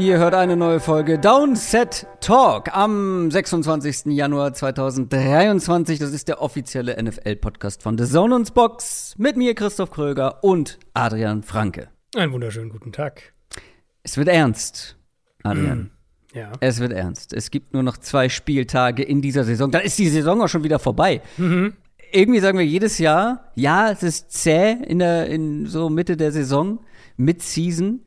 Ihr 0.00 0.16
hört 0.16 0.32
eine 0.32 0.56
neue 0.56 0.80
Folge 0.80 1.18
Downset 1.18 2.06
Talk 2.22 2.74
am 2.74 3.30
26. 3.30 4.06
Januar 4.06 4.54
2023. 4.54 5.98
Das 5.98 6.14
ist 6.14 6.26
der 6.26 6.40
offizielle 6.40 6.96
NFL-Podcast 7.02 7.82
von 7.82 7.98
The 7.98 8.06
Zone 8.06 8.34
und 8.34 8.54
Box 8.54 9.14
mit 9.18 9.36
mir, 9.36 9.54
Christoph 9.54 9.90
Kröger 9.90 10.42
und 10.42 10.78
Adrian 10.94 11.42
Franke. 11.42 11.88
Einen 12.16 12.32
wunderschönen 12.32 12.70
guten 12.70 12.92
Tag. 12.92 13.34
Es 14.02 14.16
wird 14.16 14.28
ernst, 14.28 14.96
Adrian. 15.42 15.90
Mm, 16.32 16.38
ja. 16.38 16.52
Es 16.60 16.80
wird 16.80 16.92
ernst. 16.92 17.34
Es 17.34 17.50
gibt 17.50 17.74
nur 17.74 17.82
noch 17.82 17.98
zwei 17.98 18.30
Spieltage 18.30 19.02
in 19.02 19.20
dieser 19.20 19.44
Saison. 19.44 19.70
Dann 19.70 19.82
ist 19.82 19.98
die 19.98 20.08
Saison 20.08 20.40
auch 20.40 20.48
schon 20.48 20.64
wieder 20.64 20.78
vorbei. 20.78 21.20
Mhm. 21.36 21.74
Irgendwie 22.10 22.40
sagen 22.40 22.56
wir 22.56 22.64
jedes 22.64 22.96
Jahr, 22.98 23.52
ja, 23.54 23.90
es 23.90 24.02
ist 24.02 24.32
zäh 24.32 24.78
in 24.82 25.00
der 25.00 25.26
in 25.26 25.66
so 25.66 25.90
Mitte 25.90 26.16
der 26.16 26.32
Saison, 26.32 26.80
Mid-Season. 27.18 28.00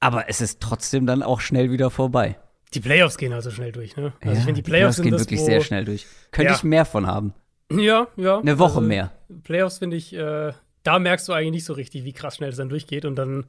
Aber 0.00 0.28
es 0.28 0.40
ist 0.40 0.60
trotzdem 0.60 1.06
dann 1.06 1.22
auch 1.22 1.40
schnell 1.40 1.70
wieder 1.70 1.90
vorbei. 1.90 2.38
Die 2.74 2.80
Playoffs 2.80 3.16
gehen 3.16 3.32
also 3.32 3.50
schnell 3.50 3.72
durch, 3.72 3.96
ne? 3.96 4.12
Also 4.20 4.32
ja, 4.34 4.38
ich 4.38 4.44
finde, 4.44 4.60
die 4.62 4.68
Playoffs 4.68 4.96
sind 4.96 5.04
gehen 5.04 5.12
das, 5.12 5.22
wirklich 5.22 5.40
sehr 5.42 5.60
schnell 5.62 5.84
durch. 5.84 6.06
Könnte 6.32 6.50
Ja. 6.52 6.56
ich 6.56 6.64
mehr 6.64 6.84
von 6.84 7.06
haben. 7.06 7.32
Ja, 7.72 8.08
ja. 8.16 8.38
Eine 8.38 8.58
Woche 8.58 8.76
also, 8.76 8.80
mehr. 8.82 9.12
Playoffs 9.44 9.78
finde 9.78 9.96
ich, 9.96 10.12
äh, 10.14 10.52
da 10.82 10.98
merkst 10.98 11.28
du 11.28 11.32
eigentlich 11.32 11.50
nicht 11.52 11.64
so 11.64 11.72
richtig, 11.72 12.04
wie 12.04 12.12
krass 12.12 12.36
schnell 12.36 12.50
es 12.50 12.56
dann 12.56 12.68
durchgeht. 12.68 13.04
Und 13.04 13.16
dann, 13.16 13.46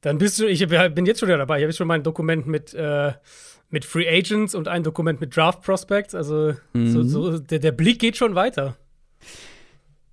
dann 0.00 0.18
bist 0.18 0.38
du, 0.38 0.46
ich 0.46 0.66
bin 0.66 1.06
jetzt 1.06 1.20
schon 1.20 1.28
wieder 1.28 1.38
dabei. 1.38 1.58
Ich 1.58 1.62
habe 1.62 1.70
jetzt 1.70 1.78
schon 1.78 1.86
mein 1.86 2.02
Dokument 2.02 2.46
mit, 2.46 2.74
äh, 2.74 3.12
mit 3.70 3.84
Free 3.84 4.08
Agents 4.08 4.54
und 4.54 4.68
ein 4.68 4.82
Dokument 4.82 5.20
mit 5.20 5.34
Draft 5.36 5.62
Prospects. 5.62 6.14
Also 6.14 6.54
Mhm. 6.72 6.88
so, 6.90 7.02
so, 7.04 7.38
der, 7.38 7.58
der 7.60 7.72
Blick 7.72 7.98
geht 8.00 8.16
schon 8.16 8.34
weiter. 8.34 8.76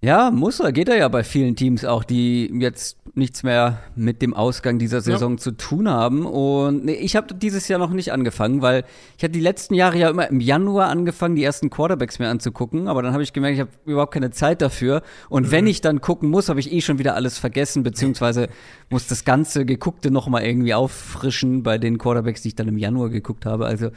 Ja, 0.02 0.32
muss 0.32 0.62
er, 0.62 0.72
geht 0.72 0.88
er 0.88 0.98
ja 0.98 1.10
bei 1.10 1.26
vielen 1.26 1.58
Teams 1.58 1.84
auch, 1.84 2.06
die 2.06 2.50
jetzt 2.54 2.98
nichts 3.16 3.44
mehr 3.44 3.80
mit 3.96 4.22
dem 4.22 4.34
Ausgang 4.34 4.80
dieser 4.80 5.02
Saison 5.02 5.38
zu 5.38 5.52
tun 5.52 5.90
haben. 5.90 6.26
Und 6.26 6.86
nee, 6.86 6.94
ich 6.94 7.18
habe 7.18 7.34
dieses 7.34 7.68
Jahr 7.68 7.80
noch 7.80 7.90
nicht 7.90 8.14
angefangen, 8.14 8.62
weil 8.62 8.86
ich 9.18 9.26
hatte 9.26 9.34
die 9.34 9.42
letzten 9.42 9.74
Jahre 9.74 9.98
ja 9.98 10.10
immer 10.10 10.30
im 10.30 10.40
Januar 10.40 10.88
angefangen, 10.88 11.36
die 11.36 11.44
ersten 11.44 11.70
Quarterbacks 11.70 12.18
mir 12.18 12.30
anzugucken. 12.30 12.88
Aber 12.88 13.02
dann 13.02 13.12
habe 13.12 13.24
ich 13.24 13.34
gemerkt, 13.34 13.56
ich 13.56 13.60
habe 13.60 13.72
überhaupt 13.86 14.14
keine 14.14 14.32
Zeit 14.32 14.62
dafür. 14.62 15.02
Und 15.28 15.52
wenn 15.52 15.68
ich 15.68 15.82
dann 15.82 16.00
gucken 16.00 16.30
muss, 16.30 16.48
habe 16.48 16.62
ich 16.62 16.72
eh 16.72 16.80
schon 16.80 16.98
wieder 16.98 17.16
alles 17.16 17.38
vergessen, 17.38 17.84
beziehungsweise 17.84 18.48
muss 18.90 19.08
das 19.08 19.26
ganze 19.26 19.66
Geguckte 19.66 20.12
noch 20.12 20.30
mal 20.30 20.44
irgendwie 20.44 20.74
auffrischen 20.74 21.62
bei 21.62 21.78
den 21.78 21.98
Quarterbacks, 21.98 22.42
die 22.44 22.50
ich 22.50 22.56
dann 22.56 22.70
im 22.70 22.78
Januar 22.78 23.10
geguckt 23.10 23.46
habe. 23.46 23.66
Also 23.66 23.90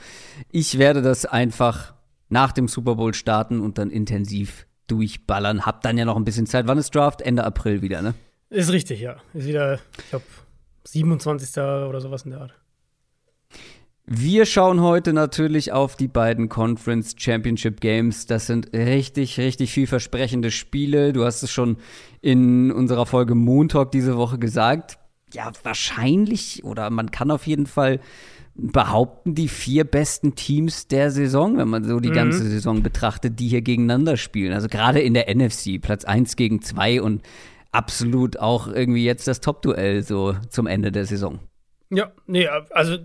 ich 0.51 0.79
werde 0.79 1.01
das 1.01 1.27
einfach 1.27 1.95
nach 2.29 2.51
dem 2.51 2.67
Super 2.67 2.97
Bowl 2.97 3.15
starten 3.15 3.61
und 3.61 3.79
dann 3.79 3.91
intensiv 3.91 4.67
durchballern. 4.87 5.67
Hab 5.67 5.83
dann 5.83 5.99
ja 5.99 6.05
noch 6.05 6.17
ein 6.17 6.25
bisschen 6.25 6.47
Zeit. 6.47 6.67
Wann 6.67 6.79
ist 6.79 6.95
Draft? 6.95 7.23
Ende 7.23 7.45
April 7.45 7.83
wieder, 7.83 8.03
ne? 8.03 8.15
Ist 8.51 8.73
richtig, 8.73 9.01
ja. 9.01 9.17
Ist 9.35 9.47
wieder, 9.47 9.81
ich 9.99 10.11
glaube, 10.11 10.25
27. 10.85 11.63
oder 11.63 12.01
sowas 12.01 12.23
in 12.23 12.33
der 12.33 12.41
Art. 12.43 12.55
Wir 14.05 14.47
schauen 14.47 14.81
heute 14.81 15.13
natürlich 15.13 15.73
auf 15.73 15.95
die 15.95 16.09
beiden 16.09 16.49
Conference 16.49 17.15
Championship 17.17 17.81
Games. 17.81 18.27
Das 18.27 18.47
sind 18.47 18.73
richtig, 18.75 19.39
richtig 19.39 19.73
vielversprechende 19.73 20.51
Spiele. 20.51 21.13
Du 21.13 21.25
hast 21.25 21.43
es 21.43 21.53
schon 21.53 21.77
in 22.21 22.73
unserer 22.73 23.07
Folge 23.07 23.37
Moon 23.37 23.69
Talk 23.69 23.93
diese 23.93 24.17
Woche 24.17 24.39
gesagt. 24.39 24.99
Ja, 25.33 25.53
wahrscheinlich 25.63 26.65
oder 26.65 26.91
man 26.91 27.11
kann 27.11 27.31
auf 27.31 27.47
jeden 27.47 27.67
Fall 27.67 28.01
behaupten, 28.55 29.35
die 29.35 29.49
vier 29.49 29.85
besten 29.85 30.35
Teams 30.35 30.87
der 30.87 31.11
Saison, 31.11 31.57
wenn 31.57 31.69
man 31.69 31.85
so 31.85 32.01
die 32.01 32.11
ganze 32.11 32.47
Saison 32.47 32.83
betrachtet, 32.83 33.41
die 33.41 33.49
hier 33.49 33.63
gegeneinander 33.63 34.17
spielen. 34.17 34.53
Also 34.53 34.69
gerade 34.69 35.01
in 35.01 35.15
der 35.15 35.35
NFC, 35.35 35.81
Platz 35.81 36.05
1 36.05 36.37
gegen 36.37 36.61
2 36.61 37.01
und 37.01 37.23
absolut 37.71 38.39
auch 38.39 38.69
irgendwie 38.69 39.05
jetzt 39.05 39.27
das 39.27 39.41
Top-Duell 39.41 40.03
so 40.03 40.37
zum 40.51 40.67
Ende 40.67 40.93
der 40.93 41.07
Saison. 41.07 41.41
Ja, 41.91 42.13
nee, 42.27 42.47
also 42.47 42.99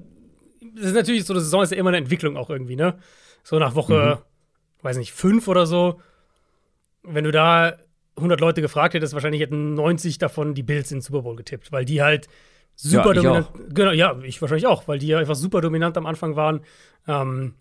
es 0.76 0.86
ist 0.86 0.96
natürlich 0.96 1.24
so, 1.24 1.34
eine 1.34 1.42
Saison 1.42 1.64
ist 1.64 1.72
ja 1.72 1.78
immer 1.78 1.90
eine 1.90 1.98
Entwicklung 1.98 2.36
auch 2.36 2.50
irgendwie, 2.50 2.76
ne? 2.76 2.98
So 3.44 3.58
nach 3.58 3.76
Woche, 3.76 4.22
weiß 4.82 4.98
nicht, 4.98 5.14
fünf 5.14 5.48
oder 5.48 5.66
so. 5.66 6.02
Wenn 7.04 7.24
du 7.24 7.32
da 7.32 7.78
100 8.18 8.42
Leute 8.42 8.62
gefragt 8.62 8.94
hättest, 8.94 9.14
wahrscheinlich 9.14 9.42
hätten 9.42 9.76
90 9.76 10.18
davon 10.18 10.54
die 10.54 10.64
Bills 10.64 10.92
in 10.92 10.98
den 10.98 11.02
Super 11.02 11.22
Bowl 11.22 11.36
getippt, 11.38 11.72
weil 11.72 11.86
die 11.86 12.02
halt 12.02 12.28
super 12.78 13.14
Ja, 13.16 13.22
dominant. 13.22 13.50
Genau, 13.74 13.92
ja, 13.92 14.18
ich 14.24 14.42
wahrscheinlich 14.42 14.68
auch, 14.68 14.88
weil 14.88 15.00
die 15.00 15.08
ja 15.08 15.20
einfach 15.20 15.36
super 15.36 15.60
dominant 15.62 15.98
am 15.98 16.06
Anfang 16.06 16.36
waren, 16.36 16.62
ähm, 17.08 17.56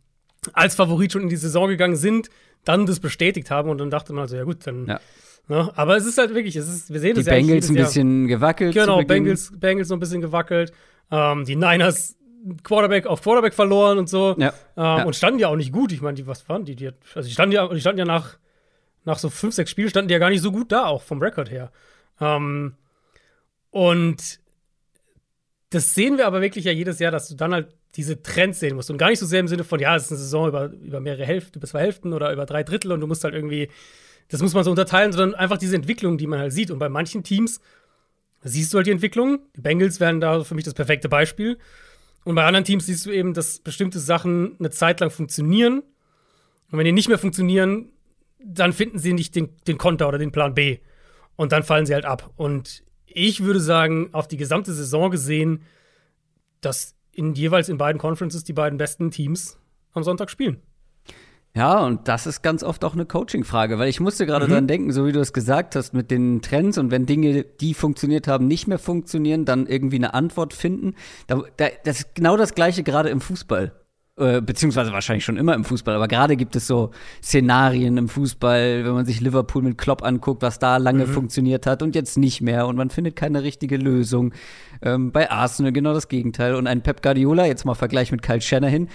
als 0.52 0.76
Favorit 0.76 1.12
schon 1.12 1.22
in 1.22 1.28
die 1.28 1.36
Saison 1.36 1.68
gegangen 1.68 1.96
sind, 1.96 2.28
dann 2.64 2.86
das 2.86 3.00
bestätigt 3.00 3.50
haben 3.50 3.70
und 3.70 3.78
dann 3.78 3.90
dachte 3.90 4.12
man 4.12 4.22
also, 4.22 4.36
ja 4.36 4.44
gut, 4.44 4.66
dann. 4.66 4.86
Ja. 4.86 5.00
Ne? 5.48 5.70
Aber 5.76 5.96
es 5.96 6.04
ist 6.04 6.18
halt 6.18 6.34
wirklich, 6.34 6.56
es 6.56 6.68
ist, 6.68 6.92
wir 6.92 7.00
sehen 7.00 7.14
Die 7.14 7.20
das 7.20 7.26
ja 7.26 7.32
eigentlich 7.32 7.46
Bengals 7.48 7.68
ein 7.70 7.76
Jahr. 7.76 7.86
bisschen 7.86 8.26
gewackelt. 8.28 8.74
Genau. 8.74 9.02
Bengals, 9.04 9.52
Bengals 9.56 9.88
so 9.88 9.94
ein 9.94 10.00
bisschen 10.00 10.20
gewackelt. 10.20 10.72
Ähm, 11.10 11.44
die 11.44 11.56
Niners 11.56 12.16
Quarterback 12.64 13.06
auf 13.06 13.22
Quarterback 13.22 13.54
verloren 13.54 13.98
und 13.98 14.08
so. 14.08 14.34
Ja, 14.38 14.48
Ähm, 14.48 14.52
ja. 14.76 15.04
Und 15.04 15.14
standen 15.16 15.38
ja 15.38 15.48
auch 15.48 15.56
nicht 15.56 15.72
gut. 15.72 15.92
Ich 15.92 16.00
meine, 16.02 16.14
die, 16.14 16.26
was 16.26 16.48
waren 16.48 16.64
die? 16.64 16.74
die 16.76 16.90
also 17.14 17.28
die 17.28 17.32
standen 17.32 17.52
ja, 17.54 17.68
die 17.68 17.80
standen 17.80 18.00
ja 18.00 18.04
nach, 18.04 18.38
nach 19.04 19.18
so 19.18 19.30
fünf, 19.30 19.54
sechs 19.54 19.70
Spielen, 19.70 19.88
standen 19.88 20.08
die 20.08 20.12
ja 20.14 20.18
gar 20.18 20.30
nicht 20.30 20.42
so 20.42 20.50
gut 20.50 20.72
da, 20.72 20.86
auch 20.86 21.02
vom 21.02 21.22
Rekord 21.22 21.50
her. 21.50 21.70
Ähm, 22.20 22.74
und 23.70 24.40
das 25.70 25.94
sehen 25.94 26.16
wir 26.16 26.26
aber 26.26 26.40
wirklich 26.40 26.64
ja 26.64 26.72
jedes 26.72 26.98
Jahr, 26.98 27.10
dass 27.10 27.28
du 27.28 27.34
dann 27.34 27.52
halt 27.52 27.68
diese 27.96 28.22
Trends 28.22 28.60
sehen 28.60 28.76
musst. 28.76 28.90
Und 28.90 28.98
gar 28.98 29.10
nicht 29.10 29.18
so 29.18 29.26
sehr 29.26 29.40
im 29.40 29.48
Sinne 29.48 29.64
von, 29.64 29.80
ja, 29.80 29.96
es 29.96 30.04
ist 30.04 30.12
eine 30.12 30.18
Saison 30.18 30.48
über, 30.48 30.66
über 30.66 31.00
mehrere 31.00 31.24
Hälften, 31.24 31.58
über 31.58 31.66
zwei 31.66 31.80
Hälften 31.80 32.12
oder 32.12 32.32
über 32.32 32.46
drei 32.46 32.62
Drittel 32.62 32.92
und 32.92 33.00
du 33.00 33.06
musst 33.06 33.24
halt 33.24 33.34
irgendwie, 33.34 33.68
das 34.28 34.42
muss 34.42 34.54
man 34.54 34.64
so 34.64 34.70
unterteilen, 34.70 35.12
sondern 35.12 35.34
einfach 35.34 35.58
diese 35.58 35.76
Entwicklung, 35.76 36.18
die 36.18 36.26
man 36.26 36.38
halt 36.38 36.52
sieht. 36.52 36.70
Und 36.70 36.78
bei 36.78 36.88
manchen 36.88 37.22
Teams 37.22 37.60
siehst 38.42 38.72
du 38.72 38.76
halt 38.76 38.86
die 38.86 38.92
Entwicklung. 38.92 39.40
Die 39.56 39.60
Bengals 39.60 39.98
wären 39.98 40.20
da 40.20 40.44
für 40.44 40.54
mich 40.54 40.64
das 40.64 40.74
perfekte 40.74 41.08
Beispiel. 41.08 41.58
Und 42.24 42.34
bei 42.34 42.44
anderen 42.44 42.64
Teams 42.64 42.86
siehst 42.86 43.06
du 43.06 43.10
eben, 43.10 43.34
dass 43.34 43.60
bestimmte 43.60 43.98
Sachen 43.98 44.56
eine 44.58 44.70
Zeit 44.70 45.00
lang 45.00 45.10
funktionieren. 45.10 45.82
Und 46.70 46.78
wenn 46.78 46.84
die 46.84 46.92
nicht 46.92 47.08
mehr 47.08 47.18
funktionieren, 47.18 47.90
dann 48.44 48.72
finden 48.72 48.98
sie 48.98 49.12
nicht 49.12 49.34
den, 49.34 49.48
den 49.66 49.78
Konter 49.78 50.08
oder 50.08 50.18
den 50.18 50.32
Plan 50.32 50.54
B. 50.54 50.78
Und 51.36 51.52
dann 51.52 51.62
fallen 51.62 51.86
sie 51.86 51.94
halt 51.94 52.04
ab. 52.04 52.30
Und 52.36 52.82
ich 53.16 53.42
würde 53.42 53.60
sagen, 53.60 54.10
auf 54.12 54.28
die 54.28 54.36
gesamte 54.36 54.72
Saison 54.74 55.10
gesehen, 55.10 55.62
dass 56.60 56.94
in 57.12 57.32
jeweils 57.34 57.68
in 57.70 57.78
beiden 57.78 57.98
Conferences 57.98 58.44
die 58.44 58.52
beiden 58.52 58.76
besten 58.78 59.10
Teams 59.10 59.58
am 59.94 60.02
Sonntag 60.02 60.30
spielen. 60.30 60.60
Ja, 61.54 61.82
und 61.86 62.06
das 62.06 62.26
ist 62.26 62.42
ganz 62.42 62.62
oft 62.62 62.84
auch 62.84 62.92
eine 62.92 63.06
Coaching-Frage, 63.06 63.78
weil 63.78 63.88
ich 63.88 63.98
musste 64.00 64.24
Mhm. 64.24 64.28
gerade 64.28 64.46
dran 64.46 64.66
denken, 64.66 64.92
so 64.92 65.06
wie 65.06 65.12
du 65.12 65.20
es 65.20 65.32
gesagt 65.32 65.74
hast, 65.74 65.94
mit 65.94 66.10
den 66.10 66.42
Trends 66.42 66.76
und 66.76 66.90
wenn 66.90 67.06
Dinge, 67.06 67.44
die 67.44 67.72
funktioniert 67.72 68.28
haben, 68.28 68.46
nicht 68.46 68.66
mehr 68.66 68.78
funktionieren, 68.78 69.46
dann 69.46 69.66
irgendwie 69.66 69.96
eine 69.96 70.12
Antwort 70.12 70.52
finden. 70.52 70.94
Da, 71.26 71.42
da, 71.56 71.68
das 71.84 72.00
ist 72.00 72.14
genau 72.14 72.36
das 72.36 72.54
Gleiche 72.54 72.82
gerade 72.82 73.08
im 73.08 73.22
Fußball. 73.22 73.72
Äh, 74.18 74.40
beziehungsweise 74.40 74.92
wahrscheinlich 74.92 75.26
schon 75.26 75.36
immer 75.36 75.52
im 75.52 75.62
Fußball, 75.62 75.94
aber 75.94 76.08
gerade 76.08 76.36
gibt 76.36 76.56
es 76.56 76.66
so 76.66 76.90
Szenarien 77.22 77.98
im 77.98 78.08
Fußball, 78.08 78.82
wenn 78.86 78.94
man 78.94 79.04
sich 79.04 79.20
Liverpool 79.20 79.62
mit 79.62 79.76
Klopp 79.76 80.02
anguckt, 80.02 80.40
was 80.40 80.58
da 80.58 80.78
lange 80.78 81.06
funktioniert 81.06 81.66
hat 81.66 81.82
und 81.82 81.94
jetzt 81.94 82.16
nicht 82.16 82.40
mehr 82.40 82.66
und 82.66 82.76
man 82.76 82.88
findet 82.88 83.14
keine 83.14 83.42
richtige 83.42 83.76
Lösung. 83.76 84.32
Ähm, 84.80 85.12
bei 85.12 85.30
Arsenal 85.30 85.70
genau 85.70 85.92
das 85.92 86.08
Gegenteil 86.08 86.54
und 86.54 86.66
ein 86.66 86.82
Pep 86.82 87.02
Guardiola, 87.02 87.44
jetzt 87.44 87.66
mal 87.66 87.74
Vergleich 87.74 88.10
mit 88.10 88.22
Kyle 88.22 88.40
Shanahan, 88.40 88.88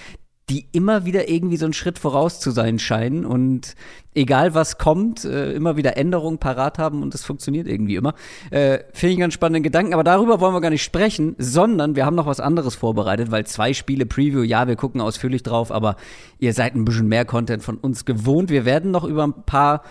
die 0.51 0.67
immer 0.73 1.05
wieder 1.05 1.29
irgendwie 1.29 1.55
so 1.55 1.63
einen 1.63 1.73
Schritt 1.73 1.97
voraus 1.97 2.41
zu 2.41 2.51
sein 2.51 2.77
scheinen 2.77 3.25
und 3.25 3.75
egal 4.13 4.53
was 4.53 4.77
kommt, 4.77 5.23
äh, 5.23 5.53
immer 5.53 5.77
wieder 5.77 5.95
Änderungen 5.95 6.39
parat 6.39 6.77
haben 6.77 7.03
und 7.03 7.15
es 7.15 7.23
funktioniert 7.23 7.67
irgendwie 7.67 7.95
immer. 7.95 8.15
Äh, 8.49 8.79
Finde 8.91 9.13
ich 9.13 9.13
einen 9.13 9.19
ganz 9.21 9.33
spannenden 9.33 9.63
Gedanken, 9.63 9.93
aber 9.93 10.03
darüber 10.03 10.41
wollen 10.41 10.53
wir 10.53 10.59
gar 10.59 10.69
nicht 10.69 10.83
sprechen, 10.83 11.37
sondern 11.37 11.95
wir 11.95 12.05
haben 12.05 12.17
noch 12.17 12.25
was 12.25 12.41
anderes 12.41 12.75
vorbereitet, 12.75 13.31
weil 13.31 13.45
zwei 13.45 13.73
Spiele 13.73 14.05
Preview, 14.05 14.41
ja, 14.43 14.67
wir 14.67 14.75
gucken 14.75 14.99
ausführlich 14.99 15.41
drauf, 15.41 15.71
aber 15.71 15.95
ihr 16.37 16.53
seid 16.53 16.75
ein 16.75 16.83
bisschen 16.83 17.07
mehr 17.07 17.23
Content 17.23 17.63
von 17.63 17.77
uns 17.77 18.03
gewohnt. 18.03 18.49
Wir 18.49 18.65
werden 18.65 18.91
noch 18.91 19.05
über 19.05 19.23
ein 19.23 19.45
paar, 19.45 19.83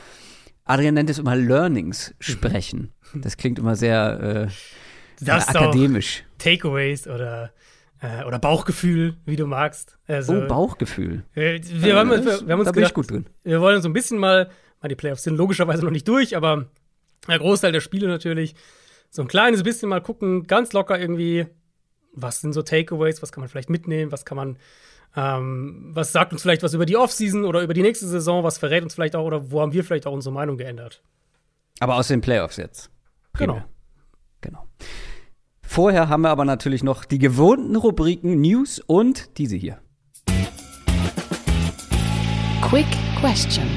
Adrian 0.66 0.92
nennt 0.92 1.08
es 1.08 1.18
immer 1.18 1.36
Learnings 1.36 2.14
sprechen. 2.20 2.92
Das 3.14 3.38
klingt 3.38 3.58
immer 3.58 3.76
sehr 3.76 4.50
äh, 5.26 5.30
auch 5.30 5.48
akademisch. 5.48 6.24
Takeaways 6.36 7.08
oder, 7.08 7.50
äh, 8.00 8.24
oder 8.24 8.38
Bauchgefühl, 8.38 9.16
wie 9.26 9.36
du 9.36 9.46
magst. 9.46 9.98
Also, 10.06 10.34
Oh, 10.34 10.46
Bauchgefühl. 10.46 11.24
äh, 11.34 11.60
wir, 11.62 11.96
haben, 11.96 12.10
wir, 12.10 12.24
wir 12.24 12.52
haben 12.52 12.60
uns 12.60 12.66
da 12.66 12.72
bin 12.72 12.84
ich 12.84 12.94
gut 12.94 13.10
drin. 13.10 13.26
wir 13.44 13.60
wollen 13.60 13.82
so 13.82 13.88
ein 13.88 13.92
bisschen 13.92 14.18
mal, 14.18 14.50
mal 14.80 14.88
die 14.88 14.94
Playoffs 14.96 15.22
sind 15.22 15.36
logischerweise 15.36 15.84
noch 15.84 15.90
nicht 15.90 16.08
durch, 16.08 16.36
aber 16.36 16.66
der 17.28 17.38
Großteil 17.38 17.72
der 17.72 17.80
Spiele 17.80 18.08
natürlich 18.08 18.54
so 19.10 19.22
ein 19.22 19.28
kleines 19.28 19.62
bisschen 19.62 19.88
mal 19.88 20.00
gucken, 20.00 20.46
ganz 20.46 20.72
locker 20.72 20.98
irgendwie, 20.98 21.46
was 22.12 22.40
sind 22.40 22.52
so 22.52 22.62
Takeaways, 22.62 23.22
was 23.22 23.32
kann 23.32 23.42
man 23.42 23.48
vielleicht 23.48 23.70
mitnehmen, 23.70 24.12
was 24.12 24.24
kann 24.24 24.36
man, 24.36 24.58
ähm, 25.16 25.90
was 25.92 26.12
sagt 26.12 26.32
uns 26.32 26.42
vielleicht 26.42 26.62
was 26.62 26.72
über 26.74 26.86
die 26.86 26.96
Offseason 26.96 27.44
oder 27.44 27.62
über 27.62 27.74
die 27.74 27.82
nächste 27.82 28.06
Saison, 28.06 28.44
was 28.44 28.58
verrät 28.58 28.82
uns 28.82 28.94
vielleicht 28.94 29.16
auch 29.16 29.24
oder 29.24 29.50
wo 29.50 29.60
haben 29.60 29.72
wir 29.72 29.84
vielleicht 29.84 30.06
auch 30.06 30.12
unsere 30.12 30.32
Meinung 30.32 30.56
geändert. 30.56 31.02
Aber 31.80 31.96
aus 31.96 32.08
den 32.08 32.20
Playoffs 32.20 32.56
jetzt. 32.56 32.90
Genau. 33.36 33.54
Genau. 33.54 33.64
Vorher 35.72 36.08
haben 36.08 36.22
wir 36.22 36.30
aber 36.30 36.44
natürlich 36.44 36.82
noch 36.82 37.04
die 37.04 37.20
gewohnten 37.20 37.76
Rubriken 37.76 38.40
News 38.40 38.80
und 38.84 39.38
diese 39.38 39.54
hier. 39.54 39.78
Quick 42.60 42.88
Question. 43.20 43.68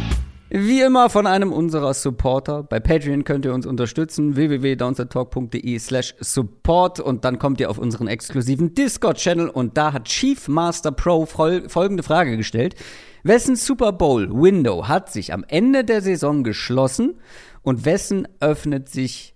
Wie 0.50 0.82
immer 0.82 1.12
von 1.12 1.28
einem 1.28 1.54
unserer 1.54 1.94
Supporter. 1.94 2.64
Bei 2.64 2.80
Patreon 2.80 3.26
könnt 3.26 3.46
ihr 3.46 3.54
uns 3.54 3.68
unterstützen. 3.68 4.36
www.downsettalk.de 4.36 5.78
slash 5.78 6.16
support 6.20 7.00
und 7.00 7.26
dann 7.26 7.38
kommt 7.38 7.60
ihr 7.60 7.70
auf 7.70 7.78
unseren 7.78 8.08
exklusiven 8.08 8.74
Discord-Channel 8.74 9.50
und 9.50 9.78
da 9.78 9.94
hat 9.94 10.06
Chief 10.06 10.48
Master 10.48 10.92
Pro 10.92 11.28
fol 11.28 11.70
folgende 11.70 12.02
Frage 12.02 12.38
gestellt. 12.38 12.74
Wessen 13.22 13.56
Super 13.56 13.92
Bowl 13.92 14.32
Window 14.32 14.88
hat 14.88 15.12
sich 15.12 15.32
am 15.32 15.46
Ende 15.48 15.84
der 15.84 16.02
Saison 16.02 16.44
geschlossen 16.44 17.20
und 17.62 17.86
wessen 17.86 18.28
öffnet 18.40 18.90
sich 18.90 19.33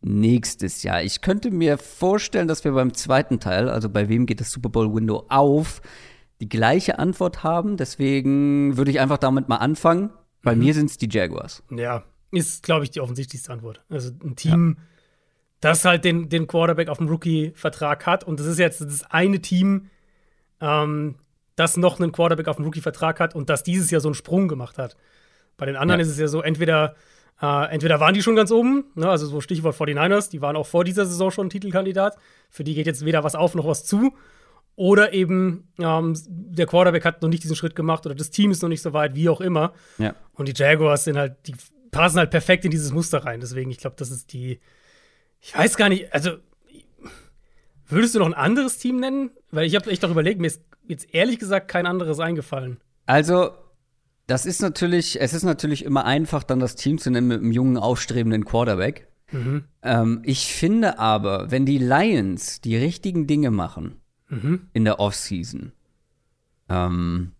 nächstes 0.00 0.82
Jahr? 0.82 1.02
Ich 1.02 1.20
könnte 1.20 1.50
mir 1.50 1.78
vorstellen, 1.78 2.48
dass 2.48 2.64
wir 2.64 2.72
beim 2.72 2.94
zweiten 2.94 3.40
Teil, 3.40 3.68
also 3.68 3.88
bei 3.88 4.08
wem 4.08 4.26
geht 4.26 4.40
das 4.40 4.50
Super 4.50 4.68
Bowl 4.68 4.94
Window 4.94 5.24
auf, 5.28 5.80
die 6.40 6.48
gleiche 6.48 6.98
Antwort 6.98 7.42
haben. 7.42 7.76
Deswegen 7.76 8.76
würde 8.76 8.90
ich 8.90 9.00
einfach 9.00 9.18
damit 9.18 9.48
mal 9.48 9.56
anfangen. 9.56 10.10
Bei 10.42 10.54
Mhm. 10.54 10.62
mir 10.64 10.74
sind 10.74 10.90
es 10.90 10.98
die 10.98 11.08
Jaguars. 11.10 11.62
Ja, 11.70 12.04
ist, 12.30 12.62
glaube 12.62 12.84
ich, 12.84 12.90
die 12.90 13.00
offensichtlichste 13.00 13.52
Antwort. 13.52 13.82
Also 13.88 14.12
ein 14.22 14.36
Team, 14.36 14.76
das 15.60 15.84
halt 15.84 16.04
den, 16.04 16.28
den 16.28 16.46
Quarterback 16.46 16.88
auf 16.88 16.98
dem 16.98 17.08
Rookie-Vertrag 17.08 18.06
hat. 18.06 18.22
Und 18.22 18.38
das 18.38 18.46
ist 18.46 18.58
jetzt 18.60 18.80
das 18.80 19.02
eine 19.10 19.40
Team, 19.40 19.90
ähm, 20.60 21.16
das 21.56 21.76
noch 21.76 21.98
einen 21.98 22.12
Quarterback 22.12 22.46
auf 22.46 22.56
dem 22.56 22.64
Rookie-Vertrag 22.66 23.18
hat 23.18 23.34
und 23.34 23.50
das 23.50 23.64
dieses 23.64 23.90
Jahr 23.90 24.00
so 24.00 24.08
einen 24.08 24.14
Sprung 24.14 24.46
gemacht 24.46 24.78
hat. 24.78 24.96
Bei 25.56 25.66
den 25.66 25.74
anderen 25.74 25.98
Ja. 26.00 26.06
ist 26.06 26.12
es 26.12 26.18
ja 26.20 26.28
so, 26.28 26.40
entweder, 26.40 26.94
äh, 27.40 27.70
entweder 27.70 28.00
waren 28.00 28.14
die 28.14 28.22
schon 28.22 28.36
ganz 28.36 28.50
oben, 28.50 28.86
ne, 28.94 29.08
also 29.08 29.26
so 29.26 29.40
Stichwort 29.40 29.76
49ers, 29.76 30.30
die 30.30 30.42
waren 30.42 30.56
auch 30.56 30.66
vor 30.66 30.84
dieser 30.84 31.06
Saison 31.06 31.30
schon 31.30 31.50
Titelkandidat. 31.50 32.16
Für 32.50 32.64
die 32.64 32.74
geht 32.74 32.86
jetzt 32.86 33.04
weder 33.04 33.22
was 33.24 33.34
auf 33.34 33.54
noch 33.54 33.66
was 33.66 33.84
zu. 33.84 34.14
Oder 34.74 35.12
eben 35.12 35.68
ähm, 35.80 36.14
der 36.28 36.66
Quarterback 36.66 37.04
hat 37.04 37.22
noch 37.22 37.28
nicht 37.28 37.42
diesen 37.42 37.56
Schritt 37.56 37.74
gemacht 37.74 38.06
oder 38.06 38.14
das 38.14 38.30
Team 38.30 38.52
ist 38.52 38.62
noch 38.62 38.68
nicht 38.68 38.82
so 38.82 38.92
weit, 38.92 39.16
wie 39.16 39.28
auch 39.28 39.40
immer. 39.40 39.72
Ja. 39.98 40.14
Und 40.34 40.46
die 40.48 40.54
Jaguars 40.54 41.04
sind 41.04 41.16
halt, 41.16 41.48
die 41.48 41.54
passen 41.90 42.18
halt 42.18 42.30
perfekt 42.30 42.64
in 42.64 42.70
dieses 42.70 42.92
Muster 42.92 43.24
rein. 43.24 43.40
Deswegen, 43.40 43.70
ich 43.70 43.78
glaube, 43.78 43.96
das 43.98 44.10
ist 44.10 44.32
die. 44.32 44.60
Ich 45.40 45.56
weiß 45.56 45.76
gar 45.76 45.88
nicht, 45.88 46.12
also 46.12 46.30
würdest 47.88 48.14
du 48.14 48.20
noch 48.20 48.26
ein 48.26 48.34
anderes 48.34 48.78
Team 48.78 49.00
nennen? 49.00 49.30
Weil 49.50 49.66
ich 49.66 49.74
habe 49.74 49.90
echt 49.90 50.02
doch 50.02 50.10
überlegt, 50.10 50.40
mir 50.40 50.46
ist 50.46 50.62
jetzt 50.86 51.12
ehrlich 51.12 51.38
gesagt 51.38 51.68
kein 51.68 51.86
anderes 51.86 52.20
eingefallen. 52.20 52.78
Also, 53.06 53.52
das 54.28 54.46
ist 54.46 54.62
natürlich, 54.62 55.20
es 55.20 55.34
ist 55.34 55.42
natürlich 55.42 55.84
immer 55.84 56.04
einfach, 56.04 56.44
dann 56.44 56.60
das 56.60 56.76
Team 56.76 56.98
zu 56.98 57.10
nennen 57.10 57.26
mit 57.26 57.40
einem 57.40 57.50
jungen, 57.50 57.76
aufstrebenden 57.76 58.44
Quarterback. 58.44 59.08
Mhm. 59.32 59.64
Ähm, 59.82 60.22
ich 60.24 60.52
finde 60.52 61.00
aber, 61.00 61.50
wenn 61.50 61.66
die 61.66 61.78
Lions 61.78 62.60
die 62.60 62.76
richtigen 62.76 63.26
Dinge 63.26 63.50
machen 63.50 63.96
Mhm. 64.30 64.68
in 64.74 64.84
der 64.84 65.00
Offseason 65.00 65.72
ähm, 66.68 67.32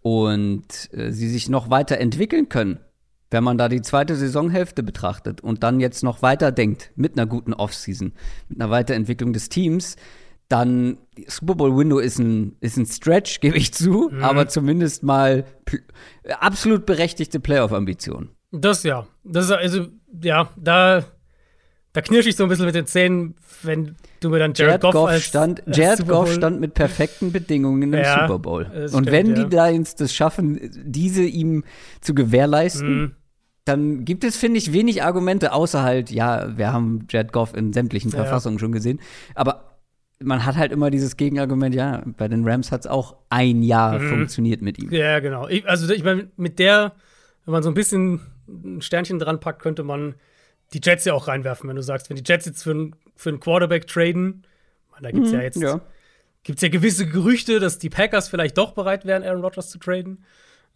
und 0.00 0.88
äh, 0.92 1.12
sie 1.12 1.28
sich 1.28 1.50
noch 1.50 1.68
weiter 1.68 1.98
entwickeln 1.98 2.48
können, 2.48 2.78
wenn 3.30 3.44
man 3.44 3.58
da 3.58 3.68
die 3.68 3.82
zweite 3.82 4.16
Saisonhälfte 4.16 4.82
betrachtet 4.82 5.42
und 5.42 5.62
dann 5.62 5.80
jetzt 5.80 6.02
noch 6.02 6.22
weiter 6.22 6.50
denkt 6.50 6.92
mit 6.96 7.18
einer 7.18 7.26
guten 7.26 7.52
Offseason, 7.52 8.12
mit 8.48 8.60
einer 8.60 8.70
Weiterentwicklung 8.70 9.34
des 9.34 9.50
Teams, 9.50 9.96
dann 10.54 10.98
Super 11.26 11.56
Bowl 11.56 11.76
Window 11.76 11.98
ist 11.98 12.20
ein, 12.20 12.54
ist 12.60 12.76
ein 12.76 12.86
Stretch, 12.86 13.40
gebe 13.40 13.56
ich 13.56 13.74
zu, 13.74 14.12
aber 14.20 14.46
zumindest 14.46 15.02
mal 15.02 15.44
absolut 16.38 16.86
berechtigte 16.86 17.40
Playoff-Ambitionen. 17.40 18.28
Das 18.52 18.84
ja. 18.84 19.04
Das 19.24 19.50
also, 19.50 19.88
ja, 20.22 20.48
da, 20.56 21.02
da 21.92 22.00
knirsch 22.00 22.26
ich 22.26 22.36
so 22.36 22.44
ein 22.44 22.48
bisschen 22.48 22.66
mit 22.66 22.76
den 22.76 22.86
Zähnen, 22.86 23.34
wenn 23.64 23.96
du 24.20 24.30
mir 24.30 24.38
dann 24.38 24.52
Jared, 24.54 24.58
Jared 24.58 24.80
Goff, 24.82 24.92
Goff, 24.92 25.08
als, 25.08 25.24
stand, 25.24 25.66
als 25.66 25.76
Jared 25.76 25.98
Super 25.98 26.12
Goff 26.12 26.32
stand 26.32 26.60
mit 26.60 26.74
perfekten 26.74 27.32
Bedingungen 27.32 27.82
im 27.82 27.94
Ja, 27.94 28.20
Super 28.20 28.38
Bowl. 28.38 28.64
Und 28.72 28.88
stimmt, 28.90 29.10
wenn 29.10 29.34
ja. 29.34 29.44
die 29.44 29.56
Lions 29.56 29.96
das 29.96 30.14
schaffen, 30.14 30.60
diese 30.84 31.24
ihm 31.24 31.64
zu 32.00 32.14
gewährleisten, 32.14 33.00
Mhm. 33.00 33.12
dann 33.64 34.04
gibt 34.04 34.22
es, 34.22 34.36
finde 34.36 34.58
ich, 34.58 34.72
wenig 34.72 35.02
Argumente, 35.02 35.52
außer 35.52 35.82
halt, 35.82 36.12
ja, 36.12 36.56
wir 36.56 36.72
haben 36.72 37.08
Jared 37.10 37.32
Goff 37.32 37.56
in 37.56 37.72
sämtlichen 37.72 38.12
Ja. 38.12 38.18
Verfassungen 38.18 38.60
schon 38.60 38.70
gesehen. 38.70 39.00
Aber 39.34 39.73
man 40.24 40.44
hat 40.44 40.56
halt 40.56 40.72
immer 40.72 40.90
dieses 40.90 41.16
Gegenargument, 41.16 41.74
ja, 41.74 42.02
bei 42.16 42.28
den 42.28 42.46
Rams 42.48 42.72
hat 42.72 42.80
es 42.80 42.86
auch 42.86 43.16
ein 43.30 43.62
Jahr 43.62 43.98
Mhm. 43.98 44.08
funktioniert 44.08 44.62
mit 44.62 44.78
ihm. 44.82 44.90
Ja, 44.92 45.20
genau. 45.20 45.48
Ich, 45.48 45.68
also 45.68 45.92
ich 45.92 46.02
meine, 46.04 46.28
mit 46.36 46.58
der, 46.58 46.92
wenn 47.44 47.52
man 47.52 47.62
so 47.62 47.70
ein 47.70 47.74
bisschen 47.74 48.20
ein 48.48 48.82
Sternchen 48.82 49.18
dran 49.18 49.40
packt, 49.40 49.62
könnte 49.62 49.82
man 49.84 50.14
die 50.72 50.80
Jets 50.82 51.04
ja 51.04 51.14
auch 51.14 51.28
reinwerfen, 51.28 51.68
wenn 51.68 51.76
du 51.76 51.82
sagst, 51.82 52.10
wenn 52.10 52.16
die 52.16 52.22
Jets 52.26 52.46
jetzt 52.46 52.62
für, 52.62 52.70
einen- 52.72 52.96
für 53.16 53.28
einen 53.30 53.40
Quarterback 53.40 53.86
traden, 53.86 54.46
da 55.00 55.10
gibt 55.10 55.26
es 55.26 55.32
ja 55.32 55.40
jetzt 55.40 55.56
Mhm, 55.56 55.62
Ja. 55.62 55.80
gibt's 56.44 56.62
ja 56.62 56.68
gewisse 56.68 57.06
Gerüchte, 57.06 57.58
dass 57.60 57.78
die 57.78 57.90
Packers 57.90 58.28
vielleicht 58.28 58.56
doch 58.58 58.72
bereit 58.72 59.04
wären, 59.04 59.22
Aaron 59.22 59.40
Rodgers 59.42 59.70
zu 59.70 59.78
traden. 59.78 60.24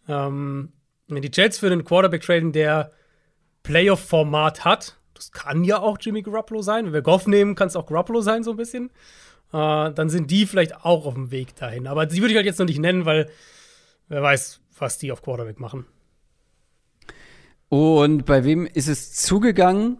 Ähm, 0.07 0.71
wenn 1.07 1.21
die 1.21 1.31
Jets 1.33 1.59
für 1.59 1.67
einen 1.67 1.83
Quarterback 1.83 2.21
traden, 2.21 2.51
der 2.51 2.91
Playoff-Format 3.63 4.65
hat, 4.65 4.97
das 5.13 5.31
kann 5.31 5.63
ja 5.63 5.79
auch 5.79 5.97
Jimmy 5.99 6.21
Garoppolo 6.21 6.61
sein. 6.61 6.85
Wenn 6.85 6.93
wir 6.93 7.01
Goff 7.01 7.27
nehmen, 7.27 7.55
kann 7.55 7.67
es 7.67 7.75
auch 7.75 7.85
Garoppolo 7.85 8.21
sein, 8.21 8.43
so 8.43 8.51
ein 8.51 8.57
bisschen. 8.57 8.89
Äh, 9.51 9.91
dann 9.93 10.09
sind 10.09 10.29
die 10.31 10.45
vielleicht 10.45 10.83
auch 10.85 11.05
auf 11.05 11.13
dem 11.15 11.31
Weg 11.31 11.55
dahin. 11.55 11.87
Aber 11.87 12.05
die 12.05 12.17
würde 12.21 12.31
ich 12.31 12.35
halt 12.35 12.45
jetzt 12.45 12.59
noch 12.59 12.65
nicht 12.67 12.79
nennen, 12.79 13.05
weil 13.05 13.29
wer 14.07 14.21
weiß, 14.21 14.61
was 14.77 14.97
die 14.97 15.11
auf 15.11 15.21
Quarterback 15.21 15.59
machen. 15.59 15.85
Und 17.69 18.25
bei 18.25 18.43
wem 18.43 18.65
ist 18.65 18.87
es 18.87 19.13
zugegangen? 19.13 19.97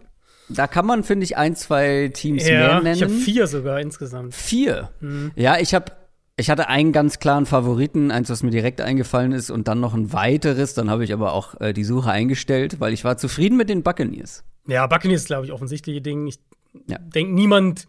Da 0.48 0.66
kann 0.66 0.84
man, 0.86 1.04
finde 1.04 1.24
ich, 1.24 1.36
ein, 1.36 1.54
zwei 1.54 2.10
Teams 2.12 2.42
mehr 2.44 2.60
Ja, 2.60 2.80
nennen. 2.80 2.96
ich 2.96 3.02
habe 3.02 3.12
vier 3.12 3.46
sogar 3.46 3.80
insgesamt. 3.80 4.34
Vier. 4.34 4.90
Mhm. 5.00 5.30
Ja, 5.36 5.58
ich 5.58 5.74
habe 5.74 5.92
ich 6.36 6.48
hatte 6.48 6.68
einen 6.68 6.92
ganz 6.92 7.18
klaren 7.18 7.44
Favoriten, 7.44 8.10
eins, 8.10 8.30
was 8.30 8.42
mir 8.42 8.50
direkt 8.50 8.80
eingefallen 8.80 9.32
ist, 9.32 9.50
und 9.50 9.68
dann 9.68 9.78
noch 9.78 9.92
ein 9.92 10.12
weiteres. 10.14 10.72
Dann 10.72 10.88
habe 10.88 11.04
ich 11.04 11.12
aber 11.12 11.34
auch 11.34 11.60
äh, 11.60 11.74
die 11.74 11.84
Suche 11.84 12.10
eingestellt, 12.10 12.80
weil 12.80 12.94
ich 12.94 13.04
war 13.04 13.18
zufrieden 13.18 13.58
mit 13.58 13.68
den 13.68 13.82
Buccaneers. 13.82 14.42
Ja, 14.66 14.86
Buccaneers 14.86 15.20
ist, 15.22 15.26
glaube 15.26 15.44
ich, 15.44 15.52
offensichtliche 15.52 16.00
Ding. 16.00 16.26
Ich 16.26 16.38
Ja. 16.86 16.98
denke, 16.98 17.32
niemand 17.34 17.86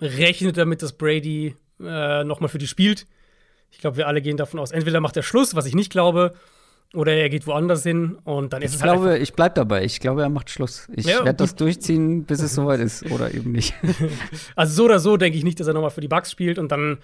rechnet 0.00 0.56
damit, 0.56 0.82
dass 0.82 0.92
Brady 0.92 1.54
äh, 1.80 2.24
nochmal 2.24 2.48
für 2.48 2.58
die 2.58 2.66
spielt. 2.66 3.06
Ich 3.70 3.78
glaube, 3.78 3.96
wir 3.96 4.06
alle 4.08 4.22
gehen 4.22 4.36
davon 4.36 4.60
aus, 4.60 4.70
entweder 4.70 5.00
macht 5.00 5.16
er 5.16 5.22
Schluss, 5.22 5.54
was 5.54 5.66
ich 5.66 5.74
nicht 5.74 5.90
glaube, 5.90 6.34
oder 6.94 7.12
er 7.12 7.28
geht 7.28 7.46
woanders 7.46 7.82
hin 7.82 8.16
und 8.24 8.52
dann 8.52 8.62
ist 8.62 8.70
Ich 8.70 8.76
es 8.76 8.82
halt 8.82 8.92
glaube, 8.92 9.18
ich 9.18 9.32
bleib 9.34 9.54
dabei. 9.56 9.84
Ich 9.84 9.98
glaube, 10.00 10.22
er 10.22 10.28
macht 10.28 10.50
Schluss. 10.50 10.88
Ich 10.94 11.04
Ja, 11.04 11.24
werde 11.24 11.34
das 11.38 11.56
durchziehen, 11.56 12.24
bis 12.24 12.40
es 12.40 12.54
soweit 12.54 12.80
ist. 12.80 13.10
Oder 13.10 13.34
eben 13.34 13.52
nicht. 13.52 13.74
also 14.56 14.72
so 14.72 14.84
oder 14.84 14.98
so 15.00 15.16
denke 15.16 15.36
ich 15.36 15.44
nicht, 15.44 15.58
dass 15.60 15.66
er 15.66 15.74
nochmal 15.74 15.90
für 15.90 16.00
die 16.00 16.08
Bucks 16.08 16.30
spielt 16.30 16.58
und 16.58 16.70
dann 16.70 16.98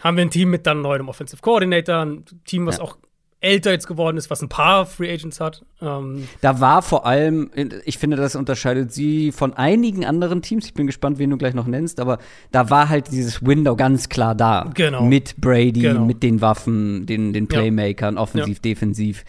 haben 0.00 0.16
wir 0.16 0.24
ein 0.24 0.30
Team 0.30 0.50
mit 0.50 0.66
dann 0.66 0.80
neuem 0.82 1.08
Offensive 1.08 1.42
Coordinator, 1.42 1.96
ein 2.06 2.24
Team, 2.44 2.66
was 2.66 2.76
Ja. 2.78 2.84
auch 2.84 2.96
älter 3.40 3.70
jetzt 3.70 3.86
geworden 3.86 4.16
ist, 4.16 4.30
was 4.30 4.42
ein 4.42 4.48
paar 4.48 4.84
Free 4.84 5.12
Agents 5.12 5.40
hat. 5.40 5.64
Ähm, 5.80 6.26
Da 6.40 6.60
war 6.60 6.82
vor 6.82 7.06
allem, 7.06 7.50
ich 7.84 7.98
finde, 7.98 8.16
das 8.16 8.34
unterscheidet 8.34 8.92
sie 8.92 9.30
von 9.30 9.54
einigen 9.54 10.04
anderen 10.04 10.42
Teams. 10.42 10.66
Ich 10.66 10.74
bin 10.74 10.86
gespannt, 10.86 11.18
wen 11.18 11.30
du 11.30 11.36
gleich 11.36 11.54
noch 11.54 11.66
nennst, 11.66 12.00
aber 12.00 12.18
da 12.50 12.68
war 12.70 12.88
halt 12.88 13.12
dieses 13.12 13.46
Window 13.46 13.76
ganz 13.76 14.08
klar 14.08 14.34
da. 14.34 14.68
Genau. 14.74 15.04
Mit 15.04 15.36
Brady, 15.40 15.80
Genau. 15.82 16.04
mit 16.04 16.22
den 16.24 16.40
Waffen, 16.40 17.06
den, 17.06 17.32
den 17.32 17.44
Ja. 17.44 17.48
Playmakern, 17.58 18.18
offensiv, 18.18 18.58
defensiv. 18.60 19.24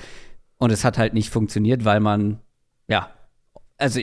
Und 0.57 0.71
es 0.71 0.83
hat 0.83 0.97
halt 0.97 1.13
nicht 1.13 1.29
funktioniert, 1.29 1.85
weil 1.85 1.99
man, 1.99 2.39
ja, 2.87 3.09
also 3.77 4.01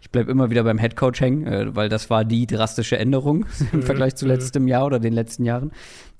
ich 0.00 0.10
bleibe 0.10 0.30
immer 0.30 0.50
wieder 0.50 0.64
beim 0.64 0.78
Headcoach 0.78 1.20
hängen, 1.20 1.46
äh, 1.46 1.74
weil 1.76 1.88
das 1.88 2.10
war 2.10 2.24
die 2.24 2.46
drastische 2.46 2.98
Änderung 2.98 3.46
im 3.72 3.82
Vergleich 3.82 4.16
zu 4.16 4.26
letztem 4.26 4.68
Jahr 4.68 4.86
oder 4.86 4.98
den 5.00 5.12
letzten 5.12 5.44
Jahren. 5.44 5.72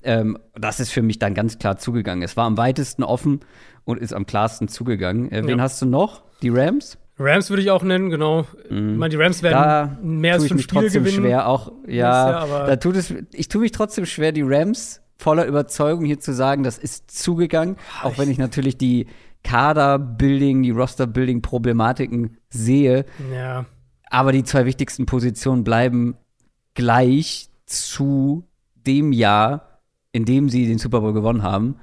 Ähm, 0.03 0.37
das 0.55 0.79
ist 0.79 0.91
für 0.91 1.01
mich 1.01 1.19
dann 1.19 1.33
ganz 1.33 1.57
klar 1.57 1.77
zugegangen. 1.77 2.23
Es 2.23 2.37
war 2.37 2.45
am 2.45 2.57
weitesten 2.57 3.03
offen 3.03 3.39
und 3.85 3.99
ist 3.99 4.13
am 4.13 4.25
klarsten 4.25 4.67
zugegangen. 4.67 5.31
Äh, 5.31 5.43
wen 5.45 5.57
Ja. 5.57 5.63
hast 5.63 5.81
du 5.81 5.85
noch? 5.85 6.23
Die 6.41 6.49
Rams? 6.49 6.97
Rams 7.17 7.49
würde 7.49 7.61
ich 7.63 7.71
auch 7.71 7.81
nennen, 7.81 8.09
genau. 8.09 8.41
Ich 8.65 8.71
meine, 8.71 9.09
die 9.09 9.15
Rams 9.15 9.41
werden 9.41 9.57
Mhm. 9.57 9.63
Da 9.63 9.97
mehr 10.03 10.33
als 10.33 10.43
fünf 10.47 10.55
mich 10.57 10.63
Spiele 10.65 10.81
trotzdem 10.83 11.03
gewinnen. 11.05 11.23
schwer, 11.23 11.47
auch 11.47 11.71
ja, 11.87 12.45
Ja, 12.45 12.65
da 12.67 12.75
tut 12.75 12.97
es, 12.97 13.13
ich 13.31 13.47
tue 13.47 13.61
mich 13.61 13.71
trotzdem 13.71 14.05
schwer, 14.05 14.31
die 14.33 14.41
Rams 14.43 15.01
voller 15.17 15.45
Überzeugung 15.45 16.03
hier 16.03 16.19
zu 16.19 16.33
sagen, 16.33 16.63
das 16.63 16.77
ist 16.77 17.09
zugegangen, 17.09 17.77
auch 18.03 18.17
wenn 18.17 18.29
ich 18.29 18.37
natürlich 18.37 18.77
die 18.77 19.07
Kader-Building, 19.45 20.63
die 20.63 20.71
Roster-Building-Problematiken 20.71 22.37
sehe, 22.49 23.05
Ja. 23.31 23.65
aber 24.09 24.31
die 24.31 24.43
zwei 24.43 24.65
wichtigsten 24.65 25.05
Positionen 25.05 25.63
bleiben 25.63 26.15
gleich 26.73 27.47
zu 27.65 28.47
dem 28.75 29.11
Jahr, 29.13 29.79
in 30.11 30.25
dem 30.25 30.49
sie 30.49 30.67
den 30.67 30.77
Super 30.77 31.01
Bowl 31.01 31.13
gewonnen 31.13 31.43
haben. 31.43 31.75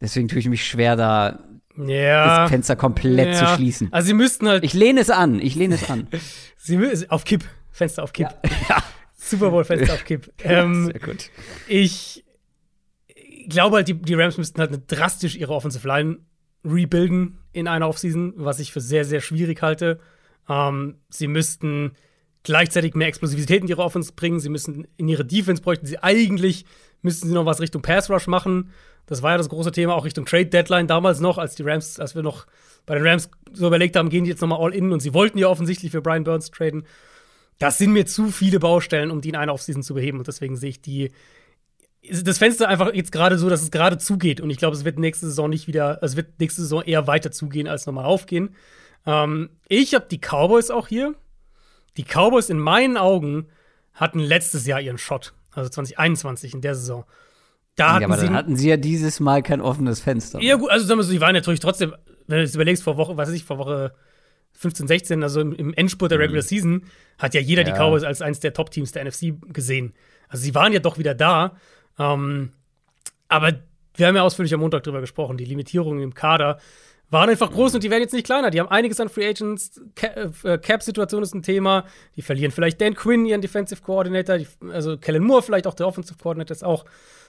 Deswegen 0.00 0.28
tue 0.28 0.38
ich 0.40 0.48
mich 0.48 0.66
schwer, 0.66 0.96
da 0.96 1.38
Ja. 1.76 2.40
das 2.42 2.50
Fenster 2.50 2.76
komplett 2.76 3.34
ja. 3.34 3.34
zu 3.34 3.46
schließen. 3.56 3.92
Also 3.92 4.06
sie 4.08 4.14
müssten 4.14 4.48
halt, 4.48 4.64
Ich 4.64 4.74
lehne 4.74 5.00
es 5.00 5.10
an, 5.10 5.38
ich 5.40 5.54
lehne 5.54 5.76
es 5.76 5.88
an. 5.88 6.08
sie 6.56 7.08
auf 7.08 7.24
Kipp, 7.24 7.44
Fenster 7.70 8.02
auf 8.02 8.12
Kipp. 8.12 8.28
ja. 8.68 8.78
Super 9.16 9.50
Bowl 9.50 9.64
Fenster 9.64 9.94
auf 9.94 10.04
Kipp. 10.04 10.32
Ähm, 10.44 10.86
Sehr 10.86 10.98
gut. 11.00 11.30
ich 11.68 12.24
glaube 13.48 13.76
halt, 13.76 13.88
die, 13.88 13.94
die 13.94 14.14
Rams 14.14 14.36
müssten 14.38 14.60
halt 14.60 14.82
drastisch 14.88 15.36
ihre 15.36 15.52
Offensive 15.54 15.86
Line 15.86 16.18
rebuilden 16.64 17.38
in 17.52 17.68
einer 17.68 17.88
Offseason, 17.88 18.34
was 18.36 18.60
ich 18.60 18.72
für 18.72 18.80
sehr, 18.80 19.04
sehr 19.04 19.20
schwierig 19.20 19.62
halte. 19.62 19.98
Ähm, 20.48 20.96
sie 21.08 21.26
müssten 21.26 21.92
gleichzeitig 22.42 22.94
mehr 22.94 23.08
Explosivität 23.08 23.62
in 23.62 23.68
ihre 23.68 23.82
Offense 23.82 24.12
bringen. 24.14 24.40
Sie 24.40 24.48
müssen 24.48 24.86
in 24.96 25.08
ihre 25.08 25.24
Defense 25.24 25.62
bräuchten 25.62 25.86
sie 25.86 25.98
eigentlich, 25.98 26.64
müssten 27.02 27.28
sie 27.28 27.34
noch 27.34 27.46
was 27.46 27.60
Richtung 27.60 27.82
Pass 27.82 28.10
Rush 28.10 28.26
machen. 28.26 28.70
Das 29.06 29.22
war 29.22 29.32
ja 29.32 29.38
das 29.38 29.48
große 29.48 29.72
Thema, 29.72 29.94
auch 29.94 30.04
Richtung 30.04 30.24
Trade 30.24 30.46
Deadline 30.46 30.86
damals 30.86 31.20
noch, 31.20 31.38
als 31.38 31.54
die 31.56 31.62
Rams, 31.62 31.98
als 31.98 32.14
wir 32.14 32.22
noch 32.22 32.46
bei 32.86 32.94
den 32.94 33.06
Rams 33.06 33.30
so 33.52 33.66
überlegt 33.66 33.96
haben, 33.96 34.08
gehen 34.08 34.24
die 34.24 34.30
jetzt 34.30 34.40
nochmal 34.40 34.60
all 34.60 34.74
in 34.74 34.92
und 34.92 35.00
sie 35.00 35.12
wollten 35.12 35.38
ja 35.38 35.48
offensichtlich 35.48 35.90
für 35.92 36.02
Brian 36.02 36.24
Burns 36.24 36.50
traden. 36.50 36.84
Das 37.58 37.78
sind 37.78 37.92
mir 37.92 38.06
zu 38.06 38.30
viele 38.30 38.58
Baustellen, 38.58 39.10
um 39.10 39.20
die 39.20 39.28
in 39.28 39.36
einer 39.36 39.52
Offseason 39.52 39.82
zu 39.82 39.94
beheben 39.94 40.18
und 40.18 40.28
deswegen 40.28 40.56
sehe 40.56 40.70
ich 40.70 40.80
die 40.80 41.10
das 42.10 42.38
Fenster 42.38 42.68
einfach 42.68 42.92
jetzt 42.92 43.12
gerade 43.12 43.38
so, 43.38 43.48
dass 43.48 43.62
es 43.62 43.70
gerade 43.70 43.98
zugeht 43.98 44.40
und 44.40 44.50
ich 44.50 44.58
glaube, 44.58 44.76
es 44.76 44.84
wird 44.84 44.98
nächste 44.98 45.26
Saison 45.26 45.48
nicht 45.48 45.68
wieder, 45.68 45.98
es 46.02 46.16
wird 46.16 46.40
nächste 46.40 46.62
Saison 46.62 46.82
eher 46.82 47.06
weiter 47.06 47.30
zugehen 47.30 47.68
als 47.68 47.86
nochmal 47.86 48.04
aufgehen. 48.04 48.56
Ähm, 49.06 49.50
ich 49.68 49.94
habe 49.94 50.06
die 50.10 50.18
Cowboys 50.18 50.70
auch 50.70 50.88
hier. 50.88 51.14
Die 51.96 52.04
Cowboys 52.04 52.48
in 52.48 52.58
meinen 52.58 52.96
Augen 52.96 53.48
hatten 53.94 54.18
letztes 54.18 54.66
Jahr 54.66 54.80
ihren 54.80 54.98
Shot, 54.98 55.34
also 55.52 55.68
2021 55.68 56.54
in 56.54 56.60
der 56.60 56.74
Saison. 56.74 57.04
Da 57.76 57.94
hatten 57.94 58.02
ja, 58.02 58.08
aber 58.08 58.16
dann 58.16 58.34
hatten 58.34 58.56
sie 58.56 58.68
ja 58.68 58.76
dieses 58.76 59.20
Mal 59.20 59.42
kein 59.42 59.60
offenes 59.60 60.00
Fenster. 60.00 60.40
Ja, 60.40 60.56
gut, 60.56 60.70
also 60.70 60.86
sagen 60.86 60.98
wir 60.98 61.04
so, 61.04 61.12
die 61.12 61.20
waren 61.20 61.34
natürlich 61.34 61.60
trotzdem, 61.60 61.94
wenn 62.26 62.38
du 62.38 62.44
es 62.44 62.54
überlegst, 62.54 62.82
vor 62.82 62.96
Woche, 62.96 63.16
was 63.16 63.28
weiß 63.28 63.34
ich, 63.34 63.44
vor 63.44 63.58
Woche 63.58 63.94
15, 64.52 64.86
16, 64.86 65.22
also 65.22 65.40
im, 65.40 65.54
im 65.54 65.74
Endspurt 65.74 66.10
der 66.10 66.18
mhm. 66.18 66.22
Regular 66.22 66.42
Season, 66.42 66.84
hat 67.18 67.34
ja 67.34 67.40
jeder 67.40 67.62
ja. 67.62 67.70
die 67.70 67.78
Cowboys 67.78 68.02
als 68.02 68.20
eines 68.22 68.40
der 68.40 68.52
Top-Teams 68.52 68.92
der 68.92 69.04
NFC 69.04 69.34
gesehen. 69.52 69.94
Also 70.28 70.44
sie 70.44 70.54
waren 70.54 70.72
ja 70.72 70.80
doch 70.80 70.98
wieder 70.98 71.14
da. 71.14 71.56
Ähm, 71.98 72.52
aber 73.28 73.52
wir 73.94 74.06
haben 74.06 74.16
ja 74.16 74.22
ausführlich 74.22 74.54
am 74.54 74.60
Montag 74.60 74.82
drüber 74.82 75.00
gesprochen, 75.00 75.36
die 75.36 75.44
Limitierungen 75.44 76.02
im 76.02 76.14
Kader 76.14 76.58
waren 77.12 77.28
einfach 77.28 77.52
groß 77.52 77.74
und 77.74 77.84
die 77.84 77.90
werden 77.90 78.02
jetzt 78.02 78.14
nicht 78.14 78.24
kleiner. 78.24 78.50
Die 78.50 78.58
haben 78.58 78.70
einiges 78.70 78.98
an 78.98 79.10
Free 79.10 79.28
Agents. 79.28 79.78
Äh, 80.00 80.56
Cap-Situation 80.56 81.22
ist 81.22 81.34
ein 81.34 81.42
Thema. 81.42 81.84
Die 82.16 82.22
verlieren 82.22 82.52
vielleicht 82.52 82.80
Dan 82.80 82.94
Quinn, 82.94 83.26
ihren 83.26 83.42
Defensive 83.42 83.82
Coordinator. 83.82 84.38
Die, 84.38 84.46
also 84.70 84.96
Kellen 84.96 85.22
Moore, 85.22 85.42
vielleicht 85.42 85.66
auch 85.66 85.74
der 85.74 85.86
Offensive 85.86 86.18
Coordinator, 86.18 86.54
ist 86.54 86.64
auch 86.64 86.86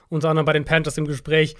unter 0.08 0.30
anderem 0.30 0.46
bei 0.46 0.54
den 0.54 0.64
Panthers 0.64 0.96
im 0.96 1.06
Gespräch. 1.06 1.54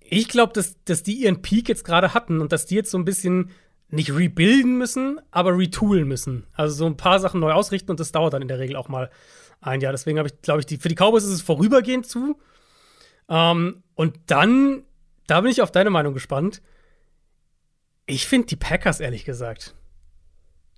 Ich 0.00 0.28
glaube, 0.28 0.52
dass, 0.52 0.76
dass 0.84 1.02
die 1.02 1.14
ihren 1.14 1.40
Peak 1.40 1.70
jetzt 1.70 1.84
gerade 1.84 2.12
hatten 2.12 2.42
und 2.42 2.52
dass 2.52 2.66
die 2.66 2.74
jetzt 2.74 2.90
so 2.90 2.98
ein 2.98 3.06
bisschen 3.06 3.50
nicht 3.88 4.14
rebuilden 4.14 4.76
müssen, 4.76 5.18
aber 5.30 5.56
retoolen 5.56 6.06
müssen. 6.06 6.46
Also 6.52 6.74
so 6.74 6.86
ein 6.86 6.98
paar 6.98 7.20
Sachen 7.20 7.40
neu 7.40 7.52
ausrichten 7.52 7.90
und 7.90 8.00
das 8.00 8.12
dauert 8.12 8.34
dann 8.34 8.42
in 8.42 8.48
der 8.48 8.58
Regel 8.58 8.76
auch 8.76 8.88
mal 8.88 9.10
ein 9.66 9.80
Jahr. 9.80 9.92
Deswegen 9.92 10.18
habe 10.18 10.28
ich, 10.28 10.42
glaube 10.42 10.60
ich, 10.60 10.66
die, 10.66 10.78
für 10.78 10.88
die 10.88 10.94
Cowboys 10.94 11.24
ist 11.24 11.30
es 11.30 11.42
vorübergehend 11.42 12.06
zu. 12.06 12.38
Ähm, 13.28 13.82
und 13.94 14.16
dann, 14.26 14.84
da 15.26 15.40
bin 15.40 15.50
ich 15.50 15.62
auf 15.62 15.72
deine 15.72 15.90
Meinung 15.90 16.14
gespannt 16.14 16.62
ich 18.06 18.26
finde 18.26 18.46
die 18.46 18.56
Packers, 18.56 19.00
ehrlich 19.00 19.24
gesagt. 19.24 19.74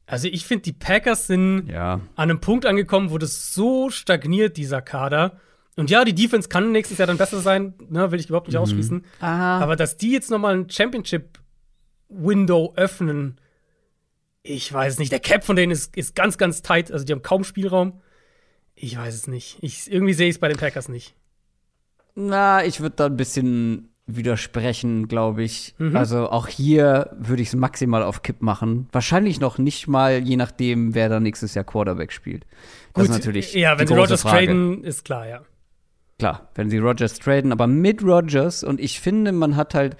Also 0.07 0.29
ich 0.29 0.47
finde, 0.47 0.63
die 0.63 0.73
Packers 0.73 1.27
sind 1.27 1.69
ja. 1.69 1.95
an 1.95 2.03
einem 2.17 2.41
Punkt 2.41 2.65
angekommen, 2.65 3.11
wo 3.11 3.19
das 3.19 3.53
so 3.53 3.91
stagniert, 3.91 4.57
dieser 4.57 4.81
Kader. 4.81 5.39
Und 5.77 5.91
ja, 5.91 6.05
die 6.05 6.15
Defense 6.15 6.49
kann 6.49 6.73
nächstes 6.73 6.99
Jahr 6.99 7.07
dann 7.07 7.19
besser 7.19 7.41
sein, 7.41 7.75
ne, 7.89 8.11
will 8.11 8.19
ich 8.19 8.29
überhaupt 8.29 8.49
nicht 8.49 8.57
mhm. 8.57 8.63
ausschließen. 8.63 9.05
Aha. 9.21 9.61
Aber 9.61 9.77
dass 9.77 9.99
die 9.99 10.11
jetzt 10.11 10.31
noch 10.31 10.39
mal 10.39 10.57
ein 10.57 10.71
Championship-Window 10.71 12.73
öffnen, 12.77 13.39
ich 14.43 14.73
weiß 14.73 14.95
es 14.95 14.99
nicht. 14.99 15.13
Der 15.13 15.21
Cap 15.21 15.45
von 15.45 15.57
denen 15.57 15.73
ist, 15.73 15.95
ist 15.95 16.15
ganz, 16.15 16.39
ganz 16.39 16.63
tight. 16.63 16.91
Also 16.91 17.05
die 17.05 17.13
haben 17.13 17.23
kaum 17.23 17.45
Spielraum. 17.45 18.01
Ich 18.81 18.97
weiß 18.97 19.15
es 19.15 19.27
nicht. 19.27 19.59
Ich, 19.61 19.91
irgendwie 19.91 20.15
sehe 20.15 20.29
ich 20.29 20.37
es 20.37 20.41
bei 20.41 20.49
den 20.49 20.57
Packers 20.57 20.89
nicht. 20.89 21.15
Na, 22.15 22.65
ich 22.65 22.81
würde 22.81 22.97
da 22.97 23.07
ein 23.07 23.17
bisschen 23.17 23.91
widersprechen, 24.07 25.07
glaube 25.09 25.43
ich. 25.43 25.75
Mhm. 25.79 25.97
Also 25.97 26.31
auch 26.31 26.49
hier 26.49 27.11
würde 27.19 27.43
ich 27.43 27.49
es 27.49 27.55
maximal 27.55 28.03
auf 28.03 28.23
Kipp 28.23 28.41
machen. 28.41 28.89
Wahrscheinlich 28.93 29.39
noch 29.41 29.59
nicht 29.59 29.87
mal, 29.87 30.19
je 30.19 30.37
nachdem, 30.37 30.95
wer 30.95 31.09
da 31.09 31.21
nächstes 31.21 31.55
Jahr 31.55 31.65
Quarterback 31.65 32.13
spielt. 32.13 32.47
Das 32.95 33.07
Gut, 33.07 33.11
ist 33.11 33.11
natürlich 33.11 33.55
ja, 33.55 33.79
wenn 33.79 33.87
sie 33.87 33.95
Rogers 33.95 34.23
Frage. 34.23 34.47
traden, 34.47 34.85
ist 34.85 35.05
klar, 35.05 35.29
ja. 35.29 35.43
Klar, 36.19 36.51
wenn 36.55 36.71
sie 36.71 36.79
Rogers 36.79 37.19
traden, 37.19 37.53
aber 37.53 37.67
mit 37.67 38.03
Rogers 38.03 38.65
und 38.65 38.81
ich 38.81 38.99
finde, 38.99 39.31
man 39.31 39.55
hat 39.55 39.75
halt 39.75 39.97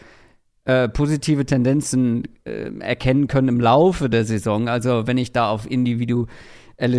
äh, 0.65 0.89
positive 0.89 1.47
Tendenzen 1.47 2.25
äh, 2.45 2.71
erkennen 2.81 3.29
können 3.29 3.49
im 3.49 3.61
Laufe 3.61 4.11
der 4.11 4.25
Saison. 4.25 4.69
Also 4.69 5.07
wenn 5.07 5.19
ich 5.19 5.33
da 5.33 5.49
auf 5.49 5.71
Individu 5.71 6.27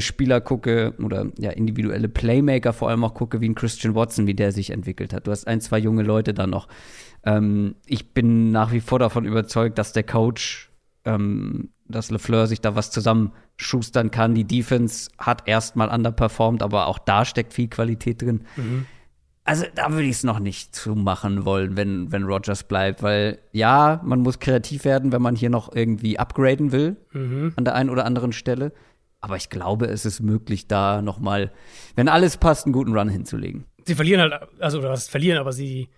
Spieler 0.01 0.41
gucke 0.41 0.93
oder 1.01 1.27
ja, 1.37 1.51
individuelle 1.51 2.09
Playmaker 2.09 2.73
vor 2.73 2.89
allem 2.89 3.03
auch 3.03 3.13
gucke, 3.13 3.41
wie 3.41 3.49
ein 3.49 3.55
Christian 3.55 3.95
Watson, 3.95 4.27
wie 4.27 4.33
der 4.33 4.51
sich 4.51 4.71
entwickelt 4.71 5.13
hat. 5.13 5.25
Du 5.25 5.31
hast 5.31 5.47
ein, 5.47 5.61
zwei 5.61 5.79
junge 5.79 6.03
Leute 6.03 6.33
da 6.33 6.47
noch. 6.47 6.67
Ähm, 7.23 7.75
ich 7.85 8.13
bin 8.13 8.51
nach 8.51 8.71
wie 8.71 8.81
vor 8.81 8.99
davon 8.99 9.25
überzeugt, 9.25 9.77
dass 9.77 9.93
der 9.93 10.03
Coach, 10.03 10.69
ähm, 11.05 11.69
dass 11.87 12.11
LeFleur 12.11 12.47
sich 12.47 12.61
da 12.61 12.75
was 12.75 12.91
zusammenschustern 12.91 14.11
kann. 14.11 14.35
Die 14.35 14.45
Defense 14.45 15.09
hat 15.17 15.47
erstmal 15.47 15.89
underperformed, 15.89 16.61
aber 16.61 16.87
auch 16.87 16.99
da 16.99 17.23
steckt 17.23 17.53
viel 17.53 17.69
Qualität 17.69 18.21
drin. 18.21 18.41
Mhm. 18.57 18.85
Also 19.45 19.65
da 19.73 19.89
würde 19.91 20.03
ich 20.03 20.17
es 20.17 20.23
noch 20.23 20.39
nicht 20.39 20.75
zumachen 20.75 21.43
wollen, 21.43 21.75
wenn, 21.75 22.11
wenn 22.11 22.23
Rogers 22.23 22.65
bleibt, 22.65 23.01
weil 23.01 23.39
ja, 23.51 23.99
man 24.03 24.19
muss 24.19 24.37
kreativ 24.37 24.85
werden, 24.85 25.11
wenn 25.11 25.23
man 25.23 25.35
hier 25.35 25.49
noch 25.49 25.73
irgendwie 25.73 26.19
upgraden 26.19 26.71
will 26.71 26.97
mhm. 27.13 27.53
an 27.55 27.65
der 27.65 27.73
einen 27.73 27.89
oder 27.89 28.05
anderen 28.05 28.31
Stelle. 28.31 28.73
Aber 29.21 29.35
ich 29.35 29.49
glaube, 29.49 29.87
es 29.87 30.05
ist 30.05 30.21
möglich, 30.21 30.67
da 30.67 31.01
noch 31.01 31.19
mal, 31.19 31.51
wenn 31.95 32.07
alles 32.07 32.37
passt, 32.37 32.65
einen 32.65 32.73
guten 32.73 32.95
Run 32.95 33.09
hinzulegen. 33.09 33.65
Sie 33.85 33.95
verlieren 33.95 34.21
halt, 34.21 34.47
also 34.59 34.79
oder 34.79 34.89
was 34.89 35.09
verlieren, 35.09 35.39
aber 35.39 35.51
sie 35.51 35.89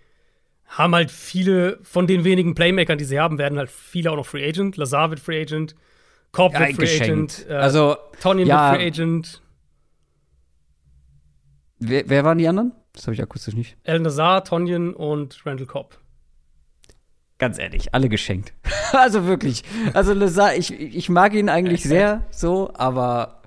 haben 0.66 0.94
halt 0.94 1.10
viele 1.10 1.78
von 1.82 2.06
den 2.06 2.24
wenigen 2.24 2.54
Playmakern, 2.54 2.98
die 2.98 3.04
sie 3.04 3.20
haben, 3.20 3.38
werden 3.38 3.58
halt 3.58 3.70
viele 3.70 4.10
auch 4.10 4.16
noch 4.16 4.26
Free 4.26 4.48
Agent. 4.48 4.76
Lazar 4.76 5.10
wird 5.10 5.20
Free 5.20 5.40
Agent, 5.40 5.74
Korb 6.32 6.58
wird 6.58 6.72
Free 6.72 6.82
geschenkt. 6.82 7.44
Agent, 7.44 7.46
äh, 7.48 7.54
also 7.54 7.96
Tonyan 8.20 8.48
ja, 8.48 8.70
wird 8.70 8.80
Free 8.80 8.86
Agent. 8.88 9.42
Wer, 11.78 12.08
wer 12.08 12.24
waren 12.24 12.38
die 12.38 12.48
anderen? 12.48 12.72
Das 12.92 13.06
habe 13.06 13.14
ich 13.14 13.22
akustisch 13.22 13.54
nicht. 13.54 13.76
El 13.84 14.00
Nazar, 14.00 14.44
Tonyan 14.44 14.94
und 14.94 15.44
Randall 15.44 15.66
Cobb. 15.66 15.98
Ganz 17.42 17.58
ehrlich, 17.58 17.92
alle 17.92 18.08
geschenkt. 18.08 18.52
also 18.92 19.26
wirklich. 19.26 19.64
Also 19.94 20.12
Lazar, 20.12 20.54
ich, 20.54 20.70
ich 20.70 21.08
mag 21.08 21.34
ihn 21.34 21.48
eigentlich 21.48 21.82
sehr 21.82 22.24
so, 22.30 22.70
aber 22.72 23.42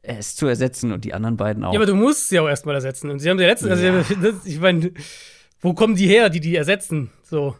er 0.00 0.20
ist 0.20 0.36
zu 0.36 0.46
ersetzen 0.46 0.92
und 0.92 1.04
die 1.04 1.12
anderen 1.12 1.36
beiden 1.36 1.64
auch. 1.64 1.72
Ja, 1.72 1.80
aber 1.80 1.86
du 1.86 1.96
musst 1.96 2.28
sie 2.28 2.38
auch 2.38 2.46
erstmal 2.46 2.76
ersetzen. 2.76 3.10
Und 3.10 3.18
sie 3.18 3.28
haben 3.28 3.38
die 3.38 3.44
letzten, 3.44 3.68
also 3.68 3.82
ja. 3.82 3.94
also 3.94 4.32
ich 4.44 4.60
meine, 4.60 4.92
wo 5.58 5.74
kommen 5.74 5.96
die 5.96 6.06
her, 6.06 6.30
die 6.30 6.38
die 6.38 6.54
ersetzen? 6.54 7.10
So. 7.24 7.56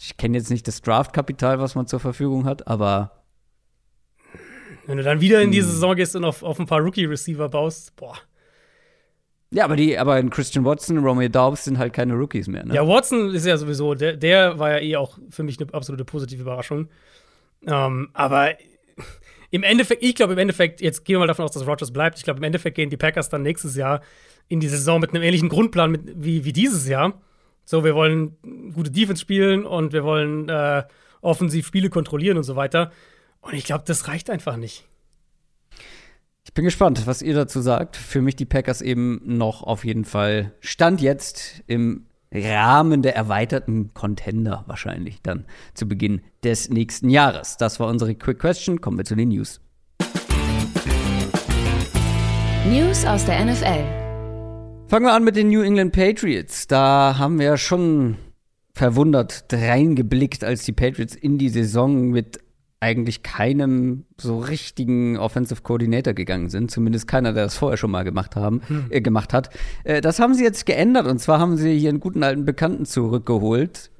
Ich 0.00 0.16
kenne 0.16 0.38
jetzt 0.38 0.48
nicht 0.48 0.68
das 0.68 0.80
Draftkapital, 0.80 1.58
was 1.58 1.74
man 1.74 1.88
zur 1.88 1.98
Verfügung 1.98 2.44
hat, 2.44 2.68
aber 2.68 3.24
wenn 4.86 4.96
du 4.96 5.02
dann 5.02 5.20
wieder 5.20 5.42
in 5.42 5.50
die 5.50 5.60
hm. 5.60 5.66
Saison 5.66 5.96
gehst 5.96 6.14
und 6.14 6.24
auf, 6.24 6.44
auf 6.44 6.60
ein 6.60 6.66
paar 6.66 6.82
Rookie-Receiver 6.82 7.48
baust, 7.48 7.96
boah. 7.96 8.16
Ja, 9.52 9.64
aber 9.64 9.76
die, 9.76 9.98
aber 9.98 10.22
Christian 10.24 10.64
Watson, 10.64 10.98
Romeo 10.98 11.28
Daubs 11.28 11.64
sind 11.64 11.78
halt 11.78 11.92
keine 11.92 12.14
Rookies 12.14 12.48
mehr. 12.48 12.64
Ne? 12.64 12.74
Ja, 12.74 12.88
Watson 12.88 13.34
ist 13.34 13.44
ja 13.44 13.58
sowieso, 13.58 13.94
der, 13.94 14.16
der 14.16 14.58
war 14.58 14.70
ja 14.70 14.78
eh 14.78 14.96
auch 14.96 15.18
für 15.28 15.42
mich 15.42 15.60
eine 15.60 15.72
absolute 15.74 16.06
positive 16.06 16.40
Überraschung. 16.40 16.88
Ähm, 17.66 18.08
aber 18.14 18.52
im 19.50 19.62
Endeffekt, 19.62 20.02
ich 20.02 20.14
glaube 20.14 20.32
im 20.32 20.38
Endeffekt, 20.38 20.80
jetzt 20.80 21.04
gehen 21.04 21.14
wir 21.14 21.20
mal 21.20 21.26
davon 21.26 21.44
aus, 21.44 21.52
dass 21.52 21.66
Rogers 21.66 21.92
bleibt. 21.92 22.16
Ich 22.16 22.24
glaube, 22.24 22.38
im 22.38 22.44
Endeffekt 22.44 22.76
gehen 22.76 22.88
die 22.88 22.96
Packers 22.96 23.28
dann 23.28 23.42
nächstes 23.42 23.76
Jahr 23.76 24.00
in 24.48 24.60
die 24.60 24.68
Saison 24.68 25.00
mit 25.00 25.10
einem 25.10 25.22
ähnlichen 25.22 25.50
Grundplan 25.50 25.90
mit, 25.90 26.02
wie, 26.16 26.46
wie 26.46 26.52
dieses 26.54 26.88
Jahr. 26.88 27.20
So, 27.66 27.84
wir 27.84 27.94
wollen 27.94 28.36
gute 28.74 28.90
Defense 28.90 29.20
spielen 29.20 29.66
und 29.66 29.92
wir 29.92 30.02
wollen 30.02 30.48
äh, 30.48 30.82
offensiv 31.20 31.66
Spiele 31.66 31.90
kontrollieren 31.90 32.38
und 32.38 32.44
so 32.44 32.56
weiter. 32.56 32.90
Und 33.42 33.52
ich 33.52 33.64
glaube, 33.64 33.84
das 33.86 34.08
reicht 34.08 34.30
einfach 34.30 34.56
nicht. 34.56 34.86
Ich 36.52 36.54
bin 36.54 36.66
gespannt, 36.66 37.06
was 37.06 37.22
ihr 37.22 37.32
dazu 37.32 37.62
sagt. 37.62 37.96
Für 37.96 38.20
mich 38.20 38.36
die 38.36 38.44
Packers 38.44 38.82
eben 38.82 39.22
noch 39.24 39.62
auf 39.62 39.86
jeden 39.86 40.04
Fall 40.04 40.52
Stand 40.60 41.00
jetzt 41.00 41.62
im 41.66 42.04
Rahmen 42.30 43.00
der 43.00 43.16
erweiterten 43.16 43.94
Contender 43.94 44.62
wahrscheinlich 44.66 45.22
dann 45.22 45.46
zu 45.72 45.88
Beginn 45.88 46.20
des 46.44 46.68
nächsten 46.68 47.08
Jahres. 47.08 47.56
Das 47.56 47.80
war 47.80 47.88
unsere 47.88 48.14
Quick 48.14 48.38
Question. 48.38 48.82
Kommen 48.82 48.98
wir 48.98 49.06
zu 49.06 49.16
den 49.16 49.30
News. 49.30 49.62
News 52.68 53.06
aus 53.06 53.24
der 53.24 53.46
NFL. 53.46 54.88
Fangen 54.88 55.06
wir 55.06 55.14
an 55.14 55.24
mit 55.24 55.36
den 55.36 55.48
New 55.48 55.62
England 55.62 55.94
Patriots. 55.94 56.66
Da 56.66 57.16
haben 57.16 57.38
wir 57.38 57.56
schon 57.56 58.18
verwundert 58.74 59.46
reingeblickt, 59.50 60.44
als 60.44 60.66
die 60.66 60.72
Patriots 60.72 61.14
in 61.14 61.38
die 61.38 61.48
Saison 61.48 62.10
mit 62.10 62.40
eigentlich 62.82 63.22
keinem 63.22 64.04
so 64.18 64.40
richtigen 64.40 65.16
Offensive 65.16 65.62
Coordinator 65.62 66.14
gegangen 66.14 66.50
sind. 66.50 66.70
Zumindest 66.70 67.06
keiner, 67.06 67.32
der 67.32 67.44
das 67.44 67.56
vorher 67.56 67.76
schon 67.76 67.92
mal 67.92 68.02
gemacht, 68.02 68.34
haben, 68.34 68.60
hm. 68.66 68.86
äh, 68.90 69.00
gemacht 69.00 69.32
hat. 69.32 69.50
Äh, 69.84 70.00
das 70.00 70.18
haben 70.18 70.34
sie 70.34 70.42
jetzt 70.42 70.66
geändert. 70.66 71.06
Und 71.06 71.20
zwar 71.20 71.38
haben 71.38 71.56
sie 71.56 71.78
hier 71.78 71.90
einen 71.90 72.00
guten 72.00 72.24
alten 72.24 72.44
Bekannten 72.44 72.84
zurückgeholt. 72.84 73.92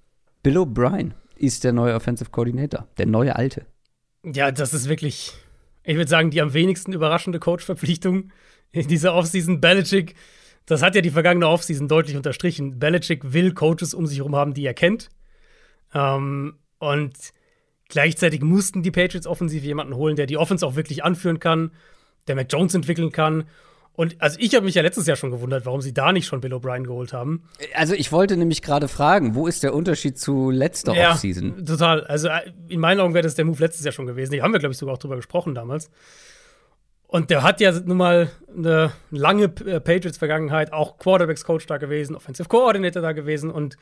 Bill 0.43 0.59
O'Brien 0.59 1.13
ist 1.37 1.63
der 1.63 1.73
neue 1.73 1.95
Offensive 1.95 2.31
Coordinator. 2.31 2.89
Der 2.99 3.07
neue 3.07 3.37
alte. 3.37 3.67
Ja, 4.25 4.51
das 4.51 4.75
ist 4.75 4.89
wirklich, 4.89 5.33
ich 5.85 5.95
würde 5.95 6.11
sagen, 6.11 6.31
die 6.31 6.41
am 6.41 6.53
wenigsten 6.53 6.93
überraschende 6.93 7.39
Coach-Verpflichtung 7.39 8.33
in 8.73 8.89
dieser 8.89 9.15
Offseason. 9.15 9.61
Belichick, 9.61 10.17
das 10.67 10.83
hat 10.83 10.97
ja 10.97 11.03
die 11.03 11.11
vergangene 11.11 11.47
Offseason 11.47 11.87
deutlich 11.87 12.17
unterstrichen. 12.17 12.81
Belichick 12.81 13.33
will 13.33 13.55
Coaches 13.55 13.95
um 13.95 14.09
sich 14.09 14.19
herum 14.19 14.35
haben, 14.35 14.55
die 14.55 14.67
er 14.67 14.75
kennt. 14.75 15.09
Ähm, 15.95 16.55
und 16.81 17.15
Gleichzeitig 17.93 18.41
mussten 18.41 18.83
die 18.83 18.91
Patriots 18.91 19.27
offensiv 19.27 19.63
jemanden 19.65 19.95
holen, 19.97 20.17
der 20.17 20.25
die 20.25 20.39
Offense 20.39 20.67
auch 20.67 20.77
wirklich 20.77 21.05
anführen 21.05 21.41
kann, 21.41 21.73
der 22.27 22.37
Mac 22.37 22.47
Jones 22.51 22.75
entwickeln 22.75 23.13
kann. 23.13 23.45
Und 23.93 24.17
also 24.19 24.39
ich 24.41 24.55
habe 24.55 24.65
mich 24.65 24.75
ja 24.75 24.81
letztes 24.81 25.07
Jahr 25.07 25.19
schon 25.19 25.31
gewundert, 25.31 25.67
warum 25.67 25.83
sie 25.83 25.93
da 25.93 26.11
nicht 26.11 26.25
schon 26.27 26.41
Bill 26.41 26.55
O'Brien 26.55 26.85
geholt 26.85 27.13
haben. 27.13 27.43
Also 27.75 27.93
ich 27.93 28.11
wollte 28.11 28.39
nämlich 28.39 28.63
gerade 28.63 28.89
fragen, 28.89 29.35
wo 29.35 29.47
ist 29.47 29.63
der 29.63 29.75
Unterschied 29.75 30.19
zu 30.19 30.51
letzter 30.51 30.95
Ja, 30.95 31.11
Offseason? 31.11 31.67
total. 31.67 32.05
Also 32.05 32.29
äh, 32.29 32.51
in 32.69 32.81
meinen 32.81 33.01
Augen 33.01 33.13
wäre 33.13 33.25
das 33.25 33.35
der 33.35 33.45
Move 33.45 33.61
letztes 33.61 33.85
Jahr 33.85 33.93
schon 33.93 34.07
gewesen. 34.07 34.35
Da 34.35 34.43
haben 34.43 34.55
wir, 34.55 34.61
glaube 34.61 34.73
ich, 34.73 34.79
sogar 34.79 34.95
auch 34.95 34.99
drüber 34.99 35.17
gesprochen 35.17 35.55
damals. 35.55 35.91
Und 37.07 37.29
der 37.29 37.43
hat 37.43 37.61
ja 37.61 37.73
nun 37.73 37.99
mal 37.99 38.31
eine 38.57 38.93
lange 39.11 39.45
äh, 39.67 39.81
Patriots-Vergangenheit, 39.81 40.73
auch 40.73 40.97
Quarterbacks-Coach 40.97 41.67
da 41.67 41.77
gewesen, 41.77 42.17
Offensive 42.17 42.49
Coordinator 42.49 43.03
da 43.03 43.13
gewesen 43.13 43.51
und 43.51 43.77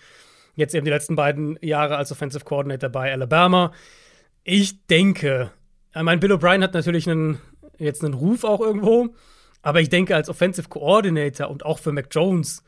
jetzt 0.57 0.75
eben 0.75 0.85
die 0.85 0.90
letzten 0.90 1.14
beiden 1.14 1.57
Jahre 1.62 1.97
als 1.97 2.11
Offensive 2.11 2.45
Coordinator 2.45 2.90
bei 2.90 3.12
Alabama. 3.12 3.73
Ich 4.52 4.85
denke, 4.88 5.52
ich 5.95 6.02
meine, 6.02 6.19
Bill 6.21 6.33
O'Brien 6.33 6.61
hat 6.64 6.75
natürlich 6.75 7.09
einen, 7.09 7.38
jetzt 7.78 8.02
einen 8.04 8.14
Ruf 8.14 8.42
auch 8.42 8.61
irgendwo, 8.61 9.11
aber 9.62 9.80
ich 9.80 9.90
denke, 9.90 10.16
als 10.16 10.28
Offensive 10.28 10.69
Coordinator 10.69 11.49
und 11.50 11.64
auch 11.64 11.78
für 11.78 11.92
Mac 11.92 12.09
Jones 12.11 12.64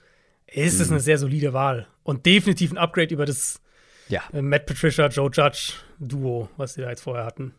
ist 0.46 0.78
es 0.78 0.90
eine 0.92 1.00
sehr 1.00 1.18
solide 1.18 1.52
Wahl 1.52 1.88
und 2.04 2.24
definitiv 2.24 2.70
ein 2.70 2.78
Upgrade 2.78 3.12
über 3.12 3.26
das 3.26 3.60
Ja, 4.08 4.22
äh, 4.32 4.42
Matt 4.42 4.66
Patricia, 4.66 5.08
Joe 5.08 5.28
Judge 5.32 5.72
Duo, 5.98 6.48
was 6.56 6.74
sie 6.74 6.82
da 6.82 6.90
jetzt 6.90 7.02
vorher 7.02 7.24
hatten. 7.24 7.52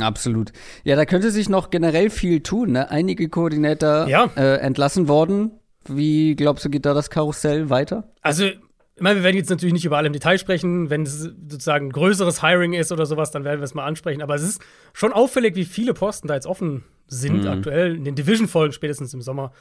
absolut. 0.00 0.52
Ja, 0.82 0.96
da 0.96 1.04
könnte 1.04 1.30
sich 1.30 1.48
noch 1.48 1.70
generell 1.70 2.10
viel 2.10 2.40
tun. 2.42 2.72
Ne? 2.72 2.90
Einige 2.90 3.28
Koordinator 3.28 4.08
Ja. 4.08 4.30
äh, 4.36 4.56
entlassen 4.56 5.06
worden. 5.06 5.52
Wie 5.86 6.34
glaubst 6.34 6.64
du, 6.64 6.70
geht 6.70 6.86
da 6.86 6.92
das 6.94 7.08
Karussell 7.08 7.70
weiter? 7.70 8.10
Also, 8.20 8.48
ich 8.94 9.02
meine, 9.02 9.20
wir 9.20 9.24
werden 9.24 9.36
jetzt 9.36 9.48
natürlich 9.48 9.72
nicht 9.72 9.84
über 9.84 9.96
alle 9.96 10.06
im 10.06 10.12
Detail 10.12 10.38
sprechen. 10.38 10.90
Wenn 10.90 11.02
es 11.02 11.20
sozusagen 11.20 11.86
ein 11.86 11.92
größeres 11.92 12.42
Hiring 12.42 12.74
ist 12.74 12.92
oder 12.92 13.06
sowas, 13.06 13.30
dann 13.30 13.44
werden 13.44 13.60
wir 13.60 13.64
es 13.64 13.74
mal 13.74 13.86
ansprechen. 13.86 14.22
Aber 14.22 14.34
es 14.34 14.42
ist 14.42 14.62
schon 14.92 15.12
auffällig, 15.12 15.56
wie 15.56 15.64
viele 15.64 15.94
Posten 15.94 16.28
da 16.28 16.34
jetzt 16.34 16.46
offen 16.46 16.84
sind 17.06 17.46
aktuell. 17.46 17.96
In 17.96 18.04
den 18.04 18.14
Division-Folgen 18.14 18.72
spätestens 18.72 19.14
im 19.14 19.22
Sommer 19.22 19.52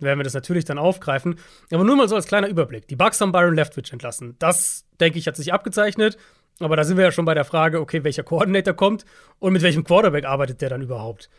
werden 0.00 0.18
wir 0.18 0.24
das 0.24 0.34
natürlich 0.34 0.64
dann 0.64 0.78
aufgreifen. 0.78 1.36
Aber 1.72 1.84
nur 1.84 1.96
mal 1.96 2.08
so 2.08 2.14
als 2.14 2.26
kleiner 2.26 2.48
Überblick. 2.48 2.86
Die 2.88 2.96
Bucks 2.96 3.20
haben 3.20 3.32
Byron 3.32 3.54
Leftwich 3.54 3.92
entlassen. 3.92 4.36
Das, 4.38 4.84
denke 5.00 5.18
ich, 5.18 5.26
hat 5.26 5.36
sich 5.36 5.52
abgezeichnet. 5.52 6.18
Aber 6.60 6.76
da 6.76 6.84
sind 6.84 6.96
wir 6.96 7.04
ja 7.04 7.12
schon 7.12 7.24
bei 7.24 7.34
der 7.34 7.44
Frage, 7.44 7.80
okay, 7.80 8.04
welcher 8.04 8.22
Coordinator 8.22 8.74
kommt 8.74 9.04
und 9.38 9.52
mit 9.52 9.62
welchem 9.62 9.84
Quarterback 9.84 10.24
arbeitet 10.24 10.60
der 10.60 10.68
dann 10.68 10.82
überhaupt? 10.82 11.30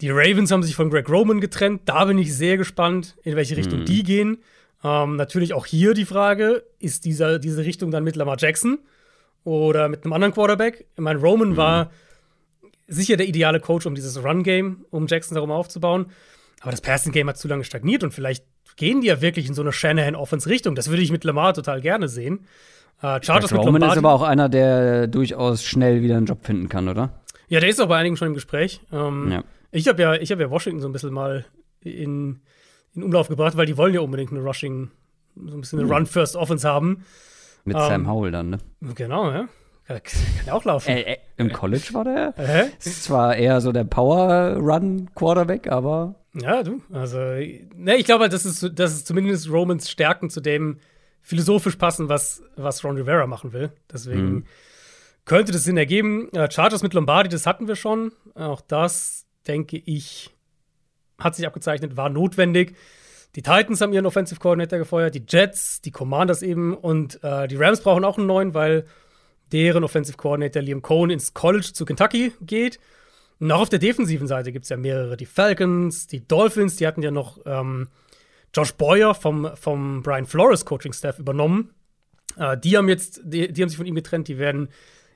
Die 0.00 0.10
Ravens 0.10 0.50
haben 0.50 0.62
sich 0.62 0.76
von 0.76 0.90
Greg 0.90 1.08
Roman 1.08 1.40
getrennt. 1.40 1.82
Da 1.86 2.04
bin 2.04 2.18
ich 2.18 2.34
sehr 2.34 2.56
gespannt, 2.56 3.16
in 3.22 3.34
welche 3.34 3.56
Richtung 3.56 3.84
die 3.84 4.02
gehen. 4.02 4.38
Ähm, 4.84 5.16
natürlich 5.16 5.54
auch 5.54 5.66
hier 5.66 5.94
die 5.94 6.04
Frage, 6.04 6.64
ist 6.78 7.04
dieser, 7.04 7.38
diese 7.38 7.64
Richtung 7.64 7.90
dann 7.90 8.04
mit 8.04 8.16
Lamar 8.16 8.36
Jackson 8.38 8.78
oder 9.44 9.88
mit 9.88 10.04
einem 10.04 10.12
anderen 10.12 10.34
Quarterback? 10.34 10.86
Ich 10.94 11.00
meine, 11.02 11.20
Roman 11.20 11.56
war 11.56 11.90
sicher 12.88 13.16
der 13.16 13.26
ideale 13.26 13.60
Coach, 13.60 13.86
um 13.86 13.94
dieses 13.94 14.22
Run-Game, 14.22 14.84
um 14.90 15.06
Jackson 15.06 15.34
darum 15.34 15.50
aufzubauen. 15.50 16.06
Aber 16.60 16.70
das 16.70 16.80
Passing-Game 16.80 17.28
hat 17.28 17.38
zu 17.38 17.48
lange 17.48 17.64
stagniert 17.64 18.04
und 18.04 18.12
vielleicht 18.12 18.44
gehen 18.76 19.00
die 19.00 19.08
ja 19.08 19.20
wirklich 19.20 19.48
in 19.48 19.54
so 19.54 19.62
eine 19.62 19.72
Shanahan-Offense-Richtung. 19.72 20.74
Das 20.74 20.88
würde 20.88 21.02
ich 21.02 21.10
mit 21.10 21.24
Lamar 21.24 21.54
total 21.54 21.80
gerne 21.80 22.08
sehen. 22.08 22.46
Äh, 23.02 23.20
Chargers 23.22 23.50
mit 23.50 23.60
Roman 23.60 23.82
ist 23.82 23.96
aber 23.96 24.12
auch 24.12 24.22
einer, 24.22 24.48
der 24.48 25.06
durchaus 25.06 25.64
schnell 25.64 26.02
wieder 26.02 26.16
einen 26.16 26.26
Job 26.26 26.44
finden 26.44 26.68
kann, 26.68 26.88
oder? 26.88 27.10
Ja, 27.48 27.60
der 27.60 27.68
ist 27.68 27.80
auch 27.80 27.88
bei 27.88 27.96
einigen 27.98 28.16
schon 28.16 28.28
im 28.28 28.34
Gespräch. 28.34 28.80
Ähm, 28.92 29.30
Ja. 29.30 29.44
Ich 29.72 29.88
habe 29.88 30.00
ja, 30.00 30.14
ich 30.14 30.32
hab 30.32 30.40
ja 30.40 30.50
Washington 30.50 30.80
so 30.80 30.88
ein 30.88 30.92
bisschen 30.92 31.12
mal 31.12 31.44
in, 31.80 32.40
in 32.96 33.02
Umlauf 33.02 33.28
gebracht, 33.28 33.56
weil 33.56 33.66
die 33.66 33.76
wollen 33.76 33.94
ja 33.94 34.00
unbedingt 34.00 34.32
eine 34.32 34.40
Rushing, 34.40 34.90
so 35.36 35.54
ein 35.56 35.60
bisschen 35.60 35.80
eine 35.80 35.88
Run-First-Offense 35.92 36.68
haben. 36.68 37.04
Mit 37.64 37.76
Ähm, 37.76 37.82
Sam 37.82 38.08
Howell 38.10 38.30
dann, 38.32 38.50
ne? 38.50 38.58
Genau, 38.94 39.30
ja. 39.30 39.48
Kann, 39.86 40.00
ja 40.46 40.52
auch 40.52 40.64
laufen. 40.64 40.90
Äh, 40.90 41.02
äh, 41.02 41.16
Im 41.36 41.52
College 41.52 41.88
war 41.92 42.02
der? 42.04 42.34
Hä? 42.36 42.70
Ist 42.78 43.04
zwar 43.04 43.36
eher 43.36 43.60
so 43.60 43.70
der 43.70 43.84
Power-Run-Quarterback, 43.84 45.70
aber 45.70 46.16
Ja, 46.34 46.62
du. 46.62 46.80
Also, 46.92 47.18
ne, 47.18 47.96
ich 47.96 48.04
glaube, 48.04 48.22
halt, 48.22 48.32
das 48.32 48.44
ist, 48.44 48.68
das 48.74 48.92
ist 48.94 49.06
zumindest 49.06 49.48
Romans 49.50 49.88
Stärken 49.90 50.28
zu 50.28 50.40
dem 50.40 50.78
philosophisch 51.22 51.76
passen, 51.76 52.08
was, 52.08 52.42
was 52.56 52.84
Ron 52.84 52.96
Rivera 52.96 53.26
machen 53.26 53.52
will. 53.52 53.70
Deswegen 53.92 54.46
könnte 55.24 55.52
das 55.52 55.64
Sinn 55.64 55.76
ergeben. 55.76 56.30
Äh, 56.32 56.50
Chargers 56.50 56.82
mit 56.82 56.94
Lombardi, 56.94 57.28
das 57.28 57.46
hatten 57.46 57.68
wir 57.68 57.76
schon. 57.76 58.12
Auch 58.34 58.60
das, 58.60 59.26
denke 59.46 59.76
ich, 59.76 60.35
hat 61.18 61.34
sich 61.34 61.46
abgezeichnet, 61.46 61.96
war 61.96 62.08
notwendig. 62.08 62.76
Die 63.34 63.42
Titans 63.42 63.80
haben 63.80 63.92
ihren 63.92 64.06
Offensive 64.06 64.40
Coordinator 64.40 64.78
gefeuert, 64.78 65.14
die 65.14 65.24
Jets, 65.28 65.80
die 65.82 65.90
Commanders 65.90 66.42
eben 66.42 66.74
und 66.74 67.22
äh, 67.22 67.48
die 67.48 67.56
Rams 67.56 67.80
brauchen 67.80 68.04
auch 68.04 68.16
einen 68.16 68.26
neuen, 68.26 68.54
weil 68.54 68.86
deren 69.52 69.84
Offensive 69.84 70.16
Coordinator 70.16 70.62
Liam 70.62 70.82
Cohn 70.82 71.10
ins 71.10 71.34
College 71.34 71.70
zu 71.72 71.84
Kentucky 71.84 72.32
geht. 72.40 72.78
Und 73.38 73.52
auch 73.52 73.60
auf 73.60 73.68
der 73.68 73.78
defensiven 73.78 74.26
Seite 74.26 74.52
gibt 74.52 74.64
es 74.64 74.70
ja 74.70 74.76
mehrere. 74.76 75.16
Die 75.16 75.26
Falcons, 75.26 76.06
die 76.06 76.26
Dolphins, 76.26 76.76
die 76.76 76.86
hatten 76.86 77.02
ja 77.02 77.10
noch 77.10 77.38
ähm, 77.44 77.88
Josh 78.54 78.72
Boyer 78.72 79.14
vom, 79.14 79.50
vom 79.54 80.02
Brian 80.02 80.24
Flores 80.24 80.64
Coaching-Staff 80.64 81.18
übernommen. 81.18 81.74
Äh, 82.38 82.56
die 82.56 82.76
haben 82.76 82.88
jetzt, 82.88 83.20
die, 83.24 83.52
die 83.52 83.62
haben 83.62 83.68
sich 83.68 83.76
von 83.76 83.86
ihm 83.86 83.94
getrennt. 83.94 84.28
Die 84.28 84.38
werden, 84.38 84.70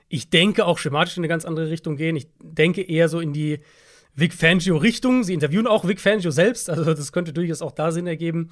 ich 0.07 0.29
denke, 0.29 0.65
auch 0.65 0.77
schematisch 0.77 1.17
in 1.17 1.21
eine 1.21 1.29
ganz 1.29 1.45
andere 1.45 1.69
Richtung 1.69 1.95
gehen. 1.95 2.15
Ich 2.15 2.27
denke 2.39 2.83
eher 2.83 3.09
so 3.09 3.19
in 3.19 3.33
die 3.33 3.59
Vic 4.15 4.33
Fangio-Richtung. 4.33 5.23
Sie 5.23 5.33
interviewen 5.33 5.67
auch 5.67 5.87
Vic 5.87 5.99
Fangio 5.99 6.31
selbst, 6.31 6.69
also 6.69 6.93
das 6.93 7.11
könnte 7.11 7.33
durchaus 7.33 7.61
auch 7.61 7.71
da 7.71 7.91
Sinn 7.91 8.07
ergeben. 8.07 8.49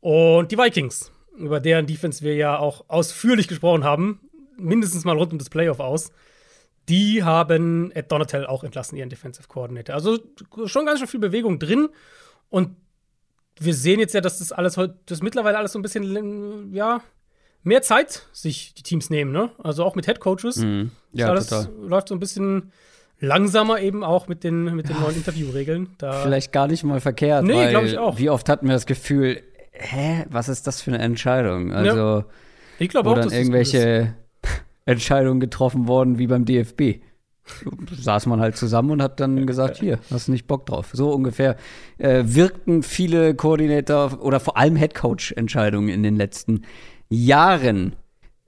Und 0.00 0.52
die 0.52 0.58
Vikings, 0.58 1.12
über 1.36 1.60
deren 1.60 1.86
Defense 1.86 2.22
wir 2.22 2.34
ja 2.34 2.58
auch 2.58 2.84
ausführlich 2.88 3.48
gesprochen 3.48 3.84
haben, 3.84 4.20
mindestens 4.56 5.04
mal 5.04 5.16
rund 5.16 5.32
um 5.32 5.38
das 5.38 5.50
Playoff 5.50 5.80
aus. 5.80 6.10
Die 6.88 7.24
haben 7.24 7.90
Ed 7.92 8.12
Donatel 8.12 8.46
auch 8.46 8.62
entlassen, 8.62 8.96
ihren 8.96 9.08
Defensive 9.08 9.48
Coordinator. 9.48 9.94
Also 9.94 10.18
schon 10.66 10.86
ganz 10.86 11.00
schön 11.00 11.08
viel 11.08 11.20
Bewegung 11.20 11.58
drin. 11.58 11.88
Und 12.48 12.76
wir 13.58 13.74
sehen 13.74 13.98
jetzt 13.98 14.14
ja, 14.14 14.20
dass 14.20 14.38
das 14.38 14.52
alles 14.52 14.76
heute, 14.76 14.98
das 15.06 15.22
mittlerweile 15.22 15.58
alles 15.58 15.72
so 15.72 15.78
ein 15.78 15.82
bisschen, 15.82 16.72
ja, 16.72 17.02
mehr 17.64 17.82
Zeit 17.82 18.26
sich 18.32 18.74
die 18.74 18.84
Teams 18.84 19.10
nehmen, 19.10 19.32
ne? 19.32 19.50
Also 19.58 19.82
auch 19.84 19.96
mit 19.96 20.06
Head 20.06 20.20
Coaches. 20.20 20.58
Mhm. 20.58 20.92
Ja, 21.12 21.30
alles 21.30 21.48
total. 21.48 21.72
läuft 21.80 22.08
so 22.08 22.14
ein 22.14 22.20
bisschen 22.20 22.70
langsamer 23.20 23.80
eben 23.80 24.04
auch 24.04 24.28
mit 24.28 24.44
den, 24.44 24.76
mit 24.76 24.88
den 24.88 25.00
neuen 25.00 25.16
Interviewregeln. 25.16 25.88
Da 25.98 26.22
vielleicht 26.22 26.52
gar 26.52 26.68
nicht 26.68 26.84
mal 26.84 27.00
verkehrt. 27.00 27.44
Nee, 27.44 27.54
weil 27.54 27.70
glaub 27.70 27.84
ich 27.84 27.98
auch. 27.98 28.18
Wie 28.18 28.30
oft 28.30 28.48
hatten 28.48 28.66
wir 28.66 28.74
das 28.74 28.86
Gefühl, 28.86 29.42
hä, 29.72 30.24
was 30.28 30.48
ist 30.48 30.66
das 30.66 30.82
für 30.82 30.90
eine 30.92 31.02
Entscheidung? 31.02 31.72
Also, 31.72 32.24
ich 32.78 32.88
glaube 32.88 33.10
auch, 33.10 33.14
dann 33.14 33.24
dass 33.24 33.32
irgendwelche 33.32 34.14
Entscheidungen 34.84 35.40
getroffen 35.40 35.88
worden, 35.88 36.18
wie 36.18 36.26
beim 36.26 36.44
DFB. 36.44 37.00
Saß 37.92 38.26
man 38.26 38.40
halt 38.40 38.56
zusammen 38.56 38.90
und 38.90 39.02
hat 39.02 39.20
dann 39.20 39.46
gesagt, 39.46 39.76
hier, 39.78 39.98
hast 40.10 40.28
nicht 40.28 40.46
Bock 40.46 40.66
drauf. 40.66 40.90
So 40.92 41.10
ungefähr 41.12 41.56
äh, 41.98 42.24
wirkten 42.26 42.82
viele 42.82 43.34
Koordinator 43.34 44.20
oder 44.20 44.40
vor 44.40 44.56
allem 44.56 44.76
Headcoach-Entscheidungen 44.76 45.88
in 45.88 46.02
den 46.02 46.16
letzten 46.16 46.62
Jahren. 47.08 47.94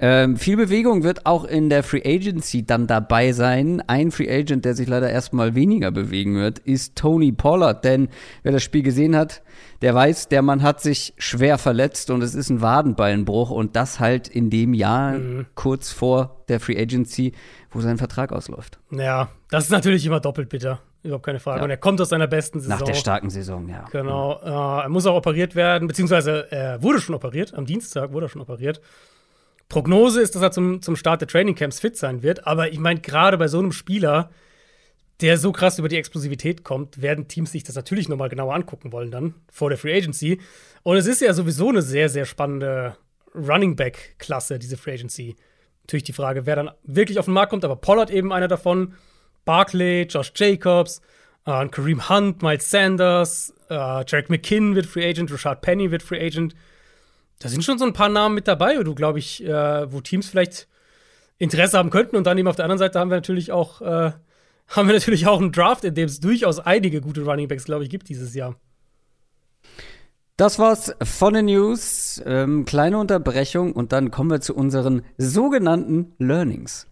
Ähm, 0.00 0.36
viel 0.36 0.56
Bewegung 0.56 1.02
wird 1.02 1.26
auch 1.26 1.44
in 1.44 1.68
der 1.68 1.82
Free 1.82 2.02
Agency 2.04 2.64
dann 2.64 2.86
dabei 2.86 3.32
sein. 3.32 3.82
Ein 3.88 4.12
Free 4.12 4.30
Agent, 4.30 4.64
der 4.64 4.74
sich 4.74 4.86
leider 4.86 5.10
erstmal 5.10 5.56
weniger 5.56 5.90
bewegen 5.90 6.36
wird, 6.36 6.60
ist 6.60 6.94
Tony 6.94 7.32
Pollard. 7.32 7.84
Denn 7.84 8.08
wer 8.44 8.52
das 8.52 8.62
Spiel 8.62 8.84
gesehen 8.84 9.16
hat, 9.16 9.42
der 9.82 9.94
weiß, 9.96 10.28
der 10.28 10.42
Mann 10.42 10.62
hat 10.62 10.80
sich 10.80 11.14
schwer 11.18 11.58
verletzt 11.58 12.10
und 12.10 12.22
es 12.22 12.36
ist 12.36 12.48
ein 12.48 12.60
Wadenbeinbruch 12.60 13.50
und 13.50 13.74
das 13.74 13.98
halt 13.98 14.28
in 14.28 14.50
dem 14.50 14.72
Jahr 14.72 15.16
kurz 15.56 15.90
vor 15.90 16.44
der 16.48 16.60
Free 16.60 16.80
Agency, 16.80 17.32
wo 17.70 17.80
sein 17.80 17.98
Vertrag 17.98 18.32
ausläuft. 18.32 18.78
Ja, 18.92 19.30
das 19.50 19.64
ist 19.64 19.70
natürlich 19.70 20.06
immer 20.06 20.20
doppelt 20.20 20.48
bitter. 20.48 20.80
Überhaupt 21.02 21.26
keine 21.26 21.40
Frage. 21.40 21.58
Ja. 21.58 21.64
Und 21.64 21.70
er 21.70 21.76
kommt 21.76 22.00
aus 22.00 22.08
seiner 22.08 22.26
besten 22.26 22.60
Saison. 22.60 22.78
Nach 22.78 22.84
der 22.84 22.94
starken 22.94 23.30
Saison, 23.30 23.68
ja. 23.68 23.84
Genau. 23.90 24.40
Äh, 24.42 24.82
er 24.82 24.88
muss 24.88 25.06
auch 25.06 25.14
operiert 25.14 25.54
werden, 25.54 25.88
beziehungsweise 25.88 26.50
er 26.50 26.82
wurde 26.82 27.00
schon 27.00 27.14
operiert. 27.14 27.54
Am 27.54 27.66
Dienstag 27.66 28.12
wurde 28.12 28.26
er 28.26 28.28
schon 28.28 28.42
operiert. 28.42 28.80
Prognose 29.68 30.22
ist, 30.22 30.34
dass 30.34 30.42
er 30.42 30.50
zum, 30.50 30.80
zum 30.82 30.96
Start 30.96 31.20
der 31.20 31.28
Trainingcamps 31.28 31.80
fit 31.80 31.96
sein 31.96 32.22
wird. 32.22 32.46
Aber 32.46 32.72
ich 32.72 32.78
meine, 32.78 33.00
gerade 33.00 33.36
bei 33.36 33.48
so 33.48 33.58
einem 33.58 33.72
Spieler, 33.72 34.30
der 35.20 35.36
so 35.36 35.52
krass 35.52 35.78
über 35.78 35.88
die 35.88 35.96
Explosivität 35.96 36.64
kommt, 36.64 37.02
werden 37.02 37.28
Teams 37.28 37.52
sich 37.52 37.64
das 37.64 37.74
natürlich 37.74 38.08
nochmal 38.08 38.28
genauer 38.28 38.54
angucken 38.54 38.92
wollen 38.92 39.10
dann 39.10 39.34
vor 39.52 39.68
der 39.68 39.78
Free 39.78 39.96
Agency. 39.96 40.40
Und 40.82 40.96
es 40.96 41.06
ist 41.06 41.20
ja 41.20 41.34
sowieso 41.34 41.68
eine 41.68 41.82
sehr, 41.82 42.08
sehr 42.08 42.24
spannende 42.24 42.96
Running 43.34 43.76
Back-Klasse, 43.76 44.58
diese 44.58 44.76
Free 44.76 44.94
Agency. 44.94 45.36
Natürlich 45.82 46.04
die 46.04 46.12
Frage, 46.12 46.46
wer 46.46 46.56
dann 46.56 46.70
wirklich 46.84 47.18
auf 47.18 47.26
den 47.26 47.34
Markt 47.34 47.50
kommt, 47.50 47.64
aber 47.64 47.76
Pollard 47.76 48.10
eben 48.10 48.32
einer 48.32 48.48
davon. 48.48 48.94
Barkley, 49.44 50.02
Josh 50.02 50.32
Jacobs, 50.34 51.00
äh, 51.46 51.68
Kareem 51.68 52.08
Hunt, 52.08 52.42
Miles 52.42 52.70
Sanders, 52.70 53.54
äh, 53.68 53.74
Jarek 53.74 54.30
McKinn 54.30 54.74
wird 54.74 54.86
Free 54.86 55.08
Agent, 55.08 55.32
Rashad 55.32 55.62
Penny 55.62 55.90
wird 55.90 56.02
Free 56.02 56.24
Agent. 56.24 56.54
Da 57.38 57.48
sind 57.48 57.64
schon 57.64 57.78
so 57.78 57.84
ein 57.84 57.92
paar 57.92 58.08
Namen 58.08 58.34
mit 58.34 58.48
dabei, 58.48 58.78
wo 58.78 58.82
du, 58.82 58.94
glaube 58.94 59.18
ich, 59.18 59.44
äh, 59.44 59.92
wo 59.92 60.00
Teams 60.00 60.28
vielleicht 60.28 60.68
Interesse 61.38 61.78
haben 61.78 61.90
könnten. 61.90 62.16
Und 62.16 62.26
dann 62.26 62.36
eben 62.36 62.48
auf 62.48 62.56
der 62.56 62.64
anderen 62.64 62.78
Seite 62.78 62.98
haben 62.98 63.10
wir 63.10 63.16
natürlich 63.16 63.52
auch, 63.52 63.80
äh, 63.80 64.12
haben 64.68 64.88
wir 64.88 64.94
natürlich 64.94 65.26
auch 65.26 65.40
einen 65.40 65.52
Draft, 65.52 65.84
in 65.84 65.94
dem 65.94 66.06
es 66.06 66.20
durchaus 66.20 66.58
einige 66.58 67.00
gute 67.00 67.22
Running 67.22 67.48
Backs, 67.48 67.64
glaube 67.64 67.84
ich, 67.84 67.90
gibt 67.90 68.08
dieses 68.08 68.34
Jahr. 68.34 68.56
Das 70.36 70.58
war's 70.60 70.94
von 71.02 71.34
den 71.34 71.46
News. 71.46 72.22
Ähm, 72.24 72.64
kleine 72.64 72.98
Unterbrechung 72.98 73.72
und 73.72 73.92
dann 73.92 74.12
kommen 74.12 74.30
wir 74.30 74.40
zu 74.40 74.54
unseren 74.54 75.02
sogenannten 75.16 76.12
Learnings. 76.18 76.86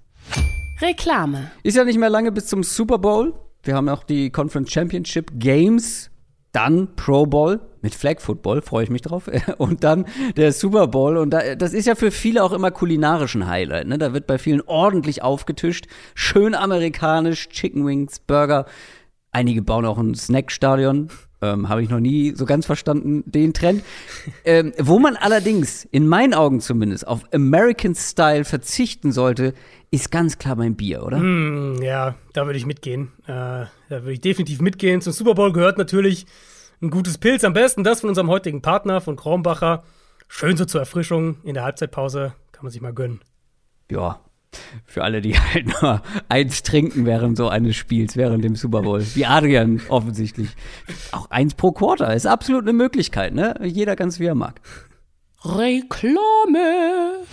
Reklame. 0.81 1.51
Ist 1.63 1.77
ja 1.77 1.85
nicht 1.85 1.99
mehr 1.99 2.11
lange 2.11 2.33
bis 2.33 2.47
zum 2.47 2.63
Super 2.63 2.99
Bowl. 2.99 3.35
Wir 3.63 3.75
haben 3.75 3.89
auch 3.89 4.03
die 4.03 4.31
Conference 4.31 4.73
Championship 4.73 5.31
Games, 5.35 6.11
dann 6.57 6.89
Pro 6.97 7.27
Bowl 7.27 7.61
mit 7.83 7.95
Flag 7.95 8.19
Football, 8.21 8.63
freue 8.63 8.85
ich 8.85 8.91
mich 8.91 9.03
drauf. 9.03 9.31
Und 9.59 9.85
dann 9.85 10.07
der 10.37 10.53
Super 10.53 10.87
Bowl. 10.87 11.19
Und 11.19 11.31
da, 11.31 11.55
das 11.55 11.75
ist 11.75 11.87
ja 11.87 11.95
für 11.95 12.11
viele 12.11 12.43
auch 12.43 12.53
immer 12.53 12.71
kulinarischen 12.71 13.47
Highlight. 13.47 13.87
Ne? 13.87 13.99
Da 13.99 14.15
wird 14.15 14.27
bei 14.27 14.39
vielen 14.39 14.63
ordentlich 14.63 15.23
aufgetischt. 15.23 15.87
Schön 16.15 16.55
amerikanisch, 16.55 17.51
Chicken 17.51 17.87
Wings, 17.87 18.21
Burger. 18.21 18.65
Einige 19.33 19.61
bauen 19.61 19.85
auch 19.85 19.99
ein 19.99 20.15
Snackstadion. 20.15 21.11
Ähm, 21.43 21.69
Habe 21.69 21.83
ich 21.83 21.91
noch 21.91 22.01
nie 22.01 22.33
so 22.35 22.47
ganz 22.47 22.65
verstanden, 22.65 23.23
den 23.27 23.53
Trend. 23.53 23.83
ähm, 24.47 24.73
wo 24.79 24.99
man 24.99 25.17
allerdings, 25.17 25.85
in 25.85 26.09
meinen 26.09 26.33
Augen 26.33 26.61
zumindest, 26.61 27.07
auf 27.07 27.21
American 27.35 27.95
Style 27.95 28.47
verzichten 28.47 29.13
sollte, 29.13 29.53
ist 29.97 30.11
ganz 30.11 30.39
klar 30.39 30.57
mein 30.57 30.77
Bier, 30.77 31.03
oder? 31.03 31.19
Mm, 31.19 31.83
ja, 31.83 32.15
da 32.33 32.47
würde 32.47 32.59
ich 32.59 32.67
mitgehen. 32.67 33.13
Äh, 33.27 33.67
da 33.67 33.71
würde 33.89 34.13
ich 34.13 34.21
definitiv 34.21 34.61
mitgehen. 34.61 35.01
Zum 35.01 35.13
Super 35.13 35.35
Bowl 35.35 35.53
gehört 35.53 35.79
natürlich 35.79 36.27
ein 36.81 36.91
gutes 36.91 37.19
Pilz. 37.19 37.45
Am 37.45 37.53
besten 37.53 37.85
das 37.85 38.01
von 38.01 38.09
unserem 38.09 38.29
heutigen 38.29 38.63
Partner, 38.63 39.01
von 39.01 39.17
Kronbacher. 39.17 39.83
Schön 40.29 40.57
so 40.57 40.65
zur 40.65 40.81
Erfrischung 40.81 41.37
in 41.43 41.55
der 41.55 41.65
Halbzeitpause. 41.65 42.35
Kann 42.53 42.65
man 42.65 42.73
sich 42.73 42.81
mal 42.81 42.93
gönnen. 42.93 43.21
Ja, 43.91 44.21
für 44.85 45.05
alle, 45.05 45.21
die 45.21 45.35
halt 45.39 45.67
nur 45.81 46.03
eins 46.29 46.63
trinken 46.63 47.07
während 47.07 47.37
so 47.37 47.49
eines 47.49 47.77
Spiels, 47.77 48.17
während 48.17 48.45
dem 48.45 48.57
Super 48.57 48.83
Bowl. 48.83 49.05
Wie 49.15 49.27
Adrian 49.27 49.81
offensichtlich. 49.89 50.51
Auch 51.13 51.31
eins 51.31 51.55
pro 51.55 51.73
Quarter 51.73 52.15
ist 52.15 52.27
absolut 52.27 52.63
eine 52.63 52.73
Möglichkeit, 52.73 53.35
ne? 53.35 53.59
Jeder 53.63 53.97
ganz 53.97 54.19
wie 54.21 54.27
er 54.27 54.35
mag. 54.35 54.61
Reklame. 55.45 57.25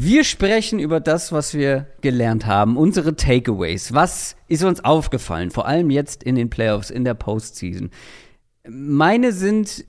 Wir 0.00 0.22
sprechen 0.22 0.78
über 0.78 1.00
das, 1.00 1.32
was 1.32 1.54
wir 1.54 1.88
gelernt 2.02 2.46
haben, 2.46 2.76
unsere 2.76 3.16
Takeaways. 3.16 3.94
Was 3.94 4.36
ist 4.46 4.62
uns 4.62 4.84
aufgefallen, 4.84 5.50
vor 5.50 5.66
allem 5.66 5.90
jetzt 5.90 6.22
in 6.22 6.36
den 6.36 6.50
Playoffs, 6.50 6.90
in 6.90 7.02
der 7.04 7.14
Postseason? 7.14 7.90
Meine 8.68 9.32
sind, 9.32 9.84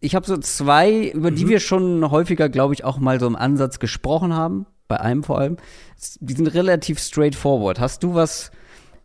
ich 0.00 0.16
habe 0.16 0.26
so 0.26 0.36
zwei, 0.38 1.06
über 1.06 1.30
die 1.30 1.46
wir 1.46 1.60
schon 1.60 2.10
häufiger, 2.10 2.48
glaube 2.48 2.74
ich, 2.74 2.82
auch 2.82 2.98
mal 2.98 3.20
so 3.20 3.28
im 3.28 3.36
Ansatz 3.36 3.78
gesprochen 3.78 4.34
haben 4.34 4.66
bei 4.88 4.98
einem 4.98 5.22
vor 5.22 5.38
allem. 5.38 5.56
Die 6.18 6.34
sind 6.34 6.48
relativ 6.48 6.98
straightforward. 6.98 7.78
Hast 7.78 8.02
du 8.02 8.12
was, 8.12 8.50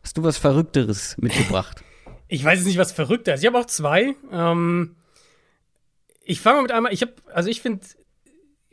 hast 0.01 0.17
du 0.17 0.23
was 0.23 0.37
Verrückteres 0.37 1.15
mitgebracht? 1.19 1.83
Ich 2.31 2.43
weiß 2.43 2.59
jetzt 2.59 2.67
nicht, 2.67 2.77
was 2.77 2.91
verrückter 2.91 3.33
ist. 3.33 3.41
Ich 3.41 3.47
habe 3.47 3.57
auch 3.57 3.65
zwei. 3.65 4.13
Ähm, 4.31 4.95
ich 6.23 6.41
fange 6.41 6.57
mal 6.57 6.61
mit 6.61 6.71
einmal. 6.71 6.93
Ich 6.93 7.01
habe, 7.01 7.13
also 7.33 7.49
ich 7.49 7.59
finde, 7.59 7.79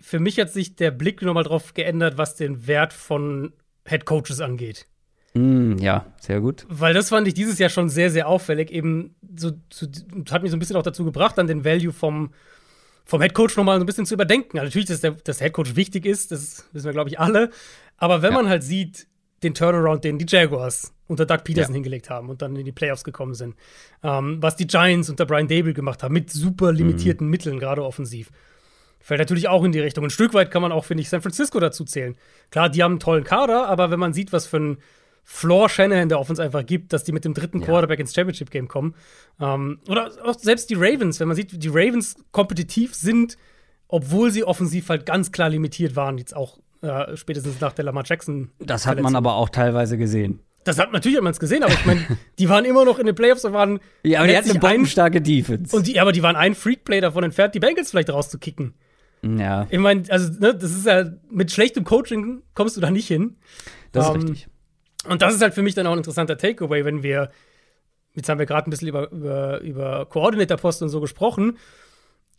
für 0.07 0.21
mich 0.21 0.38
hat 0.38 0.53
sich 0.53 0.77
der 0.77 0.92
Blick 0.92 1.21
nochmal 1.23 1.42
drauf 1.42 1.75
geändert, 1.75 2.16
was 2.16 2.37
den 2.37 2.69
Wert 2.69 2.92
von 2.92 3.53
Head 3.88 4.05
Coaches 4.05 4.40
angeht. 4.40 4.87
Mm, 5.35 5.79
ja, 5.79 6.07
sehr 6.21 6.40
gut. 6.40 6.64
Weil 6.69 6.95
das 6.95 7.09
fand 7.09 7.27
ich 7.27 7.35
dieses 7.35 7.59
Jahr 7.59 7.71
schon 7.71 7.88
sehr, 7.88 8.09
sehr 8.11 8.29
auffällig. 8.29 8.71
Eben 8.71 9.16
so, 9.37 9.51
so 9.73 9.87
hat 10.31 10.42
mich 10.42 10.53
so 10.53 10.57
ein 10.57 10.61
bisschen 10.61 10.77
auch 10.77 10.85
dazu 10.85 11.05
gebracht, 11.05 11.37
dann 11.37 11.49
den 11.49 11.64
Value 11.64 11.92
vom, 11.92 12.33
vom 13.05 13.21
Headcoach 13.21 13.57
nochmal 13.57 13.79
so 13.79 13.83
ein 13.83 13.87
bisschen 13.87 14.07
zu 14.07 14.14
überdenken. 14.14 14.59
Also 14.61 14.66
natürlich, 14.69 14.87
dass 14.87 15.01
der, 15.01 15.11
dass 15.11 15.38
der 15.38 15.47
Headcoach 15.47 15.75
wichtig 15.75 16.07
ist, 16.07 16.31
das 16.31 16.69
wissen 16.73 16.87
wir, 16.87 16.92
glaube 16.92 17.11
ich, 17.11 17.19
alle. 17.19 17.51
Aber 17.97 18.23
wenn 18.23 18.31
Ja. 18.31 18.37
man 18.42 18.49
halt 18.49 18.62
sieht, 18.62 19.09
den 19.42 19.55
Turnaround, 19.55 20.05
den 20.05 20.19
die 20.19 20.27
Jaguars 20.29 20.95
unter 21.09 21.27
Doug 21.27 21.38
Peterson 21.42 21.73
Ja. 21.73 21.79
hingelegt 21.79 22.11
haben 22.11 22.29
und 22.31 22.42
dann 22.42 22.55
in 22.55 22.64
die 22.64 22.71
Playoffs 22.73 23.03
gekommen 23.03 23.35
sind, 23.35 23.57
ähm, 24.05 24.38
was 24.40 24.55
die 24.55 24.69
Giants 24.69 25.11
unter 25.11 25.27
Brian 25.27 25.49
Dable 25.49 25.75
gemacht 25.75 26.05
haben, 26.05 26.14
mit 26.14 26.31
super 26.31 26.71
Mhm. 26.71 26.79
limitierten 26.79 27.27
Mitteln, 27.29 27.59
gerade 27.59 27.85
offensiv, 27.85 28.31
fällt 29.07 29.21
natürlich 29.21 29.47
auch 29.49 29.62
in 29.62 29.71
die 29.71 29.79
Richtung. 29.79 30.03
Ein 30.05 30.11
Stück 30.11 30.35
weit 30.35 30.51
kann 30.51 30.62
man 30.62 30.73
auch, 30.73 30.85
finde 30.85 31.01
ich, 31.03 31.09
San 31.09 31.23
Francisco 31.23 31.61
dazu 31.61 31.85
zählen. 31.85 32.16
Klar, 32.51 32.69
die 32.69 32.83
haben 32.83 32.92
einen 32.92 33.01
tollen 33.01 33.23
Kader, 33.23 33.69
aber 33.69 33.90
wenn 33.92 34.01
man 34.01 34.12
sieht, 34.12 34.33
was 34.33 34.47
für 34.47 34.57
ein 34.59 34.79
Floor 35.23 35.69
Shanahan 35.69 36.09
der 36.09 36.19
Offense 36.19 36.42
einfach 36.42 36.66
gibt, 36.66 36.92
dass 36.92 37.05
die 37.05 37.12
mit 37.12 37.25
dem 37.25 37.33
dritten 37.33 37.61
Ja. 37.61 37.66
Quarterback 37.66 38.01
ins 38.01 38.14
Championship 38.14 38.51
Game 38.51 38.66
kommen. 38.66 38.95
Ähm, 39.40 39.79
oder 39.88 40.11
auch 40.25 40.35
selbst 40.38 40.71
die 40.71 40.75
Ravens, 40.75 41.21
wenn 41.21 41.29
man 41.29 41.37
sieht, 41.37 41.62
die 41.62 41.69
Ravens 41.69 42.16
kompetitiv 42.33 42.95
sind, 42.97 43.37
obwohl 43.87 44.33
sie 44.33 44.42
offensiv 44.42 44.88
halt 44.88 45.07
ganz 45.07 45.31
klar 45.31 45.51
limitiert 45.51 45.95
waren, 45.95 46.19
jetzt 46.19 46.35
auch 46.35 46.59
äh, 46.83 47.16
spätestens 47.16 47.61
nach 47.61 47.73
der 47.75 47.85
Lamar 47.85 48.03
Jackson. 48.05 48.51
Das 48.59 48.87
hat 48.87 49.01
man 49.01 49.14
aber 49.14 49.35
auch 49.37 49.51
teilweise 49.51 49.99
gesehen. 49.99 50.40
Das 50.64 50.81
hat 50.81 50.92
natürlich 50.92 51.21
es 51.25 51.38
gesehen, 51.38 51.62
aber 51.62 51.73
ich 51.75 51.87
meine, 51.87 52.05
die 52.40 52.49
waren 52.49 52.64
immer 52.64 52.85
noch 52.85 52.99
in 52.99 53.07
den 53.07 53.14
Playoffs 53.14 53.45
und 53.45 53.53
waren 53.53 53.79
Ja, 54.03 54.19
aber 54.19 54.29
die 54.29 54.37
hatten 54.37 54.51
eine 54.51 54.59
bombenstarke 54.59 55.23
Defense. 55.23 55.77
und 55.77 55.87
die, 55.87 56.01
aber 56.01 56.11
die 56.11 56.25
waren 56.25 56.35
ein 56.35 56.57
Freakplay 56.57 57.01
davon 57.01 57.23
entfernt, 57.23 57.55
die 57.55 57.61
Bengals 57.61 57.90
vielleicht 57.90 58.11
rauszukicken. 58.11 58.75
Ja, 59.39 59.67
Ich 59.71 59.79
meine, 59.79 60.05
also 60.09 60.33
ne, 60.41 60.55
das 60.55 60.73
ist 60.73 60.87
ja 60.87 61.05
mit 61.31 61.51
schlechtem 61.51 61.85
Coaching 61.85 62.43
kommst 62.55 62.77
du 62.77 62.81
da 62.81 62.91
nicht 62.91 63.07
hin. 63.07 63.37
das 63.93 64.09
ist 64.09 64.15
Ähm, 64.15 64.21
richtig. 64.21 64.49
Und 65.09 65.23
das 65.23 65.35
ist 65.35 65.43
halt 65.43 65.55
für 65.55 65.62
mich 65.62 65.75
dann 65.75 65.87
auch 65.87 65.93
ein 65.93 65.99
interessanter 65.99 66.37
Takeaway, 66.37 66.85
wenn 66.85 67.03
wir, 67.03 67.31
jetzt 68.15 68.29
haben 68.29 68.39
wir 68.39 68.47
gerade 68.47 68.69
ein 68.69 68.71
bisschen 68.71 68.89
über, 68.89 69.11
über, 69.12 69.61
über 69.61 70.07
Koordinatorposten 70.07 70.87
und 70.87 70.91
so 70.91 71.01
gesprochen, 71.01 71.59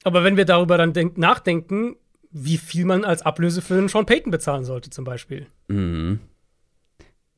aber 0.03 0.23
wenn 0.23 0.37
wir 0.37 0.45
darüber 0.45 0.77
dann 0.77 0.93
denk, 0.93 1.17
nachdenken, 1.17 1.95
wie 2.31 2.57
viel 2.57 2.85
man 2.85 3.05
als 3.05 3.21
Ablöse 3.21 3.61
für 3.61 3.75
einen 3.75 3.87
Sean 3.87 4.05
Payton 4.05 4.31
bezahlen 4.31 4.65
sollte, 4.65 4.89
zum 4.89 5.05
Beispiel. 5.05 5.47
Mhm. 5.69 6.19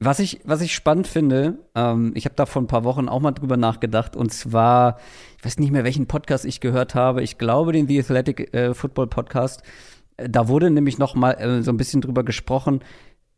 Was 0.01 0.19
ich, 0.19 0.39
was 0.45 0.61
ich 0.61 0.73
spannend 0.73 1.07
finde, 1.07 1.59
ähm, 1.75 2.13
ich 2.15 2.23
habe 2.23 2.35
da 2.35 2.45
vor 2.45 2.61
ein 2.61 2.67
paar 2.67 2.85
Wochen 2.85 3.09
auch 3.09 3.19
mal 3.19 3.33
drüber 3.33 3.57
nachgedacht, 3.57 4.15
und 4.15 4.31
zwar, 4.31 4.97
ich 5.37 5.43
weiß 5.43 5.59
nicht 5.59 5.71
mehr, 5.71 5.83
welchen 5.83 6.07
Podcast 6.07 6.45
ich 6.45 6.61
gehört 6.61 6.95
habe, 6.95 7.21
ich 7.21 7.37
glaube 7.37 7.73
den 7.73 7.85
The 7.85 7.99
Athletic 7.99 8.53
äh, 8.53 8.73
Football 8.73 9.07
Podcast. 9.07 9.61
Äh, 10.15 10.29
Da 10.29 10.47
wurde 10.47 10.69
nämlich 10.69 10.99
noch 10.99 11.15
mal 11.15 11.31
äh, 11.33 11.63
so 11.63 11.71
ein 11.71 11.77
bisschen 11.77 11.99
drüber 11.99 12.23
gesprochen, 12.23 12.79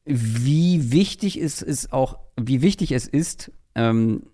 wie 0.05 0.91
wichtig 0.91 1.41
es 1.41 1.63
ist 1.63 1.93
auch, 1.93 2.19
wie 2.39 2.61
wichtig 2.61 2.91
es 2.91 3.07
ist, 3.07 3.51
ähm, 3.73 4.27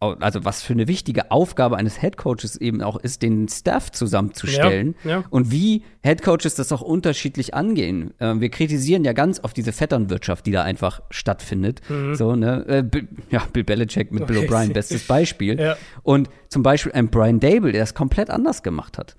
also 0.00 0.44
was 0.44 0.62
für 0.62 0.74
eine 0.74 0.86
wichtige 0.86 1.30
Aufgabe 1.30 1.76
eines 1.78 2.02
Headcoaches 2.02 2.56
eben 2.56 2.82
auch 2.82 2.96
ist, 2.98 3.22
den 3.22 3.48
Staff 3.48 3.90
zusammenzustellen 3.90 4.94
Ja, 5.04 5.10
ja. 5.10 5.24
und 5.30 5.50
wie 5.50 5.82
Headcoaches 6.02 6.54
das 6.56 6.70
auch 6.72 6.82
unterschiedlich 6.82 7.54
angehen. 7.54 8.12
Ähm, 8.20 8.40
wir 8.42 8.50
kritisieren 8.50 9.04
ja 9.04 9.12
ganz 9.14 9.42
oft 9.42 9.56
diese 9.56 9.72
Vetternwirtschaft, 9.72 10.44
die 10.46 10.50
da 10.50 10.62
einfach 10.62 11.00
stattfindet. 11.10 11.80
So, 12.12 12.36
ne? 12.36 12.64
Äh, 12.68 12.82
Bill- 12.82 13.08
ja, 13.30 13.42
Bill 13.52 13.64
Belichick 13.64 14.12
mit 14.12 14.26
Bill 14.26 14.36
Mhm. 14.36 14.42
Okay. 14.44 14.52
O'Brien, 14.54 14.72
bestes 14.74 15.06
Beispiel. 15.06 15.58
Ja. 15.58 15.76
Und 16.02 16.28
zum 16.48 16.62
Beispiel 16.62 16.92
ein 16.92 17.08
Brian 17.08 17.40
Dable, 17.40 17.72
der 17.72 17.82
es 17.82 17.94
komplett 17.94 18.28
anders 18.30 18.62
gemacht 18.62 18.98
hat. 18.98 19.16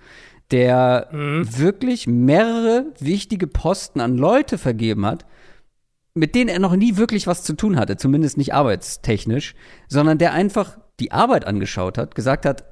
Der 0.51 1.07
Mhm. 1.11 1.57
wirklich 1.57 2.05
mehrere 2.05 2.85
wichtige 2.99 3.47
Posten 3.47 3.99
an 4.01 4.17
Leute 4.17 4.59
vergeben 4.59 5.05
hat, 5.05 5.25
mit 6.15 6.33
denen 6.33 6.49
er 6.49 6.59
noch 6.59 6.75
nie 6.75 6.97
wirklich 6.97 7.27
was 7.27 7.43
zu 7.43 7.53
tun 7.53 7.77
hatte, 7.77 7.97
zumindest 7.97 8.37
nicht 8.37 8.53
arbeitstechnisch, 8.53 9.53
sondern 9.87 10.17
der 10.17 10.33
einfach 10.33 10.77
die 10.99 11.11
Arbeit 11.11 11.45
angeschaut 11.45 11.97
hat, 11.97 12.15
gesagt 12.15 12.45
hat, 12.45 12.63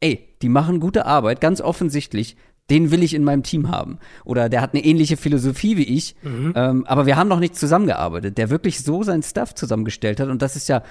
ey, 0.00 0.34
die 0.42 0.48
machen 0.48 0.80
gute 0.80 1.04
Arbeit, 1.04 1.40
ganz 1.40 1.60
offensichtlich, 1.60 2.36
den 2.70 2.90
will 2.90 3.02
ich 3.02 3.14
in 3.14 3.22
meinem 3.22 3.42
Team 3.42 3.70
haben. 3.70 3.98
Oder 4.24 4.48
der 4.48 4.60
hat 4.62 4.74
eine 4.74 4.84
ähnliche 4.84 5.16
Philosophie 5.16 5.76
wie 5.76 5.84
ich, 5.84 6.16
Mhm. 6.22 6.52
ähm, 6.56 6.84
aber 6.86 7.06
wir 7.06 7.16
haben 7.16 7.28
noch 7.28 7.38
nicht 7.38 7.54
zusammengearbeitet. 7.54 8.38
Der 8.38 8.50
wirklich 8.50 8.82
so 8.82 9.02
sein 9.02 9.22
Stuff 9.22 9.54
zusammengestellt 9.54 10.18
hat 10.18 10.28
und 10.28 10.42
das 10.42 10.56
ist 10.56 10.68
ja, 10.68 10.82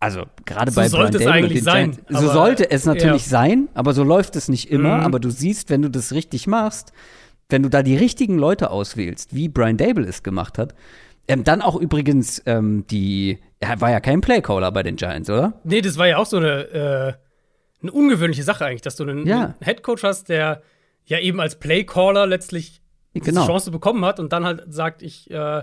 also 0.00 0.24
gerade 0.44 0.72
So 0.72 0.80
bei 0.80 0.88
sollte 0.88 1.18
Brian 1.18 1.28
es 1.28 1.34
eigentlich 1.34 1.62
sein, 1.62 1.92
Giants, 1.92 2.20
so 2.20 2.28
sollte 2.32 2.70
es 2.70 2.84
natürlich 2.84 3.24
ja. 3.24 3.30
sein, 3.30 3.68
aber 3.74 3.94
so 3.94 4.02
läuft 4.02 4.36
es 4.36 4.48
nicht 4.48 4.70
immer. 4.70 4.98
Mhm. 4.98 5.04
Aber 5.04 5.20
du 5.20 5.30
siehst, 5.30 5.70
wenn 5.70 5.82
du 5.82 5.88
das 5.88 6.12
richtig 6.12 6.46
machst, 6.46 6.92
wenn 7.48 7.62
du 7.62 7.68
da 7.68 7.82
die 7.82 7.96
richtigen 7.96 8.38
Leute 8.38 8.70
auswählst, 8.70 9.34
wie 9.34 9.48
Brian 9.48 9.76
Dable 9.76 10.06
es 10.06 10.22
gemacht 10.22 10.58
hat, 10.58 10.74
ähm, 11.28 11.44
dann 11.44 11.62
auch 11.62 11.76
übrigens 11.76 12.42
ähm, 12.46 12.86
die, 12.88 13.38
er 13.60 13.80
war 13.80 13.90
ja 13.90 14.00
kein 14.00 14.20
Playcaller 14.20 14.70
bei 14.72 14.82
den 14.82 14.96
Giants, 14.96 15.28
oder? 15.30 15.60
Nee, 15.64 15.80
das 15.80 15.96
war 15.98 16.06
ja 16.06 16.18
auch 16.18 16.26
so 16.26 16.36
eine, 16.36 16.62
äh, 16.68 17.12
eine 17.82 17.92
ungewöhnliche 17.92 18.42
Sache 18.42 18.64
eigentlich, 18.64 18.82
dass 18.82 18.96
du 18.96 19.04
einen, 19.04 19.26
Ja. 19.26 19.44
einen 19.44 19.54
Headcoach 19.60 20.02
hast, 20.02 20.28
der 20.28 20.62
ja 21.04 21.18
eben 21.18 21.40
als 21.40 21.56
Playcaller 21.58 22.26
letztlich 22.26 22.80
Genau. 23.14 23.24
diese 23.40 23.46
Chance 23.46 23.70
bekommen 23.70 24.04
hat 24.04 24.20
und 24.20 24.32
dann 24.32 24.44
halt 24.44 24.64
sagt, 24.68 25.02
ich, 25.02 25.30
äh, 25.30 25.62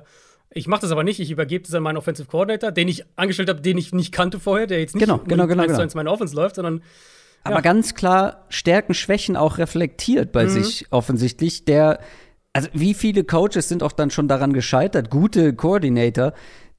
ich 0.50 0.68
mache 0.68 0.82
das 0.82 0.92
aber 0.92 1.04
nicht, 1.04 1.20
ich 1.20 1.32
übergebe 1.32 1.64
das 1.64 1.74
an 1.76 1.84
meinen 1.84 1.98
Offensive 1.98 2.28
Coordinator, 2.28 2.72
den 2.72 2.88
ich 2.88 3.06
angestellt 3.16 3.50
habe, 3.50 3.62
den 3.62 3.78
ich 3.78 3.94
nicht 3.94 4.12
kannte 4.12 4.40
vorher, 4.40 4.68
der 4.68 4.80
jetzt 4.80 4.96
nicht 4.96 5.04
Genau, 5.06 5.20
genau, 5.20 5.48
genau, 5.48 5.62
eins 5.64 5.72
zu 5.72 5.76
genau. 5.76 5.84
eins 5.84 5.96
meine 5.96 6.12
Offense 6.12 6.36
läuft, 6.36 6.56
sondern 6.56 6.82
aber 7.44 7.56
Ja. 7.56 7.62
ganz 7.62 7.94
klar 7.96 8.46
Stärken, 8.50 8.94
Schwächen 8.94 9.36
auch 9.36 9.58
reflektiert 9.58 10.32
bei 10.32 10.48
sich 10.48 10.86
offensichtlich. 10.92 11.66
Der, 11.66 12.00
also 12.54 12.70
wie 12.74 12.94
viele 12.94 13.24
Coaches 13.24 13.68
sind 13.70 13.84
auch 13.84 13.92
dann 13.92 14.10
schon 14.12 14.28
daran 14.28 14.54
gescheitert, 14.54 15.10
gute 15.10 15.54
Coordinator, 15.54 16.34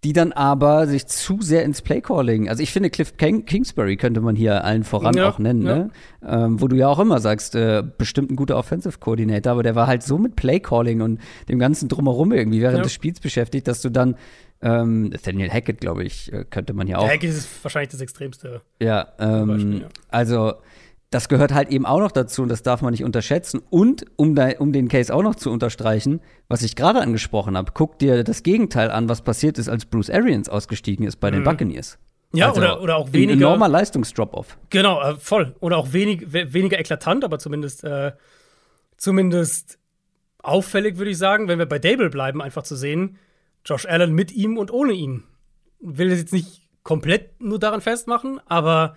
die 0.04 0.12
dann 0.12 0.32
aber 0.32 0.86
sich 0.86 1.06
zu 1.06 1.38
sehr 1.40 1.64
ins 1.64 1.80
Playcalling. 1.80 2.48
Also 2.50 2.62
ich 2.62 2.70
finde, 2.72 2.90
Cliff 2.90 3.16
King 3.16 3.46
Kingsbury 3.46 3.96
könnte 3.96 4.20
man 4.20 4.36
hier 4.36 4.62
allen 4.62 4.84
voran 4.84 5.16
Ja, 5.16 5.30
auch 5.30 5.38
nennen, 5.38 5.62
ne? 5.62 5.90
Ähm, 6.26 6.60
wo 6.60 6.68
du 6.68 6.76
ja 6.76 6.88
auch 6.88 6.98
immer 6.98 7.20
sagst, 7.20 7.54
äh, 7.54 7.82
bestimmt 7.96 8.30
ein 8.30 8.36
guter 8.36 8.58
Offensive 8.58 8.98
Coordinator, 8.98 9.52
aber 9.52 9.62
der 9.62 9.74
war 9.74 9.86
halt 9.86 10.02
so 10.02 10.18
mit 10.18 10.36
Playcalling 10.36 11.00
und 11.00 11.20
dem 11.48 11.58
ganzen 11.58 11.88
drumherum 11.88 12.32
irgendwie 12.32 12.60
während 12.60 12.78
Ja. 12.78 12.82
des 12.82 12.92
Spiels 12.92 13.18
beschäftigt, 13.20 13.66
dass 13.66 13.80
du 13.80 13.88
dann 13.88 14.16
ähm, 14.64 15.14
Daniel 15.22 15.50
Hackett, 15.50 15.80
glaube 15.80 16.02
ich, 16.04 16.32
äh, 16.32 16.44
könnte 16.44 16.72
man 16.72 16.86
hier 16.86 16.98
auch 16.98 17.06
Hackett 17.08 17.30
ist 17.30 17.48
wahrscheinlich 17.62 17.90
das 17.90 18.00
Extremste. 18.00 18.62
ja, 18.80 19.08
ähm, 19.20 19.46
Beispiel, 19.46 19.80
ja. 19.82 19.88
also 20.08 20.54
das 21.10 21.28
gehört 21.28 21.54
halt 21.54 21.68
eben 21.68 21.86
auch 21.86 22.00
noch 22.00 22.10
dazu 22.10 22.42
und 22.42 22.48
das 22.48 22.64
darf 22.64 22.82
man 22.82 22.90
nicht 22.90 23.04
unterschätzen. 23.04 23.62
Und 23.70 24.04
um, 24.16 24.34
da, 24.34 24.50
um 24.58 24.72
den 24.72 24.88
Case 24.88 25.14
auch 25.14 25.22
noch 25.22 25.36
zu 25.36 25.52
unterstreichen, 25.52 26.20
was 26.48 26.62
ich 26.62 26.74
gerade 26.74 27.00
angesprochen 27.00 27.56
habe, 27.56 27.70
guck 27.72 28.00
dir 28.00 28.24
das 28.24 28.42
Gegenteil 28.42 28.90
an, 28.90 29.08
was 29.08 29.22
passiert 29.22 29.58
ist, 29.58 29.68
als 29.68 29.84
Bruce 29.84 30.10
Arians 30.10 30.48
ausgestiegen 30.48 31.06
ist 31.06 31.16
bei 31.20 31.30
den 31.30 31.44
Buccaneers. 31.44 31.98
Ja, 32.32 32.48
Also, 32.48 32.60
oder, 32.60 32.82
oder 32.82 32.96
auch 32.96 33.06
Ein 33.06 33.12
weniger. 33.12 33.32
enormer 33.34 33.68
Leistungsdrop-off. 33.68 34.58
Genau, 34.70 35.00
äh, 35.02 35.14
voll. 35.14 35.54
Oder 35.60 35.76
auch 35.76 35.92
wenig, 35.92 36.32
we 36.32 36.52
weniger 36.52 36.80
eklatant, 36.80 37.22
aber 37.22 37.38
zumindest, 37.38 37.84
äh, 37.84 38.10
zumindest 38.96 39.78
auffällig, 40.42 40.98
würde 40.98 41.12
ich 41.12 41.18
sagen, 41.18 41.46
wenn 41.46 41.60
wir 41.60 41.66
bei 41.66 41.78
Dable 41.78 42.10
bleiben, 42.10 42.42
einfach 42.42 42.64
zu 42.64 42.74
sehen, 42.74 43.18
Josh 43.64 43.86
Allen 43.86 44.12
mit 44.14 44.32
ihm 44.32 44.58
und 44.58 44.70
ohne 44.72 44.92
ihn. 44.92 45.24
Will 45.80 46.10
das 46.10 46.18
jetzt 46.18 46.32
nicht 46.32 46.68
komplett 46.82 47.40
nur 47.40 47.58
daran 47.58 47.80
festmachen, 47.80 48.40
aber 48.46 48.96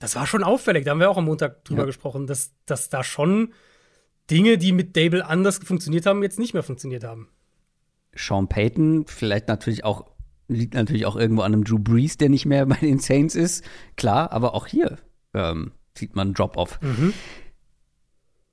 das 0.00 0.16
war 0.16 0.26
schon 0.26 0.42
auffällig. 0.44 0.84
Da 0.84 0.90
haben 0.92 1.00
wir 1.00 1.10
auch 1.10 1.16
am 1.16 1.24
Montag 1.26 1.64
drüber 1.64 1.82
Ja. 1.82 1.86
gesprochen, 1.86 2.26
dass, 2.26 2.52
dass 2.66 2.88
da 2.88 3.04
schon 3.04 3.52
Dinge, 4.30 4.58
die 4.58 4.72
mit 4.72 4.96
Dable 4.96 5.24
anders 5.24 5.58
funktioniert 5.58 6.06
haben, 6.06 6.22
jetzt 6.22 6.38
nicht 6.38 6.54
mehr 6.54 6.62
funktioniert 6.62 7.04
haben. 7.04 7.28
Sean 8.16 8.48
Payton, 8.48 9.06
vielleicht 9.06 9.48
natürlich 9.48 9.84
auch, 9.84 10.06
liegt 10.48 10.74
natürlich 10.74 11.06
auch 11.06 11.16
irgendwo 11.16 11.42
an 11.42 11.52
einem 11.52 11.64
Drew 11.64 11.78
Brees, 11.78 12.16
der 12.16 12.28
nicht 12.30 12.46
mehr 12.46 12.64
bei 12.66 12.76
den 12.76 12.98
Saints 12.98 13.34
ist. 13.34 13.64
Klar, 13.96 14.32
aber 14.32 14.54
auch 14.54 14.66
hier 14.66 14.98
ähm, 15.34 15.72
sieht 15.96 16.16
man 16.16 16.28
einen 16.28 16.34
Drop-off. 16.34 16.78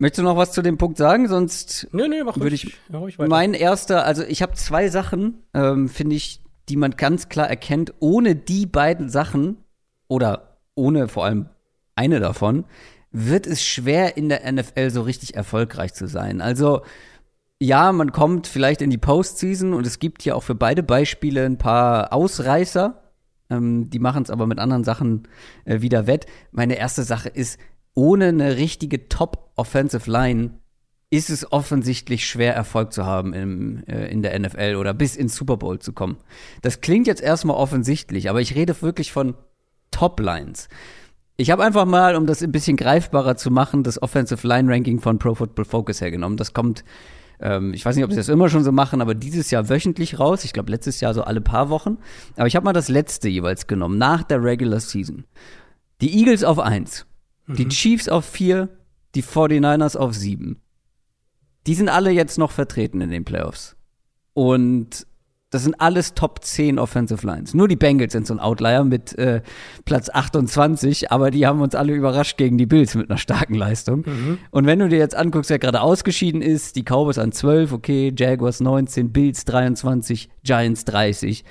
Möchtest 0.02 0.18
du 0.18 0.24
noch 0.24 0.36
was 0.36 0.52
zu 0.52 0.64
dem 0.64 0.80
Punkt 0.80 0.98
sagen? 0.98 1.28
Sonst 1.28 1.88
Nee, 1.92 2.08
nee, 2.08 2.24
mach 2.24 2.36
Würde 2.36 2.56
ich- 2.56 2.76
ja, 2.92 3.00
weiter. 3.00 3.28
Mein 3.28 3.54
erster, 3.54 4.04
also 4.04 4.24
ich 4.24 4.42
habe 4.42 4.54
zwei 4.54 4.90
Sachen, 4.90 5.44
ähm, 5.54 5.90
finde 5.90 6.16
ich, 6.16 6.42
die 6.70 6.76
man 6.76 6.92
ganz 6.92 7.30
klar 7.30 7.48
erkennt. 7.48 7.94
Ohne 8.00 8.36
die 8.36 8.66
beiden 8.66 9.10
Sachen 9.10 9.58
oder 10.08 10.58
ohne 10.74 11.08
vor 11.08 11.26
allem 11.26 11.50
eine 11.94 12.20
davon, 12.20 12.66
wird 13.12 13.46
es 13.46 13.64
schwer 13.64 14.18
in 14.18 14.28
der 14.28 14.52
NFL 14.52 14.90
so 14.90 15.04
richtig 15.04 15.36
erfolgreich 15.36 15.94
zu 15.94 16.08
sein. 16.08 16.42
Also 16.42 16.82
ja, 17.60 17.92
man 17.92 18.12
kommt 18.12 18.48
vielleicht 18.48 18.82
in 18.82 18.90
die 18.90 18.98
Postseason 18.98 19.76
und 19.76 19.86
es 19.86 20.00
gibt 20.00 20.24
hier 20.24 20.36
auch 20.36 20.42
für 20.42 20.56
beide 20.56 20.82
Beispiele 20.82 21.46
ein 21.46 21.60
paar 21.60 22.12
Ausreißer. 22.12 23.04
Ähm, 23.52 23.92
die 23.92 24.00
machen 24.00 24.24
es 24.24 24.32
aber 24.32 24.48
mit 24.48 24.58
anderen 24.58 24.84
Sachen 24.84 25.28
äh, 25.66 25.82
wieder 25.82 26.08
wett. 26.08 26.26
Meine 26.52 26.74
erste 26.74 27.04
Sache 27.04 27.30
ist, 27.30 27.60
ohne 27.94 28.28
eine 28.28 28.58
richtige 28.58 29.10
Top-Offensive 29.10 30.10
Line 30.10 30.62
ist 31.10 31.30
es 31.30 31.52
offensichtlich 31.52 32.26
schwer, 32.26 32.56
Erfolg 32.56 32.94
zu 32.94 33.06
haben 33.06 33.34
im, 33.34 33.84
äh, 33.86 34.10
in 34.10 34.22
der 34.22 34.40
NFL 34.40 34.76
oder 34.78 34.94
bis 34.94 35.18
ins 35.18 35.36
Super 35.36 35.58
Bowl 35.58 35.78
zu 35.80 35.92
kommen. 35.92 36.18
Das 36.62 36.80
klingt 36.80 37.06
jetzt 37.06 37.22
erstmal 37.22 37.58
offensichtlich, 37.58 38.30
aber 38.30 38.40
ich 38.40 38.56
rede 38.56 38.82
wirklich 38.82 39.12
von 39.12 39.36
Top-Lines. 39.92 40.70
Ich 41.36 41.52
habe 41.52 41.64
einfach 41.64 41.86
mal, 41.86 42.16
um 42.16 42.28
das 42.28 42.42
ein 42.42 42.52
bisschen 42.52 42.78
greifbarer 42.78 43.36
zu 43.36 43.52
machen, 43.52 43.84
das 43.84 44.02
Offensive 44.02 44.48
Line 44.48 44.72
Ranking 44.72 45.00
von 45.00 45.20
Pro 45.20 45.36
Football 45.36 45.66
Focus 45.66 46.00
hergenommen. 46.00 46.38
Das 46.38 46.54
kommt, 46.54 46.86
ähm, 47.42 47.74
ich 47.74 47.86
weiß 47.86 47.96
nicht, 47.96 48.06
ob 48.06 48.12
sie 48.12 48.18
das 48.18 48.30
immer 48.30 48.48
schon 48.48 48.64
so 48.64 48.72
machen, 48.72 49.02
aber 49.02 49.14
dieses 49.14 49.52
Jahr 49.52 49.68
wöchentlich 49.68 50.18
raus. 50.18 50.46
Ich 50.46 50.54
glaube, 50.54 50.72
letztes 50.72 51.02
Jahr 51.02 51.14
so 51.14 51.24
alle 51.24 51.42
paar 51.42 51.70
Wochen. 51.70 51.98
Aber 52.38 52.48
ich 52.48 52.56
habe 52.56 52.64
mal 52.64 52.74
das 52.74 52.88
letzte 52.88 53.28
jeweils 53.28 53.68
genommen, 53.68 53.98
nach 53.98 54.24
der 54.24 54.42
Regular 54.42 54.80
Season. 54.80 55.26
Die 56.00 56.18
Eagles 56.20 56.44
auf 56.46 56.60
1, 57.52 57.58
die 57.58 57.68
Chiefs 57.68 58.10
auf 58.10 58.26
4, 58.26 58.70
die 59.16 59.24
49ers 59.24 59.98
auf 59.98 60.14
7. 60.14 60.62
Die 61.68 61.76
sind 61.76 61.90
alle 61.90 62.12
jetzt 62.12 62.38
noch 62.38 62.52
vertreten 62.52 63.02
in 63.02 63.10
den 63.10 63.26
Playoffs. 63.26 63.76
Und 64.34 65.06
das 65.52 65.64
sind 65.64 65.80
alles 65.82 66.14
Top 66.14 66.44
10 66.44 66.80
Offensive 66.80 67.28
Lines. 67.28 67.54
Nur 67.54 67.68
die 67.68 67.76
Bengals 67.76 68.14
sind 68.14 68.26
so 68.26 68.34
ein 68.34 68.40
Outlier 68.40 68.86
mit 68.86 69.18
äh, 69.20 69.42
Platz 69.84 70.10
28, 70.10 71.12
aber 71.12 71.30
die 71.30 71.46
haben 71.46 71.60
uns 71.60 71.76
alle 71.76 71.94
überrascht 71.94 72.38
gegen 72.38 72.58
die 72.58 72.66
Bills 72.66 72.96
mit 72.96 73.10
einer 73.10 73.18
starken 73.18 73.56
Leistung. 73.56 74.06
Und 74.52 74.66
wenn 74.66 74.80
du 74.80 74.88
dir 74.88 74.98
jetzt 74.98 75.16
anguckst, 75.16 75.50
wer 75.50 75.60
gerade 75.60 75.82
ausgeschieden 75.82 76.42
ist, 76.42 76.78
die 76.78 76.84
Cowboys 76.84 77.18
an 77.18 77.34
12, 77.34 77.74
okay, 77.74 78.14
Jaguars 78.18 78.62
19, 78.62 79.12
Bills 79.12 79.44
23, 79.44 80.30
Giants 80.44 80.86
30. 80.86 81.44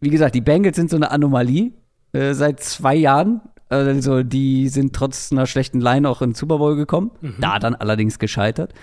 Wie 0.00 0.10
gesagt, 0.10 0.34
die 0.34 0.40
Bengals 0.40 0.74
sind 0.74 0.90
so 0.90 0.96
eine 0.96 1.12
Anomalie 1.12 1.72
äh, 2.12 2.34
seit 2.34 2.60
zwei 2.60 2.96
Jahren. 2.96 3.42
Also 3.70 4.22
die 4.24 4.68
sind 4.68 4.94
trotz 4.94 5.30
einer 5.32 5.46
schlechten 5.46 5.80
Line 5.80 6.08
auch 6.08 6.20
in 6.22 6.30
den 6.30 6.34
Super 6.34 6.58
Bowl 6.58 6.76
gekommen. 6.76 7.12
Da 7.38 7.58
dann 7.58 7.74
allerdings 7.74 8.18
gescheitert. 8.18 8.74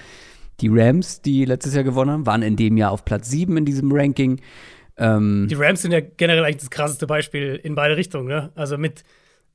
Die 0.62 0.70
Rams, 0.72 1.22
die 1.22 1.46
letztes 1.46 1.76
Jahr 1.76 1.84
gewonnen 1.84 2.10
haben, 2.10 2.26
waren 2.26 2.42
in 2.42 2.56
dem 2.56 2.78
Jahr 2.78 2.92
auf 2.92 3.06
Platz 3.06 3.30
7 3.30 3.56
in 3.58 3.66
diesem 3.66 3.92
Ranking. 3.92 4.40
Ähm, 4.98 5.48
Die 5.50 5.56
Rams 5.56 5.82
sind 5.84 5.92
ja 5.92 6.00
generell 6.00 6.44
eigentlich 6.44 6.58
das 6.58 6.70
krasseste 6.72 7.06
Beispiel 7.06 7.60
in 7.62 7.76
beide 7.76 7.96
Richtungen. 7.98 8.28
Ne? 8.28 8.50
Also 8.56 8.78
mit 8.78 9.04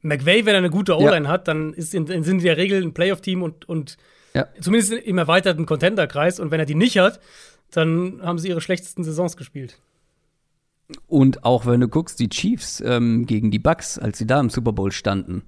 McVay, 0.02 0.44
wenn 0.44 0.54
er 0.54 0.58
eine 0.58 0.70
gute 0.70 0.96
O-Line 0.96 1.26
hat, 1.28 1.48
dann 1.48 1.72
ist 1.72 1.94
in, 1.94 2.06
sind 2.06 2.26
in 2.28 2.38
der 2.40 2.56
Regel 2.56 2.82
ein 2.82 2.92
Playoff-Team 2.94 3.42
und, 3.42 3.68
und 3.68 3.96
Ja. 4.34 4.46
zumindest 4.60 4.92
im 4.92 5.18
erweiterten 5.18 5.66
Contender-Kreis. 5.66 6.38
Und 6.40 6.50
wenn 6.50 6.60
er 6.60 6.66
die 6.66 6.74
nicht 6.76 6.98
hat, 6.98 7.18
dann 7.72 8.20
haben 8.22 8.38
sie 8.38 8.48
ihre 8.50 8.60
schlechtesten 8.60 9.02
Saisons 9.02 9.36
gespielt. 9.36 9.80
Und 11.06 11.44
auch 11.44 11.66
wenn 11.66 11.80
du 11.80 11.88
guckst, 11.88 12.18
die 12.20 12.28
Chiefs 12.28 12.82
ähm, 12.84 13.26
gegen 13.26 13.50
die 13.50 13.58
Bucks, 13.58 13.98
als 13.98 14.18
sie 14.18 14.26
da 14.26 14.40
im 14.40 14.50
Super 14.50 14.72
Bowl 14.72 14.92
standen. 14.92 15.42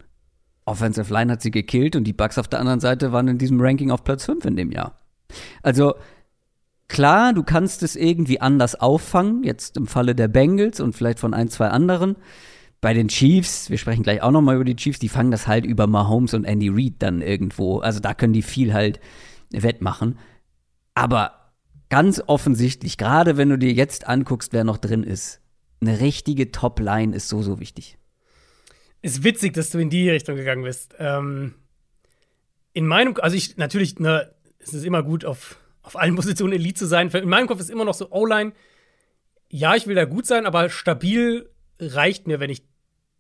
Offensive 0.64 1.12
Line 1.12 1.33
hat 1.33 1.42
sie 1.42 1.50
gekillt 1.50 1.96
und 1.96 2.04
die 2.04 2.12
Bucks 2.12 2.38
auf 2.38 2.48
der 2.48 2.61
anderen 2.61 2.80
Seite 2.80 3.12
waren 3.12 3.28
in 3.28 3.38
diesem 3.38 3.61
Ranking 3.61 3.90
auf 3.90 4.04
Platz 4.04 4.24
5 4.24 4.44
in 4.46 4.57
dem 4.57 4.72
Jahr. 4.72 4.98
Also 5.62 5.94
klar, 6.88 7.33
du 7.33 7.42
kannst 7.42 7.83
es 7.83 7.96
irgendwie 7.96 8.40
anders 8.40 8.74
auffangen, 8.74 9.42
jetzt 9.44 9.76
im 9.76 9.87
Falle 9.87 10.14
der 10.14 10.28
Bengals 10.28 10.80
und 10.80 10.94
vielleicht 10.94 11.18
von 11.18 11.35
ein, 11.35 11.48
zwei 11.48 11.68
anderen. 11.68 12.16
Bei 12.80 12.94
den 12.94 13.09
Chiefs, 13.09 13.70
wir 13.70 13.78
sprechen 13.78 14.02
gleich 14.02 14.22
auch 14.22 14.30
noch 14.30 14.42
mal 14.42 14.57
über 14.57 14.64
die 14.64 14.76
Chiefs, 14.76 14.98
die 14.98 15.09
fangen 15.09 15.30
das 15.30 15.46
halt 15.46 15.64
über 15.64 15.87
Mahomes 15.87 16.35
und 16.35 16.44
Andy 16.44 16.68
Reid 16.68 16.94
dann 16.98 17.22
irgendwo. 17.22 17.78
Also 17.78 18.00
da 18.00 18.14
können 18.14 18.33
die 18.33 18.42
viel 18.42 18.74
halt 18.74 19.00
wettmachen. 19.50 20.18
Aber 20.94 21.43
ganz 21.88 22.23
offensichtlich, 22.27 22.99
gerade 22.99 23.37
wenn 23.37 23.49
du 23.49 23.59
dir 23.59 23.73
jetzt 23.73 24.07
anguckst, 24.07 24.53
wer 24.53 24.64
noch 24.64 24.79
drin 24.79 25.03
ist, 25.03 25.40
eine 25.81 26.01
richtige 26.01 26.51
Top-Line 26.51 27.14
ist 27.14 27.29
so, 27.29 27.42
so 27.42 27.61
wichtig. 27.61 27.99
Ist 29.03 29.23
witzig, 29.23 29.53
dass 29.53 29.70
du 29.70 29.79
in 29.79 29.90
die 29.90 30.09
Richtung 30.09 30.37
gegangen 30.37 30.62
bist. 30.62 30.94
Ähm, 30.99 31.55
in 32.73 32.87
meinem, 32.87 33.14
also 33.20 33.37
ich, 33.37 33.57
natürlich, 33.57 33.99
ne, 33.99 34.33
es 34.59 34.73
ist 34.73 34.85
immer 34.85 35.03
gut, 35.03 35.25
auf, 35.25 35.59
auf 35.83 35.97
allen 35.97 36.14
Positionen 36.16 36.53
Elite 36.53 36.79
zu 36.79 36.87
sein. 36.87 37.11
In 37.11 37.29
meinem 37.29 37.47
Kopf 37.47 37.61
ist 37.61 37.70
immer 37.70 37.85
noch 37.85 37.94
so 37.94 38.11
O-Line. 38.11 38.53
Ja, 39.51 39.75
ich 39.75 39.87
will 39.87 39.94
da 39.94 40.05
gut 40.05 40.27
sein, 40.27 40.47
aber 40.47 40.70
stabil 40.70 41.49
reicht 41.79 42.27
mir, 42.27 42.40
wenn 42.40 42.51
ich 42.51 42.62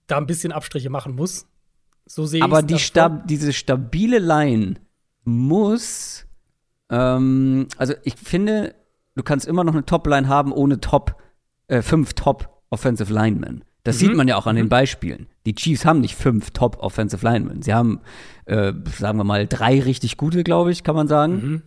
da 0.06 0.16
ein 0.18 0.26
bisschen 0.26 0.52
Abstriche 0.52 0.90
machen 0.90 1.14
muss. 1.14 1.46
So 2.06 2.26
sehe 2.26 2.38
ich 2.38 2.44
Aber 2.44 2.62
die 2.62 2.78
Stab 2.78 3.26
diese 3.28 3.52
stabile 3.52 4.18
Line 4.18 4.76
muss, 5.24 6.26
ähm, 6.90 7.68
also 7.78 7.94
ich 8.04 8.16
finde, 8.16 8.74
du 9.14 9.22
kannst 9.22 9.46
immer 9.46 9.64
noch 9.64 9.72
eine 9.72 9.84
Top-Line 9.84 10.28
haben 10.28 10.52
ohne 10.52 10.80
Top, 10.80 11.16
äh, 11.68 11.82
fünf 11.82 12.14
Top-Offensive 12.14 13.12
Linemen. 13.12 13.64
Das 13.84 13.98
sieht 13.98 14.14
man 14.14 14.26
ja 14.28 14.36
auch 14.36 14.46
an 14.46 14.56
den 14.56 14.70
Beispielen. 14.70 15.28
Die 15.44 15.54
Chiefs 15.54 15.84
haben 15.84 16.00
nicht 16.00 16.14
fünf 16.14 16.52
Top-Offensive 16.52 17.24
Linemen. 17.24 17.60
Sie 17.60 17.74
haben, 17.74 18.00
äh, 18.46 18.72
sagen 18.98 19.18
wir 19.18 19.24
mal, 19.24 19.46
drei 19.46 19.78
richtig 19.78 20.16
gute, 20.16 20.42
glaube 20.42 20.72
ich, 20.72 20.84
kann 20.84 20.94
man 20.96 21.06
sagen. 21.06 21.62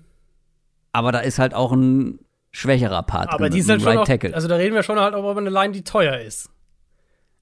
Aber 0.91 1.12
da 1.12 1.19
ist 1.19 1.38
halt 1.38 1.53
auch 1.53 1.71
ein 1.71 2.17
schwächerer 2.51 3.03
Part. 3.03 3.30
Aber 3.30 3.51
die 3.51 3.62
halt 3.62 3.69
einem 3.69 3.80
schon 3.82 3.97
Right 3.99 4.25
auch, 4.25 4.34
also 4.34 4.47
da 4.47 4.56
reden 4.56 4.73
wir 4.73 4.82
schon 4.82 4.99
halt 4.99 5.13
auch 5.13 5.30
über 5.30 5.39
eine 5.39 5.51
Line, 5.51 5.73
die 5.73 5.84
teuer 5.84 6.17
ist. 6.17 6.49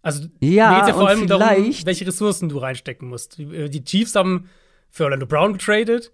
Also 0.02 0.28
Ja, 0.42 0.72
mir 0.72 0.76
geht's 0.76 0.90
ja 0.90 0.94
vor 0.94 1.08
allem 1.08 1.26
darum, 1.26 1.74
welche 1.86 2.06
Ressourcen 2.06 2.50
du 2.50 2.58
reinstecken 2.58 3.08
musst. 3.08 3.38
Die, 3.38 3.44
äh, 3.44 3.70
die 3.70 3.84
Chiefs 3.84 4.14
haben 4.16 4.50
für 4.90 5.06
Orlando 5.06 5.26
Brown 5.26 5.54
getradet. 5.54 6.12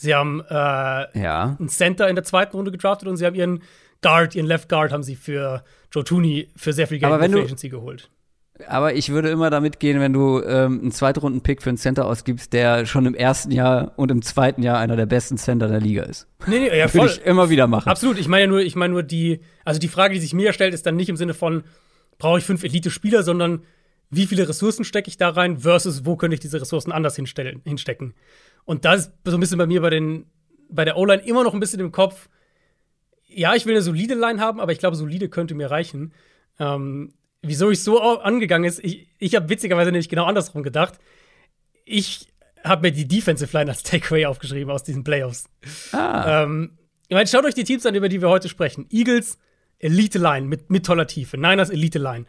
Sie 0.00 0.14
haben 0.14 0.40
äh, 0.48 0.54
ja. 0.54 1.56
einen 1.58 1.68
Center 1.68 2.08
in 2.08 2.14
der 2.14 2.24
zweiten 2.24 2.56
Runde 2.56 2.70
gedraftet 2.70 3.06
und 3.06 3.18
sie 3.18 3.26
haben 3.26 3.34
ihren 3.34 3.62
Guard, 4.00 4.34
ihren 4.34 4.46
Left 4.46 4.70
Guard 4.70 4.92
haben 4.92 5.02
sie 5.02 5.14
für 5.14 5.62
Joe 5.92 6.04
Tooney 6.04 6.48
für 6.56 6.72
sehr 6.72 6.86
viel 6.86 6.98
Geld 6.98 7.22
in 7.22 7.32
der 7.32 7.42
Agency 7.42 7.68
geholt. 7.68 8.08
Aber 8.66 8.94
ich 8.94 9.10
würde 9.10 9.28
immer 9.28 9.50
damit 9.50 9.78
gehen, 9.78 10.00
wenn 10.00 10.14
du 10.14 10.42
ähm, 10.42 10.80
einen 10.80 10.92
Zweitrunden-Pick 10.92 11.60
für 11.60 11.68
einen 11.68 11.76
Center 11.76 12.06
ausgibst, 12.06 12.54
der 12.54 12.86
schon 12.86 13.04
im 13.04 13.14
ersten 13.14 13.50
Jahr 13.50 13.92
und 13.96 14.10
im 14.10 14.22
zweiten 14.22 14.62
Jahr 14.62 14.78
einer 14.78 14.96
der 14.96 15.06
besten 15.06 15.36
Center 15.36 15.68
der 15.68 15.80
Liga 15.80 16.04
ist. 16.04 16.26
Nee, 16.46 16.60
nee, 16.60 16.78
ja, 16.78 16.84
Würde 16.94 17.08
voll. 17.08 17.18
ich 17.20 17.26
immer 17.26 17.50
wieder 17.50 17.66
machen. 17.66 17.90
Absolut. 17.90 18.18
Ich 18.18 18.28
meine 18.28 18.44
ja 18.44 18.48
nur, 18.48 18.60
ich 18.60 18.76
meine 18.76 18.94
nur 18.94 19.02
die, 19.02 19.40
also 19.66 19.78
die 19.78 19.88
Frage, 19.88 20.14
die 20.14 20.20
sich 20.20 20.32
mir 20.32 20.54
stellt, 20.54 20.72
ist 20.72 20.86
dann 20.86 20.96
nicht 20.96 21.10
im 21.10 21.16
Sinne 21.16 21.34
von, 21.34 21.62
brauche 22.16 22.38
ich 22.38 22.44
fünf 22.44 22.64
Elite-Spieler, 22.64 23.22
sondern 23.22 23.64
wie 24.10 24.26
viele 24.26 24.48
Ressourcen 24.48 24.84
stecke 24.84 25.08
ich 25.08 25.18
da 25.18 25.28
rein 25.28 25.58
versus 25.58 26.04
wo 26.04 26.16
könnte 26.16 26.34
ich 26.34 26.40
diese 26.40 26.60
Ressourcen 26.60 26.92
anders 26.92 27.16
hinstellen, 27.16 27.60
hinstecken. 27.64 28.14
Und 28.64 28.84
das 28.84 29.06
ist 29.06 29.12
so 29.24 29.36
ein 29.36 29.40
bisschen 29.40 29.58
bei 29.58 29.66
mir 29.66 29.80
bei 29.80 29.90
den, 29.90 30.26
bei 30.68 30.84
der 30.84 30.96
O-Line 30.96 31.22
immer 31.22 31.44
noch 31.44 31.54
ein 31.54 31.60
bisschen 31.60 31.80
im 31.80 31.92
Kopf. 31.92 32.28
Ja, 33.26 33.54
ich 33.54 33.66
will 33.66 33.74
eine 33.74 33.82
solide 33.82 34.14
Line 34.14 34.40
haben, 34.40 34.60
aber 34.60 34.72
ich 34.72 34.78
glaube, 34.78 34.96
solide 34.96 35.28
könnte 35.28 35.54
mir 35.54 35.70
reichen. 35.70 36.12
Ähm, 36.58 37.14
wieso 37.42 37.70
ich 37.70 37.82
so 37.82 38.00
angegangen 38.00 38.68
ist, 38.68 38.82
ich, 38.84 39.08
ich 39.18 39.34
habe 39.34 39.48
witzigerweise 39.48 39.90
nämlich 39.90 40.08
genau 40.08 40.24
andersrum 40.24 40.62
gedacht. 40.62 40.98
Ich 41.84 42.28
habe 42.64 42.82
mir 42.82 42.92
die 42.92 43.08
Defensive 43.08 43.56
Line 43.56 43.70
als 43.70 43.82
Takeaway 43.82 44.26
aufgeschrieben 44.26 44.70
aus 44.70 44.82
diesen 44.84 45.04
Playoffs. 45.04 45.48
Ah, 45.92 46.42
Ähm, 46.42 46.78
ich 47.08 47.14
meine, 47.14 47.26
schaut 47.26 47.44
euch 47.44 47.54
die 47.54 47.64
Teams 47.64 47.86
an, 47.86 47.94
über 47.94 48.08
die 48.08 48.20
wir 48.20 48.28
heute 48.28 48.48
sprechen. 48.48 48.86
Eagles, 48.90 49.38
Elite 49.78 50.18
Line 50.18 50.46
mit, 50.46 50.70
mit 50.70 50.86
toller 50.86 51.06
Tiefe. 51.06 51.38
Niners, 51.38 51.70
Elite 51.70 51.98
Line. 51.98 52.26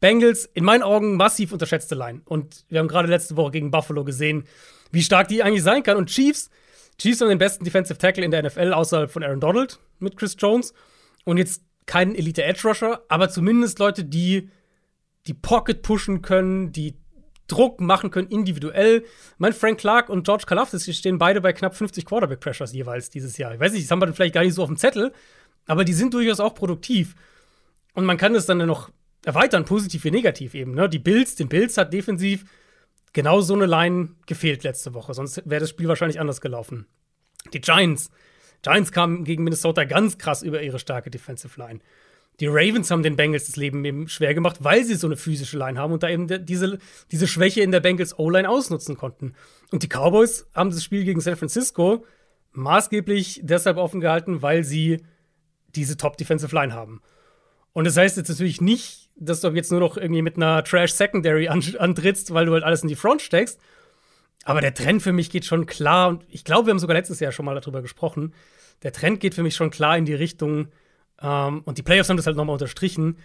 Bengals 0.00 0.44
in 0.44 0.64
meinen 0.64 0.82
Augen 0.82 1.16
massiv 1.16 1.52
unterschätzte 1.52 1.94
Line. 1.94 2.22
Und 2.26 2.64
wir 2.68 2.80
haben 2.80 2.88
gerade 2.88 3.08
letzte 3.08 3.36
Woche 3.36 3.52
gegen 3.52 3.70
Buffalo 3.70 4.04
gesehen, 4.04 4.44
wie 4.92 5.02
stark 5.02 5.28
die 5.28 5.42
eigentlich 5.42 5.62
sein 5.62 5.82
kann. 5.82 5.96
Und 5.96 6.08
Chiefs, 6.08 6.50
Chiefs 6.98 7.20
haben 7.20 7.28
den 7.28 7.38
besten 7.38 7.64
Defensive 7.64 7.98
Tackle 7.98 8.24
in 8.24 8.30
der 8.30 8.44
NFL 8.44 8.72
außerhalb 8.72 9.10
von 9.10 9.24
Aaron 9.24 9.40
Donald 9.40 9.80
mit 9.98 10.16
Chris 10.16 10.36
Jones. 10.38 10.72
Und 11.24 11.38
jetzt 11.38 11.62
keinen 11.86 12.14
Elite 12.14 12.44
Edge 12.44 12.60
Rusher, 12.68 13.02
aber 13.08 13.28
zumindest 13.28 13.78
Leute, 13.78 14.04
die 14.04 14.50
die 15.26 15.34
Pocket 15.34 15.82
pushen 15.82 16.22
können, 16.22 16.72
die 16.72 16.96
Druck 17.48 17.80
machen 17.80 18.10
können 18.10 18.28
individuell. 18.28 19.04
Mein 19.38 19.52
Frank 19.52 19.78
Clark 19.78 20.08
und 20.08 20.24
George 20.24 20.44
Kalafdis 20.46 20.96
stehen 20.96 21.18
beide 21.18 21.40
bei 21.40 21.52
knapp 21.52 21.76
50 21.76 22.04
Quarterback 22.04 22.40
Pressures 22.40 22.72
jeweils 22.72 23.10
dieses 23.10 23.36
Jahr. 23.36 23.52
Ich 23.54 23.60
weiß 23.60 23.72
nicht, 23.72 23.84
das 23.84 23.90
haben 23.90 24.00
wir 24.00 24.12
vielleicht 24.12 24.34
gar 24.34 24.42
nicht 24.42 24.54
so 24.54 24.62
auf 24.62 24.68
dem 24.68 24.76
Zettel, 24.76 25.12
aber 25.66 25.84
die 25.84 25.92
sind 25.92 26.14
durchaus 26.14 26.40
auch 26.40 26.54
produktiv. 26.54 27.14
Und 27.94 28.04
man 28.04 28.16
kann 28.16 28.32
das 28.32 28.46
dann 28.46 28.58
noch 28.58 28.90
erweitern, 29.24 29.64
positiv 29.64 30.04
wie 30.04 30.10
negativ 30.10 30.54
eben. 30.54 30.74
Ne? 30.74 30.88
Die 30.88 30.98
Bills, 30.98 31.34
den 31.34 31.48
Bills 31.48 31.76
hat 31.76 31.92
defensiv 31.92 32.44
genau 33.12 33.40
so 33.40 33.54
eine 33.54 33.66
Line 33.66 34.10
gefehlt 34.26 34.64
letzte 34.64 34.94
Woche, 34.94 35.14
sonst 35.14 35.42
wäre 35.44 35.60
das 35.60 35.70
Spiel 35.70 35.88
wahrscheinlich 35.88 36.20
anders 36.20 36.40
gelaufen. 36.40 36.86
Die 37.52 37.60
Giants, 37.60 38.10
Giants 38.62 38.92
kamen 38.92 39.24
gegen 39.24 39.44
Minnesota 39.44 39.84
ganz 39.84 40.18
krass 40.18 40.42
über 40.42 40.62
ihre 40.62 40.78
starke 40.78 41.10
Defensive 41.10 41.58
Line. 41.60 41.80
Die 42.40 42.46
Ravens 42.46 42.90
haben 42.90 43.02
den 43.02 43.16
Bengals 43.16 43.46
das 43.46 43.56
Leben 43.56 43.84
eben 43.84 44.08
schwer 44.08 44.34
gemacht, 44.34 44.58
weil 44.60 44.84
sie 44.84 44.94
so 44.94 45.06
eine 45.06 45.16
physische 45.16 45.58
Line 45.58 45.78
haben 45.78 45.92
und 45.92 46.02
da 46.02 46.08
eben 46.08 46.26
diese, 46.46 46.78
diese 47.10 47.28
Schwäche 47.28 47.60
in 47.60 47.72
der 47.72 47.80
Bengals 47.80 48.18
O-Line 48.18 48.48
ausnutzen 48.48 48.96
konnten. 48.96 49.34
Und 49.70 49.82
die 49.82 49.88
Cowboys 49.88 50.46
haben 50.54 50.70
das 50.70 50.82
Spiel 50.82 51.04
gegen 51.04 51.20
San 51.20 51.36
Francisco 51.36 52.06
maßgeblich 52.52 53.40
deshalb 53.44 53.76
offen 53.76 54.00
gehalten, 54.00 54.42
weil 54.42 54.64
sie 54.64 55.02
diese 55.74 55.96
Top 55.96 56.16
Defensive 56.16 56.54
Line 56.54 56.72
haben. 56.72 57.02
Und 57.72 57.86
das 57.86 57.96
heißt 57.96 58.16
jetzt 58.16 58.28
natürlich 58.28 58.60
nicht, 58.60 59.01
dass 59.16 59.40
du 59.40 59.48
jetzt 59.48 59.70
nur 59.70 59.80
noch 59.80 59.96
irgendwie 59.96 60.22
mit 60.22 60.36
einer 60.36 60.64
Trash 60.64 60.92
Secondary 60.92 61.48
antrittst, 61.48 62.32
weil 62.34 62.46
du 62.46 62.52
halt 62.52 62.64
alles 62.64 62.82
in 62.82 62.88
die 62.88 62.96
Front 62.96 63.22
steckst. 63.22 63.60
Aber 64.44 64.60
der 64.60 64.74
Trend 64.74 65.02
für 65.02 65.12
mich 65.12 65.30
geht 65.30 65.44
schon 65.44 65.66
klar, 65.66 66.08
und 66.08 66.24
ich 66.28 66.44
glaube, 66.44 66.66
wir 66.66 66.70
haben 66.72 66.78
sogar 66.78 66.96
letztes 66.96 67.20
Jahr 67.20 67.32
schon 67.32 67.44
mal 67.44 67.54
darüber 67.54 67.82
gesprochen. 67.82 68.34
Der 68.82 68.92
Trend 68.92 69.20
geht 69.20 69.34
für 69.34 69.42
mich 69.42 69.54
schon 69.54 69.70
klar 69.70 69.96
in 69.96 70.04
die 70.04 70.14
Richtung, 70.14 70.68
ähm, 71.20 71.62
und 71.64 71.78
die 71.78 71.82
Playoffs 71.82 72.08
haben 72.08 72.16
das 72.16 72.26
halt 72.26 72.36
nochmal 72.36 72.54
unterstrichen, 72.54 73.18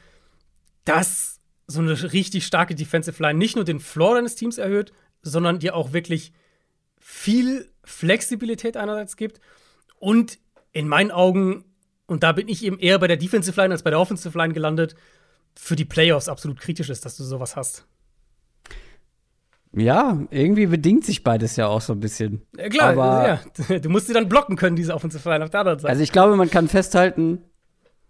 dass 0.85 1.39
so 1.65 1.81
eine 1.81 2.13
richtig 2.13 2.45
starke 2.45 2.75
Defensive 2.75 3.21
Line 3.21 3.37
nicht 3.39 3.55
nur 3.55 3.65
den 3.65 3.79
Floor 3.79 4.15
deines 4.15 4.35
Teams 4.35 4.57
erhöht, 4.57 4.93
sondern 5.21 5.59
dir 5.59 5.75
auch 5.75 5.91
wirklich 5.91 6.31
viel 6.99 7.69
Flexibilität 7.83 8.77
einerseits 8.77 9.17
gibt 9.17 9.41
und 9.99 10.39
in 10.71 10.87
meinen 10.87 11.11
Augen, 11.11 11.65
und 12.05 12.23
da 12.23 12.31
bin 12.31 12.47
ich 12.47 12.63
eben 12.63 12.79
eher 12.79 12.99
bei 12.99 13.07
der 13.07 13.17
Defensive 13.17 13.59
Line 13.59 13.73
als 13.73 13.83
bei 13.83 13.89
der 13.89 13.99
Offensive 13.99 14.37
Line 14.37 14.53
gelandet, 14.53 14.95
für 15.57 15.75
die 15.75 15.85
Playoffs 15.85 16.29
absolut 16.29 16.59
kritisch 16.59 16.89
ist, 16.89 17.05
dass 17.05 17.17
du 17.17 17.23
sowas 17.23 17.55
hast. 17.55 17.85
Ja, 19.75 20.21
irgendwie 20.31 20.65
bedingt 20.65 21.05
sich 21.05 21.23
beides 21.23 21.55
ja 21.55 21.67
auch 21.67 21.81
so 21.81 21.93
ein 21.93 21.99
bisschen. 21.99 22.41
Ja, 22.57 22.69
klar, 22.69 22.89
Aber, 22.91 23.41
ja. 23.69 23.79
du 23.79 23.89
musst 23.89 24.07
sie 24.07 24.13
dann 24.13 24.29
blocken 24.29 24.55
können, 24.55 24.75
diese 24.75 24.93
Offensive 24.93 25.29
Line 25.29 25.43
auf 25.43 25.49
der 25.49 25.59
anderen 25.59 25.79
Seite. 25.79 25.91
Also 25.91 26.03
ich 26.03 26.11
glaube, 26.11 26.35
man 26.35 26.49
kann 26.49 26.67
festhalten, 26.67 27.43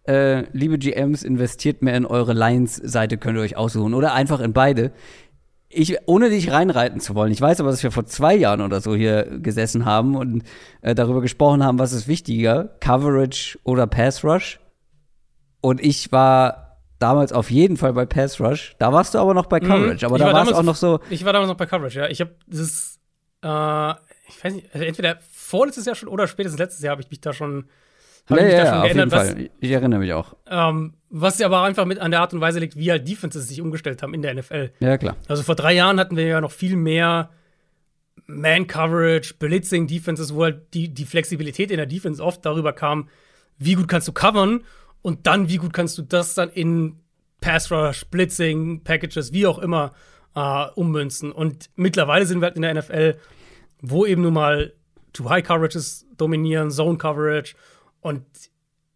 äh, 0.08 0.44
liebe 0.52 0.78
GMs, 0.78 1.24
investiert 1.24 1.82
mehr 1.82 1.96
in 1.96 2.06
eure 2.06 2.34
Lions-Seite, 2.34 3.18
könnt 3.18 3.38
ihr 3.38 3.42
euch 3.42 3.58
aussuchen. 3.58 3.94
Oder 3.94 4.14
einfach 4.14 4.40
in 4.40 4.54
beide. 4.54 4.92
Ich, 5.70 5.98
ohne 6.06 6.30
dich 6.30 6.52
reinreiten 6.52 7.02
zu 7.02 7.14
wollen, 7.16 7.34
ich 7.34 7.42
weiß 7.42 7.60
aber, 7.60 7.72
dass 7.72 7.84
wir 7.84 7.92
vor 7.92 8.06
zwei 8.06 8.34
Jahren 8.34 8.62
oder 8.62 8.80
so 8.80 8.96
hier 8.96 9.40
gesessen 9.40 9.84
haben 9.84 10.16
und 10.16 10.44
äh, 10.82 10.96
darüber 10.96 11.20
gesprochen 11.20 11.62
haben, 11.64 11.80
was 11.80 11.92
ist 11.92 12.08
wichtiger, 12.08 12.76
Coverage 12.80 13.60
oder 13.64 13.86
Pass 13.88 14.24
Rush. 14.24 14.62
Und 15.60 15.84
ich 15.84 16.14
war 16.14 16.67
damals 17.00 17.32
auf 17.34 17.52
jeden 17.52 17.78
Fall 17.78 17.94
bei 17.94 18.06
Pass 18.06 18.40
Rush. 18.40 18.76
Da 18.80 18.92
warst 18.92 19.14
du 19.14 19.20
aber 19.20 19.34
noch 19.34 19.48
bei 19.48 19.60
mhm. 19.60 19.68
Coverage. 19.68 20.06
Aber 20.06 20.16
ich 20.16 20.22
da 20.22 20.34
war 20.34 20.48
es 20.48 20.54
auch 20.54 20.64
noch 20.64 20.76
so. 20.76 21.00
Ich 21.10 21.26
war 21.26 21.34
damals 21.34 21.50
noch 21.50 21.58
bei 21.58 21.66
Coverage, 21.66 22.00
ja. 22.00 22.08
Ich 22.08 22.22
habe 22.22 22.32
das, 22.48 23.00
äh, 23.44 23.92
ich 24.30 24.44
weiß 24.44 24.54
nicht, 24.54 24.74
also 24.74 24.86
entweder 24.86 25.20
vorletztes 25.32 25.86
Jahr 25.86 25.96
schon 25.96 26.10
oder 26.10 26.28
spätestens 26.28 26.60
letztes 26.60 26.84
Jahr 26.84 26.92
habe 26.92 27.02
ich 27.02 27.10
mich 27.10 27.22
da 27.22 27.34
schon 27.34 27.66
habe 28.30 28.42
ja, 28.42 28.48
ich 28.48 28.54
mich 28.54 28.58
ja, 28.58 28.64
da 28.64 28.70
schon 28.70 28.78
auf 28.78 28.84
geändert. 28.84 29.28
Jeden 29.28 29.38
Fall. 29.38 29.50
ich 29.60 29.72
erinnere 29.72 30.00
mich 30.00 30.14
auch. 30.14 30.36
Ähm, 30.50 30.94
was 31.10 31.42
aber 31.42 31.62
einfach 31.64 31.86
mit 31.86 32.00
an 32.00 32.12
der 32.12 32.22
Art 32.22 32.34
und 32.34 32.42
Weise 32.42 32.60
liegt, 32.60 32.76
wie 32.76 32.92
halt 32.92 33.08
Defenses 33.08 33.48
sich 33.48 33.62
umgestellt 33.62 34.04
haben 34.04 34.14
in 34.14 34.22
der 34.22 34.34
NFL. 34.34 34.72
Ja, 34.80 34.98
klar. 34.98 35.16
Also 35.28 35.44
vor 35.44 35.56
drei 35.56 35.74
Jahren 35.74 36.00
hatten 36.00 36.18
wir 36.18 36.26
ja 36.26 36.42
noch 36.42 36.52
viel 36.52 36.76
mehr 36.76 37.30
Man-Coverage, 38.26 39.36
Blitzing, 39.36 39.88
Defenses, 39.88 40.34
wo 40.34 40.44
halt 40.44 40.74
die, 40.74 40.90
die 40.94 41.06
Flexibilität 41.06 41.72
in 41.72 41.78
der 41.78 41.86
Defense 41.86 42.22
oft 42.22 42.46
darüber 42.46 42.74
kam, 42.74 43.08
wie 43.58 43.76
gut 43.76 43.88
kannst 43.88 44.08
du 44.08 44.12
covern 44.12 44.62
und 45.02 45.28
dann, 45.28 45.50
wie 45.50 45.58
gut 45.58 45.74
kannst 45.74 45.98
du 45.98 46.02
das 46.02 46.34
dann 46.34 46.50
in 46.50 47.00
Pass 47.42 47.72
Rush, 47.72 48.06
Blitzing, 48.06 48.84
Packages, 48.84 49.32
wie 49.34 49.46
auch 49.46 49.60
immer 49.60 49.94
äh, 50.36 50.66
ummünzen. 50.76 51.32
Und 51.32 51.70
mittlerweile 51.76 52.26
sind 52.26 52.42
wir 52.42 52.48
halt 52.48 52.56
in 52.56 52.64
der 52.64 52.74
NFL, 52.74 53.18
wo 53.82 54.06
eben 54.06 54.22
nun 54.22 54.34
mal 54.34 54.74
Too-High-Coverages 55.14 56.08
dominieren, 56.18 56.72
Zone-Coverage 56.72 57.56
und 58.02 58.26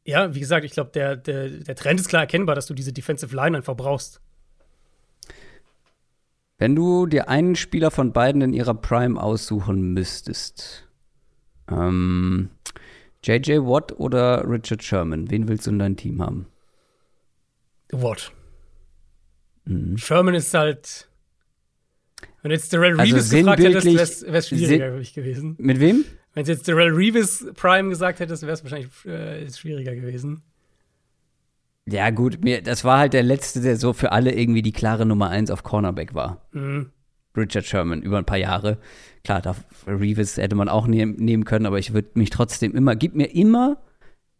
ja, 0.04 0.34
wie 0.34 0.40
gesagt, 0.40 0.66
ich 0.66 0.72
glaube, 0.72 0.92
der, 0.92 1.16
der, 1.16 1.50
der 1.50 1.76
Trend 1.76 2.00
ist 2.00 2.10
klar 2.10 2.24
erkennbar, 2.24 2.56
dass 2.56 2.66
du 2.66 2.74
diese 2.74 2.94
Defensive 2.94 3.36
Line 3.36 3.58
einfach 3.58 3.76
brauchst. 3.76 4.22
Wenn 6.58 6.76
du 6.76 7.06
dir 7.08 7.30
einen 7.30 7.56
Spieler 7.56 7.92
von 7.92 8.14
beiden 8.14 8.42
in 8.42 8.54
ihrer 8.54 8.74
Prime 8.74 9.22
aussuchen 9.22 9.94
müsstest, 9.94 10.88
ähm, 11.70 12.50
JJ 13.24 13.60
Watt 13.60 13.94
oder 14.00 14.50
Richard 14.50 14.84
Sherman, 14.84 15.30
wen 15.30 15.48
willst 15.48 15.68
du 15.68 15.72
in 15.72 15.80
dein 15.80 15.96
Team 15.96 16.22
haben? 16.22 16.48
Watt. 17.92 18.32
Mhm. 19.66 19.98
Sherman 19.98 20.36
ist 20.36 20.54
halt. 20.54 21.08
Wenn 22.42 22.52
jetzt 22.52 22.74
Darrell 22.74 23.00
also 23.00 23.16
Reeves 23.16 23.30
gefragt 23.30 23.60
hättest, 23.62 24.26
wäre 24.26 24.38
es 24.38 24.48
schwieriger 24.48 24.92
für 24.92 24.98
mich 24.98 25.14
gewesen. 25.14 25.56
Mit 25.60 25.80
wem? 25.80 26.06
Wenn 26.34 26.44
es 26.44 26.50
jetzt 26.50 26.68
Darrell 26.68 26.90
Reeves 26.90 27.46
Prime 27.56 27.90
gesagt 27.90 28.20
hättest, 28.20 28.44
wäre 28.44 28.54
es 28.54 28.64
wahrscheinlich 28.64 28.90
äh, 29.06 29.48
schwieriger 29.52 29.96
gewesen. 29.96 30.42
Ja, 31.88 32.10
gut, 32.10 32.44
mir, 32.44 32.62
das 32.62 32.84
war 32.84 33.00
halt 33.00 33.14
der 33.14 33.24
letzte, 33.24 33.60
der 33.62 33.76
so 33.76 33.94
für 33.94 34.12
alle 34.12 34.34
irgendwie 34.34 34.62
die 34.62 34.72
klare 34.72 35.06
Nummer 35.06 35.30
1 35.30 35.52
auf 35.52 35.64
Cornerback 35.64 36.14
war. 36.14 36.48
Mhm. 36.52 36.92
Richard 37.36 37.66
Sherman 37.66 38.02
über 38.02 38.18
ein 38.18 38.26
paar 38.26 38.38
Jahre. 38.38 38.78
Klar, 39.24 39.42
da 39.42 39.56
Reeves 39.88 40.38
hätte 40.38 40.56
man 40.56 40.70
auch 40.70 40.88
nehm, 40.88 41.16
nehmen 41.18 41.46
können, 41.46 41.66
aber 41.66 41.80
ich 41.80 41.94
würde 41.94 42.10
mich 42.16 42.30
trotzdem 42.30 42.76
immer, 42.76 42.96
gib 42.96 43.16
mir 43.16 43.34
immer 43.34 43.78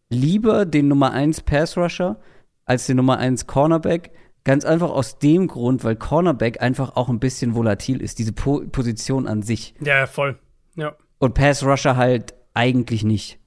lieber 0.10 0.66
den 0.66 0.88
Nummer 0.88 1.12
1 1.12 1.42
Pass 1.42 1.78
Rusher 1.78 2.20
als 2.66 2.86
den 2.86 2.98
Nummer 2.98 3.18
1 3.18 3.48
Cornerback. 3.48 4.12
Ganz 4.44 4.66
einfach 4.66 4.90
aus 4.90 5.20
dem 5.20 5.48
Grund, 5.48 5.84
weil 5.84 5.96
Cornerback 5.96 6.62
einfach 6.62 6.96
auch 6.96 7.10
ein 7.10 7.20
bisschen 7.20 7.54
volatil 7.54 8.02
ist, 8.02 8.18
diese 8.18 8.34
po 8.34 8.62
Position 8.72 9.28
an 9.28 9.44
sich. 9.44 9.76
Ja, 9.82 10.08
voll. 10.08 10.40
Ja. 10.76 10.96
Und 11.20 11.36
Pass 11.36 11.64
Rusher 11.64 11.96
halt 11.96 12.34
eigentlich 12.54 13.04
nicht. 13.04 13.40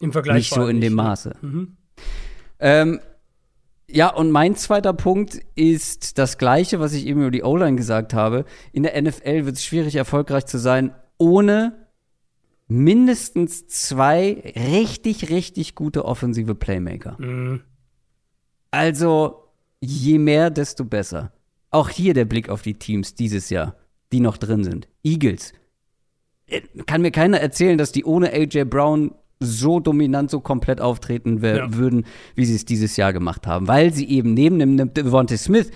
Im 0.00 0.12
Vergleich 0.12 0.36
nicht 0.36 0.54
so 0.54 0.66
in 0.66 0.80
dem 0.80 0.94
Maße. 0.94 1.36
Mhm. 1.40 1.76
Ähm, 2.60 3.00
ja, 3.90 4.12
und 4.12 4.30
mein 4.30 4.54
zweiter 4.54 4.92
Punkt 4.92 5.40
ist 5.54 6.18
das 6.18 6.36
gleiche, 6.36 6.78
was 6.78 6.92
ich 6.92 7.06
eben 7.06 7.20
über 7.20 7.30
die 7.30 7.42
O-Line 7.42 7.76
gesagt 7.76 8.12
habe. 8.12 8.44
In 8.72 8.82
der 8.82 9.00
NFL 9.00 9.46
wird 9.46 9.56
es 9.56 9.64
schwierig, 9.64 9.96
erfolgreich 9.96 10.44
zu 10.44 10.58
sein, 10.58 10.94
ohne 11.16 11.86
mindestens 12.66 13.66
zwei 13.66 14.52
richtig, 14.54 15.30
richtig 15.30 15.74
gute 15.74 16.04
offensive 16.04 16.54
Playmaker. 16.54 17.16
Mhm. 17.18 17.62
Also, 18.70 19.44
je 19.80 20.18
mehr, 20.18 20.50
desto 20.50 20.84
besser. 20.84 21.32
Auch 21.70 21.88
hier 21.88 22.12
der 22.12 22.26
Blick 22.26 22.50
auf 22.50 22.60
die 22.60 22.74
Teams 22.74 23.14
dieses 23.14 23.48
Jahr, 23.48 23.76
die 24.12 24.20
noch 24.20 24.36
drin 24.36 24.64
sind. 24.64 24.86
Eagles, 25.02 25.54
kann 26.86 27.00
mir 27.00 27.10
keiner 27.10 27.40
erzählen, 27.40 27.78
dass 27.78 27.92
die 27.92 28.04
ohne 28.04 28.32
AJ 28.32 28.64
Brown 28.64 29.14
so 29.40 29.80
dominant, 29.80 30.30
so 30.30 30.40
komplett 30.40 30.80
auftreten 30.80 31.42
ja. 31.42 31.72
würden, 31.74 32.04
wie 32.34 32.44
sie 32.44 32.54
es 32.54 32.64
dieses 32.64 32.96
Jahr 32.96 33.12
gemacht 33.12 33.46
haben. 33.46 33.68
Weil 33.68 33.92
sie 33.92 34.08
eben 34.08 34.34
neben 34.34 34.58
dem 34.58 34.92
Devontae 34.94 35.36
Smith, 35.36 35.70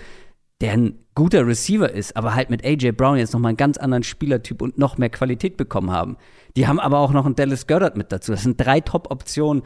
der 0.61 0.73
ein 0.73 0.99
guter 1.15 1.45
Receiver 1.45 1.91
ist, 1.91 2.15
aber 2.15 2.35
halt 2.35 2.49
mit 2.49 2.65
AJ 2.65 2.93
Brown 2.93 3.17
jetzt 3.17 3.33
nochmal 3.33 3.49
einen 3.49 3.57
ganz 3.57 3.77
anderen 3.77 4.03
Spielertyp 4.03 4.61
und 4.61 4.77
noch 4.77 4.97
mehr 4.97 5.09
Qualität 5.09 5.57
bekommen 5.57 5.91
haben. 5.91 6.17
Die 6.55 6.67
haben 6.67 6.79
aber 6.79 6.99
auch 6.99 7.11
noch 7.11 7.25
einen 7.25 7.35
Dallas 7.35 7.67
Goddard 7.67 7.97
mit 7.97 8.11
dazu. 8.11 8.31
Das 8.31 8.43
sind 8.43 8.59
drei 8.59 8.79
Top-Optionen 8.79 9.63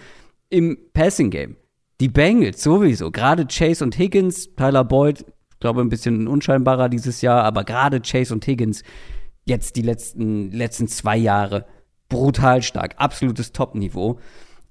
im 0.49 0.77
Passing-Game. 0.93 1.55
Die 1.99 2.09
Bengals 2.09 2.61
sowieso, 2.61 3.11
gerade 3.11 3.47
Chase 3.47 3.83
und 3.83 3.97
Higgins, 3.97 4.55
Tyler 4.55 4.83
Boyd, 4.83 5.25
ich 5.51 5.59
glaube 5.59 5.81
ein 5.81 5.89
bisschen 5.89 6.27
unscheinbarer 6.27 6.89
dieses 6.89 7.21
Jahr, 7.21 7.43
aber 7.43 7.63
gerade 7.63 8.01
Chase 8.01 8.33
und 8.33 8.45
Higgins, 8.45 8.83
jetzt 9.45 9.75
die 9.75 9.81
letzten, 9.81 10.51
letzten 10.51 10.87
zwei 10.87 11.17
Jahre 11.17 11.65
brutal 12.09 12.61
stark. 12.61 12.95
Absolutes 12.97 13.51
Top-Niveau. 13.51 14.19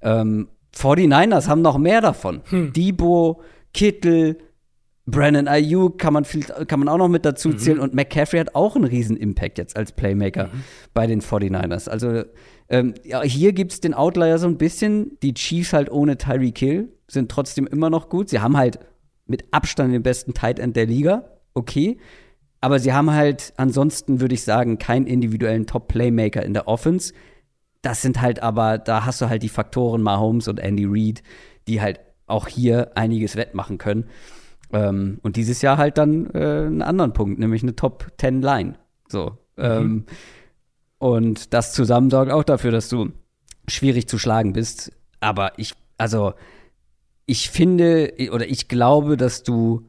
Ähm, 0.01 0.49
49ers 0.75 1.49
haben 1.49 1.63
noch 1.63 1.79
mehr 1.79 2.01
davon. 2.01 2.43
Hm. 2.49 2.73
Debo, 2.73 3.43
Kittel, 3.73 4.39
Brandon 5.07 5.47
Ayuk 5.47 5.99
kann 5.99 6.13
man, 6.13 6.25
viel, 6.25 6.43
kann 6.43 6.81
man 6.81 6.89
auch 6.89 6.99
noch 6.99 7.09
mit 7.09 7.25
dazu 7.25 7.51
mhm. 7.51 7.59
zählen. 7.59 7.77
Mhm. 7.79 7.85
Und 7.85 7.95
McCaffrey 7.95 8.41
hat 8.41 8.55
auch 8.55 8.75
einen 8.75 8.85
riesen 8.85 9.17
Impact 9.17 9.59
jetzt 9.59 9.77
als 9.77 9.93
Playmaker 9.93 10.49
mhm. 10.49 10.65
bei 10.95 11.07
den 11.07 11.23
49ers. 11.23 11.89
Also 11.89 12.25
ähm, 12.69 12.95
ja, 13.05 13.23
hier 13.23 13.53
gibt 13.53 13.73
es 13.73 13.81
den 13.81 13.95
Outlier 13.95 14.39
so 14.39 14.49
ein 14.49 14.59
bisschen. 14.59 15.17
Die 15.23 15.35
Chiefs 15.35 15.73
halt 15.73 15.91
ohne 15.91 16.19
Tyree 16.19 16.51
Kill 16.51 16.89
sind 17.07 17.31
trotzdem 17.31 17.69
immer 17.69 17.89
noch 17.89 18.09
gut. 18.09 18.29
Sie 18.29 18.41
haben 18.41 18.57
halt 18.57 18.81
mit 19.27 19.45
Abstand 19.53 19.95
den 19.95 20.03
besten 20.03 20.35
Tight 20.35 20.59
End 20.59 20.77
der 20.77 20.87
Liga, 20.87 21.25
okay. 21.55 21.99
Aber 22.67 22.81
sie 22.81 22.93
haben 22.93 23.13
halt 23.13 23.53
ansonsten, 23.59 24.21
würde 24.21 24.35
ich 24.35 24.43
sagen, 24.43 24.79
keinen 24.79 25.07
individuellen 25.07 25.69
Top-Playmaker 25.69 26.43
in 26.43 26.53
der 26.53 26.67
Offense. 26.67 27.15
Das 27.81 28.03
sind 28.03 28.21
halt 28.21 28.43
aber, 28.43 28.77
da 28.79 29.05
hast 29.05 29.21
du 29.21 29.29
halt 29.29 29.45
die 29.45 29.49
Faktoren 29.49 30.03
Mahomes 30.03 30.49
und 30.49 30.59
Andy 30.59 30.85
Reid, 30.85 31.23
die 31.69 31.81
halt 31.81 32.01
auch 32.27 32.49
hier 32.49 32.91
einiges 32.97 33.37
wettmachen 33.37 33.79
können. 33.79 34.07
Ähm, 34.73 35.21
und 35.23 35.37
dieses 35.37 35.63
Jahr 35.63 35.79
halt 35.79 35.97
dann 35.97 36.29
äh, 36.35 36.39
einen 36.67 36.83
anderen 36.83 37.13
Punkt, 37.13 37.39
nämlich 37.39 37.63
eine 37.63 37.77
Top 37.77 38.09
10 38.19 38.43
Line. 38.43 38.75
So. 39.07 39.39
Mhm. 39.55 39.63
Ähm, 39.63 40.05
und 40.99 41.55
das 41.55 41.73
zusammen 41.73 42.11
sorgt 42.11 42.33
auch 42.33 42.43
dafür, 42.43 42.73
dass 42.73 42.89
du 42.89 43.13
schwierig 43.69 44.09
zu 44.09 44.19
schlagen 44.19 44.55
bist. 44.55 44.91
Aber 45.21 45.57
ich, 45.57 45.75
also, 45.99 46.35
ich 47.27 47.49
finde 47.49 48.13
oder 48.33 48.49
ich 48.49 48.67
glaube, 48.67 49.17
dass 49.17 49.45
du, 49.45 49.89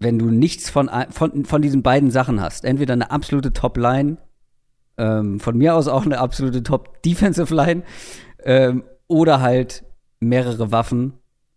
wenn 0.00 0.18
du 0.18 0.26
nichts 0.26 0.70
von, 0.70 0.90
von, 1.10 1.44
von 1.44 1.62
diesen 1.62 1.82
beiden 1.82 2.10
Sachen 2.10 2.40
hast, 2.40 2.64
entweder 2.64 2.94
eine 2.94 3.10
absolute 3.10 3.52
Top-Line, 3.52 4.16
ähm, 4.96 5.38
von 5.38 5.56
mir 5.56 5.74
aus 5.76 5.88
auch 5.88 6.04
eine 6.04 6.18
absolute 6.18 6.62
Top-Defensive-Line, 6.62 7.82
ähm, 8.44 8.82
oder 9.06 9.40
halt 9.40 9.84
mehrere 10.18 10.72
Waffen, 10.72 11.12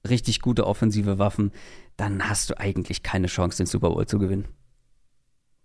richtig 0.07 0.41
gute 0.41 0.67
offensive 0.67 1.17
Waffen, 1.19 1.51
dann 1.95 2.29
hast 2.29 2.49
du 2.49 2.59
eigentlich 2.59 3.01
keine 3.01 3.27
Chance, 3.27 3.57
den 3.57 3.65
Super 3.65 3.89
Bowl 3.89 4.05
zu 4.05 4.19
gewinnen. 4.19 4.45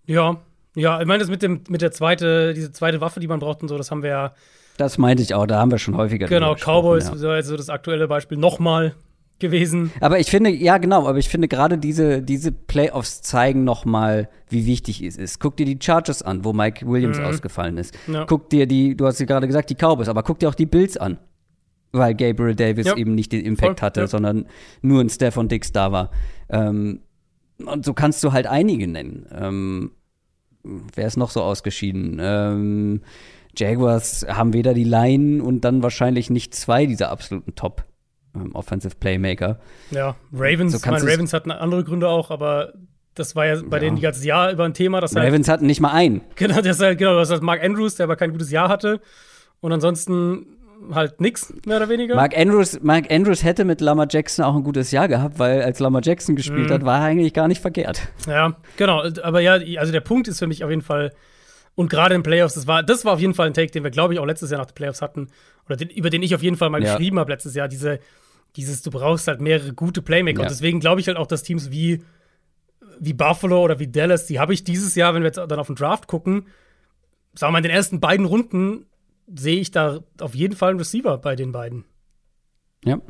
Ja, 0.07 0.41
ja, 0.77 1.01
ich 1.01 1.07
meine, 1.07 1.19
das 1.19 1.29
mit 1.29 1.43
dem, 1.43 1.63
mit 1.69 1.83
der 1.83 1.91
zweite, 1.91 2.55
diese 2.55 2.71
zweite 2.71 3.01
Waffe, 3.01 3.19
die 3.19 3.27
man 3.27 3.41
braucht 3.41 3.63
und 3.63 3.69
so, 3.69 3.77
das 3.77 3.91
haben 3.91 4.05
wir 4.05 4.11
ja. 4.11 4.35
Das 4.77 4.99
meinte 4.99 5.25
ich 5.25 5.35
auch, 5.35 5.47
da 5.47 5.59
haben 5.59 5.73
wir 5.73 5.79
schon 5.79 5.97
häufiger 5.97 6.29
Genau, 6.29 6.55
Cowboys, 6.55 7.11
ja. 7.21 7.31
also 7.31 7.57
das 7.57 7.69
aktuelle 7.69 8.07
Beispiel 8.07 8.39
nochmal 8.39 8.95
gewesen. 9.39 9.93
Aber 10.01 10.19
ich 10.19 10.31
finde, 10.31 10.51
ja 10.51 10.79
genau, 10.79 11.07
aber 11.07 11.19
ich 11.19 11.29
finde 11.29 11.49
gerade 11.49 11.79
diese, 11.79 12.23
diese 12.23 12.53
Playoffs 12.53 13.23
zeigen 13.23 13.65
nochmal, 13.65 14.29
wie 14.49 14.67
wichtig 14.67 15.03
es 15.03 15.17
ist. 15.17 15.41
Guck 15.41 15.57
dir 15.57 15.67
die 15.67 15.79
Chargers 15.81 16.23
an, 16.23 16.45
wo 16.45 16.53
Mike 16.53 16.87
Williams 16.87 17.19
mhm. 17.19 17.25
ausgefallen 17.25 17.79
ist. 17.79 17.97
Ja. 18.07 18.25
Guck 18.25 18.51
dir 18.51 18.67
die, 18.67 18.97
du 18.97 19.07
hast 19.07 19.21
ja 19.21 19.27
gerade 19.27 19.47
gesagt, 19.47 19.71
die 19.71 19.75
Cowboys, 19.75 20.09
aber 20.09 20.23
guck 20.23 20.39
dir 20.39 20.49
auch 20.49 20.55
die 20.55 20.67
Bills 20.67 20.97
an 20.97 21.19
weil 21.93 22.15
Gabriel 22.15 22.55
Davis 22.55 22.87
ja. 22.87 22.97
eben 22.97 23.15
nicht 23.15 23.33
den 23.33 23.45
Impact 23.45 23.81
Voll, 23.81 23.87
hatte, 23.87 24.01
ja. 24.01 24.07
sondern 24.07 24.47
nur 24.83 25.01
ein 25.01 25.09
Stefan 25.09 25.49
Dix 25.49 25.73
da 25.73 25.93
war. 25.93 26.11
Ähm, 26.49 27.01
und 27.65 27.85
so 27.85 27.95
kannst 27.95 28.23
du 28.23 28.33
halt 28.33 28.47
einige 28.47 28.87
nennen. 28.87 29.27
Ähm, 29.33 29.93
wer 30.63 31.07
ist 31.07 31.17
noch 31.17 31.31
so 31.31 31.43
ausgeschieden? 31.43 32.19
Ähm, 32.21 33.01
Jaguars 33.57 34.27
haben 34.29 34.53
weder 34.53 34.75
die 34.75 34.85
Line 34.85 35.43
und 35.43 35.63
dann 35.63 35.83
wahrscheinlich 35.83 36.31
nicht 36.31 36.55
zwei 36.55 36.87
dieser 36.87 37.11
absoluten 37.11 37.55
Top 37.55 37.85
ähm, 38.35 38.55
Offensive 38.55 38.97
Playmaker. 38.97 39.59
Ja, 39.91 40.17
Ravens, 40.33 40.73
so 40.73 40.79
ich 40.79 40.87
meine, 40.87 41.05
Ravens 41.05 41.33
hatten 41.33 41.51
andere 41.51 41.85
Gründe 41.85 42.09
auch, 42.09 42.31
aber 42.31 42.73
das 43.15 43.35
war 43.35 43.47
ja 43.47 43.61
bei 43.65 43.79
ja. 43.79 43.85
denen 43.85 43.97
die 43.97 44.03
ganze 44.03 44.27
Jahr 44.27 44.53
über 44.53 44.65
ein 44.65 44.75
Thema. 44.75 45.01
Dass 45.01 45.15
halt 45.15 45.27
Ravens 45.27 45.49
halt, 45.49 45.59
hatten 45.59 45.67
nicht 45.67 45.81
mal 45.81 45.93
einen. 45.93 46.21
Genau, 46.37 46.61
das 46.61 46.81
halt, 46.81 46.99
genau, 46.99 47.17
das 47.17 47.29
ist 47.29 47.33
halt 47.33 47.43
Mark 47.43 47.63
Andrews, 47.63 47.97
der 47.97 48.05
aber 48.05 48.17
kein 48.17 48.33
gutes 48.33 48.51
Jahr 48.51 48.69
hatte. 48.69 49.01
Und 49.61 49.73
ansonsten 49.73 50.47
halt 50.93 51.21
nix, 51.21 51.53
mehr 51.67 51.79
oder 51.79 51.89
weniger. 51.89 52.15
Mark 52.15 52.37
Andrews, 52.37 52.81
Mark 52.83 53.11
Andrews 53.11 53.43
hätte 53.43 53.65
mit 53.65 53.81
Lama 53.81 54.07
Jackson 54.09 54.45
auch 54.45 54.55
ein 54.55 54.63
gutes 54.63 54.91
Jahr 54.91 55.09
gehabt, 55.09 55.39
weil 55.39 55.63
als 55.63 55.81
Lama 55.81 56.01
Jackson 56.03 56.37
gespielt 56.37 56.69
mhm. 56.69 56.75
hat, 56.75 56.85
war 56.85 57.01
er 57.01 57.05
eigentlich 57.07 57.35
gar 57.35 57.49
nicht 57.49 57.61
verkehrt. 57.61 58.01
Ja, 58.27 58.57
genau. 58.77 59.03
Aber 59.23 59.41
ja, 59.41 59.55
also 59.79 59.93
der 59.93 60.01
Punkt 60.01 60.29
ist 60.29 60.39
für 60.39 60.47
mich 60.47 60.65
auf 60.65 60.71
jeden 60.71 60.83
Fall, 60.83 61.13
und 61.79 61.89
gerade 61.89 62.17
in 62.17 62.25
Playoffs, 62.25 62.55
das 62.55 62.67
war, 62.67 62.83
das 62.83 63.05
war 63.05 63.13
auf 63.13 63.21
jeden 63.21 63.35
Fall 63.35 63.47
ein 63.47 63.55
Take, 63.55 63.71
den 63.71 63.85
wir, 63.85 63.93
glaube 63.93 64.13
ich, 64.13 64.19
auch 64.19 64.27
letztes 64.27 64.51
Jahr 64.51 64.59
nach 64.59 64.67
den 64.67 64.75
Playoffs 64.75 65.01
hatten, 65.01 65.29
oder 65.67 65.77
den, 65.77 65.89
über 65.91 66.11
den 66.11 66.25
ich 66.25 66.35
auf 66.35 66.43
jeden 66.43 66.57
Fall 66.57 66.71
mal 66.71 66.83
ja. 66.83 66.91
geschrieben 66.91 67.21
habe 67.21 67.31
letztes 67.31 67.55
Jahr, 67.55 67.69
diese, 67.69 68.01
dieses, 68.57 68.83
du 68.83 68.91
brauchst 68.91 69.29
halt 69.29 69.41
mehrere 69.41 69.75
gute 69.75 70.03
Playmaker. 70.03 70.41
Ja. 70.41 70.43
Und 70.43 70.51
deswegen 70.51 70.81
glaube 70.81 71.01
ich 71.01 71.07
halt 71.07 71.17
auch, 71.17 71.29
dass 71.29 71.45
Teams 71.45 71.71
wie, 71.71 72.03
wie 72.99 73.13
Buffalo 73.13 73.63
oder 73.63 73.79
wie 73.79 73.87
Dallas, 73.87 74.27
die 74.27 74.41
habe 74.41 74.55
ich 74.55 74.65
dieses 74.65 74.97
Jahr, 74.97 75.15
wenn 75.15 75.23
wir 75.23 75.29
jetzt 75.29 75.37
dann 75.37 75.53
auf 75.61 75.69
den 75.69 75.77
Draft 75.77 76.09
gucken, 76.09 76.49
sagen 77.35 77.51
wir 77.51 77.53
mal, 77.53 77.59
in 77.59 77.63
den 77.63 77.73
ersten 77.73 78.01
beiden 78.01 78.27
Runden 78.27 78.87
sehe 79.33 79.61
ich 79.61 79.71
da 79.71 80.01
auf 80.21 80.35
jeden 80.35 80.57
Fall 80.57 80.71
einen 80.71 80.81
Receiver 80.81 81.17
bei 81.19 81.37
den 81.37 81.53
beiden. 81.53 81.85
Ja. 82.85 83.01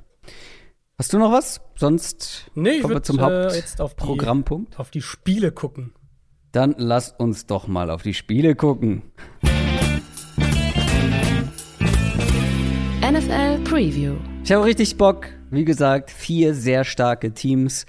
Hast 0.99 1.14
du 1.14 1.19
noch 1.19 1.33
was? 1.33 1.62
Sonst 1.75 2.51
nee, 2.55 2.81
kommen 2.81 2.97
wir 2.97 3.03
zum 3.03 3.19
äh, 3.19 3.55
jetzt 3.55 3.81
auf. 3.81 3.97
Auf 4.77 4.91
die 4.91 5.01
Spiele 5.01 5.53
gucken. 5.53 5.95
Dann 6.53 6.74
lass 6.78 7.12
uns 7.12 7.44
doch 7.46 7.68
mal 7.68 7.90
auf 7.90 8.03
die 8.03 8.14
Spiele 8.14 8.55
gucken. 8.55 9.03
NFL 13.03 13.59
Preview. 13.64 14.14
Ich 14.44 14.53
habe 14.53 14.64
richtig 14.64 14.96
Bock. 14.96 15.26
Wie 15.51 15.64
gesagt, 15.64 16.11
vier 16.11 16.55
sehr 16.55 16.84
starke 16.84 17.32
Teams. 17.32 17.84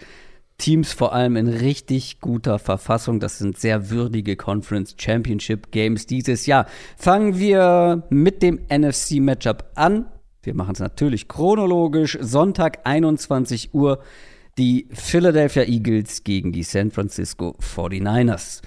Teams 0.57 0.91
vor 0.91 1.14
allem 1.14 1.38
in 1.38 1.47
richtig 1.47 2.20
guter 2.20 2.60
Verfassung. 2.60 3.22
Das 3.22 3.38
sind 3.38 3.57
sehr 3.57 3.89
würdige 3.89 4.36
Conference 4.36 4.93
Championship 4.97 5.72
Games 5.72 6.05
dieses 6.05 6.45
Jahr. 6.45 6.66
Fangen 6.97 7.39
wir 7.39 8.03
mit 8.10 8.43
dem 8.43 8.60
NFC 8.70 9.22
Matchup 9.22 9.72
an. 9.76 10.05
Wir 10.43 10.53
machen 10.53 10.74
es 10.74 10.80
natürlich 10.80 11.30
chronologisch. 11.30 12.18
Sonntag 12.20 12.80
21 12.84 13.74
Uhr 13.74 13.99
die 14.60 14.88
Philadelphia 14.91 15.64
Eagles 15.64 16.24
gegen 16.24 16.51
die 16.51 16.64
San 16.64 16.91
Francisco 16.91 17.55
49ers. 17.60 18.62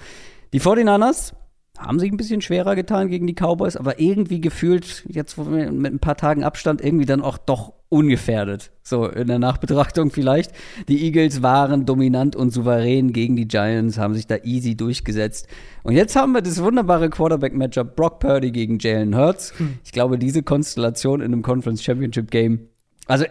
Die 0.51 0.59
49ers 0.59 1.33
haben 1.77 1.99
sich 1.99 2.11
ein 2.11 2.17
bisschen 2.17 2.41
schwerer 2.41 2.75
getan 2.75 3.09
gegen 3.09 3.27
die 3.27 3.33
Cowboys, 3.33 3.77
aber 3.77 3.99
irgendwie 3.99 4.41
gefühlt, 4.41 5.05
jetzt 5.07 5.37
mit 5.37 5.93
ein 5.93 5.99
paar 5.99 6.17
Tagen 6.17 6.43
Abstand, 6.43 6.81
irgendwie 6.81 7.05
dann 7.05 7.21
auch 7.21 7.37
doch 7.37 7.73
ungefährdet. 7.89 8.71
So 8.81 9.07
in 9.07 9.27
der 9.27 9.39
Nachbetrachtung 9.39 10.09
vielleicht. 10.11 10.51
Die 10.87 11.03
Eagles 11.03 11.41
waren 11.41 11.85
dominant 11.85 12.35
und 12.35 12.51
souverän 12.51 13.13
gegen 13.13 13.35
die 13.35 13.47
Giants, 13.47 13.97
haben 13.97 14.15
sich 14.15 14.27
da 14.27 14.37
easy 14.43 14.75
durchgesetzt. 14.75 15.47
Und 15.83 15.93
jetzt 15.93 16.15
haben 16.15 16.31
wir 16.33 16.41
das 16.41 16.61
wunderbare 16.61 17.09
Quarterback-Matchup 17.09 17.95
Brock 17.95 18.19
Purdy 18.19 18.51
gegen 18.51 18.79
Jalen 18.79 19.15
Hurts. 19.15 19.57
Hm. 19.59 19.79
Ich 19.83 19.91
glaube, 19.91 20.17
diese 20.17 20.41
Konstellation 20.41 21.21
in 21.21 21.33
einem 21.33 21.43
Conference 21.43 21.83
Championship 21.83 22.31
Game. 22.31 22.67
Also 23.07 23.25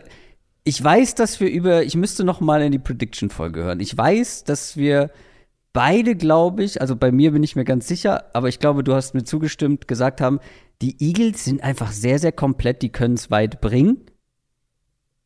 ich 0.64 0.82
weiß, 0.82 1.14
dass 1.14 1.40
wir 1.40 1.50
über, 1.50 1.82
ich 1.82 1.96
müsste 1.96 2.24
noch 2.24 2.40
mal 2.40 2.62
in 2.62 2.72
die 2.72 2.78
Prediction-Folge 2.78 3.64
hören. 3.64 3.80
Ich 3.80 3.96
weiß, 3.96 4.44
dass 4.44 4.76
wir 4.76 5.10
beide, 5.72 6.14
glaube 6.14 6.62
ich, 6.62 6.80
also 6.80 6.96
bei 6.96 7.10
mir 7.10 7.32
bin 7.32 7.42
ich 7.42 7.56
mir 7.56 7.64
ganz 7.64 7.88
sicher, 7.88 8.26
aber 8.34 8.48
ich 8.48 8.58
glaube, 8.58 8.84
du 8.84 8.94
hast 8.94 9.14
mir 9.14 9.24
zugestimmt, 9.24 9.88
gesagt 9.88 10.20
haben, 10.20 10.38
die 10.80 10.96
Eagles 11.00 11.44
sind 11.44 11.62
einfach 11.62 11.90
sehr, 11.92 12.18
sehr 12.18 12.32
komplett, 12.32 12.82
die 12.82 12.90
können 12.90 13.14
es 13.14 13.30
weit 13.30 13.60
bringen. 13.60 14.04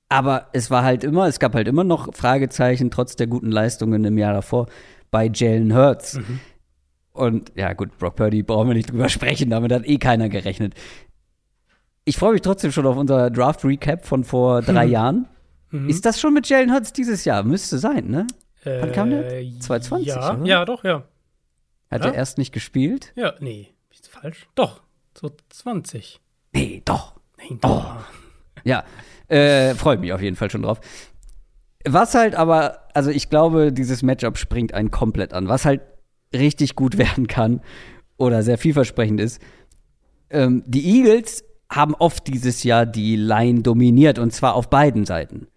Aber 0.08 0.48
es 0.52 0.70
war 0.70 0.84
halt 0.84 1.02
immer, 1.02 1.26
es 1.26 1.40
gab 1.40 1.54
halt 1.54 1.66
immer 1.66 1.84
noch 1.84 2.14
Fragezeichen, 2.14 2.90
trotz 2.90 3.16
der 3.16 3.26
guten 3.26 3.50
Leistungen 3.50 4.04
im 4.04 4.18
Jahr 4.18 4.34
davor, 4.34 4.66
bei 5.10 5.30
Jalen 5.32 5.74
Hurts. 5.74 6.14
Mhm. 6.14 6.40
Und 7.12 7.52
ja, 7.56 7.72
gut, 7.72 7.96
Brock 7.98 8.16
Purdy 8.16 8.42
brauchen 8.42 8.68
wir 8.68 8.74
nicht 8.74 8.90
drüber 8.90 9.08
sprechen, 9.08 9.50
damit 9.50 9.72
hat 9.72 9.86
eh 9.86 9.98
keiner 9.98 10.28
gerechnet. 10.28 10.74
Ich 12.08 12.16
freue 12.16 12.32
mich 12.32 12.42
trotzdem 12.42 12.70
schon 12.70 12.86
auf 12.86 12.96
unser 12.96 13.30
Draft-Recap 13.30 14.06
von 14.06 14.22
vor 14.22 14.62
drei 14.62 14.86
mhm. 14.86 14.92
Jahren. 14.92 15.28
Mhm. 15.70 15.88
Ist 15.88 16.06
das 16.06 16.20
schon 16.20 16.32
mit 16.32 16.48
Jalen 16.48 16.72
Hurts 16.72 16.92
dieses 16.92 17.24
Jahr? 17.24 17.42
Müsste 17.42 17.78
sein, 17.78 18.06
ne? 18.06 18.28
Äh, 18.64 18.80
Wann 18.80 18.92
kam 18.92 19.10
der? 19.10 19.28
2020, 19.58 20.06
ja, 20.06 20.34
oder? 20.34 20.46
Ja, 20.46 20.64
doch, 20.64 20.84
ja. 20.84 21.02
Hat 21.90 22.04
ja? 22.04 22.10
er 22.10 22.14
erst 22.14 22.38
nicht 22.38 22.52
gespielt? 22.52 23.12
Ja, 23.16 23.34
nee, 23.40 23.74
ist 23.90 24.06
falsch. 24.06 24.46
Doch, 24.54 24.82
2020. 25.14 26.20
Nee, 26.52 26.80
doch. 26.84 27.14
Nee, 27.38 27.58
doch. 27.60 27.96
Oh. 27.96 28.00
Ja, 28.62 28.84
äh, 29.26 29.74
freue 29.74 29.98
mich 29.98 30.12
auf 30.12 30.22
jeden 30.22 30.36
Fall 30.36 30.50
schon 30.50 30.62
drauf. 30.62 30.80
Was 31.84 32.14
halt 32.14 32.36
aber, 32.36 32.86
also 32.94 33.10
ich 33.10 33.30
glaube, 33.30 33.72
dieses 33.72 34.04
Matchup 34.04 34.38
springt 34.38 34.74
einen 34.74 34.92
komplett 34.92 35.32
an. 35.32 35.48
Was 35.48 35.64
halt 35.64 35.82
richtig 36.32 36.76
gut 36.76 36.98
werden 36.98 37.26
kann 37.26 37.62
oder 38.16 38.44
sehr 38.44 38.58
vielversprechend 38.58 39.20
ist, 39.20 39.40
ähm, 40.30 40.62
die 40.66 40.98
Eagles 40.98 41.44
haben 41.70 41.94
oft 41.94 42.26
dieses 42.26 42.62
Jahr 42.62 42.86
die 42.86 43.16
Line 43.16 43.62
dominiert 43.62 44.18
und 44.18 44.32
zwar 44.32 44.54
auf 44.54 44.70
beiden 44.70 45.04
Seiten. 45.04 45.48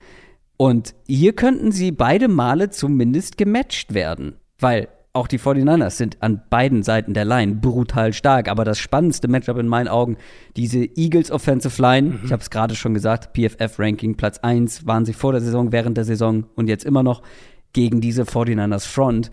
Und 0.58 0.94
hier 1.08 1.34
könnten 1.34 1.72
sie 1.72 1.92
beide 1.92 2.28
Male 2.28 2.70
zumindest 2.70 3.38
gematcht 3.38 3.94
werden, 3.94 4.36
weil 4.60 4.90
auch 5.14 5.28
die 5.28 5.40
49ers 5.40 5.92
sind 5.92 6.18
an 6.22 6.42
beiden 6.50 6.84
Seiten 6.84 7.14
der 7.14 7.26
Line 7.26 7.56
brutal 7.56 8.14
stark. 8.14 8.48
Aber 8.48 8.64
das 8.64 8.78
spannendste 8.78 9.28
Matchup 9.28 9.58
in 9.58 9.68
meinen 9.68 9.88
Augen, 9.88 10.18
diese 10.56 10.80
Eagles 10.80 11.32
Offensive 11.32 11.82
Line, 11.82 12.10
mhm. 12.10 12.20
ich 12.26 12.32
habe 12.32 12.42
es 12.42 12.50
gerade 12.50 12.76
schon 12.76 12.94
gesagt, 12.94 13.36
PFF-Ranking 13.36 14.16
Platz 14.16 14.40
1 14.40 14.86
waren 14.86 15.06
sie 15.06 15.14
vor 15.14 15.32
der 15.32 15.42
Saison, 15.42 15.72
während 15.72 15.98
der 15.98 16.06
Saison 16.06 16.46
und 16.56 16.68
jetzt 16.68 16.86
immer 16.86 17.04
noch 17.04 17.24
gegen 17.74 18.02
diese 18.02 18.24
49ers 18.24 18.88
Front. 18.88 19.32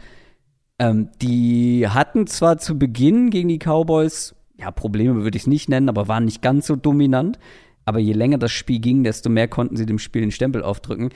Ähm, 0.79 1.11
die 1.21 1.89
hatten 1.89 2.27
zwar 2.27 2.59
zu 2.59 2.79
Beginn 2.79 3.31
gegen 3.31 3.49
die 3.49 3.59
Cowboys, 3.59 4.35
ja, 4.59 4.71
Probleme 4.71 5.23
würde 5.23 5.37
ich 5.37 5.45
es 5.45 5.47
nicht 5.47 5.69
nennen, 5.69 5.89
aber 5.89 6.09
waren 6.09 6.25
nicht 6.25 6.43
ganz 6.43 6.67
so 6.67 6.77
dominant. 6.77 7.39
Aber 7.85 7.99
je 8.01 8.13
länger 8.13 8.39
das 8.39 8.53
Spiel 8.53 8.81
ging, 8.81 9.05
desto 9.05 9.31
mehr 9.31 9.49
konnten 9.49 9.77
sie 9.77 9.87
dem 9.87 9.99
Spiel 9.99 10.23
den 10.23 10.33
Stempel 10.33 10.63
aufdrücken. 10.63 11.11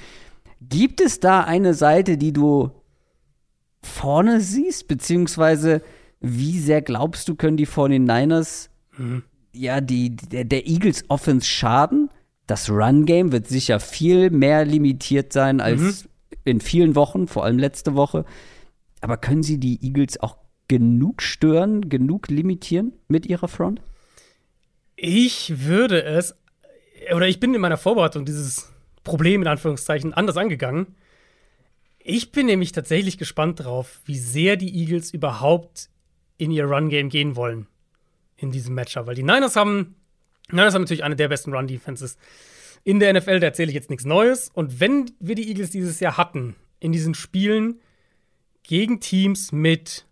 Gibt 0.60 1.00
es 1.00 1.20
da 1.20 1.42
eine 1.42 1.74
Seite, 1.74 2.16
die 2.16 2.32
du 2.32 2.70
vorne 3.82 4.40
siehst? 4.40 4.86
Beziehungsweise, 4.86 5.82
wie 6.20 6.58
sehr 6.58 6.82
glaubst 6.82 7.28
du, 7.28 7.34
können 7.34 7.56
die 7.56 7.66
49ers 7.66 8.68
mhm. 8.98 9.24
ja, 9.52 9.80
die, 9.80 10.14
der, 10.14 10.44
der 10.44 10.66
Eagles 10.66 11.04
Offense 11.08 11.48
schaden? 11.48 12.10
Das 12.46 12.70
Run-Game 12.70 13.32
wird 13.32 13.48
sicher 13.48 13.80
viel 13.80 14.30
mehr 14.30 14.64
limitiert 14.64 15.32
sein 15.32 15.60
als 15.60 15.80
mhm. 15.80 16.08
in 16.44 16.60
vielen 16.60 16.94
Wochen, 16.94 17.26
vor 17.26 17.44
allem 17.44 17.58
letzte 17.58 17.94
Woche. 17.94 18.24
Aber 19.00 19.16
können 19.16 19.42
sie 19.42 19.58
die 19.58 19.82
Eagles 19.84 20.20
auch 20.20 20.36
genug 20.70 21.20
stören, 21.20 21.88
genug 21.88 22.28
limitieren 22.28 22.92
mit 23.08 23.26
ihrer 23.26 23.48
Front? 23.48 23.82
Ich 24.94 25.66
würde 25.66 26.04
es, 26.04 26.36
oder 27.12 27.26
ich 27.26 27.40
bin 27.40 27.52
in 27.54 27.60
meiner 27.60 27.76
Vorbereitung 27.76 28.24
dieses 28.24 28.70
Problem 29.02 29.42
in 29.42 29.48
Anführungszeichen 29.48 30.14
anders 30.14 30.36
angegangen. 30.36 30.94
Ich 31.98 32.30
bin 32.30 32.46
nämlich 32.46 32.70
tatsächlich 32.70 33.18
gespannt 33.18 33.58
drauf, 33.58 34.00
wie 34.04 34.16
sehr 34.16 34.54
die 34.54 34.72
Eagles 34.72 35.12
überhaupt 35.12 35.90
in 36.38 36.52
ihr 36.52 36.66
Run-Game 36.66 37.08
gehen 37.08 37.34
wollen 37.34 37.66
in 38.36 38.52
diesem 38.52 38.76
Matchup. 38.76 39.08
Weil 39.08 39.16
die 39.16 39.24
Niners 39.24 39.56
haben, 39.56 39.96
Niners 40.52 40.74
haben 40.74 40.82
natürlich 40.82 41.02
eine 41.02 41.16
der 41.16 41.26
besten 41.26 41.52
Run-Defenses 41.52 42.16
in 42.84 43.00
der 43.00 43.12
NFL. 43.12 43.40
Da 43.40 43.48
erzähle 43.48 43.70
ich 43.70 43.74
jetzt 43.74 43.90
nichts 43.90 44.04
Neues. 44.04 44.50
Und 44.54 44.78
wenn 44.78 45.10
wir 45.18 45.34
die 45.34 45.48
Eagles 45.48 45.70
dieses 45.70 45.98
Jahr 45.98 46.16
hatten, 46.16 46.54
in 46.78 46.92
diesen 46.92 47.14
Spielen 47.14 47.80
gegen 48.62 49.00
Teams 49.00 49.50
mit 49.50 50.06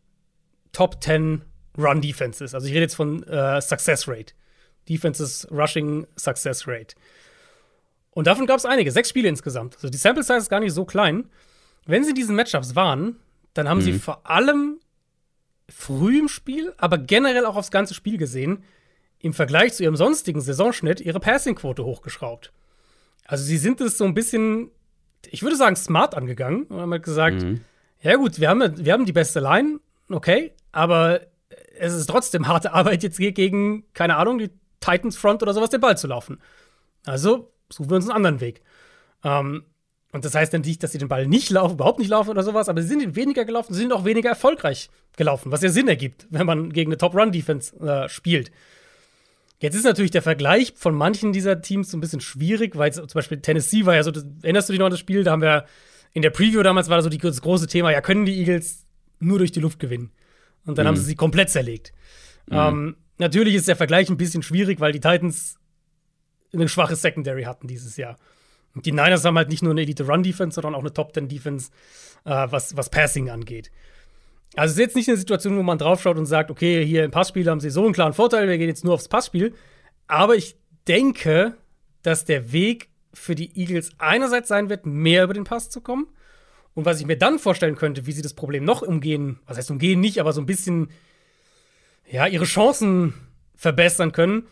Top 0.79 1.03
10 1.03 1.43
Run-Defenses, 1.77 2.55
also 2.55 2.69
ich 2.69 2.73
rede 2.73 2.83
jetzt 2.83 2.95
von 2.95 3.25
äh, 3.25 3.61
Success 3.61 4.07
Rate, 4.07 4.33
Defenses 4.89 5.49
Rushing 5.51 6.07
Success 6.17 6.69
Rate. 6.69 6.95
Und 8.13 8.29
davon 8.29 8.47
gab 8.47 8.59
es 8.59 8.65
einige, 8.65 8.93
sechs 8.93 9.09
Spiele 9.09 9.29
insgesamt. 9.29 9.75
Also 9.75 9.89
die 9.89 9.97
Sample 9.97 10.23
Size 10.23 10.39
ist 10.39 10.51
gar 10.51 10.61
nicht 10.61 10.73
so 10.73 10.85
klein. 10.85 11.31
Wenn 11.85 12.05
sie 12.05 12.11
in 12.11 12.15
diesen 12.15 12.37
Matchups 12.37 12.77
waren, 12.77 13.17
dann 13.55 13.69
haben 13.69 13.79
mhm. 13.79 13.83
sie 13.83 13.93
vor 13.95 14.25
allem 14.31 14.79
früh 15.69 16.21
im 16.21 16.29
Spiel, 16.29 16.73
aber 16.77 16.97
generell 16.97 17.45
auch 17.45 17.57
aufs 17.57 17.73
ganze 17.73 17.95
Spiel 17.95 18.17
gesehen, 18.17 18.63
im 19.19 19.35
Vergleich 19.35 19.75
zu 19.75 19.83
ihrem 19.83 19.97
sonstigen 19.97 20.41
Saisonschnitt 20.41 21.01
ihre 21.01 21.19
Passing-Quote 21.19 21.85
hochgeschraubt. 21.85 22.53
Also 23.25 23.43
sie 23.43 23.59
sind 23.59 23.81
es 23.81 23.99
so 23.99 24.05
ein 24.05 24.15
bisschen, 24.15 24.71
ich 25.29 25.43
würde 25.43 25.57
sagen, 25.57 25.75
smart 25.75 26.15
angegangen 26.15 26.67
und 26.67 26.81
haben 26.81 26.93
halt 26.93 27.03
gesagt, 27.03 27.43
mhm. 27.43 27.63
ja 28.01 28.15
gut, 28.15 28.39
wir 28.39 28.49
haben, 28.49 28.85
wir 28.85 28.93
haben 28.93 29.07
die 29.07 29.13
beste 29.13 29.41
Line, 29.41 29.81
okay, 30.09 30.53
aber 30.73 31.21
es 31.79 31.95
ist 31.95 32.09
trotzdem 32.09 32.49
harte 32.49 32.73
Arbeit 32.73 33.03
jetzt 33.03 33.19
gegen, 33.19 33.85
keine 33.95 34.17
Ahnung, 34.17 34.39
die 34.39 34.51
Titans 34.81 35.17
Front 35.17 35.43
oder 35.43 35.55
sowas 35.55 35.71
den 35.71 35.81
Ball 35.81 35.97
zu 35.97 36.07
laufen. 36.07 36.41
Also 37.07 37.53
suchen 37.69 37.91
wir 37.91 37.97
uns 37.97 38.07
einen 38.07 38.17
anderen 38.17 38.41
Weg. 38.41 38.63
Ähm, 39.25 39.65
und 40.13 40.25
das 40.25 40.35
heißt 40.35 40.55
dann 40.55 40.63
nicht, 40.63 40.83
dass 40.83 40.93
sie 40.93 40.99
den 40.99 41.09
Ball 41.09 41.27
nicht 41.27 41.51
laufen, 41.51 41.75
überhaupt 41.75 41.99
nicht 41.99 42.09
laufen 42.09 42.31
oder 42.31 42.43
sowas, 42.43 42.69
aber 42.69 42.81
sie 42.81 42.89
sind 42.89 43.15
weniger 43.15 43.45
gelaufen, 43.45 43.75
sie 43.75 43.81
sind 43.81 43.93
auch 43.93 44.05
weniger 44.05 44.31
erfolgreich 44.31 44.89
gelaufen, 45.17 45.53
was 45.53 45.63
ja 45.63 45.69
Sinn 45.69 45.87
ergibt, 45.87 46.27
wenn 46.31 46.47
man 46.47 46.73
gegen 46.73 46.91
eine 46.91 46.97
Top-Run-Defense 46.97 47.77
äh, 47.81 48.09
spielt. 48.09 48.51
Jetzt 49.61 49.75
ist 49.75 49.85
natürlich 49.85 50.13
der 50.13 50.23
Vergleich 50.23 50.73
von 50.77 50.95
manchen 50.95 51.33
dieser 51.33 51.61
Teams 51.61 51.91
so 51.91 51.99
ein 51.99 52.01
bisschen 52.01 52.21
schwierig, 52.21 52.77
weil 52.77 52.93
zum 52.93 53.07
Beispiel 53.13 53.41
Tennessee 53.41 53.85
war 53.85 53.97
ja 53.97 54.03
so, 54.03 54.11
das, 54.11 54.25
erinnerst 54.43 54.69
du 54.69 54.73
dich 54.73 54.79
noch 54.79 54.87
an 54.87 54.93
das 54.93 55.01
Spiel? 55.01 55.25
Da 55.25 55.33
haben 55.33 55.43
wir 55.43 55.67
in 56.13 56.23
der 56.23 56.31
Preview 56.31 56.63
damals 56.63 56.89
war 56.89 56.97
da 56.97 57.03
so 57.03 57.11
die, 57.11 57.19
das 57.19 57.43
große 57.43 57.67
Thema, 57.67 57.91
ja, 57.91 58.01
können 58.01 58.25
die 58.25 58.39
Eagles 58.39 58.87
nur 59.19 59.39
durch 59.39 59.53
die 59.53 59.61
Luft 59.61 59.79
gewinnen? 59.79 60.11
Und 60.69 60.77
dann 60.77 60.85
mhm. 60.85 60.89
haben 60.89 60.97
sie 60.97 61.05
sie 61.05 61.17
komplett 61.17 61.49
zerlegt. 61.49 61.93
Mhm. 62.47 62.57
Ähm, 62.57 62.97
natürlich 63.17 63.55
ist 63.55 63.69
der 63.69 63.77
Vergleich 63.77 64.11
ein 64.11 64.19
bisschen 64.19 64.43
schwierig, 64.43 64.81
weil 64.81 64.93
die 64.93 65.01
Titans 65.01 65.59
eine 66.53 66.69
schwache 66.69 66.95
Secondary 66.95 67.45
hatten 67.45 67.67
dieses 67.67 67.97
Jahr. 67.97 68.17
Und 68.75 68.85
die 68.85 68.93
Niners 68.93 69.25
haben 69.25 69.37
halt 69.39 69.49
nicht 69.49 69.63
nur 69.63 69.73
eine 69.73 69.81
Elite-Run-Defense, 69.81 70.55
sondern 70.55 70.75
auch 70.75 70.81
eine 70.81 70.93
Top-10-Defense, 70.93 71.71
äh, 72.25 72.47
was, 72.51 72.77
was 72.77 72.91
Passing 72.91 73.31
angeht. 73.31 73.71
Also 74.57 74.73
es 74.73 74.79
ist 74.79 74.81
jetzt 74.81 74.97
nicht 74.97 75.09
eine 75.09 75.17
Situation, 75.17 75.57
wo 75.57 75.63
man 75.63 75.79
draufschaut 75.79 76.19
und 76.19 76.27
sagt, 76.27 76.51
okay, 76.51 76.85
hier 76.85 77.05
im 77.05 77.11
Passspiel 77.11 77.49
haben 77.49 77.61
sie 77.61 77.71
so 77.71 77.85
einen 77.85 77.95
klaren 77.95 78.13
Vorteil, 78.13 78.47
wir 78.47 78.59
gehen 78.59 78.69
jetzt 78.69 78.85
nur 78.85 78.95
aufs 78.95 79.09
Passspiel. 79.09 79.55
Aber 80.07 80.37
ich 80.37 80.57
denke, 80.87 81.55
dass 82.03 82.25
der 82.25 82.53
Weg 82.53 82.91
für 83.15 83.35
die 83.35 83.59
Eagles 83.59 83.91
einerseits 83.99 84.49
sein 84.49 84.69
wird, 84.69 84.85
mehr 84.85 85.25
über 85.25 85.35
den 85.35 85.45
Pass 85.45 85.71
zu 85.71 85.81
kommen. 85.81 86.09
Und 86.79 86.85
was 86.85 87.01
ich 87.01 87.07
mir 87.09 87.19
dann 87.19 87.41
vorstellen 87.41 87.75
könnte, 87.75 88.07
wie 88.07 88.13
sie 88.13 88.23
das 88.23 88.35
Problem 88.35 88.63
noch 88.63 88.83
umgehen, 88.83 89.41
was 89.47 89.59
heißt 89.59 89.73
umgehen 89.73 89.99
nicht, 89.99 90.21
aber 90.21 90.33
so 90.33 90.41
ein 90.41 90.47
bisschen, 90.47 90.91
ja, 92.09 92.29
ihre 92.29 92.45
Chancen 92.45 93.15
verbessern 93.57 94.13
können. 94.13 94.47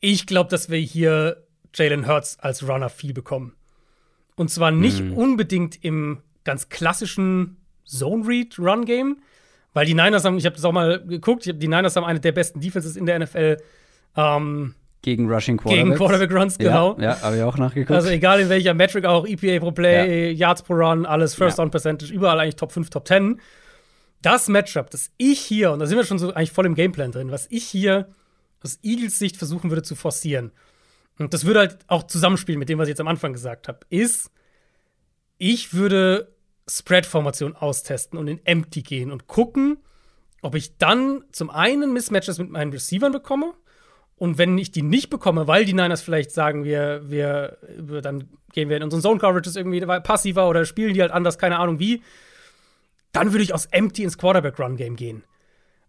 Ich 0.00 0.26
glaube, 0.26 0.50
dass 0.50 0.68
wir 0.68 0.78
hier 0.78 1.46
Jalen 1.72 2.08
Hurts 2.08 2.40
als 2.40 2.66
Runner 2.66 2.88
viel 2.88 3.12
bekommen. 3.12 3.54
Und 4.34 4.50
zwar 4.50 4.72
nicht 4.72 5.00
mhm. 5.00 5.12
unbedingt 5.12 5.84
im 5.84 6.22
ganz 6.42 6.70
klassischen 6.70 7.56
Zone-Read-Run-Game, 7.84 9.18
weil 9.74 9.86
die 9.86 9.94
Niners 9.94 10.24
haben, 10.24 10.38
ich 10.38 10.44
habe 10.44 10.56
das 10.56 10.64
auch 10.64 10.72
mal 10.72 11.06
geguckt, 11.06 11.46
die 11.46 11.68
Niners 11.68 11.94
haben 11.94 12.02
eine 12.02 12.18
der 12.18 12.32
besten 12.32 12.60
Defenses 12.60 12.96
in 12.96 13.06
der 13.06 13.20
NFL. 13.20 13.58
Ähm, 14.16 14.74
gegen 15.02 15.30
Rushing 15.30 15.56
Quarterback. 15.56 15.84
Gegen 15.84 15.96
Quarterback 15.96 16.32
Runs, 16.32 16.58
genau. 16.58 16.96
Ja, 16.98 17.02
ja 17.02 17.22
habe 17.22 17.36
ich 17.36 17.42
auch 17.42 17.56
nachgeguckt. 17.56 17.92
Also 17.92 18.08
egal 18.08 18.40
in 18.40 18.48
welcher 18.48 18.74
Metric 18.74 19.04
auch, 19.04 19.26
EPA 19.26 19.60
pro 19.60 19.72
Play, 19.72 20.32
ja. 20.32 20.48
Yards 20.48 20.62
pro 20.62 20.74
Run, 20.74 21.06
alles 21.06 21.34
First 21.34 21.58
Down 21.58 21.70
Percentage, 21.70 22.12
überall 22.12 22.40
eigentlich 22.40 22.56
Top 22.56 22.72
5, 22.72 22.90
Top 22.90 23.06
10. 23.06 23.40
Das 24.22 24.48
Matchup, 24.48 24.90
das 24.90 25.10
ich 25.16 25.40
hier, 25.40 25.70
und 25.70 25.78
da 25.78 25.86
sind 25.86 25.96
wir 25.96 26.04
schon 26.04 26.18
so 26.18 26.34
eigentlich 26.34 26.50
voll 26.50 26.66
im 26.66 26.74
Gameplan 26.74 27.12
drin, 27.12 27.30
was 27.30 27.46
ich 27.50 27.64
hier 27.64 28.08
aus 28.60 28.80
Eagles 28.82 29.18
Sicht 29.18 29.36
versuchen 29.36 29.70
würde 29.70 29.82
zu 29.82 29.94
forcieren, 29.94 30.50
und 31.18 31.34
das 31.34 31.44
würde 31.44 31.60
halt 31.60 31.78
auch 31.88 32.04
zusammenspielen 32.04 32.58
mit 32.58 32.68
dem, 32.68 32.78
was 32.78 32.86
ich 32.86 32.92
jetzt 32.92 33.00
am 33.00 33.08
Anfang 33.08 33.32
gesagt 33.32 33.68
habe, 33.68 33.80
ist, 33.90 34.30
ich 35.36 35.74
würde 35.74 36.32
Spread-Formation 36.68 37.56
austesten 37.56 38.18
und 38.18 38.28
in 38.28 38.44
Empty 38.44 38.82
gehen 38.82 39.10
und 39.10 39.26
gucken, 39.26 39.78
ob 40.42 40.54
ich 40.54 40.78
dann 40.78 41.24
zum 41.32 41.50
einen 41.50 41.92
Mismatches 41.92 42.38
mit 42.38 42.50
meinen 42.50 42.72
Receivern 42.72 43.12
bekomme. 43.12 43.54
Und 44.18 44.36
wenn 44.36 44.58
ich 44.58 44.72
die 44.72 44.82
nicht 44.82 45.10
bekomme, 45.10 45.46
weil 45.46 45.64
die 45.64 45.74
Niners 45.74 46.02
vielleicht 46.02 46.32
sagen, 46.32 46.64
wir, 46.64 47.02
wir, 47.08 47.56
dann 48.02 48.28
gehen 48.52 48.68
wir 48.68 48.76
in 48.76 48.82
unseren 48.82 49.00
Zone 49.00 49.20
Coverages 49.20 49.54
irgendwie 49.54 49.80
passiver 49.80 50.48
oder 50.48 50.64
spielen 50.64 50.92
die 50.92 51.00
halt 51.00 51.12
anders, 51.12 51.38
keine 51.38 51.58
Ahnung 51.58 51.78
wie, 51.78 52.02
dann 53.12 53.32
würde 53.32 53.44
ich 53.44 53.54
aus 53.54 53.66
Empty 53.66 54.02
ins 54.02 54.18
Quarterback-Run-Game 54.18 54.96
gehen. 54.96 55.22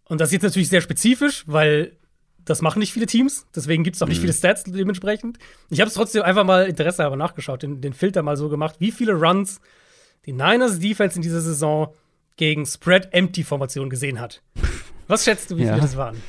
Und 0.05 0.21
das 0.21 0.30
ist 0.30 0.34
jetzt 0.34 0.43
natürlich 0.43 0.69
sehr 0.69 0.82
spezifisch, 0.82 1.43
weil 1.47 1.97
das 2.45 2.61
machen 2.61 2.80
nicht 2.80 2.93
viele 2.93 3.07
Teams, 3.07 3.47
deswegen 3.55 3.84
gibt 3.84 3.95
es 3.95 4.01
auch 4.01 4.07
nicht 4.07 4.17
mhm. 4.17 4.21
viele 4.21 4.34
Stats 4.34 4.63
dementsprechend. 4.63 5.38
Ich 5.69 5.82
habe 5.82 5.88
es 5.88 5.95
trotzdem 5.95 6.21
einfach 6.21 6.43
mal 6.43 6.67
Interesse 6.67 7.03
aber 7.03 7.15
nachgeschaut, 7.15 7.63
den, 7.63 7.82
den 7.82 7.93
Filter 7.93 8.21
mal 8.21 8.38
so 8.38 8.49
gemacht, 8.49 8.75
wie 8.80 8.91
viele 8.91 9.13
Runs 9.13 9.59
die 10.25 10.34
Niners 10.34 10.80
Defense 10.80 11.15
in 11.15 11.21
dieser 11.21 11.41
Saison 11.41 11.93
gegen 12.38 12.65
Spread-Empty-Formation 12.65 13.89
gesehen 13.89 14.19
hat. 14.19 14.41
Was 15.07 15.25
schätzt 15.25 15.51
du, 15.51 15.57
wie 15.57 15.63
ja. 15.63 15.73
viele 15.73 15.82
das 15.82 15.97
waren? 15.97 16.21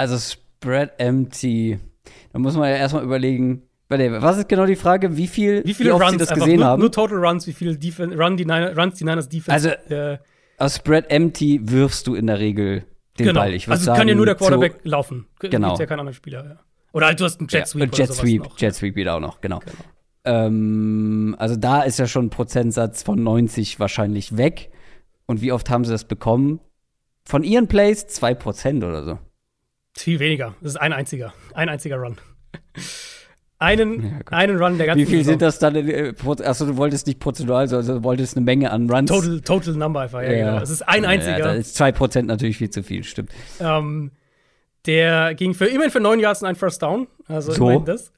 Also 0.00 0.16
Spread-Empty, 0.18 1.78
da 2.32 2.38
muss 2.38 2.56
man 2.56 2.70
ja 2.70 2.76
erstmal 2.76 3.04
überlegen, 3.04 3.64
was 3.90 4.38
ist 4.38 4.48
genau 4.48 4.64
die 4.64 4.76
Frage? 4.76 5.18
Wie 5.18 5.26
viel 5.26 5.62
wie 5.66 5.74
viele 5.74 5.90
wie 5.90 6.02
Runs 6.02 6.16
das 6.16 6.30
gesehen 6.30 6.60
nur, 6.60 6.66
haben? 6.66 6.80
Nur 6.80 6.90
Total 6.90 7.18
Runs, 7.18 7.46
wie 7.46 7.52
viele 7.52 7.76
Defen 7.76 8.18
Run 8.18 8.38
die 8.38 8.46
Niners, 8.46 8.78
Runs 8.78 8.94
die 8.94 9.04
Niners 9.04 9.28
Defense. 9.28 9.52
Also 9.52 9.94
äh, 9.94 10.18
aus 10.56 10.76
Spread 10.76 11.10
Empty 11.10 11.60
wirfst 11.64 12.06
du 12.06 12.14
in 12.14 12.28
der 12.28 12.38
Regel 12.38 12.84
den 13.18 13.26
genau. 13.26 13.40
Ball. 13.40 13.52
Ich 13.52 13.68
also 13.68 13.84
sagen, 13.84 13.98
kann 13.98 14.08
ja 14.08 14.14
nur 14.14 14.24
der 14.24 14.36
Quarterback 14.36 14.76
so, 14.82 14.88
laufen. 14.88 15.26
Genau. 15.38 15.68
Gibt's 15.68 15.80
ja 15.80 15.86
kein 15.86 16.00
anderer 16.00 16.14
Spieler. 16.14 16.44
Ja. 16.44 16.58
Oder 16.92 17.06
halt, 17.06 17.20
du 17.20 17.24
hast 17.24 17.38
einen 17.40 17.48
Jet 17.48 17.68
Sweep. 17.68 17.92
Ja, 17.92 18.04
Jet 18.04 18.14
Sweep, 18.14 18.42
noch. 18.44 18.58
Jet 18.58 18.74
Sweep 18.74 18.96
wieder 18.96 19.16
auch 19.16 19.20
noch, 19.20 19.42
genau. 19.42 19.58
genau. 19.58 19.84
Ähm, 20.24 21.36
also 21.38 21.56
da 21.56 21.82
ist 21.82 21.98
ja 21.98 22.06
schon 22.06 22.26
ein 22.26 22.30
Prozentsatz 22.30 23.02
von 23.02 23.22
90 23.22 23.78
wahrscheinlich 23.80 24.38
weg. 24.38 24.70
Und 25.26 25.42
wie 25.42 25.52
oft 25.52 25.68
haben 25.68 25.84
sie 25.84 25.92
das 25.92 26.04
bekommen? 26.04 26.60
Von 27.24 27.44
ihren 27.44 27.68
Plays 27.68 28.06
2% 28.06 28.78
oder 28.78 29.04
so. 29.04 29.18
Viel 29.96 30.18
weniger. 30.18 30.54
Das 30.60 30.72
ist 30.72 30.76
ein 30.76 30.92
einziger. 30.92 31.32
Ein 31.54 31.68
einziger 31.68 31.96
Run. 31.96 32.16
einen, 33.58 34.02
ja, 34.02 34.18
einen 34.30 34.56
Run 34.56 34.78
der 34.78 34.86
ganzen 34.86 35.00
Wie 35.00 35.06
viel 35.06 35.18
Saison. 35.18 35.32
sind 35.32 35.42
das 35.42 35.58
dann? 35.58 35.76
Äh, 35.76 36.14
achso, 36.44 36.66
du 36.66 36.76
wolltest 36.76 37.06
nicht 37.06 37.20
prozentual, 37.20 37.68
sondern 37.68 37.96
du 37.96 38.04
wolltest 38.04 38.36
eine 38.36 38.44
Menge 38.44 38.70
an 38.70 38.90
Runs. 38.90 39.10
Total, 39.10 39.40
total 39.40 39.74
Number 39.74 40.00
einfach, 40.00 40.22
ja, 40.22 40.32
ja. 40.32 40.50
genau. 40.50 40.62
Es 40.62 40.70
ist 40.70 40.82
ein 40.82 41.04
einziger. 41.04 41.38
Ja, 41.38 41.44
da 41.44 41.52
ist 41.54 41.80
2% 41.80 42.22
natürlich 42.22 42.56
viel 42.56 42.70
zu 42.70 42.82
viel, 42.82 43.04
stimmt. 43.04 43.30
Ähm, 43.60 44.12
der 44.86 45.34
ging 45.34 45.54
für 45.54 45.66
immerhin 45.66 45.90
für 45.90 46.00
neun 46.00 46.20
Yards 46.20 46.42
und 46.42 46.48
ein 46.48 46.56
First 46.56 46.82
Down. 46.82 47.06
Also 47.26 47.52
so. 47.52 47.64
immerhin 47.64 47.84
das. 47.84 48.12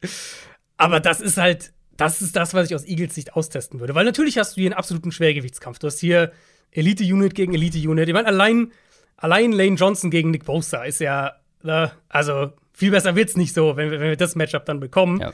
Aber 0.76 1.00
das 1.00 1.20
ist 1.20 1.36
halt, 1.36 1.72
das 1.96 2.22
ist 2.22 2.36
das, 2.36 2.54
was 2.54 2.70
ich 2.70 2.74
aus 2.74 2.84
Eagles 2.84 3.14
Sicht 3.14 3.34
austesten 3.34 3.80
würde. 3.80 3.94
Weil 3.94 4.04
natürlich 4.04 4.38
hast 4.38 4.56
du 4.56 4.60
hier 4.60 4.70
einen 4.70 4.78
absoluten 4.78 5.12
Schwergewichtskampf. 5.12 5.78
Du 5.78 5.88
hast 5.88 5.98
hier 5.98 6.32
Elite-Unit 6.70 7.34
gegen 7.34 7.54
Elite-Unit. 7.54 8.08
Ich 8.08 8.14
meine, 8.14 8.28
allein, 8.28 8.72
allein 9.16 9.52
Lane 9.52 9.74
Johnson 9.74 10.10
gegen 10.10 10.30
Nick 10.30 10.44
Bosa 10.44 10.84
ist 10.84 11.00
ja, 11.00 11.32
äh, 11.64 11.88
also 12.08 12.52
viel 12.72 12.90
besser 12.90 13.14
wird's 13.16 13.36
nicht 13.36 13.54
so, 13.54 13.76
wenn 13.76 13.90
wir, 13.90 14.00
wenn 14.00 14.10
wir 14.10 14.16
das 14.16 14.34
Matchup 14.34 14.64
dann 14.64 14.80
bekommen. 14.80 15.20
Ja. 15.20 15.32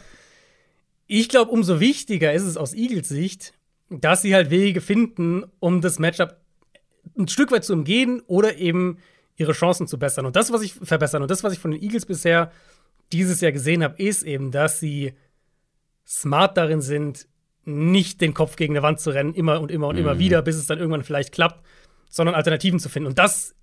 Ich 1.06 1.28
glaube, 1.28 1.50
umso 1.50 1.80
wichtiger 1.80 2.32
ist 2.32 2.42
es 2.42 2.56
aus 2.56 2.74
Eagles 2.74 3.08
Sicht, 3.08 3.54
dass 3.88 4.22
sie 4.22 4.34
halt 4.34 4.50
Wege 4.50 4.80
finden, 4.80 5.44
um 5.60 5.80
das 5.80 5.98
Matchup 5.98 6.36
ein 7.16 7.28
Stück 7.28 7.50
weit 7.50 7.64
zu 7.64 7.72
umgehen 7.72 8.22
oder 8.26 8.56
eben 8.56 8.98
ihre 9.36 9.52
Chancen 9.52 9.86
zu 9.86 9.98
bessern. 9.98 10.26
Und 10.26 10.36
das, 10.36 10.52
was 10.52 10.62
ich 10.62 10.74
verbessern 10.74 11.22
und 11.22 11.30
das, 11.30 11.44
was 11.44 11.52
ich 11.52 11.58
von 11.58 11.70
den 11.70 11.82
Eagles 11.82 12.06
bisher 12.06 12.52
dieses 13.12 13.40
Jahr 13.40 13.52
gesehen 13.52 13.82
habe, 13.82 14.02
ist 14.02 14.22
eben, 14.24 14.50
dass 14.50 14.80
sie 14.80 15.14
smart 16.06 16.56
darin 16.56 16.82
sind, 16.82 17.26
nicht 17.64 18.20
den 18.20 18.34
Kopf 18.34 18.56
gegen 18.56 18.74
eine 18.74 18.82
Wand 18.82 19.00
zu 19.00 19.10
rennen, 19.10 19.34
immer 19.34 19.60
und 19.60 19.70
immer 19.70 19.88
und 19.88 19.96
mhm. 19.96 20.02
immer 20.02 20.18
wieder, 20.18 20.42
bis 20.42 20.56
es 20.56 20.66
dann 20.66 20.78
irgendwann 20.78 21.04
vielleicht 21.04 21.32
klappt, 21.32 21.64
sondern 22.08 22.34
Alternativen 22.34 22.80
zu 22.80 22.88
finden. 22.88 23.08
Und 23.08 23.18
das 23.18 23.54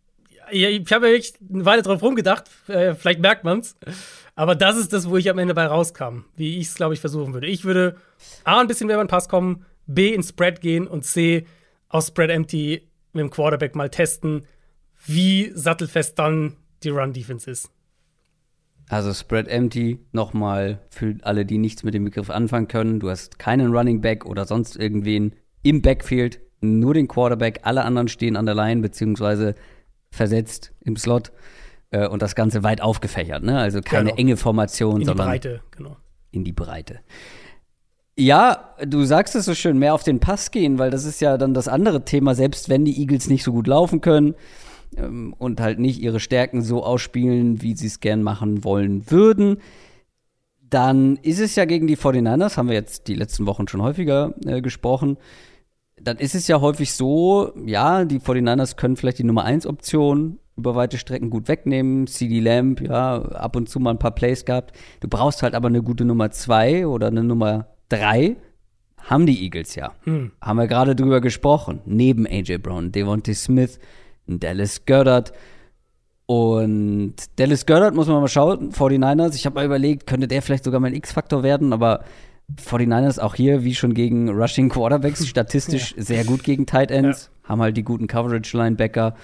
ich 0.51 0.91
habe 0.91 1.07
ja 1.07 1.13
wirklich 1.13 1.33
eine 1.51 1.65
Weile 1.65 1.81
drauf 1.81 2.01
rumgedacht, 2.01 2.49
äh, 2.67 2.93
vielleicht 2.95 3.19
merkt 3.19 3.43
man 3.43 3.59
es. 3.59 3.75
Aber 4.35 4.55
das 4.55 4.77
ist 4.77 4.91
das, 4.91 5.09
wo 5.09 5.17
ich 5.17 5.29
am 5.29 5.37
Ende 5.37 5.53
bei 5.53 5.65
rauskam, 5.65 6.25
wie 6.35 6.57
ich 6.57 6.67
es, 6.67 6.75
glaube 6.75 6.93
ich, 6.93 6.99
versuchen 6.99 7.33
würde. 7.33 7.47
Ich 7.47 7.63
würde 7.63 7.95
A, 8.43 8.59
ein 8.59 8.67
bisschen 8.67 8.87
mehr 8.87 8.97
den 8.97 9.07
Pass 9.07 9.29
kommen, 9.29 9.65
B 9.87 10.13
in 10.13 10.23
Spread 10.23 10.61
gehen 10.61 10.87
und 10.87 11.05
C 11.05 11.45
aus 11.89 12.07
Spread 12.07 12.29
Empty 12.29 12.81
mit 13.13 13.21
dem 13.21 13.29
Quarterback 13.29 13.75
mal 13.75 13.89
testen, 13.89 14.45
wie 15.05 15.51
sattelfest 15.53 16.19
dann 16.19 16.57
die 16.83 16.89
Run-Defense 16.89 17.49
ist. 17.49 17.69
Also 18.89 19.13
Spread 19.13 19.47
Empty, 19.47 19.99
nochmal 20.11 20.79
für 20.89 21.15
alle, 21.21 21.45
die 21.45 21.57
nichts 21.57 21.83
mit 21.83 21.93
dem 21.93 22.03
Begriff 22.03 22.29
anfangen 22.29 22.67
können. 22.67 22.99
Du 22.99 23.09
hast 23.09 23.39
keinen 23.39 23.73
Running 23.73 24.01
Back 24.01 24.25
oder 24.25 24.45
sonst 24.45 24.75
irgendwen 24.75 25.33
im 25.63 25.81
Backfield, 25.81 26.41
nur 26.61 26.93
den 26.93 27.07
Quarterback. 27.07 27.61
Alle 27.63 27.83
anderen 27.83 28.07
stehen 28.07 28.35
an 28.35 28.45
der 28.45 28.55
Line 28.55 28.81
beziehungsweise 28.81 29.55
versetzt 30.15 30.73
im 30.81 30.95
Slot 30.97 31.31
äh, 31.91 32.07
und 32.07 32.21
das 32.21 32.35
Ganze 32.35 32.63
weit 32.63 32.81
aufgefächert. 32.81 33.43
Ne? 33.43 33.57
Also 33.59 33.81
keine 33.81 34.09
Genau. 34.09 34.19
enge 34.19 34.37
Formation, 34.37 34.95
In 34.95 34.99
die 35.01 35.05
sondern 35.05 35.27
Breite, 35.27 35.61
genau. 35.71 35.97
in 36.31 36.43
die 36.43 36.53
Breite. 36.53 36.99
Ja, 38.17 38.73
du 38.85 39.03
sagst 39.03 39.35
es 39.35 39.45
so 39.45 39.53
schön, 39.53 39.77
mehr 39.77 39.93
auf 39.93 40.03
den 40.03 40.19
Pass 40.21 40.51
gehen, 40.51 40.79
weil 40.79 40.89
das 40.89 41.03
ist 41.03 41.19
ja 41.19 41.37
dann 41.37 41.53
das 41.53 41.67
andere 41.67 42.05
Thema, 42.05 42.33
selbst 42.33 42.69
wenn 42.69 42.85
die 42.85 42.97
Eagles 42.99 43.27
nicht 43.29 43.43
so 43.43 43.51
gut 43.51 43.67
laufen 43.67 43.99
können 43.99 44.35
ähm, 44.95 45.33
und 45.37 45.59
halt 45.59 45.79
nicht 45.79 45.99
ihre 46.01 46.21
Stärken 46.21 46.61
so 46.61 46.81
ausspielen, 46.83 47.61
wie 47.61 47.75
sie 47.75 47.87
es 47.87 47.99
gern 47.99 48.23
machen 48.23 48.63
wollen 48.63 49.11
würden, 49.11 49.57
dann 50.61 51.17
ist 51.17 51.39
es 51.41 51.55
ja 51.55 51.65
gegen 51.65 51.87
die 51.87 51.97
49ers, 51.97 52.55
haben 52.57 52.69
wir 52.69 52.75
jetzt 52.75 53.07
die 53.07 53.15
letzten 53.15 53.45
Wochen 53.47 53.67
schon 53.67 53.81
häufiger 53.81 54.33
äh, 54.45 54.61
gesprochen, 54.61 55.17
dann 55.99 56.17
ist 56.17 56.35
es 56.35 56.47
ja 56.47 56.61
häufig 56.61 56.93
so, 56.93 57.53
ja, 57.65 58.05
die 58.05 58.19
49ers 58.19 58.75
können 58.75 58.95
vielleicht 58.95 59.19
die 59.19 59.23
Nummer 59.23 59.43
1 59.45 59.65
Option 59.65 60.39
über 60.57 60.75
weite 60.75 60.97
Strecken 60.97 61.29
gut 61.29 61.47
wegnehmen. 61.47 62.07
CD 62.07 62.39
Lamb, 62.39 62.81
ja, 62.81 63.21
ab 63.21 63.55
und 63.55 63.69
zu 63.69 63.79
mal 63.79 63.91
ein 63.91 63.99
paar 63.99 64.15
Plays 64.15 64.45
gehabt. 64.45 64.77
Du 64.99 65.07
brauchst 65.07 65.43
halt 65.43 65.55
aber 65.55 65.67
eine 65.67 65.83
gute 65.83 66.05
Nummer 66.05 66.31
2 66.31 66.87
oder 66.87 67.07
eine 67.07 67.23
Nummer 67.23 67.67
3. 67.89 68.37
Haben 68.97 69.25
die 69.25 69.43
Eagles 69.43 69.75
ja. 69.75 69.93
Haben 70.41 70.57
wir 70.57 70.67
gerade 70.67 70.95
drüber 70.95 71.21
gesprochen. 71.21 71.81
Neben 71.85 72.25
AJ 72.25 72.57
Brown, 72.59 72.91
Devontae 72.91 73.33
Smith, 73.33 73.79
Dallas 74.27 74.85
Goddard. 74.85 75.33
Und 76.25 77.15
Dallas 77.35 77.65
Goddard 77.65 77.93
muss 77.93 78.07
man 78.07 78.21
mal 78.21 78.27
schauen, 78.27 78.71
49ers. 78.71 79.35
Ich 79.35 79.45
habe 79.45 79.55
mal 79.55 79.65
überlegt, 79.65 80.07
könnte 80.07 80.27
der 80.27 80.41
vielleicht 80.41 80.63
sogar 80.63 80.79
mein 80.79 80.95
X-Faktor 80.95 81.43
werden, 81.43 81.71
aber 81.71 82.03
49ers 82.63 83.19
auch 83.19 83.35
hier, 83.35 83.63
wie 83.63 83.75
schon 83.75 83.93
gegen 83.93 84.29
Rushing 84.29 84.69
Quarterbacks, 84.69 85.27
statistisch 85.27 85.95
sehr 85.97 86.23
gut 86.23 86.43
gegen 86.43 86.65
Tight 86.65 86.91
Ends, 86.91 87.31
haben 87.43 87.61
halt 87.61 87.77
die 87.77 87.83
guten 87.83 88.07
Coverage-Linebacker, 88.07 89.15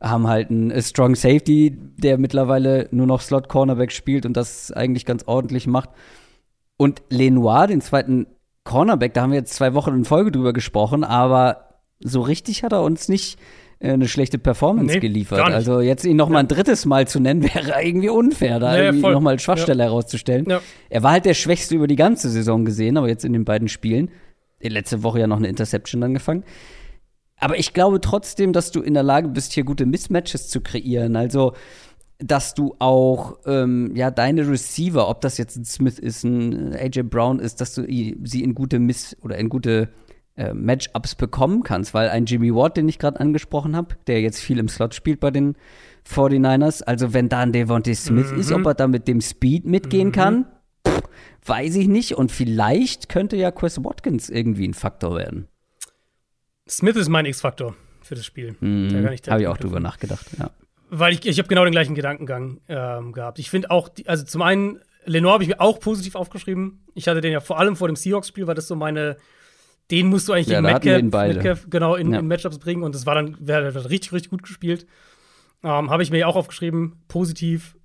haben 0.00 0.26
halt 0.26 0.50
einen 0.50 0.70
äh, 0.70 0.82
Strong 0.82 1.14
Safety, 1.14 1.76
der 1.96 2.18
mittlerweile 2.18 2.88
nur 2.90 3.06
noch 3.06 3.20
Slot-Cornerback 3.20 3.92
spielt 3.92 4.26
und 4.26 4.36
das 4.36 4.72
eigentlich 4.72 5.06
ganz 5.06 5.24
ordentlich 5.26 5.66
macht. 5.66 5.90
Und 6.76 7.02
Lenoir, 7.08 7.66
den 7.66 7.80
zweiten 7.80 8.26
Cornerback, 8.64 9.14
da 9.14 9.22
haben 9.22 9.30
wir 9.30 9.38
jetzt 9.38 9.54
zwei 9.54 9.72
Wochen 9.74 9.94
in 9.94 10.04
Folge 10.04 10.32
drüber 10.32 10.52
gesprochen, 10.52 11.04
aber 11.04 11.80
so 12.00 12.20
richtig 12.20 12.62
hat 12.62 12.72
er 12.72 12.82
uns 12.82 13.08
nicht 13.08 13.38
eine 13.80 14.08
schlechte 14.08 14.38
Performance 14.38 14.94
Nee, 14.94 15.00
geliefert. 15.00 15.40
Also 15.40 15.80
jetzt 15.80 16.04
ihn 16.04 16.16
noch 16.16 16.28
mal 16.28 16.38
ein 16.38 16.48
drittes 16.48 16.86
Mal 16.86 17.06
zu 17.06 17.20
nennen, 17.20 17.42
wäre 17.54 17.82
irgendwie 17.82 18.08
unfair, 18.08 18.58
da 18.58 18.72
Ja, 18.72 18.78
ja, 18.78 18.84
irgendwie 18.86 19.10
noch 19.10 19.20
mal 19.20 19.38
Schwachstelle 19.38 19.82
herauszustellen. 19.82 20.46
Ja. 20.48 20.60
Er 20.88 21.02
war 21.02 21.12
halt 21.12 21.26
der 21.26 21.34
Schwächste 21.34 21.74
über 21.74 21.86
die 21.86 21.96
ganze 21.96 22.30
Saison 22.30 22.64
gesehen, 22.64 22.96
aber 22.96 23.08
jetzt 23.08 23.24
in 23.24 23.32
den 23.32 23.44
beiden 23.44 23.68
Spielen. 23.68 24.10
Letzte 24.60 25.02
Woche 25.02 25.20
ja 25.20 25.26
noch 25.26 25.36
eine 25.36 25.48
Interception 25.48 26.00
dann 26.00 26.14
gefangen. 26.14 26.42
Aber 27.38 27.58
ich 27.58 27.74
glaube 27.74 28.00
trotzdem, 28.00 28.52
dass 28.52 28.70
du 28.70 28.80
in 28.80 28.94
der 28.94 29.02
Lage 29.02 29.28
bist, 29.28 29.52
hier 29.52 29.64
gute 29.64 29.84
Mismatches 29.84 30.48
zu 30.48 30.62
kreieren. 30.62 31.16
Also, 31.16 31.52
dass 32.18 32.54
du 32.54 32.74
auch 32.78 33.36
ähm, 33.44 33.92
ja 33.94 34.10
deine 34.10 34.48
Receiver, 34.48 35.08
ob 35.08 35.20
das 35.20 35.36
jetzt 35.36 35.56
ein 35.56 35.66
Smith 35.66 35.98
ist, 35.98 36.24
ein 36.24 36.74
AJ 36.74 37.02
Brown 37.02 37.38
ist, 37.38 37.60
dass 37.60 37.74
du 37.74 37.82
sie 37.82 38.42
in 38.42 38.54
gute 38.54 38.78
Miss 38.78 39.14
oder 39.22 39.36
in 39.36 39.50
gute 39.50 39.90
äh, 40.36 40.52
Matchups 40.52 41.14
bekommen 41.14 41.62
kannst, 41.62 41.94
weil 41.94 42.08
ein 42.08 42.26
Jimmy 42.26 42.54
Ward, 42.54 42.76
den 42.76 42.88
ich 42.88 42.98
gerade 42.98 43.20
angesprochen 43.20 43.76
habe, 43.76 43.96
der 44.06 44.20
jetzt 44.20 44.40
viel 44.40 44.58
im 44.58 44.68
Slot 44.68 44.94
spielt 44.94 45.20
bei 45.20 45.30
den 45.30 45.56
49ers, 46.08 46.82
also 46.82 47.12
wenn 47.12 47.28
da 47.28 47.40
ein 47.40 47.52
Devontae 47.52 47.94
Smith 47.94 48.32
ist, 48.32 48.52
ob 48.52 48.64
er 48.66 48.74
da 48.74 48.86
mit 48.86 49.08
dem 49.08 49.20
Speed 49.20 49.64
mitgehen 49.64 50.12
kann, 50.12 50.46
pff, 50.86 51.02
weiß 51.44 51.76
ich 51.76 51.88
nicht. 51.88 52.14
Und 52.14 52.30
vielleicht 52.30 53.08
könnte 53.08 53.36
ja 53.36 53.50
Chris 53.50 53.82
Watkins 53.82 54.30
irgendwie 54.30 54.68
ein 54.68 54.74
Faktor 54.74 55.16
werden. 55.16 55.48
Smith 56.68 56.96
ist 56.96 57.08
mein 57.08 57.26
X-Faktor 57.26 57.74
für 58.02 58.14
das 58.14 58.24
Spiel. 58.24 58.56
Da 58.60 59.02
kann 59.02 59.16
Habe 59.32 59.42
ich 59.42 59.48
auch 59.48 59.56
drüber 59.56 59.80
nachgedacht, 59.80 60.26
ja. 60.38 60.50
Weil 60.88 61.14
ich, 61.14 61.26
ich 61.26 61.38
habe 61.38 61.48
genau 61.48 61.64
den 61.64 61.72
gleichen 61.72 61.94
Gedankengang 61.94 62.60
ähm, 62.68 63.12
gehabt. 63.12 63.38
Ich 63.40 63.50
finde 63.50 63.70
auch, 63.70 63.88
die, 63.88 64.08
also 64.08 64.24
zum 64.24 64.42
einen, 64.42 64.80
Lenore 65.04 65.34
habe 65.34 65.42
ich 65.42 65.48
mir 65.48 65.60
auch 65.60 65.80
positiv 65.80 66.14
aufgeschrieben. 66.14 66.84
Ich 66.94 67.08
hatte 67.08 67.20
den 67.20 67.32
ja 67.32 67.40
vor 67.40 67.58
allem 67.58 67.74
vor 67.74 67.88
dem 67.88 67.96
Seahawks-Spiel, 67.96 68.46
war 68.46 68.54
das 68.54 68.68
so 68.68 68.76
meine, 68.76 69.16
den 69.90 70.08
musst 70.08 70.28
du 70.28 70.32
eigentlich 70.32 70.48
Ja, 70.48 70.60
gegen 70.60 71.10
Metcalf. 71.10 71.34
Metcalf 71.36 71.66
genau 71.70 71.94
in, 71.94 72.12
Ja. 72.12 72.18
in 72.18 72.26
Matchups 72.26 72.58
bringen 72.58 72.82
und 72.82 72.94
das 72.94 73.06
war 73.06 73.14
dann, 73.14 73.36
wäre 73.40 73.72
hat 73.72 73.90
richtig, 73.90 74.12
richtig 74.12 74.30
gut 74.30 74.42
gespielt. 74.42 74.86
Ähm, 75.62 75.90
habe 75.90 76.02
ich 76.02 76.10
mir 76.10 76.18
ja 76.18 76.26
auch 76.26 76.36
aufgeschrieben, 76.36 77.02
positiv 77.08 77.76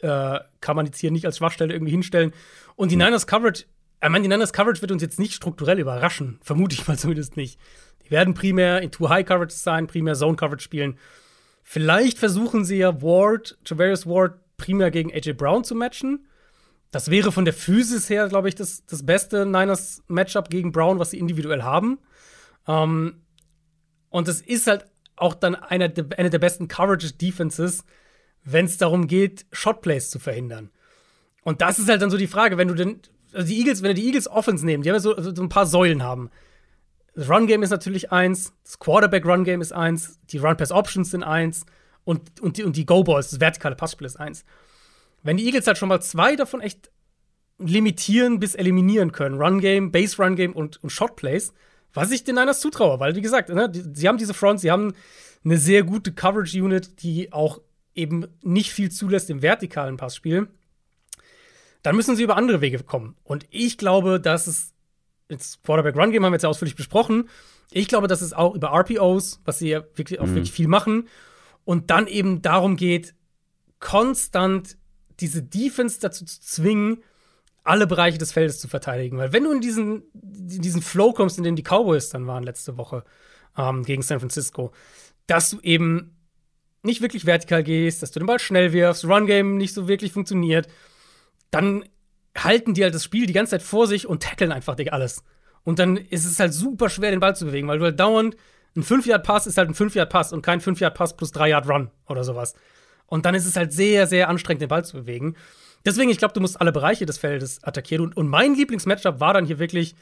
äh, 0.00 0.38
kann 0.60 0.76
man 0.76 0.86
jetzt 0.86 0.98
hier 0.98 1.10
nicht 1.10 1.26
als 1.26 1.38
Schwachstelle 1.38 1.72
irgendwie 1.74 1.90
hinstellen. 1.92 2.32
Und 2.76 2.90
die 2.90 2.96
Niners 2.96 3.26
Coverage, 3.26 3.64
ich 4.02 4.08
meine, 4.08 4.22
die 4.22 4.28
Niners 4.28 4.52
Coverage 4.52 4.80
wird 4.80 4.92
uns 4.92 5.02
jetzt 5.02 5.18
nicht 5.18 5.34
strukturell 5.34 5.78
überraschen, 5.78 6.38
vermute 6.42 6.74
ich 6.74 6.88
mal 6.88 6.98
zumindest 6.98 7.36
nicht. 7.36 7.58
Die 8.06 8.10
werden 8.10 8.32
primär 8.34 8.80
in 8.80 8.90
Too 8.90 9.08
High 9.08 9.26
Coverage 9.26 9.54
sein, 9.54 9.86
primär 9.86 10.14
Zone 10.14 10.36
Coverage 10.36 10.62
spielen. 10.64 10.98
Vielleicht 11.62 12.18
versuchen 12.18 12.64
sie 12.64 12.78
ja 12.78 13.02
Ward, 13.02 13.58
Javarius 13.66 14.06
Ward, 14.06 14.34
primär 14.56 14.90
gegen 14.90 15.12
AJ 15.12 15.34
Brown 15.34 15.62
zu 15.64 15.74
matchen. 15.74 16.26
Das 16.90 17.10
wäre 17.10 17.30
von 17.30 17.44
der 17.44 17.54
Physis 17.54 18.10
her, 18.10 18.28
glaube 18.28 18.48
ich, 18.48 18.54
das, 18.54 18.84
das 18.86 19.06
beste 19.06 19.46
Niners 19.46 20.02
Matchup 20.08 20.50
gegen 20.50 20.72
Brown, 20.72 20.98
was 20.98 21.10
sie 21.10 21.18
individuell 21.18 21.62
haben. 21.62 21.98
Ähm, 22.66 23.22
und 24.08 24.28
es 24.28 24.40
ist 24.40 24.66
halt 24.66 24.86
auch 25.16 25.34
dann 25.34 25.54
einer 25.54 25.88
der, 25.88 26.18
eine 26.18 26.30
der 26.30 26.38
besten 26.38 26.66
Coverage 26.66 27.12
Defenses, 27.12 27.84
wenn 28.42 28.64
es 28.64 28.78
darum 28.78 29.06
geht, 29.06 29.46
Shotplays 29.52 30.10
zu 30.10 30.18
verhindern. 30.18 30.70
Und 31.42 31.60
das 31.60 31.78
ist 31.78 31.88
halt 31.88 32.02
dann 32.02 32.10
so 32.10 32.16
die 32.16 32.26
Frage, 32.26 32.58
wenn 32.58 32.68
du 32.68 32.74
denn, 32.74 33.00
also 33.32 33.46
die 33.46 33.58
Eagles, 33.58 33.82
wenn 33.82 33.94
du 33.94 34.00
die 34.00 34.06
Eagles 34.06 34.28
Offense 34.28 34.64
nehmen, 34.64 34.82
die 34.82 34.90
haben 34.90 34.96
ja 34.96 35.00
so, 35.00 35.20
so 35.20 35.42
ein 35.42 35.48
paar 35.48 35.66
Säulen 35.66 36.02
haben. 36.02 36.30
Das 37.14 37.28
Run-Game 37.28 37.62
ist 37.62 37.70
natürlich 37.70 38.12
eins, 38.12 38.52
das 38.64 38.78
Quarterback-Run-Game 38.78 39.60
ist 39.60 39.72
eins, 39.72 40.18
die 40.30 40.38
Run-Pass-Options 40.38 41.10
sind 41.10 41.22
eins 41.22 41.66
und, 42.04 42.40
und 42.40 42.56
die, 42.56 42.64
und 42.64 42.76
die 42.76 42.86
Go-Balls, 42.86 43.30
das 43.30 43.40
vertikale 43.40 43.76
Passspiel 43.76 44.06
ist 44.06 44.18
eins. 44.18 44.44
Wenn 45.22 45.36
die 45.36 45.46
Eagles 45.46 45.66
halt 45.66 45.78
schon 45.78 45.88
mal 45.88 46.00
zwei 46.00 46.36
davon 46.36 46.60
echt 46.60 46.90
limitieren 47.58 48.40
bis 48.40 48.54
eliminieren 48.54 49.12
können, 49.12 49.40
Run-Game, 49.40 49.92
Base-Run-Game 49.92 50.52
und, 50.52 50.82
und 50.82 50.90
Shot-Plays, 50.90 51.52
was 51.92 52.10
ich 52.10 52.24
den 52.24 52.36
Niners 52.36 52.60
zutraue, 52.60 53.00
weil, 53.00 53.16
wie 53.16 53.20
gesagt, 53.20 53.48
ne, 53.50 53.68
die, 53.68 53.84
sie 53.92 54.08
haben 54.08 54.18
diese 54.18 54.34
Front, 54.34 54.60
sie 54.60 54.70
haben 54.70 54.94
eine 55.44 55.58
sehr 55.58 55.82
gute 55.82 56.12
Coverage-Unit, 56.12 57.02
die 57.02 57.32
auch 57.32 57.60
eben 57.94 58.26
nicht 58.42 58.72
viel 58.72 58.90
zulässt 58.90 59.30
im 59.30 59.42
vertikalen 59.42 59.96
Passspiel, 59.96 60.48
dann 61.82 61.96
müssen 61.96 62.16
sie 62.16 62.22
über 62.22 62.36
andere 62.36 62.60
Wege 62.60 62.82
kommen. 62.82 63.16
Und 63.24 63.46
ich 63.50 63.78
glaube, 63.78 64.20
dass 64.20 64.46
es 64.46 64.74
jetzt 65.28 65.62
Quarterback 65.62 65.96
Run 65.96 66.10
Game 66.10 66.24
haben 66.24 66.32
wir 66.32 66.36
jetzt 66.36 66.42
ja 66.42 66.48
ausführlich 66.48 66.76
besprochen. 66.76 67.28
Ich 67.70 67.88
glaube, 67.88 68.08
dass 68.08 68.20
es 68.20 68.32
auch 68.32 68.54
über 68.54 68.68
RPOs, 68.68 69.40
was 69.44 69.58
sie 69.58 69.70
ja 69.70 69.84
wirklich 69.94 70.20
auch 70.20 70.26
wirklich 70.26 70.52
viel 70.52 70.68
machen, 70.68 71.08
und 71.64 71.90
dann 71.90 72.06
eben 72.06 72.42
darum 72.42 72.76
geht, 72.76 73.14
konstant 73.78 74.76
diese 75.20 75.42
Defense 75.42 76.00
dazu 76.00 76.24
zu 76.24 76.40
zwingen, 76.40 77.02
alle 77.62 77.86
Bereiche 77.86 78.18
des 78.18 78.32
Feldes 78.32 78.58
zu 78.58 78.68
verteidigen. 78.68 79.18
Weil 79.18 79.32
wenn 79.32 79.44
du 79.44 79.52
in 79.52 79.60
diesen, 79.60 80.02
in 80.14 80.62
diesen 80.62 80.82
Flow 80.82 81.12
kommst, 81.12 81.38
in 81.38 81.44
dem 81.44 81.56
die 81.56 81.62
Cowboys 81.62 82.08
dann 82.08 82.26
waren 82.26 82.42
letzte 82.42 82.76
Woche 82.76 83.04
ähm, 83.56 83.84
gegen 83.84 84.02
San 84.02 84.20
Francisco, 84.20 84.72
dass 85.26 85.50
du 85.50 85.60
eben 85.60 86.16
nicht 86.82 87.02
wirklich 87.02 87.26
vertikal 87.26 87.62
gehst, 87.62 88.02
dass 88.02 88.10
du 88.10 88.20
den 88.20 88.26
Ball 88.26 88.38
schnell 88.38 88.72
wirfst, 88.72 89.04
Run-Game 89.04 89.56
nicht 89.56 89.74
so 89.74 89.86
wirklich 89.86 90.12
funktioniert, 90.12 90.68
dann 91.50 91.84
halten 92.36 92.74
die 92.74 92.82
halt 92.82 92.94
das 92.94 93.04
Spiel 93.04 93.26
die 93.26 93.32
ganze 93.32 93.50
Zeit 93.50 93.62
vor 93.62 93.86
sich 93.86 94.06
und 94.06 94.22
tackeln 94.22 94.52
einfach 94.52 94.76
Digga, 94.76 94.92
alles. 94.92 95.22
Und 95.62 95.78
dann 95.78 95.96
ist 95.96 96.24
es 96.24 96.40
halt 96.40 96.54
super 96.54 96.88
schwer, 96.88 97.10
den 97.10 97.20
Ball 97.20 97.36
zu 97.36 97.44
bewegen, 97.44 97.68
weil 97.68 97.78
du 97.78 97.84
halt 97.84 98.00
dauernd 98.00 98.36
ein 98.76 98.84
5-Yard-Pass 98.84 99.46
ist 99.46 99.58
halt 99.58 99.68
ein 99.68 99.74
5-Yard-Pass 99.74 100.32
und 100.32 100.42
kein 100.42 100.60
5-Yard-Pass 100.60 101.16
plus 101.16 101.34
3-Yard-Run 101.34 101.90
oder 102.08 102.24
sowas. 102.24 102.54
Und 103.10 103.26
dann 103.26 103.34
ist 103.34 103.44
es 103.44 103.56
halt 103.56 103.74
sehr, 103.74 104.06
sehr 104.06 104.30
anstrengend, 104.30 104.62
den 104.62 104.68
Ball 104.68 104.84
zu 104.86 104.96
bewegen. 104.96 105.36
Deswegen, 105.84 106.10
ich 106.10 106.16
glaube, 106.16 106.32
du 106.32 106.40
musst 106.40 106.58
alle 106.58 106.72
Bereiche 106.72 107.04
des 107.04 107.18
Feldes 107.18 107.62
attackieren. 107.62 108.04
Und, 108.04 108.16
und 108.16 108.28
mein 108.28 108.54
Lieblingsmatchup 108.54 109.20
war 109.20 109.34
dann 109.34 109.44
hier 109.44 109.58
wirklich, 109.58 109.94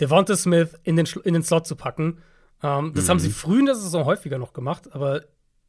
Devonta 0.00 0.36
Smith 0.36 0.76
in 0.84 0.96
den, 0.96 1.08
in 1.24 1.34
den 1.34 1.42
Slot 1.42 1.66
zu 1.66 1.76
packen. 1.76 2.18
Ähm, 2.62 2.92
das 2.94 3.08
haben 3.08 3.18
sie 3.18 3.30
früh 3.30 3.60
in 3.60 3.66
der 3.66 3.74
Saison 3.74 4.04
häufiger 4.04 4.38
noch 4.38 4.52
gemacht, 4.52 4.92
aber 4.92 5.22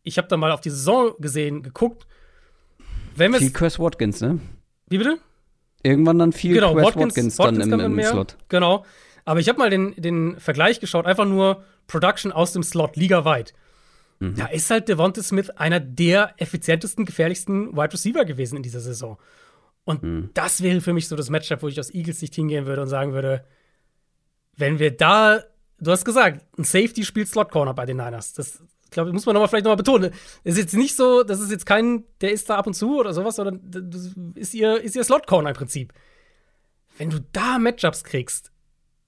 ich 0.03 0.17
habe 0.17 0.27
dann 0.27 0.39
mal 0.39 0.51
auf 0.51 0.61
die 0.61 0.69
Saison 0.69 1.13
gesehen, 1.19 1.63
geguckt. 1.63 2.07
Wenn 3.15 3.31
wir 3.31 3.39
Viel 3.39 3.51
Chris 3.51 3.79
Watkins, 3.79 4.21
ne? 4.21 4.39
Wie 4.87 4.97
bitte? 4.97 5.19
Irgendwann 5.83 6.19
dann 6.19 6.31
viel 6.31 6.53
Genau, 6.53 6.73
Chris 6.73 6.85
Watkins, 6.85 7.15
Watkins, 7.15 7.39
Watkins 7.39 7.59
dann 7.59 7.69
kann 7.69 7.79
im, 7.79 7.85
im 7.87 7.95
mehr. 7.95 8.11
Slot. 8.11 8.37
Genau. 8.49 8.85
Aber 9.25 9.39
ich 9.39 9.49
habe 9.49 9.59
mal 9.59 9.69
den, 9.69 9.93
den 9.95 10.39
Vergleich 10.39 10.79
geschaut, 10.79 11.05
einfach 11.05 11.25
nur 11.25 11.63
Production 11.87 12.31
aus 12.31 12.53
dem 12.53 12.63
Slot, 12.63 12.95
ligaweit. 12.95 13.53
Mhm. 14.19 14.35
Da 14.35 14.47
ist 14.47 14.69
halt 14.69 14.87
Devonta 14.89 15.23
Smith 15.23 15.49
einer 15.51 15.79
der 15.79 16.33
effizientesten, 16.37 17.05
gefährlichsten 17.05 17.73
Wide 17.75 17.93
Receiver 17.93 18.25
gewesen 18.25 18.57
in 18.57 18.63
dieser 18.63 18.81
Saison. 18.81 19.17
Und 19.85 20.03
Mhm. 20.03 20.29
das 20.33 20.61
wäre 20.61 20.81
für 20.81 20.93
mich 20.93 21.07
so 21.07 21.15
das 21.15 21.29
Matchup, 21.29 21.61
wo 21.63 21.67
ich 21.67 21.79
aus 21.79 21.93
Eagles 21.93 22.19
Sicht 22.19 22.35
hingehen 22.35 22.65
würde 22.65 22.81
und 22.81 22.89
sagen 22.89 23.13
würde, 23.13 23.45
wenn 24.55 24.77
wir 24.79 24.91
da, 24.95 25.41
du 25.79 25.91
hast 25.91 26.03
gesagt, 26.05 26.45
ein 26.57 26.63
Safety 26.65 27.03
spielt 27.05 27.29
Slot 27.29 27.49
Corner 27.51 27.73
bei 27.73 27.85
den 27.85 27.97
Niners. 27.97 28.33
Das 28.33 28.61
glaube, 28.91 29.13
muss 29.13 29.25
man 29.25 29.35
noch 29.35 29.41
mal 29.41 29.47
vielleicht 29.47 29.65
noch 29.65 29.71
mal 29.71 29.75
betonen. 29.75 30.11
Es 30.43 30.53
ist 30.55 30.59
jetzt 30.59 30.73
nicht 30.75 30.95
so, 30.95 31.23
das 31.23 31.39
ist 31.39 31.51
jetzt 31.51 31.65
kein, 31.65 32.03
der 32.21 32.31
ist 32.31 32.49
da 32.49 32.57
ab 32.57 32.67
und 32.67 32.73
zu 32.73 32.99
oder 32.99 33.13
sowas, 33.13 33.35
sondern 33.37 33.61
das 33.63 34.15
ist 34.35 34.53
ihr, 34.53 34.81
ist 34.81 34.95
ihr 34.95 35.03
Slot 35.03 35.27
Corner 35.27 35.49
im 35.49 35.55
Prinzip. 35.55 35.93
Wenn 36.97 37.09
du 37.09 37.19
da 37.31 37.59
Matchups 37.59 38.03
kriegst, 38.03 38.51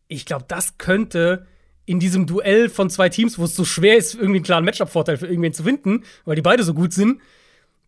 ich 0.07 0.25
glaube, 0.25 0.45
das 0.47 0.77
könnte 0.77 1.47
in 1.85 1.99
diesem 1.99 2.25
Duell 2.25 2.69
von 2.69 2.89
zwei 2.89 3.09
Teams, 3.09 3.39
wo 3.39 3.43
es 3.43 3.55
so 3.55 3.65
schwer 3.65 3.97
ist, 3.97 4.13
irgendwie 4.15 4.37
einen 4.37 4.45
klaren 4.45 4.65
Matchup-Vorteil 4.65 5.17
für 5.17 5.27
irgendwen 5.27 5.53
zu 5.53 5.63
finden, 5.63 6.03
weil 6.25 6.35
die 6.35 6.41
beide 6.41 6.63
so 6.63 6.73
gut 6.73 6.93
sind, 6.93 7.21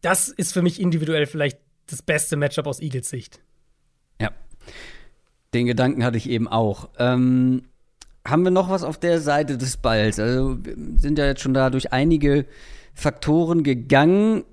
das 0.01 0.27
ist 0.27 0.53
für 0.53 0.61
mich 0.61 0.81
individuell 0.81 1.25
vielleicht 1.25 1.59
das 1.87 2.01
beste 2.01 2.35
Matchup 2.35 2.67
aus 2.67 2.79
Eagles 2.79 3.09
Sicht. 3.09 3.41
Ja. 4.21 4.31
Den 5.53 5.67
Gedanken 5.67 6.03
hatte 6.03 6.17
ich 6.17 6.29
eben 6.29 6.47
auch. 6.47 6.89
Ähm, 6.97 7.63
haben 8.25 8.43
wir 8.43 8.51
noch 8.51 8.69
was 8.69 8.83
auf 8.83 8.97
der 8.97 9.19
Seite 9.19 9.57
des 9.57 9.77
Balls? 9.77 10.19
Also, 10.19 10.57
sind 10.95 11.17
ja 11.17 11.25
jetzt 11.25 11.41
schon 11.41 11.53
da 11.53 11.69
durch 11.69 11.91
einige 11.91 12.45
Faktoren 12.93 13.63
gegangen. 13.63 14.43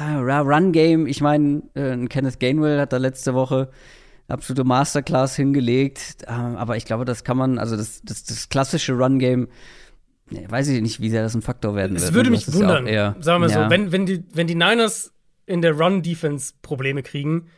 Run 0.00 0.72
Game, 0.72 1.06
ich 1.06 1.20
meine, 1.20 1.62
äh, 1.74 1.96
Kenneth 2.06 2.40
Gainwell 2.40 2.80
hat 2.80 2.92
da 2.92 2.96
letzte 2.96 3.34
Woche 3.34 3.70
absolute 4.28 4.64
Masterclass 4.64 5.34
hingelegt. 5.36 6.24
Ähm, 6.28 6.56
aber 6.56 6.76
ich 6.76 6.84
glaube, 6.84 7.04
das 7.04 7.24
kann 7.24 7.36
man, 7.36 7.58
also 7.58 7.76
das, 7.76 8.02
das, 8.04 8.24
das 8.24 8.48
klassische 8.48 8.92
Run 8.92 9.18
Game, 9.18 9.48
nee, 10.30 10.46
weiß 10.48 10.68
ich 10.68 10.80
nicht, 10.80 11.00
wie 11.00 11.10
sehr 11.10 11.22
das 11.22 11.34
ein 11.34 11.42
Faktor 11.42 11.74
werden 11.74 11.94
wird. 11.94 12.02
Es 12.02 12.12
würde 12.12 12.30
ne? 12.30 12.36
mich 12.36 12.52
wundern, 12.52 12.86
ja 12.86 12.92
eher, 12.92 13.16
sagen 13.20 13.42
wir 13.42 13.48
ja. 13.50 13.64
so, 13.64 13.70
wenn, 13.70 13.90
wenn, 13.90 14.06
die, 14.06 14.24
wenn 14.32 14.46
die 14.46 14.54
Niners 14.54 15.12
in 15.46 15.62
der 15.62 15.72
Run-Defense 15.72 16.54
Probleme 16.62 17.02
kriegen, 17.02 17.48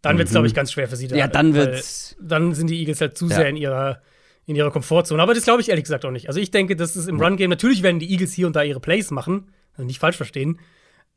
dann 0.00 0.18
wird 0.18 0.28
es, 0.28 0.32
glaube 0.32 0.46
ich, 0.48 0.54
ganz 0.54 0.72
schwer 0.72 0.88
für 0.88 0.96
sie. 0.96 1.06
Da, 1.06 1.16
ja, 1.16 1.28
dann 1.28 1.54
wird's. 1.54 2.16
Dann 2.20 2.54
sind 2.54 2.68
die 2.70 2.80
Eagles 2.80 3.00
halt 3.00 3.16
zu 3.16 3.28
Ja. 3.28 3.36
sehr 3.36 3.48
in 3.48 3.56
ihrer, 3.56 4.02
in 4.46 4.56
ihrer 4.56 4.72
Komfortzone. 4.72 5.22
Aber 5.22 5.32
das 5.32 5.44
glaube 5.44 5.60
ich 5.60 5.68
ehrlich 5.68 5.84
gesagt 5.84 6.04
auch 6.04 6.10
nicht. 6.10 6.26
Also 6.26 6.40
ich 6.40 6.50
denke, 6.50 6.74
das 6.74 6.96
ist 6.96 7.08
im 7.08 7.20
Run-Game, 7.20 7.50
natürlich 7.50 7.84
werden 7.84 8.00
die 8.00 8.10
Eagles 8.10 8.32
hier 8.32 8.48
und 8.48 8.56
da 8.56 8.62
ihre 8.62 8.80
Plays 8.80 9.12
machen, 9.12 9.52
also 9.74 9.84
nicht 9.84 10.00
falsch 10.00 10.16
verstehen. 10.16 10.58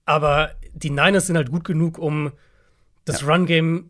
Aber 0.06 0.52
die 0.74 0.92
Niners 0.92 1.26
sind 1.26 1.36
halt 1.36 1.50
gut 1.50 1.64
genug, 1.64 1.98
um 1.98 2.32
das 3.06 3.28
Run-Game 3.28 3.90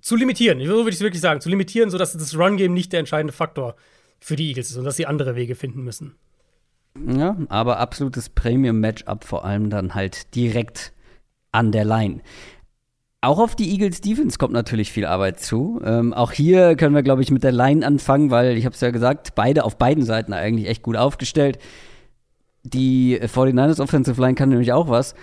zu 0.00 0.16
limitieren. 0.16 0.58
So 0.60 0.66
würde 0.66 0.90
ich 0.90 0.96
es 0.96 1.00
wirklich 1.00 1.20
sagen, 1.20 1.40
zu 1.40 1.48
limitieren, 1.48 1.90
sodass 1.90 2.12
das 2.12 2.36
Run-Game 2.36 2.74
nicht 2.74 2.92
der 2.92 3.00
entscheidende 3.00 3.32
Faktor 3.32 3.76
für 4.18 4.36
die 4.36 4.48
Eagles 4.48 4.70
ist 4.70 4.76
und 4.76 4.84
dass 4.84 4.96
sie 4.96 5.06
andere 5.06 5.34
Wege 5.34 5.54
finden 5.54 5.82
müssen. 5.82 6.14
Ja, 7.06 7.36
aber 7.48 7.78
absolutes 7.78 8.28
Premium-Matchup, 8.28 9.24
vor 9.24 9.44
allem 9.44 9.70
dann 9.70 9.94
halt 9.94 10.34
direkt 10.34 10.92
an 11.52 11.72
der 11.72 11.84
Line. 11.84 12.20
Auch 13.22 13.38
auf 13.38 13.54
die 13.54 13.70
Eagles 13.70 14.00
Defense 14.00 14.38
kommt 14.38 14.54
natürlich 14.54 14.90
viel 14.90 15.04
Arbeit 15.04 15.40
zu. 15.40 15.80
Ähm, 15.84 16.14
auch 16.14 16.32
hier 16.32 16.74
können 16.74 16.94
wir, 16.94 17.02
glaube 17.02 17.22
ich, 17.22 17.30
mit 17.30 17.44
der 17.44 17.52
Line 17.52 17.86
anfangen, 17.86 18.30
weil 18.30 18.56
ich 18.56 18.64
habe 18.64 18.74
es 18.74 18.80
ja 18.80 18.90
gesagt, 18.90 19.34
beide 19.34 19.64
auf 19.64 19.76
beiden 19.76 20.04
Seiten 20.04 20.32
eigentlich 20.32 20.68
echt 20.68 20.82
gut 20.82 20.96
aufgestellt. 20.96 21.58
Die 22.62 23.20
49ers 23.20 23.80
Offensive 23.80 24.20
Line 24.20 24.34
kann 24.34 24.48
nämlich 24.48 24.72
auch 24.72 24.88
was. 24.88 25.14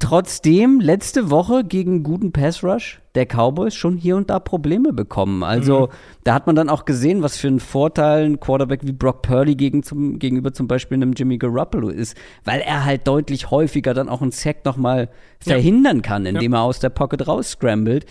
Trotzdem 0.00 0.80
letzte 0.80 1.30
Woche 1.30 1.62
gegen 1.62 2.02
guten 2.02 2.32
Pass 2.32 2.64
Rush 2.64 3.00
der 3.14 3.24
Cowboys 3.24 3.72
schon 3.72 3.96
hier 3.96 4.16
und 4.16 4.30
da 4.30 4.40
Probleme 4.40 4.92
bekommen. 4.92 5.44
Also 5.44 5.90
da 6.24 6.34
hat 6.34 6.48
man 6.48 6.56
dann 6.56 6.68
auch 6.68 6.86
gesehen, 6.86 7.22
was 7.22 7.36
für 7.36 7.46
ein 7.46 7.60
Vorteil 7.60 8.24
ein 8.24 8.40
Quarterback 8.40 8.80
wie 8.82 8.90
Brock 8.90 9.22
Purdy 9.22 9.54
gegen 9.54 9.84
zum, 9.84 10.18
gegenüber 10.18 10.52
zum 10.52 10.66
Beispiel 10.66 10.96
einem 10.96 11.12
Jimmy 11.12 11.38
Garoppolo 11.38 11.88
ist, 11.88 12.16
weil 12.44 12.62
er 12.62 12.84
halt 12.84 13.06
deutlich 13.06 13.52
häufiger 13.52 13.94
dann 13.94 14.08
auch 14.08 14.22
einen 14.22 14.32
Sack 14.32 14.64
noch 14.64 14.76
mal 14.76 15.08
verhindern 15.38 16.02
kann, 16.02 16.26
indem 16.26 16.54
er 16.54 16.62
aus 16.62 16.80
der 16.80 16.90
Pocket 16.90 17.28
rausscrambled. 17.28 18.06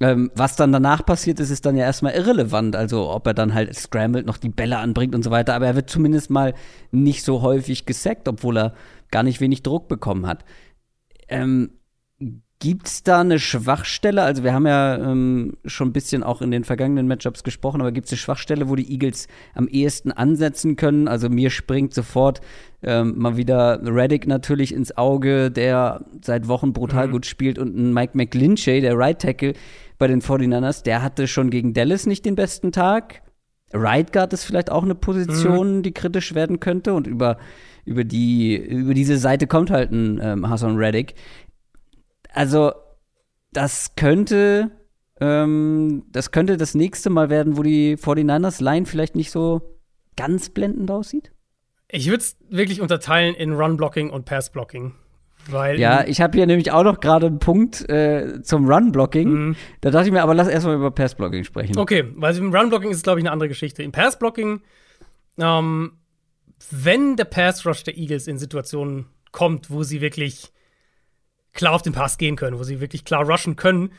Ähm, 0.00 0.30
was 0.34 0.56
dann 0.56 0.72
danach 0.72 1.04
passiert 1.04 1.40
ist, 1.40 1.50
ist 1.50 1.66
dann 1.66 1.76
ja 1.76 1.84
erstmal 1.84 2.12
irrelevant. 2.12 2.76
Also, 2.76 3.10
ob 3.10 3.26
er 3.26 3.34
dann 3.34 3.54
halt 3.54 3.74
scrambled, 3.74 4.26
noch 4.26 4.36
die 4.36 4.48
Bälle 4.48 4.78
anbringt 4.78 5.14
und 5.14 5.24
so 5.24 5.30
weiter. 5.30 5.54
Aber 5.54 5.66
er 5.66 5.74
wird 5.74 5.90
zumindest 5.90 6.30
mal 6.30 6.54
nicht 6.92 7.24
so 7.24 7.42
häufig 7.42 7.84
gesackt, 7.84 8.28
obwohl 8.28 8.58
er 8.58 8.74
gar 9.10 9.22
nicht 9.22 9.40
wenig 9.40 9.62
Druck 9.62 9.88
bekommen 9.88 10.26
hat. 10.26 10.44
Ähm, 11.28 11.70
Gibt's 12.60 13.04
da 13.04 13.20
eine 13.20 13.38
Schwachstelle? 13.38 14.22
Also 14.22 14.42
wir 14.42 14.52
haben 14.52 14.66
ja 14.66 14.96
ähm, 14.96 15.58
schon 15.64 15.88
ein 15.88 15.92
bisschen 15.92 16.24
auch 16.24 16.42
in 16.42 16.50
den 16.50 16.64
vergangenen 16.64 17.06
Matchups 17.06 17.44
gesprochen, 17.44 17.80
aber 17.80 17.92
gibt's 17.92 18.10
eine 18.10 18.18
Schwachstelle, 18.18 18.68
wo 18.68 18.74
die 18.74 18.90
Eagles 18.90 19.28
am 19.54 19.68
ehesten 19.68 20.10
ansetzen 20.10 20.74
können? 20.74 21.06
Also 21.06 21.28
mir 21.28 21.50
springt 21.50 21.94
sofort 21.94 22.40
ähm, 22.82 23.16
mal 23.16 23.36
wieder 23.36 23.80
Reddick 23.84 24.26
natürlich 24.26 24.74
ins 24.74 24.96
Auge, 24.96 25.52
der 25.52 26.04
seit 26.20 26.48
Wochen 26.48 26.72
brutal 26.72 27.06
Mhm. 27.06 27.12
gut 27.12 27.26
spielt 27.26 27.60
und 27.60 27.76
ein 27.76 27.94
Mike 27.94 28.16
McGlinchey, 28.16 28.80
der 28.80 28.98
Right 28.98 29.20
Tackle 29.20 29.52
bei 29.98 30.08
den 30.08 30.20
49ers, 30.20 30.82
der 30.82 31.00
hatte 31.00 31.28
schon 31.28 31.50
gegen 31.50 31.74
Dallas 31.74 32.06
nicht 32.06 32.24
den 32.24 32.34
besten 32.34 32.72
Tag. 32.72 33.22
Right 33.72 34.12
Guard 34.12 34.32
ist 34.32 34.44
vielleicht 34.44 34.72
auch 34.72 34.82
eine 34.82 34.96
Position, 34.96 35.84
die 35.84 35.92
kritisch 35.92 36.34
werden 36.34 36.58
könnte 36.58 36.92
und 36.94 37.06
über 37.06 37.38
über 37.88 38.04
die 38.04 38.56
über 38.56 38.94
diese 38.94 39.16
Seite 39.16 39.46
kommt 39.46 39.70
halt 39.70 39.90
ein 39.90 40.20
ähm, 40.22 40.48
Hassan 40.48 40.76
Reddick. 40.76 41.14
Also 42.32 42.72
das 43.52 43.94
könnte 43.96 44.70
ähm, 45.20 46.04
das 46.10 46.30
könnte 46.30 46.56
das 46.56 46.74
nächste 46.74 47.10
Mal 47.10 47.30
werden, 47.30 47.56
wo 47.56 47.62
die 47.62 47.96
49ers 47.96 48.62
Line 48.62 48.86
vielleicht 48.86 49.16
nicht 49.16 49.30
so 49.30 49.78
ganz 50.16 50.50
blendend 50.50 50.90
aussieht. 50.90 51.32
Ich 51.90 52.08
würde 52.08 52.18
es 52.18 52.36
wirklich 52.50 52.80
unterteilen 52.80 53.34
in 53.34 53.54
Run-Blocking 53.54 54.10
und 54.10 54.26
Pass-Blocking. 54.26 54.94
Weil 55.50 55.80
Ja, 55.80 56.04
ich 56.06 56.20
habe 56.20 56.36
hier 56.36 56.46
nämlich 56.46 56.70
auch 56.72 56.82
noch 56.82 57.00
gerade 57.00 57.26
einen 57.26 57.38
Punkt 57.38 57.88
äh, 57.88 58.42
zum 58.42 58.68
Run-Blocking. 58.70 59.28
Mhm. 59.30 59.56
Da 59.80 59.90
dachte 59.90 60.06
ich 60.06 60.12
mir, 60.12 60.22
aber 60.22 60.34
lass 60.34 60.48
erstmal 60.48 60.76
über 60.76 60.90
Pass-Blocking 60.90 61.44
sprechen. 61.44 61.78
Okay, 61.78 62.04
weil 62.16 62.36
im 62.36 62.54
Run-Blocking 62.54 62.90
ist 62.90 62.98
es, 62.98 63.02
glaube 63.02 63.20
ich, 63.20 63.24
eine 63.24 63.32
andere 63.32 63.48
Geschichte. 63.48 63.82
Im 63.82 63.92
Pass-Blocking, 63.92 64.60
ähm, 65.38 65.92
wenn 66.70 67.16
der 67.16 67.24
Pass-Rush 67.24 67.84
der 67.84 67.96
Eagles 67.96 68.26
in 68.26 68.38
Situationen 68.38 69.06
kommt, 69.32 69.70
wo 69.70 69.82
sie 69.82 70.00
wirklich 70.00 70.52
klar 71.52 71.74
auf 71.74 71.82
den 71.82 71.92
Pass 71.92 72.18
gehen 72.18 72.36
können, 72.36 72.58
wo 72.58 72.64
sie 72.64 72.80
wirklich 72.80 73.04
klar 73.04 73.24
rushen 73.24 73.56
können, 73.56 73.92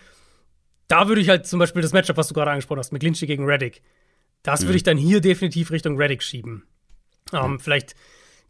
da 0.88 1.08
würde 1.08 1.22
ich 1.22 1.30
halt 1.30 1.46
zum 1.46 1.60
Beispiel 1.60 1.82
das 1.82 1.94
Matchup, 1.94 2.18
was 2.18 2.28
du 2.28 2.34
gerade 2.34 2.52
angesprochen 2.52 2.80
hast, 2.80 2.92
McGlinchey 2.92 3.28
gegen 3.28 3.46
Reddick, 3.46 3.82
das 4.44 4.64
würde 4.64 4.78
ich 4.78 4.84
dann 4.84 4.98
hier 4.98 5.22
definitiv 5.22 5.72
Richtung 5.72 5.98
Reddick 5.98 6.24
schieben. 6.24 6.64
Ähm, 7.34 7.60
Vielleicht 7.60 7.96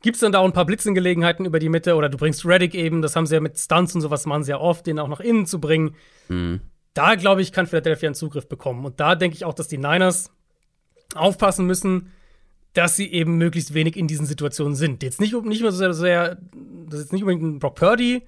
gibt 0.01 0.16
es 0.16 0.22
dann 0.22 0.32
da 0.32 0.39
auch 0.39 0.45
ein 0.45 0.53
paar 0.53 0.66
Blitzengelegenheiten 0.66 1.45
über 1.45 1.60
die 1.60 1.70
Mitte 1.70 1.95
oder 1.95 2.10
du 2.10 2.18
bringst 2.18 2.45
Reddick 2.45 2.76
eben, 2.76 3.01
das 3.01 3.16
haben 3.16 3.26
sie 3.26 3.36
ja 3.36 3.41
mit 3.41 3.57
Stunts 3.57 3.95
und 3.95 4.01
sowas 4.01 4.26
machen 4.26 4.43
sie 4.43 4.51
ja 4.51 4.60
oft, 4.60 4.86
den 4.88 4.99
auch 4.99 5.07
nach 5.07 5.20
innen 5.20 5.45
zu 5.45 5.60
bringen. 5.60 5.95
Da, 6.93 7.16
glaube 7.16 7.41
ich, 7.41 7.51
kann 7.51 7.68
Philadelphia 7.68 8.07
einen 8.07 8.16
Zugriff 8.16 8.47
bekommen. 8.47 8.86
Und 8.86 8.99
da 8.99 9.16
denke 9.16 9.36
ich 9.36 9.45
auch, 9.45 9.53
dass 9.53 9.68
die 9.68 9.78
Niners 9.78 10.32
aufpassen 11.16 11.66
müssen, 11.66 12.12
dass 12.74 12.95
sie 12.95 13.11
eben 13.11 13.38
möglichst 13.38 13.74
wenig 13.74 13.97
in 13.97 14.07
diesen 14.07 14.26
Situationen 14.26 14.76
sind. 14.76 15.03
Jetzt 15.03 15.20
nicht, 15.20 15.34
nicht 15.43 15.61
mehr 15.61 15.72
so 15.72 15.78
sehr, 15.78 15.93
sehr 15.93 16.38
das 16.86 16.99
ist 16.99 17.05
jetzt 17.05 17.13
nicht 17.13 17.24
unbedingt 17.24 17.43
ein 17.43 17.59
Brock 17.59 17.76
Purdy, 17.76 18.24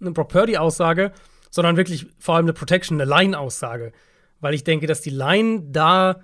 eine 0.00 0.10
Brock 0.10 0.28
Purdy-Aussage, 0.28 1.12
sondern 1.50 1.76
wirklich 1.76 2.06
vor 2.18 2.36
allem 2.36 2.46
eine 2.46 2.52
Protection, 2.52 3.00
eine 3.00 3.08
Line-Aussage. 3.08 3.92
Weil 4.40 4.54
ich 4.54 4.64
denke, 4.64 4.86
dass 4.86 5.00
die 5.00 5.10
Line 5.10 5.62
da, 5.70 6.20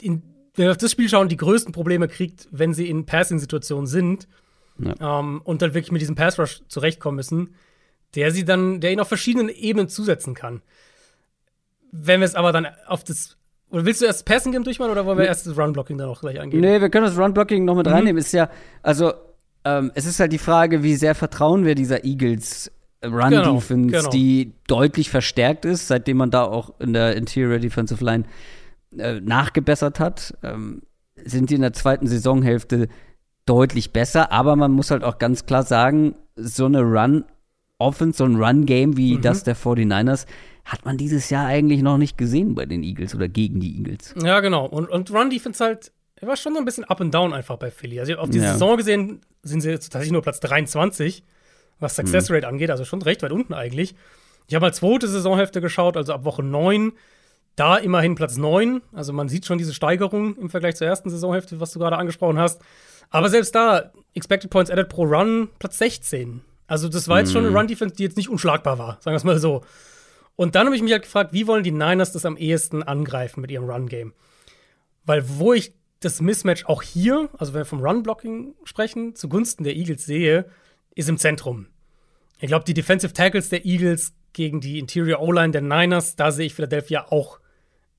in, 0.00 0.22
wenn 0.54 0.66
wir 0.66 0.70
auf 0.70 0.76
das 0.76 0.92
Spiel 0.92 1.08
schauen, 1.08 1.28
die 1.28 1.36
größten 1.36 1.72
Probleme 1.72 2.08
kriegt, 2.08 2.48
wenn 2.50 2.74
sie 2.74 2.88
in 2.88 3.06
Passing-Situationen 3.06 3.86
sind 3.86 4.28
ähm, 5.00 5.40
und 5.42 5.62
dann 5.62 5.74
wirklich 5.74 5.92
mit 5.92 6.00
diesem 6.00 6.14
Pass-Rush 6.14 6.62
zurechtkommen 6.68 7.16
müssen, 7.16 7.54
der 8.14 8.30
sie 8.30 8.44
dann, 8.44 8.80
der 8.80 8.92
ihnen 8.92 9.00
auf 9.00 9.08
verschiedenen 9.08 9.48
Ebenen 9.48 9.88
zusetzen 9.88 10.34
kann. 10.34 10.62
Wenn 11.90 12.20
wir 12.20 12.26
es 12.26 12.34
aber 12.34 12.52
dann 12.52 12.68
auf 12.86 13.04
das 13.04 13.36
oder 13.72 13.84
willst 13.84 14.00
du 14.00 14.06
erst 14.06 14.24
Passing 14.26 14.52
Game 14.52 14.62
durchmachen 14.64 14.92
oder 14.92 15.04
wollen 15.06 15.18
wir 15.18 15.26
erst 15.26 15.46
das 15.46 15.56
Run-Blocking 15.58 15.98
dann 15.98 16.08
auch 16.08 16.20
gleich 16.20 16.40
angehen? 16.40 16.60
Nee, 16.60 16.80
wir 16.80 16.90
können 16.90 17.06
das 17.06 17.18
Run-Blocking 17.18 17.64
noch 17.64 17.74
mit 17.74 17.86
Mhm. 17.86 17.92
reinnehmen. 17.92 18.18
Ist 18.18 18.32
ja, 18.32 18.48
also, 18.82 19.12
ähm, 19.64 19.90
es 19.94 20.06
ist 20.06 20.20
halt 20.20 20.32
die 20.32 20.38
Frage, 20.38 20.82
wie 20.82 20.94
sehr 20.94 21.14
vertrauen 21.14 21.64
wir 21.64 21.74
dieser 21.74 22.04
Eagles 22.04 22.70
Run-Defense, 23.04 23.74
Genau, 23.74 23.98
genau. 23.98 24.10
die 24.10 24.52
deutlich 24.68 25.10
verstärkt 25.10 25.64
ist, 25.64 25.88
seitdem 25.88 26.18
man 26.18 26.30
da 26.30 26.44
auch 26.44 26.78
in 26.78 26.92
der 26.92 27.16
Interior 27.16 27.58
Defensive 27.58 28.04
Line 28.04 28.24
äh, 28.96 29.20
nachgebessert 29.20 29.98
hat. 29.98 30.34
Ähm, 30.44 30.82
sind 31.16 31.50
die 31.50 31.54
in 31.56 31.62
der 31.62 31.72
zweiten 31.72 32.06
Saisonhälfte 32.06 32.88
deutlich 33.46 33.92
besser, 33.92 34.30
aber 34.32 34.54
man 34.56 34.70
muss 34.72 34.90
halt 34.90 35.02
auch 35.02 35.18
ganz 35.18 35.46
klar 35.46 35.62
sagen, 35.64 36.14
so 36.36 36.66
eine 36.66 36.82
Run-Offense, 36.82 38.18
so 38.18 38.24
ein 38.24 38.36
Run-Game 38.36 38.96
wie 38.96 39.16
Mhm. 39.16 39.22
das 39.22 39.42
der 39.44 39.56
49ers, 39.56 40.26
hat 40.64 40.84
man 40.84 40.96
dieses 40.96 41.28
Jahr 41.30 41.46
eigentlich 41.46 41.82
noch 41.82 41.98
nicht 41.98 42.16
gesehen 42.16 42.54
bei 42.54 42.66
den 42.66 42.82
Eagles 42.82 43.14
oder 43.14 43.28
gegen 43.28 43.60
die 43.60 43.76
Eagles. 43.78 44.14
Ja, 44.22 44.40
genau. 44.40 44.66
Und, 44.66 44.88
und 44.88 45.10
Run-Defense 45.12 45.62
halt, 45.64 45.92
er 46.16 46.28
war 46.28 46.36
schon 46.36 46.52
so 46.54 46.58
ein 46.60 46.64
bisschen 46.64 46.84
up 46.84 47.00
and 47.00 47.12
down 47.12 47.32
einfach 47.32 47.56
bei 47.56 47.70
Philly. 47.70 47.98
Also 48.00 48.14
auf 48.16 48.30
die 48.30 48.38
Ja. 48.38 48.52
Saison 48.52 48.76
gesehen 48.76 49.20
sind 49.42 49.60
sie 49.60 49.70
jetzt 49.70 49.86
tatsächlich 49.92 50.12
nur 50.12 50.22
Platz 50.22 50.38
23, 50.40 51.24
was 51.80 51.96
Success 51.96 52.28
Mhm. 52.28 52.34
Rate 52.36 52.48
angeht, 52.48 52.70
also 52.70 52.84
schon 52.84 53.02
recht 53.02 53.22
weit 53.22 53.32
unten 53.32 53.54
eigentlich. 53.54 53.94
Ich 54.46 54.54
habe 54.54 54.64
mal 54.66 54.72
zweite 54.72 55.08
Saisonhälfte 55.08 55.60
geschaut, 55.60 55.96
also 55.96 56.12
ab 56.12 56.24
Woche 56.24 56.42
9, 56.42 56.92
da 57.56 57.76
immerhin 57.76 58.14
Platz 58.14 58.36
9. 58.36 58.82
Also 58.92 59.12
man 59.12 59.28
sieht 59.28 59.46
schon 59.46 59.58
diese 59.58 59.74
Steigerung 59.74 60.36
im 60.36 60.48
Vergleich 60.48 60.76
zur 60.76 60.86
ersten 60.86 61.10
Saisonhälfte, 61.10 61.60
was 61.60 61.72
du 61.72 61.78
gerade 61.80 61.96
angesprochen 61.98 62.38
hast. 62.38 62.60
Aber 63.10 63.28
selbst 63.28 63.54
da, 63.54 63.92
Expected 64.14 64.50
Points 64.50 64.70
Added 64.70 64.88
pro 64.88 65.04
Run, 65.04 65.48
Platz 65.58 65.78
16. 65.78 66.40
Also 66.66 66.88
das 66.88 67.08
war 67.08 67.18
jetzt 67.18 67.32
schon 67.32 67.42
Mhm. 67.42 67.48
eine 67.50 67.58
Run-Defense, 67.58 67.96
die 67.96 68.04
jetzt 68.04 68.16
nicht 68.16 68.28
unschlagbar 68.30 68.78
war, 68.78 68.98
sagen 69.00 69.12
wir 69.14 69.16
es 69.16 69.24
mal 69.24 69.38
so. 69.40 69.62
Und 70.42 70.56
dann 70.56 70.66
habe 70.66 70.74
ich 70.74 70.82
mich 70.82 70.90
halt 70.90 71.04
gefragt, 71.04 71.32
wie 71.32 71.46
wollen 71.46 71.62
die 71.62 71.70
Niners 71.70 72.10
das 72.10 72.26
am 72.26 72.36
ehesten 72.36 72.82
angreifen 72.82 73.42
mit 73.42 73.52
ihrem 73.52 73.70
Run-Game? 73.70 74.12
Weil 75.04 75.22
wo 75.38 75.52
ich 75.52 75.72
das 76.00 76.20
Mismatch 76.20 76.64
auch 76.64 76.82
hier, 76.82 77.28
also 77.38 77.52
wenn 77.52 77.60
wir 77.60 77.64
vom 77.64 77.80
Run-Blocking 77.80 78.56
sprechen, 78.64 79.14
zugunsten 79.14 79.62
der 79.62 79.76
Eagles 79.76 80.04
sehe, 80.04 80.46
ist 80.96 81.08
im 81.08 81.16
Zentrum. 81.16 81.68
Ich 82.40 82.48
glaube, 82.48 82.64
die 82.64 82.74
Defensive 82.74 83.12
Tackles 83.12 83.50
der 83.50 83.64
Eagles 83.64 84.14
gegen 84.32 84.60
die 84.60 84.80
Interior 84.80 85.20
O-Line 85.20 85.52
der 85.52 85.62
Niners, 85.62 86.16
da 86.16 86.32
sehe 86.32 86.46
ich 86.46 86.54
Philadelphia 86.54 87.06
auch 87.10 87.38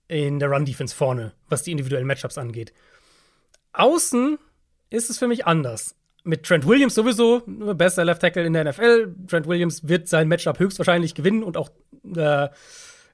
in 0.10 0.40
der 0.40 0.50
Run-Defense 0.50 0.94
vorne, 0.94 1.32
was 1.48 1.64
die 1.64 1.72
individuellen 1.72 2.08
Matchups 2.08 2.38
angeht. 2.38 2.74
Außen 3.72 4.38
ist 4.90 5.10
es 5.10 5.18
für 5.18 5.30
mich 5.30 5.46
anders. 5.48 5.96
Mit 6.26 6.44
Trent 6.44 6.66
Williams 6.66 6.96
sowieso, 6.96 7.42
bester 7.46 8.06
Left 8.06 8.22
Tackle 8.22 8.46
in 8.46 8.54
der 8.54 8.66
NFL. 8.66 9.14
Trent 9.28 9.48
Williams 9.48 9.88
wird 9.88 10.08
sein 10.08 10.28
Matchup 10.28 10.60
höchstwahrscheinlich 10.60 11.16
gewinnen 11.16 11.44
und 11.44 11.58
auch 11.58 11.70
äh, 12.16 12.48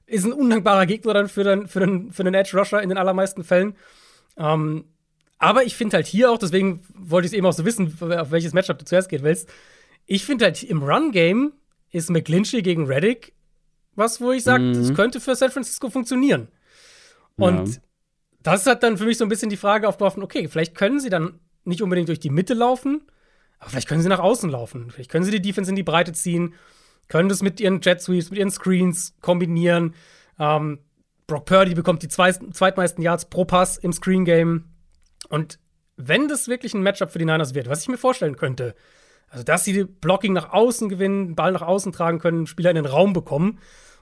ist 0.06 0.24
ein 0.24 0.32
undankbarer 0.32 0.86
Gegner 0.86 1.14
dann 1.14 1.28
für 1.28 1.42
den, 1.42 1.66
für 1.66 1.80
den, 1.80 2.12
für 2.12 2.22
den 2.22 2.34
Edge 2.34 2.56
Rusher 2.56 2.82
in 2.82 2.88
den 2.88 2.98
allermeisten 2.98 3.42
Fällen. 3.42 3.74
Ähm, 4.36 4.84
aber 5.38 5.64
ich 5.64 5.74
finde 5.74 5.96
halt 5.96 6.06
hier 6.06 6.30
auch, 6.30 6.38
deswegen 6.38 6.82
wollte 6.94 7.26
ich 7.26 7.32
es 7.32 7.36
eben 7.36 7.46
auch 7.46 7.52
so 7.52 7.64
wissen, 7.64 7.96
auf 8.00 8.30
welches 8.30 8.52
Matchup 8.52 8.78
du 8.78 8.84
zuerst 8.84 9.08
gehen 9.08 9.22
willst. 9.22 9.48
Ich 10.06 10.24
finde 10.24 10.44
halt 10.44 10.62
im 10.62 10.82
Run-Game 10.82 11.52
ist 11.90 12.10
McGlinchey 12.10 12.62
gegen 12.62 12.86
Reddick 12.86 13.34
was, 14.00 14.20
wo 14.20 14.32
ich 14.32 14.42
sage, 14.42 14.64
mhm. 14.64 14.74
das 14.74 14.94
könnte 14.94 15.20
für 15.20 15.34
San 15.34 15.50
Francisco 15.50 15.90
funktionieren. 15.90 16.48
Und 17.36 17.68
ja. 17.68 17.80
das 18.42 18.66
hat 18.66 18.82
dann 18.82 18.98
für 18.98 19.04
mich 19.04 19.18
so 19.18 19.24
ein 19.24 19.28
bisschen 19.28 19.50
die 19.50 19.56
Frage 19.56 19.88
aufgeworfen, 19.88 20.22
okay, 20.22 20.48
vielleicht 20.48 20.74
können 20.74 21.00
sie 21.00 21.10
dann 21.10 21.38
nicht 21.64 21.82
unbedingt 21.82 22.08
durch 22.08 22.20
die 22.20 22.30
Mitte 22.30 22.54
laufen, 22.54 23.02
aber 23.58 23.70
vielleicht 23.70 23.88
können 23.88 24.02
sie 24.02 24.08
nach 24.08 24.20
außen 24.20 24.50
laufen. 24.50 24.90
Vielleicht 24.90 25.10
können 25.10 25.24
sie 25.24 25.30
die 25.30 25.42
Defense 25.42 25.70
in 25.70 25.76
die 25.76 25.82
Breite 25.82 26.12
ziehen, 26.12 26.54
können 27.08 27.28
das 27.28 27.42
mit 27.42 27.60
ihren 27.60 27.80
Jet 27.80 28.00
Sweeps, 28.00 28.30
mit 28.30 28.38
ihren 28.38 28.50
Screens 28.50 29.14
kombinieren. 29.20 29.94
Ähm, 30.38 30.78
Brock 31.26 31.44
Purdy 31.44 31.74
bekommt 31.74 32.02
die 32.02 32.08
zwei, 32.08 32.32
zweitmeisten 32.32 33.02
Yards 33.02 33.26
pro 33.26 33.44
Pass 33.44 33.76
im 33.76 33.92
Screen 33.92 34.24
Game. 34.24 34.64
Und 35.28 35.58
wenn 35.96 36.28
das 36.28 36.48
wirklich 36.48 36.74
ein 36.74 36.82
Matchup 36.82 37.10
für 37.10 37.18
die 37.18 37.24
Niners 37.24 37.54
wird, 37.54 37.68
was 37.68 37.82
ich 37.82 37.88
mir 37.88 37.98
vorstellen 37.98 38.36
könnte, 38.36 38.74
also 39.28 39.44
dass 39.44 39.64
sie 39.64 39.84
Blocking 39.84 40.32
nach 40.32 40.52
außen 40.52 40.88
gewinnen, 40.88 41.36
Ball 41.36 41.52
nach 41.52 41.62
außen 41.62 41.92
tragen 41.92 42.18
können, 42.18 42.46
Spieler 42.46 42.70
in 42.70 42.76
den 42.76 42.86
Raum 42.86 43.12
bekommen 43.12 43.60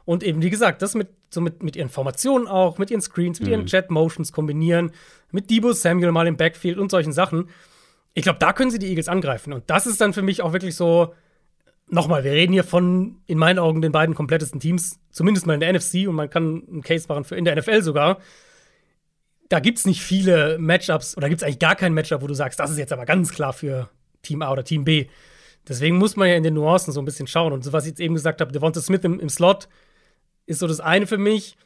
und 0.09 0.23
eben, 0.23 0.41
wie 0.41 0.49
gesagt, 0.49 0.81
das 0.81 0.95
mit, 0.95 1.09
so 1.29 1.43
mit, 1.43 1.63
mit 1.63 1.77
ihren 1.77 1.91
Formationen 1.91 2.49
auch, 2.49 2.79
mit 2.79 2.91
ihren 2.91 3.03
Screens, 3.03 3.41
mit 3.41 3.49
mhm. 3.49 3.53
ihren 3.53 3.67
Jet 3.67 3.91
Motions 3.91 4.33
kombinieren, 4.33 4.93
mit 5.33 5.51
Debo 5.51 5.75
Samuel 5.75 6.13
mal 6.13 6.27
im 6.27 6.39
Backfield 6.39 6.79
und 6.79 6.91
solchen 6.91 7.13
Sachen. 7.13 7.51
Ich 8.15 8.23
glaube, 8.23 8.39
da 8.39 8.55
können 8.55 8.71
sie 8.71 8.79
die 8.79 8.87
Eagles 8.87 9.09
angreifen. 9.09 9.53
Und 9.53 9.69
das 9.69 9.87
ist 9.87 10.01
dann 10.01 10.15
für 10.15 10.23
mich 10.23 10.41
auch 10.41 10.55
wirklich 10.55 10.77
so, 10.77 11.13
nochmal, 11.89 12.25
wir 12.25 12.33
reden 12.33 12.55
hier 12.55 12.65
von, 12.65 13.21
in 13.27 13.37
meinen 13.37 13.59
Augen, 13.59 13.83
den 13.83 13.93
beiden 13.93 14.15
komplettesten 14.15 14.61
Teams, 14.61 14.99
zumindest 15.11 15.47
mal 15.47 15.53
in 15.53 15.61
der 15.61 15.75
NFC 15.75 16.09
und 16.09 16.15
man 16.15 16.31
kann 16.31 16.63
einen 16.67 16.81
Case 16.81 17.05
machen 17.07 17.25
für 17.25 17.37
in 17.37 17.45
der 17.45 17.55
NFL 17.57 17.83
sogar. 17.83 18.17
Da 19.51 19.61
gibt 19.61 19.77
es 19.77 19.85
nicht 19.85 20.01
viele 20.01 20.57
Matchups 20.59 21.19
oder 21.19 21.29
gibt 21.29 21.43
es 21.43 21.47
eigentlich 21.47 21.59
gar 21.59 21.77
kein 21.77 21.93
Matchup, 21.93 22.23
wo 22.23 22.27
du 22.27 22.35
sagst, 22.35 22.59
das 22.59 22.71
ist 22.71 22.79
jetzt 22.79 22.95
aber 22.95 23.05
ganz 23.05 23.31
klar 23.31 23.53
für 23.53 23.91
Team 24.23 24.41
A 24.41 24.51
oder 24.51 24.65
Team 24.65 24.85
B. 24.85 25.09
Deswegen 25.69 25.99
muss 25.99 26.17
man 26.17 26.29
ja 26.29 26.35
in 26.35 26.45
den 26.45 26.55
Nuancen 26.55 26.95
so 26.95 27.03
ein 27.03 27.05
bisschen 27.05 27.27
schauen. 27.27 27.53
Und 27.53 27.63
so, 27.63 27.75
was 27.75 27.85
ich 27.85 27.91
jetzt 27.91 28.01
eben 28.01 28.15
gesagt 28.15 28.41
habe, 28.41 28.53
Devonta 28.53 28.81
Smith 28.81 29.05
im, 29.05 29.21
im 29.21 29.29
Slot, 29.29 29.69
ist 30.49 30.61
so 30.61 30.67
das 30.67 30.81
eine 30.81 31.07
für 31.07 31.19
mich. 31.19 31.57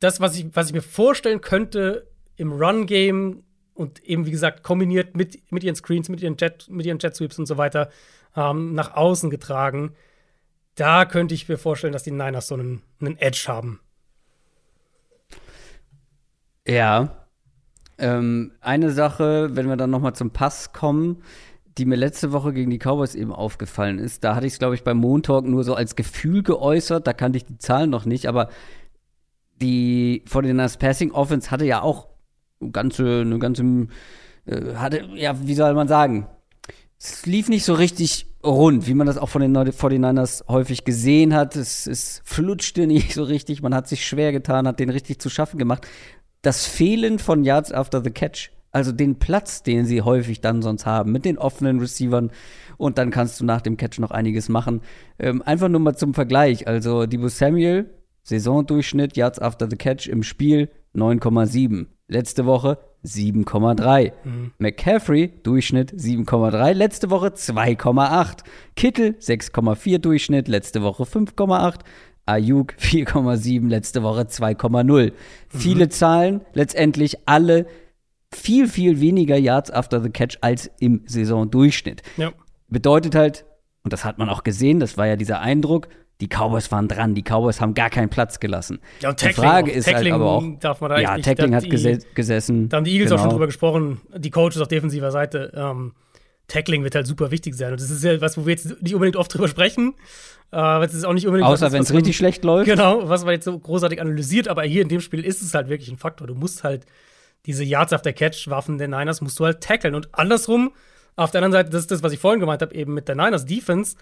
Das, 0.00 0.18
was 0.20 0.36
ich, 0.36 0.46
was 0.54 0.68
ich 0.68 0.72
mir 0.72 0.82
vorstellen 0.82 1.40
könnte 1.40 2.08
im 2.36 2.52
Run-Game 2.52 3.44
und 3.74 4.02
eben, 4.02 4.26
wie 4.26 4.30
gesagt, 4.30 4.62
kombiniert 4.62 5.14
mit, 5.14 5.52
mit 5.52 5.62
ihren 5.62 5.76
Screens, 5.76 6.08
mit 6.08 6.20
ihren 6.22 6.36
Jet, 6.36 6.66
mit 6.68 6.86
ihren 6.86 6.98
Jet 6.98 7.14
Sweeps 7.14 7.38
und 7.38 7.46
so 7.46 7.58
weiter, 7.58 7.90
ähm, 8.34 8.74
nach 8.74 8.94
außen 8.94 9.30
getragen. 9.30 9.94
Da 10.74 11.04
könnte 11.04 11.34
ich 11.34 11.48
mir 11.48 11.58
vorstellen, 11.58 11.92
dass 11.92 12.02
die 12.02 12.10
Niners 12.10 12.48
so 12.48 12.54
einen, 12.54 12.82
einen 13.00 13.18
Edge 13.18 13.44
haben. 13.46 13.80
Ja. 16.66 17.26
Ähm, 17.98 18.52
eine 18.60 18.90
Sache, 18.90 19.54
wenn 19.54 19.68
wir 19.68 19.76
dann 19.76 19.90
noch 19.90 20.00
mal 20.00 20.14
zum 20.14 20.30
Pass 20.30 20.72
kommen, 20.72 21.22
die 21.78 21.86
mir 21.86 21.96
letzte 21.96 22.32
Woche 22.32 22.52
gegen 22.52 22.70
die 22.70 22.78
Cowboys 22.78 23.14
eben 23.14 23.32
aufgefallen 23.32 23.98
ist. 23.98 24.24
Da 24.24 24.34
hatte 24.34 24.46
ich 24.46 24.54
es, 24.54 24.58
glaube 24.58 24.74
ich, 24.74 24.84
beim 24.84 24.98
Montag 24.98 25.44
nur 25.44 25.64
so 25.64 25.74
als 25.74 25.96
Gefühl 25.96 26.42
geäußert. 26.42 27.06
Da 27.06 27.12
kannte 27.12 27.38
ich 27.38 27.44
die 27.44 27.58
Zahlen 27.58 27.90
noch 27.90 28.04
nicht, 28.04 28.26
aber 28.26 28.48
die 29.60 30.22
49ers 30.28 30.78
Passing 30.78 31.12
Offense 31.12 31.50
hatte 31.50 31.64
ja 31.64 31.82
auch 31.82 32.08
eine 32.60 32.70
ganze, 32.70 33.20
eine 33.22 33.38
ganze, 33.38 33.88
äh, 34.46 34.74
hatte, 34.74 35.08
ja, 35.14 35.34
wie 35.46 35.54
soll 35.54 35.74
man 35.74 35.88
sagen? 35.88 36.26
Es 36.98 37.26
lief 37.26 37.48
nicht 37.48 37.64
so 37.64 37.74
richtig 37.74 38.26
rund, 38.44 38.86
wie 38.86 38.94
man 38.94 39.06
das 39.06 39.18
auch 39.18 39.28
von 39.28 39.42
den 39.42 39.56
49ers 39.56 40.46
häufig 40.48 40.84
gesehen 40.84 41.34
hat. 41.34 41.56
Es, 41.56 41.86
es 41.86 42.22
flutschte 42.24 42.86
nicht 42.86 43.14
so 43.14 43.24
richtig, 43.24 43.62
man 43.62 43.74
hat 43.74 43.88
sich 43.88 44.06
schwer 44.06 44.32
getan, 44.32 44.68
hat 44.68 44.78
den 44.78 44.90
richtig 44.90 45.20
zu 45.20 45.30
schaffen 45.30 45.58
gemacht. 45.58 45.86
Das 46.42 46.66
Fehlen 46.66 47.18
von 47.18 47.44
Yards 47.44 47.72
after 47.72 48.02
the 48.02 48.10
Catch 48.10 48.50
also 48.72 48.90
den 48.90 49.18
Platz, 49.18 49.62
den 49.62 49.84
sie 49.84 50.02
häufig 50.02 50.40
dann 50.40 50.62
sonst 50.62 50.86
haben, 50.86 51.12
mit 51.12 51.24
den 51.24 51.38
offenen 51.38 51.78
Receivern. 51.78 52.30
Und 52.78 52.98
dann 52.98 53.10
kannst 53.10 53.40
du 53.40 53.44
nach 53.44 53.60
dem 53.60 53.76
Catch 53.76 53.98
noch 54.00 54.10
einiges 54.10 54.48
machen. 54.48 54.80
Ähm, 55.18 55.42
einfach 55.42 55.68
nur 55.68 55.80
mal 55.80 55.94
zum 55.94 56.14
Vergleich. 56.14 56.66
Also 56.66 57.06
Debo 57.06 57.28
Samuel, 57.28 57.90
Saisondurchschnitt, 58.22 59.16
Yards 59.16 59.38
after 59.38 59.68
the 59.68 59.76
Catch 59.76 60.08
im 60.08 60.22
Spiel 60.22 60.70
9,7. 60.94 61.86
Letzte 62.08 62.46
Woche 62.46 62.78
7,3. 63.04 64.12
Mhm. 64.24 64.52
McCaffrey, 64.58 65.32
Durchschnitt 65.42 65.92
7,3. 65.92 66.72
Letzte 66.72 67.10
Woche 67.10 67.28
2,8. 67.28 68.38
Kittel, 68.74 69.16
6,4 69.18 69.98
Durchschnitt. 69.98 70.48
Letzte 70.48 70.82
Woche 70.82 71.04
5,8. 71.04 71.80
Ayuk 72.24 72.74
4,7, 72.78 73.68
letzte 73.68 74.02
Woche 74.02 74.22
2,0. 74.22 74.84
Mhm. 74.84 75.12
Viele 75.48 75.88
Zahlen, 75.88 76.42
letztendlich 76.52 77.18
alle 77.26 77.66
viel, 78.34 78.68
viel 78.68 79.00
weniger 79.00 79.36
Yards 79.36 79.70
after 79.70 80.00
the 80.00 80.10
catch 80.10 80.38
als 80.40 80.70
im 80.80 81.02
Saisondurchschnitt. 81.06 82.02
Ja. 82.16 82.32
Bedeutet 82.68 83.14
halt, 83.14 83.44
und 83.82 83.92
das 83.92 84.04
hat 84.04 84.18
man 84.18 84.28
auch 84.28 84.44
gesehen, 84.44 84.80
das 84.80 84.96
war 84.96 85.06
ja 85.06 85.16
dieser 85.16 85.40
Eindruck, 85.40 85.88
die 86.20 86.28
Cowboys 86.28 86.70
waren 86.70 86.86
dran, 86.86 87.14
die 87.14 87.22
Cowboys 87.22 87.60
haben 87.60 87.74
gar 87.74 87.90
keinen 87.90 88.08
Platz 88.08 88.38
gelassen. 88.38 88.78
Ja, 89.00 89.10
und 89.10 89.18
Tackling, 89.18 89.34
die 89.34 89.40
Frage 89.40 89.70
ist 89.72 89.86
halt 89.86 89.96
Tackling 89.96 90.12
halt 90.12 90.22
aber 90.22 90.30
auch, 90.30 90.44
darf 90.60 90.80
man 90.80 90.90
da 90.90 91.00
ja, 91.00 91.16
nicht, 91.16 91.24
Tackling 91.24 91.54
hat 91.54 91.64
die, 91.64 91.98
gesessen. 92.14 92.68
Da 92.68 92.76
haben 92.76 92.84
die 92.84 92.92
Eagles 92.92 93.10
genau. 93.10 93.20
auch 93.20 93.24
schon 93.24 93.32
drüber 93.32 93.46
gesprochen, 93.46 94.00
die 94.16 94.30
Coaches 94.30 94.60
auf 94.60 94.68
defensiver 94.68 95.10
Seite. 95.10 95.52
Ähm, 95.54 95.92
Tackling 96.46 96.84
wird 96.84 96.94
halt 96.94 97.06
super 97.06 97.30
wichtig 97.30 97.54
sein. 97.54 97.72
Und 97.72 97.80
das 97.80 97.90
ist 97.90 98.04
ja 98.04 98.20
was, 98.20 98.36
wo 98.36 98.46
wir 98.46 98.52
jetzt 98.52 98.82
nicht 98.82 98.94
unbedingt 98.94 99.16
oft 99.16 99.32
drüber 99.34 99.48
sprechen. 99.48 99.94
Äh, 100.52 100.84
ist 100.84 101.04
auch 101.04 101.14
nicht 101.14 101.26
unbedingt 101.26 101.48
Außer 101.48 101.72
wenn 101.72 101.82
es 101.82 101.92
richtig 101.92 102.16
schlecht 102.16 102.44
läuft. 102.44 102.66
Genau, 102.66 103.08
was 103.08 103.24
man 103.24 103.32
jetzt 103.32 103.44
so 103.44 103.58
großartig 103.58 104.00
analysiert. 104.00 104.48
Aber 104.48 104.62
hier 104.62 104.82
in 104.82 104.88
dem 104.88 105.00
Spiel 105.00 105.24
ist 105.24 105.40
es 105.40 105.54
halt 105.54 105.68
wirklich 105.68 105.90
ein 105.90 105.96
Faktor. 105.96 106.26
Du 106.26 106.34
musst 106.34 106.62
halt 106.62 106.84
diese 107.46 107.64
Yards 107.64 107.92
after 107.92 108.12
Catch 108.12 108.48
Waffen 108.48 108.78
der 108.78 108.88
Niners 108.88 109.20
musst 109.20 109.38
du 109.40 109.44
halt 109.44 109.60
tackeln. 109.60 109.94
Und 109.94 110.08
andersrum, 110.14 110.72
auf 111.16 111.30
der 111.30 111.42
anderen 111.42 111.52
Seite, 111.52 111.70
das 111.70 111.82
ist 111.82 111.90
das, 111.90 112.02
was 112.02 112.12
ich 112.12 112.20
vorhin 112.20 112.40
gemeint 112.40 112.62
habe, 112.62 112.74
eben 112.74 112.94
mit 112.94 113.08
der 113.08 113.16
Niners 113.16 113.44
Defense, 113.44 113.96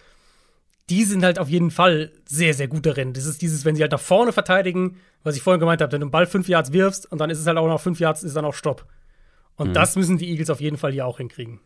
die 0.90 1.04
sind 1.04 1.22
halt 1.22 1.38
auf 1.38 1.48
jeden 1.48 1.70
Fall 1.70 2.10
sehr, 2.26 2.52
sehr 2.52 2.68
gut 2.68 2.84
darin. 2.84 3.12
Das 3.12 3.24
ist 3.24 3.42
dieses, 3.42 3.64
wenn 3.64 3.76
sie 3.76 3.82
halt 3.82 3.92
nach 3.92 4.00
vorne 4.00 4.32
verteidigen, 4.32 4.96
was 5.22 5.36
ich 5.36 5.42
vorhin 5.42 5.60
gemeint 5.60 5.80
habe, 5.80 5.92
wenn 5.92 6.00
du 6.00 6.06
den 6.06 6.10
Ball 6.10 6.26
fünf 6.26 6.48
Yards 6.48 6.72
wirfst 6.72 7.10
und 7.10 7.18
dann 7.18 7.30
ist 7.30 7.38
es 7.38 7.46
halt 7.46 7.58
auch 7.58 7.68
noch 7.68 7.80
fünf 7.80 8.00
Yards, 8.00 8.22
ist 8.22 8.36
dann 8.36 8.44
auch 8.44 8.54
Stopp. 8.54 8.86
Und 9.56 9.68
mhm. 9.68 9.72
das 9.74 9.96
müssen 9.96 10.18
die 10.18 10.28
Eagles 10.28 10.50
auf 10.50 10.60
jeden 10.60 10.76
Fall 10.76 10.92
hier 10.92 11.06
auch 11.06 11.18
hinkriegen. 11.18 11.60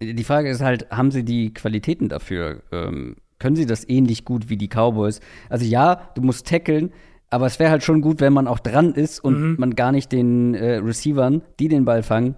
Die 0.00 0.24
Frage 0.24 0.50
ist 0.50 0.60
halt, 0.60 0.90
haben 0.90 1.10
sie 1.10 1.24
die 1.24 1.52
Qualitäten 1.54 2.08
dafür? 2.08 2.62
Ähm, 2.70 3.16
können 3.38 3.56
sie 3.56 3.66
das 3.66 3.88
ähnlich 3.88 4.24
gut 4.24 4.48
wie 4.48 4.56
die 4.56 4.68
Cowboys? 4.68 5.20
Also 5.48 5.64
ja, 5.64 6.10
du 6.14 6.22
musst 6.22 6.46
tackeln, 6.46 6.92
aber 7.30 7.46
es 7.46 7.58
wäre 7.58 7.70
halt 7.70 7.82
schon 7.82 8.00
gut, 8.00 8.20
wenn 8.20 8.32
man 8.32 8.46
auch 8.46 8.58
dran 8.58 8.94
ist 8.94 9.22
und 9.22 9.40
mhm. 9.40 9.56
man 9.58 9.74
gar 9.74 9.92
nicht 9.92 10.12
den 10.12 10.54
äh, 10.54 10.76
Receivern, 10.76 11.42
die 11.58 11.68
den 11.68 11.84
Ball 11.84 12.02
fangen, 12.02 12.36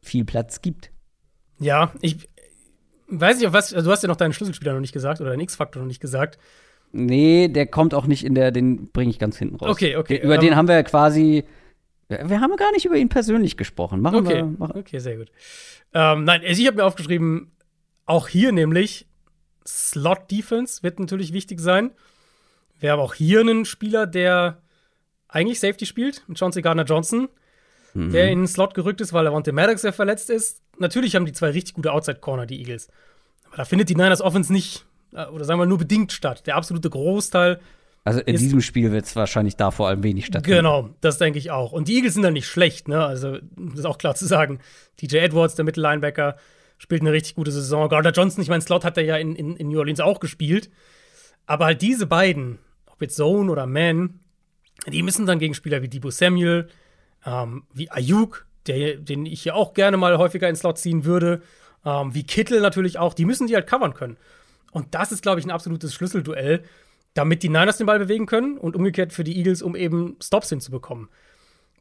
viel 0.00 0.24
Platz 0.24 0.62
gibt. 0.62 0.90
Ja, 1.58 1.92
ich 2.00 2.28
weiß 3.08 3.38
nicht, 3.38 3.46
auf 3.46 3.52
was, 3.52 3.72
also 3.72 3.88
du 3.88 3.92
hast 3.92 4.02
ja 4.02 4.08
noch 4.08 4.16
deinen 4.16 4.32
Schlüsselspieler 4.32 4.72
noch 4.72 4.80
nicht 4.80 4.92
gesagt 4.92 5.20
oder 5.20 5.30
deinen 5.30 5.40
X-Faktor 5.40 5.82
noch 5.82 5.88
nicht 5.88 6.00
gesagt. 6.00 6.38
Nee, 6.92 7.48
der 7.48 7.66
kommt 7.66 7.92
auch 7.92 8.06
nicht 8.06 8.24
in 8.24 8.34
der, 8.34 8.50
den 8.52 8.90
bringe 8.92 9.10
ich 9.10 9.18
ganz 9.18 9.36
hinten 9.36 9.56
raus. 9.56 9.68
Okay, 9.68 9.96
okay. 9.96 10.20
Über 10.22 10.36
um, 10.36 10.40
den 10.40 10.50
ähm, 10.50 10.56
haben 10.56 10.68
wir 10.68 10.76
ja 10.76 10.82
quasi, 10.84 11.44
wir 12.08 12.40
haben 12.40 12.56
gar 12.56 12.70
nicht 12.72 12.84
über 12.84 12.96
ihn 12.96 13.08
persönlich 13.08 13.56
gesprochen. 13.56 14.00
Machen 14.00 14.20
okay, 14.20 14.36
wir. 14.36 14.44
Machen. 14.44 14.78
Okay, 14.78 14.98
sehr 14.98 15.16
gut. 15.16 15.30
Ähm, 15.92 16.24
nein, 16.24 16.42
also 16.46 16.60
ich 16.60 16.66
habe 16.66 16.76
mir 16.76 16.84
aufgeschrieben, 16.84 17.52
auch 18.06 18.28
hier 18.28 18.52
nämlich 18.52 19.08
Slot 19.66 20.30
Defense 20.30 20.82
wird 20.82 21.00
natürlich 21.00 21.32
wichtig 21.32 21.60
sein. 21.60 21.90
Wir 22.84 22.92
haben 22.92 23.00
auch 23.00 23.14
hier 23.14 23.40
einen 23.40 23.64
Spieler, 23.64 24.06
der 24.06 24.58
eigentlich 25.26 25.58
Safety 25.58 25.86
spielt, 25.86 26.22
mit 26.28 26.38
Chauncey 26.38 26.60
Gardner-Johnson, 26.60 27.30
mhm. 27.94 28.12
der 28.12 28.30
in 28.30 28.40
den 28.40 28.46
Slot 28.46 28.74
gerückt 28.74 29.00
ist, 29.00 29.14
weil 29.14 29.26
Avante 29.26 29.52
Maddox 29.52 29.84
ja 29.84 29.92
verletzt 29.92 30.28
ist. 30.28 30.60
Natürlich 30.78 31.16
haben 31.16 31.24
die 31.24 31.32
zwei 31.32 31.48
richtig 31.48 31.72
gute 31.72 31.92
Outside-Corner, 31.92 32.44
die 32.44 32.58
Eagles. 32.58 32.88
Aber 33.46 33.56
da 33.56 33.64
findet 33.64 33.88
die 33.88 33.94
Niners 33.94 34.20
Offense 34.20 34.52
nicht, 34.52 34.84
äh, 35.14 35.24
oder 35.28 35.46
sagen 35.46 35.58
wir 35.58 35.64
nur 35.64 35.78
bedingt 35.78 36.12
statt. 36.12 36.46
Der 36.46 36.56
absolute 36.56 36.90
Großteil 36.90 37.58
also 38.04 38.20
in 38.20 38.36
diesem 38.36 38.60
Spiel 38.60 38.92
wird 38.92 39.06
es 39.06 39.16
wahrscheinlich 39.16 39.56
da 39.56 39.70
vor 39.70 39.88
allem 39.88 40.02
wenig 40.02 40.26
stattfinden. 40.26 40.58
Genau, 40.58 40.90
das 41.00 41.16
denke 41.16 41.38
ich 41.38 41.50
auch. 41.50 41.72
Und 41.72 41.88
die 41.88 41.96
Eagles 41.96 42.12
sind 42.12 42.22
dann 42.22 42.34
nicht 42.34 42.46
schlecht, 42.46 42.86
ne? 42.86 43.02
Also, 43.02 43.38
das 43.56 43.78
ist 43.78 43.86
auch 43.86 43.96
klar 43.96 44.14
zu 44.14 44.26
sagen. 44.26 44.58
DJ 45.00 45.16
Edwards, 45.20 45.54
der 45.54 45.64
Mittellinebacker, 45.64 46.36
spielt 46.76 47.00
eine 47.00 47.12
richtig 47.12 47.34
gute 47.34 47.50
Saison. 47.50 47.88
Gardner 47.88 48.12
Johnson, 48.12 48.42
ich 48.42 48.50
meine, 48.50 48.60
Slot 48.60 48.84
hat 48.84 48.98
er 48.98 49.04
ja 49.04 49.16
in, 49.16 49.34
in, 49.34 49.56
in 49.56 49.68
New 49.68 49.78
Orleans 49.78 50.00
auch 50.00 50.20
gespielt. 50.20 50.68
Aber 51.46 51.64
halt 51.64 51.80
diese 51.80 52.06
beiden, 52.06 52.58
ob 52.94 53.02
jetzt 53.02 53.16
Zone 53.16 53.50
oder 53.50 53.66
Man, 53.66 54.20
die 54.86 55.02
müssen 55.02 55.26
dann 55.26 55.38
gegen 55.38 55.54
Spieler 55.54 55.82
wie 55.82 55.88
Debo 55.88 56.10
Samuel, 56.10 56.68
ähm, 57.26 57.64
wie 57.72 57.90
Ayuk, 57.90 58.46
der, 58.66 58.96
den 58.96 59.26
ich 59.26 59.42
hier 59.42 59.56
auch 59.56 59.74
gerne 59.74 59.96
mal 59.96 60.16
häufiger 60.18 60.48
ins 60.48 60.60
Slot 60.60 60.78
ziehen 60.78 61.04
würde, 61.04 61.42
ähm, 61.84 62.14
wie 62.14 62.24
Kittel 62.24 62.60
natürlich 62.60 62.98
auch, 62.98 63.14
die 63.14 63.24
müssen 63.24 63.46
die 63.46 63.54
halt 63.54 63.66
covern 63.66 63.94
können. 63.94 64.16
Und 64.72 64.94
das 64.94 65.12
ist, 65.12 65.22
glaube 65.22 65.40
ich, 65.40 65.46
ein 65.46 65.50
absolutes 65.50 65.94
Schlüsselduell, 65.94 66.64
damit 67.14 67.42
die 67.42 67.48
Niners 67.48 67.78
den 67.78 67.86
Ball 67.86 67.98
bewegen 67.98 68.26
können 68.26 68.58
und 68.58 68.74
umgekehrt 68.74 69.12
für 69.12 69.24
die 69.24 69.36
Eagles, 69.36 69.62
um 69.62 69.76
eben 69.76 70.16
Stops 70.22 70.48
hinzubekommen. 70.48 71.08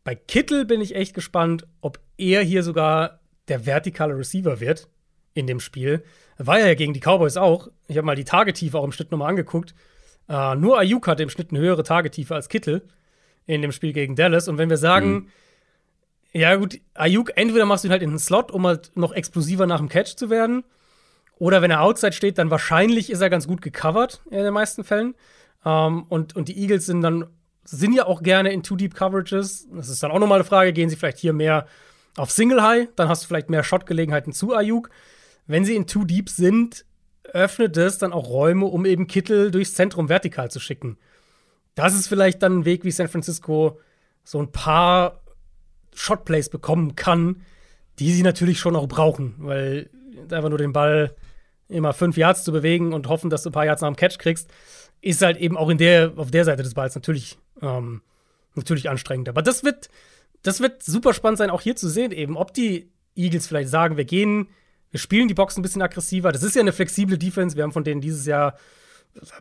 Bei 0.04 0.16
Kittel 0.16 0.66
bin 0.66 0.82
ich 0.82 0.96
echt 0.96 1.14
gespannt, 1.14 1.66
ob 1.82 2.00
er 2.18 2.44
hier 2.44 2.62
sogar 2.62 3.20
der 3.48 3.66
vertikale 3.66 4.18
Receiver 4.18 4.60
wird 4.60 4.88
in 5.34 5.48
dem 5.48 5.60
Spiel. 5.60 6.04
War 6.38 6.60
ja 6.60 6.74
gegen 6.76 6.94
die 6.94 7.00
Cowboys 7.00 7.38
auch. 7.38 7.70
Ich 7.88 7.98
habe 7.98 8.06
mal 8.06 8.16
die 8.16 8.26
Tagetiefe 8.26 8.78
auch 8.78 8.84
im 8.84 8.92
Schnitt 8.92 9.12
nochmal 9.12 9.30
angeguckt. 9.30 9.74
Äh, 10.34 10.56
nur 10.56 10.80
Ayuk 10.80 11.08
hatte 11.08 11.22
im 11.22 11.30
Schnitt 11.30 11.52
eine 11.52 11.60
höhere 11.60 11.84
Tagetiefe 11.84 12.34
als 12.34 12.50
Kittel 12.50 12.82
in 13.46 13.62
dem 13.62 13.72
Spiel 13.72 13.94
gegen 13.94 14.16
Dallas. 14.16 14.48
Und 14.48 14.58
wenn 14.58 14.70
wir 14.70 14.78
sagen, 14.78 15.14
mhm. 15.14 15.28
ja 16.32 16.56
gut, 16.56 16.82
Ayuk, 16.96 17.32
entweder 17.36 17.66
machst 17.66 17.84
du 17.84 17.88
ihn 17.88 17.92
halt 17.92 18.02
in 18.02 18.10
den 18.10 18.20
Slot, 18.20 18.52
um 18.52 18.66
halt 18.66 18.92
noch 18.96 19.14
explosiver 19.14 19.68
nach 19.68 19.78
dem 19.78 19.90
Catch 19.90 20.16
zu 20.16 20.32
werden. 20.32 20.64
Oder 21.38 21.62
wenn 21.62 21.70
er 21.70 21.82
outside 21.82 22.14
steht, 22.14 22.40
dann 22.40 22.50
wahrscheinlich 22.50 23.12
ist 23.12 23.22
er 23.22 23.30
ganz 23.30 23.48
gut 23.48 23.62
gecovert 23.62 24.22
in 24.32 24.44
den 24.44 24.54
meisten 24.54 24.84
Fällen. 24.84 25.14
Ähm, 25.66 26.04
und, 26.10 26.36
und 26.36 26.48
die 26.48 26.58
Eagles 26.58 26.88
sind 26.88 27.02
dann, 27.02 27.28
sind 27.64 27.94
ja 27.94 28.08
auch 28.08 28.24
gerne 28.24 28.52
in 28.52 28.64
Two-Deep-Coverages. 28.64 29.68
Das 29.72 29.90
ist 29.90 30.02
dann 30.02 30.12
auch 30.12 30.20
nochmal 30.20 30.40
eine 30.40 30.46
Frage, 30.46 30.74
gehen 30.74 30.90
sie 30.90 30.96
vielleicht 30.96 31.20
hier 31.20 31.34
mehr 31.34 31.68
auf 32.18 32.32
Single 32.32 32.62
High, 32.64 32.90
dann 32.96 33.08
hast 33.08 33.24
du 33.24 33.28
vielleicht 33.28 33.50
mehr 33.50 33.64
Shot-Gelegenheiten 33.64 34.34
zu 34.34 34.56
Ayuk. 34.56 34.90
Wenn 35.46 35.66
sie 35.66 35.76
in 35.76 35.86
Too 35.86 36.06
Deep 36.06 36.30
sind, 36.30 36.86
öffnet 37.24 37.78
es 37.78 37.98
dann 37.98 38.14
auch 38.14 38.30
Räume, 38.30 38.66
um 38.66 38.86
eben 38.86 39.08
Kittel 39.08 39.52
durchs 39.52 39.74
Zentrum 39.74 40.10
vertikal 40.10 40.52
zu 40.52 40.60
schicken. 40.60 40.98
Das 41.76 41.96
ist 41.96 42.08
vielleicht 42.08 42.44
dann 42.44 42.60
ein 42.60 42.66
Weg, 42.66 42.84
wie 42.84 42.92
San 42.92 43.08
Francisco 43.08 43.80
so 44.24 44.40
ein 44.40 44.52
paar 44.52 45.22
Shotplays 45.96 46.50
bekommen 46.50 46.96
kann, 46.96 47.42
die 48.00 48.12
sie 48.12 48.24
natürlich 48.24 48.60
schon 48.60 48.76
auch 48.76 48.88
brauchen, 48.88 49.36
weil 49.38 49.90
einfach 50.32 50.50
nur 50.50 50.58
den 50.58 50.74
Ball 50.74 51.16
immer 51.70 51.94
fünf 51.94 52.18
Yards 52.18 52.44
zu 52.44 52.52
bewegen 52.52 52.94
und 52.94 53.08
hoffen, 53.08 53.30
dass 53.30 53.44
du 53.44 53.50
ein 53.50 53.54
paar 53.54 53.66
Yards 53.66 53.82
nach 53.82 53.90
dem 53.90 53.96
Catch 53.96 54.20
kriegst, 54.20 54.50
ist 55.02 55.22
halt 55.22 55.38
eben 55.38 55.58
auch 55.58 55.70
in 55.70 55.78
der, 55.78 56.14
auf 56.16 56.32
der 56.32 56.46
Seite 56.46 56.64
des 56.64 56.74
Balls 56.74 56.96
natürlich, 56.96 57.38
ähm, 57.62 58.02
natürlich 58.56 58.90
anstrengend. 58.90 59.30
Aber 59.30 59.42
das 59.42 59.64
wird, 59.64 59.90
das 60.44 60.60
wird 60.60 60.84
super 60.84 61.14
spannend 61.14 61.40
sein, 61.40 61.50
auch 61.50 61.62
hier 61.62 61.76
zu 61.76 61.90
sehen, 61.90 62.12
eben, 62.12 62.38
ob 62.38 62.54
die 62.54 62.92
Eagles 63.16 63.48
vielleicht 63.48 63.70
sagen, 63.70 63.98
wir 63.98 64.06
gehen, 64.06 64.48
wir 64.94 65.00
spielen 65.00 65.28
die 65.28 65.34
Box 65.34 65.58
ein 65.58 65.64
bisschen 65.64 65.82
aggressiver. 65.82 66.32
Das 66.32 66.44
ist 66.44 66.56
ja 66.56 66.62
eine 66.62 66.72
flexible 66.72 67.18
Defense. 67.18 67.58
Wir 67.58 67.64
haben 67.64 67.72
von 67.72 67.84
denen 67.84 68.00
dieses 68.00 68.28
Jahr 68.28 68.56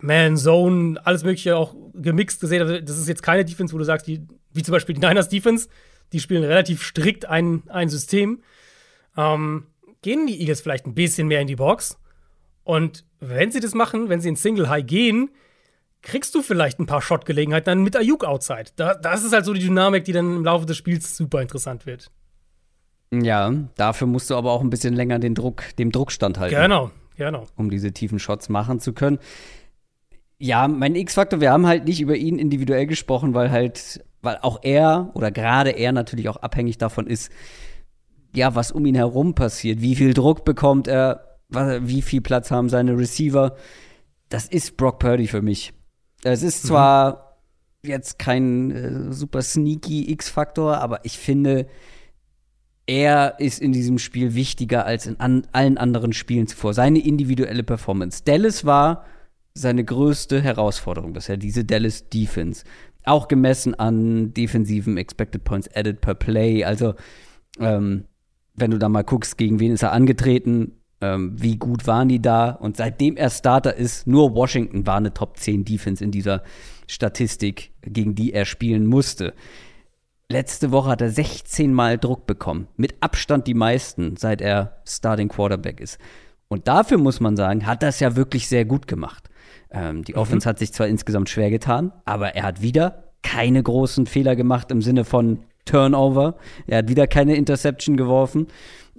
Man, 0.00 0.38
Zone, 0.38 0.98
alles 1.04 1.24
Mögliche 1.24 1.58
auch 1.58 1.76
gemixt 1.92 2.40
gesehen. 2.40 2.62
Also, 2.62 2.80
das 2.80 2.96
ist 2.96 3.06
jetzt 3.06 3.22
keine 3.22 3.44
Defense, 3.44 3.74
wo 3.74 3.78
du 3.78 3.84
sagst, 3.84 4.06
die, 4.06 4.26
wie 4.54 4.62
zum 4.62 4.72
Beispiel 4.72 4.94
die 4.94 5.06
Niners 5.06 5.28
Defense, 5.28 5.68
die 6.14 6.20
spielen 6.20 6.42
relativ 6.42 6.82
strikt 6.82 7.26
ein, 7.26 7.64
ein 7.68 7.90
System. 7.90 8.40
Ähm, 9.14 9.66
gehen 10.00 10.26
die 10.26 10.40
Eagles 10.40 10.62
vielleicht 10.62 10.86
ein 10.86 10.94
bisschen 10.94 11.28
mehr 11.28 11.42
in 11.42 11.48
die 11.48 11.56
Box. 11.56 11.98
Und 12.64 13.04
wenn 13.20 13.52
sie 13.52 13.60
das 13.60 13.74
machen, 13.74 14.08
wenn 14.08 14.22
sie 14.22 14.30
in 14.30 14.36
Single 14.36 14.70
High 14.70 14.86
gehen, 14.86 15.32
kriegst 16.00 16.34
du 16.34 16.40
vielleicht 16.40 16.80
ein 16.80 16.86
paar 16.86 17.02
Shot-Gelegenheiten 17.02 17.66
dann 17.66 17.82
mit 17.82 17.94
Ayuk 17.94 18.24
outside. 18.24 18.70
Da, 18.76 18.94
das 18.94 19.22
ist 19.22 19.34
halt 19.34 19.44
so 19.44 19.52
die 19.52 19.60
Dynamik, 19.60 20.04
die 20.04 20.12
dann 20.12 20.34
im 20.34 20.44
Laufe 20.46 20.64
des 20.64 20.78
Spiels 20.78 21.14
super 21.14 21.42
interessant 21.42 21.84
wird. 21.84 22.10
Ja, 23.12 23.52
dafür 23.76 24.06
musst 24.06 24.30
du 24.30 24.36
aber 24.36 24.52
auch 24.52 24.62
ein 24.62 24.70
bisschen 24.70 24.94
länger 24.94 25.18
den 25.18 25.34
Druck, 25.34 25.64
dem 25.78 25.92
Druck 25.92 26.10
standhalten. 26.12 26.58
Genau, 26.58 26.90
genau. 27.16 27.44
Um 27.56 27.68
diese 27.68 27.92
tiefen 27.92 28.18
Shots 28.18 28.48
machen 28.48 28.80
zu 28.80 28.94
können. 28.94 29.18
Ja, 30.38 30.66
mein 30.66 30.94
X-Faktor, 30.94 31.40
wir 31.40 31.52
haben 31.52 31.66
halt 31.66 31.84
nicht 31.84 32.00
über 32.00 32.16
ihn 32.16 32.38
individuell 32.38 32.86
gesprochen, 32.86 33.34
weil 33.34 33.50
halt, 33.50 34.02
weil 34.22 34.38
auch 34.40 34.60
er 34.62 35.10
oder 35.14 35.30
gerade 35.30 35.70
er 35.70 35.92
natürlich 35.92 36.28
auch 36.28 36.38
abhängig 36.38 36.78
davon 36.78 37.06
ist, 37.06 37.30
ja, 38.34 38.54
was 38.54 38.72
um 38.72 38.86
ihn 38.86 38.94
herum 38.94 39.34
passiert, 39.34 39.82
wie 39.82 39.94
viel 39.94 40.14
Druck 40.14 40.46
bekommt 40.46 40.88
er, 40.88 41.38
wie 41.50 42.00
viel 42.00 42.22
Platz 42.22 42.50
haben 42.50 42.70
seine 42.70 42.96
Receiver. 42.96 43.56
Das 44.30 44.46
ist 44.46 44.78
Brock 44.78 44.98
Purdy 45.00 45.26
für 45.26 45.42
mich. 45.42 45.74
Es 46.24 46.42
ist 46.42 46.62
zwar 46.62 47.38
mhm. 47.82 47.90
jetzt 47.90 48.18
kein 48.18 48.70
äh, 48.70 49.12
super 49.12 49.42
sneaky 49.42 50.10
X-Faktor, 50.12 50.78
aber 50.78 51.04
ich 51.04 51.18
finde, 51.18 51.66
er 52.92 53.36
ist 53.38 53.58
in 53.58 53.72
diesem 53.72 53.98
Spiel 53.98 54.34
wichtiger 54.34 54.84
als 54.84 55.06
in 55.06 55.18
an 55.18 55.46
allen 55.52 55.78
anderen 55.78 56.12
Spielen 56.12 56.46
zuvor. 56.46 56.74
Seine 56.74 56.98
individuelle 56.98 57.62
Performance. 57.62 58.22
Dallas 58.22 58.66
war 58.66 59.06
seine 59.54 59.82
größte 59.82 60.42
Herausforderung 60.42 61.14
bisher, 61.14 61.38
diese 61.38 61.64
Dallas 61.64 62.10
Defense. 62.10 62.64
Auch 63.04 63.28
gemessen 63.28 63.74
an 63.74 64.34
defensiven 64.34 64.98
Expected 64.98 65.42
Points 65.42 65.74
Added 65.74 66.02
per 66.02 66.14
Play. 66.14 66.64
Also, 66.64 66.92
ähm, 67.58 68.04
wenn 68.54 68.70
du 68.70 68.78
da 68.78 68.90
mal 68.90 69.04
guckst, 69.04 69.38
gegen 69.38 69.58
wen 69.58 69.72
ist 69.72 69.82
er 69.82 69.92
angetreten, 69.92 70.72
ähm, 71.00 71.32
wie 71.34 71.56
gut 71.56 71.86
waren 71.86 72.10
die 72.10 72.20
da. 72.20 72.50
Und 72.50 72.76
seitdem 72.76 73.16
er 73.16 73.30
Starter 73.30 73.74
ist, 73.74 74.06
nur 74.06 74.34
Washington 74.34 74.86
war 74.86 74.98
eine 74.98 75.14
Top 75.14 75.38
10 75.38 75.64
Defense 75.64 76.04
in 76.04 76.10
dieser 76.10 76.42
Statistik, 76.86 77.72
gegen 77.80 78.14
die 78.14 78.34
er 78.34 78.44
spielen 78.44 78.84
musste. 78.84 79.32
Letzte 80.32 80.72
Woche 80.72 80.88
hat 80.88 81.02
er 81.02 81.10
16 81.10 81.74
Mal 81.74 81.98
Druck 81.98 82.26
bekommen. 82.26 82.66
Mit 82.78 82.94
Abstand 83.00 83.46
die 83.46 83.52
meisten, 83.52 84.16
seit 84.16 84.40
er 84.40 84.78
Starting 84.86 85.28
Quarterback 85.28 85.78
ist. 85.78 85.98
Und 86.48 86.68
dafür 86.68 86.96
muss 86.96 87.20
man 87.20 87.36
sagen, 87.36 87.66
hat 87.66 87.82
das 87.82 88.00
ja 88.00 88.16
wirklich 88.16 88.48
sehr 88.48 88.64
gut 88.64 88.86
gemacht. 88.86 89.28
Ähm, 89.70 90.04
die 90.04 90.14
mhm. 90.14 90.18
Offense 90.18 90.48
hat 90.48 90.58
sich 90.58 90.72
zwar 90.72 90.86
insgesamt 90.86 91.28
schwer 91.28 91.50
getan, 91.50 91.92
aber 92.06 92.34
er 92.34 92.44
hat 92.44 92.62
wieder 92.62 93.12
keine 93.22 93.62
großen 93.62 94.06
Fehler 94.06 94.34
gemacht 94.34 94.70
im 94.70 94.80
Sinne 94.80 95.04
von 95.04 95.40
Turnover. 95.66 96.36
Er 96.66 96.78
hat 96.78 96.88
wieder 96.88 97.06
keine 97.06 97.36
Interception 97.36 97.98
geworfen. 97.98 98.46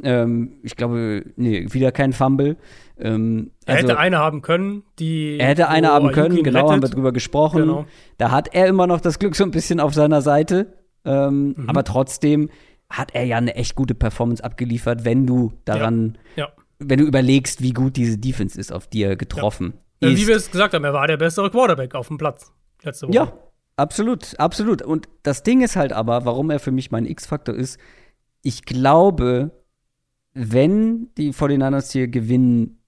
Ähm, 0.03 0.59
ich 0.61 0.75
glaube, 0.75 1.25
nee, 1.35 1.65
wieder 1.71 1.91
kein 1.91 2.13
Fumble. 2.13 2.57
Ähm, 2.99 3.49
er 3.65 3.77
also, 3.77 3.87
hätte 3.87 3.97
eine 3.97 4.19
haben 4.19 4.43
können, 4.43 4.83
die. 4.99 5.37
Er 5.39 5.47
hätte 5.47 5.67
eine 5.67 5.87
haben 5.87 6.11
können, 6.11 6.43
genau, 6.43 6.59
rettet. 6.59 6.71
haben 6.73 6.81
wir 6.83 6.89
drüber 6.89 7.11
gesprochen. 7.11 7.61
Genau. 7.61 7.85
Da 8.19 8.29
hat 8.29 8.53
er 8.53 8.67
immer 8.67 8.85
noch 8.85 9.01
das 9.01 9.17
Glück 9.17 9.35
so 9.35 9.43
ein 9.43 9.51
bisschen 9.51 9.79
auf 9.79 9.95
seiner 9.95 10.21
Seite. 10.21 10.82
Ähm, 11.05 11.55
mhm. 11.57 11.69
Aber 11.69 11.83
trotzdem 11.83 12.49
hat 12.89 13.15
er 13.15 13.23
ja 13.23 13.37
eine 13.37 13.55
echt 13.55 13.75
gute 13.75 13.95
Performance 13.95 14.43
abgeliefert, 14.43 15.05
wenn 15.05 15.25
du 15.25 15.53
daran, 15.65 16.17
ja. 16.35 16.45
Ja. 16.45 16.53
wenn 16.79 16.99
du 16.99 17.05
überlegst, 17.05 17.61
wie 17.61 17.73
gut 17.73 17.97
diese 17.97 18.17
Defense 18.17 18.59
ist, 18.59 18.71
auf 18.71 18.87
die 18.87 19.03
er 19.03 19.15
getroffen 19.15 19.73
ja. 20.01 20.09
ist. 20.09 20.21
Wie 20.21 20.27
wir 20.27 20.35
es 20.35 20.51
gesagt 20.51 20.73
haben, 20.73 20.83
er 20.83 20.93
war 20.93 21.07
der 21.07 21.17
bessere 21.17 21.49
Quarterback 21.49 21.95
auf 21.95 22.07
dem 22.07 22.17
Platz 22.17 22.51
letzte 22.83 23.07
Woche. 23.07 23.15
Ja, 23.15 23.33
absolut, 23.77 24.39
absolut. 24.39 24.81
Und 24.81 25.09
das 25.23 25.43
Ding 25.43 25.61
ist 25.61 25.75
halt 25.75 25.93
aber, 25.93 26.25
warum 26.25 26.49
er 26.49 26.59
für 26.59 26.71
mich 26.71 26.91
mein 26.91 27.05
X-Faktor 27.05 27.55
ist, 27.55 27.79
ich 28.43 28.63
glaube, 28.65 29.51
wenn 30.33 31.09
die 31.17 31.33
49ers 31.33 31.91
hier 31.91 32.07
gewinnen 32.07 32.79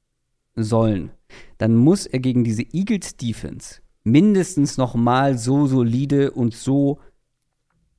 sollen, 0.55 1.11
dann 1.57 1.75
muss 1.75 2.05
er 2.05 2.19
gegen 2.19 2.43
diese 2.43 2.63
Eagles 2.73 3.17
Defense 3.17 3.81
mindestens 4.03 4.77
noch 4.77 4.95
mal 4.95 5.37
so 5.37 5.65
solide 5.65 6.31
und 6.31 6.53
so 6.53 6.99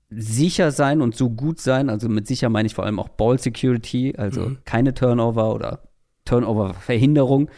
sicher 0.08 0.70
sein 0.70 1.02
und 1.02 1.16
so 1.16 1.30
gut 1.30 1.60
sein. 1.60 1.90
Also 1.90 2.08
mit 2.08 2.26
sicher 2.26 2.48
meine 2.48 2.66
ich 2.66 2.74
vor 2.74 2.84
allem 2.84 2.98
auch 2.98 3.08
Ball 3.08 3.38
Security, 3.38 4.14
also 4.16 4.42
mhm. 4.42 4.58
keine 4.64 4.94
Turnover 4.94 5.54
oder 5.54 5.82
Turnover-Verhinderung 6.24 7.50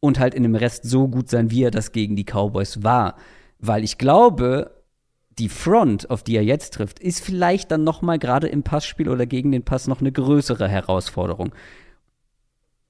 und 0.00 0.18
halt 0.18 0.34
in 0.34 0.42
dem 0.42 0.54
Rest 0.54 0.84
so 0.84 1.08
gut 1.08 1.28
sein, 1.28 1.50
wie 1.50 1.64
er 1.64 1.70
das 1.70 1.92
gegen 1.92 2.16
die 2.16 2.24
Cowboys 2.24 2.82
war. 2.82 3.16
Weil 3.58 3.84
ich 3.84 3.98
glaube, 3.98 4.82
die 5.38 5.48
Front, 5.48 6.10
auf 6.10 6.22
die 6.22 6.36
er 6.36 6.44
jetzt 6.44 6.74
trifft, 6.74 6.98
ist 6.98 7.20
vielleicht 7.24 7.70
dann 7.70 7.84
noch 7.84 8.02
mal 8.02 8.18
gerade 8.18 8.48
im 8.48 8.62
Passspiel 8.62 9.08
oder 9.08 9.26
gegen 9.26 9.52
den 9.52 9.64
Pass 9.64 9.86
noch 9.86 10.00
eine 10.00 10.12
größere 10.12 10.68
Herausforderung. 10.68 11.54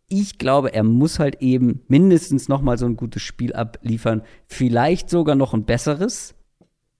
Ich 0.08 0.38
glaube, 0.38 0.72
er 0.74 0.82
muss 0.82 1.20
halt 1.20 1.40
eben 1.40 1.82
mindestens 1.86 2.48
noch 2.48 2.62
mal 2.62 2.78
so 2.78 2.86
ein 2.86 2.96
gutes 2.96 3.22
Spiel 3.22 3.52
abliefern, 3.52 4.22
vielleicht 4.46 5.10
sogar 5.10 5.36
noch 5.36 5.54
ein 5.54 5.64
besseres, 5.64 6.34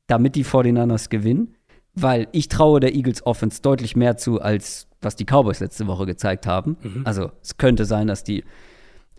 damit 0.06 0.36
die 0.36 0.44
49ers 0.44 1.08
gewinnen, 1.08 1.56
weil 1.94 2.28
ich 2.32 2.48
traue 2.48 2.80
der 2.80 2.94
Eagles 2.94 3.24
Offense 3.26 3.62
deutlich 3.62 3.96
mehr 3.96 4.16
zu, 4.16 4.40
als 4.40 4.88
was 5.00 5.16
die 5.16 5.24
Cowboys 5.24 5.60
letzte 5.60 5.86
Woche 5.86 6.06
gezeigt 6.06 6.46
haben. 6.46 6.76
Mhm. 6.82 7.02
Also 7.04 7.30
es 7.42 7.56
könnte 7.56 7.84
sein, 7.84 8.06
dass 8.06 8.22
die 8.22 8.44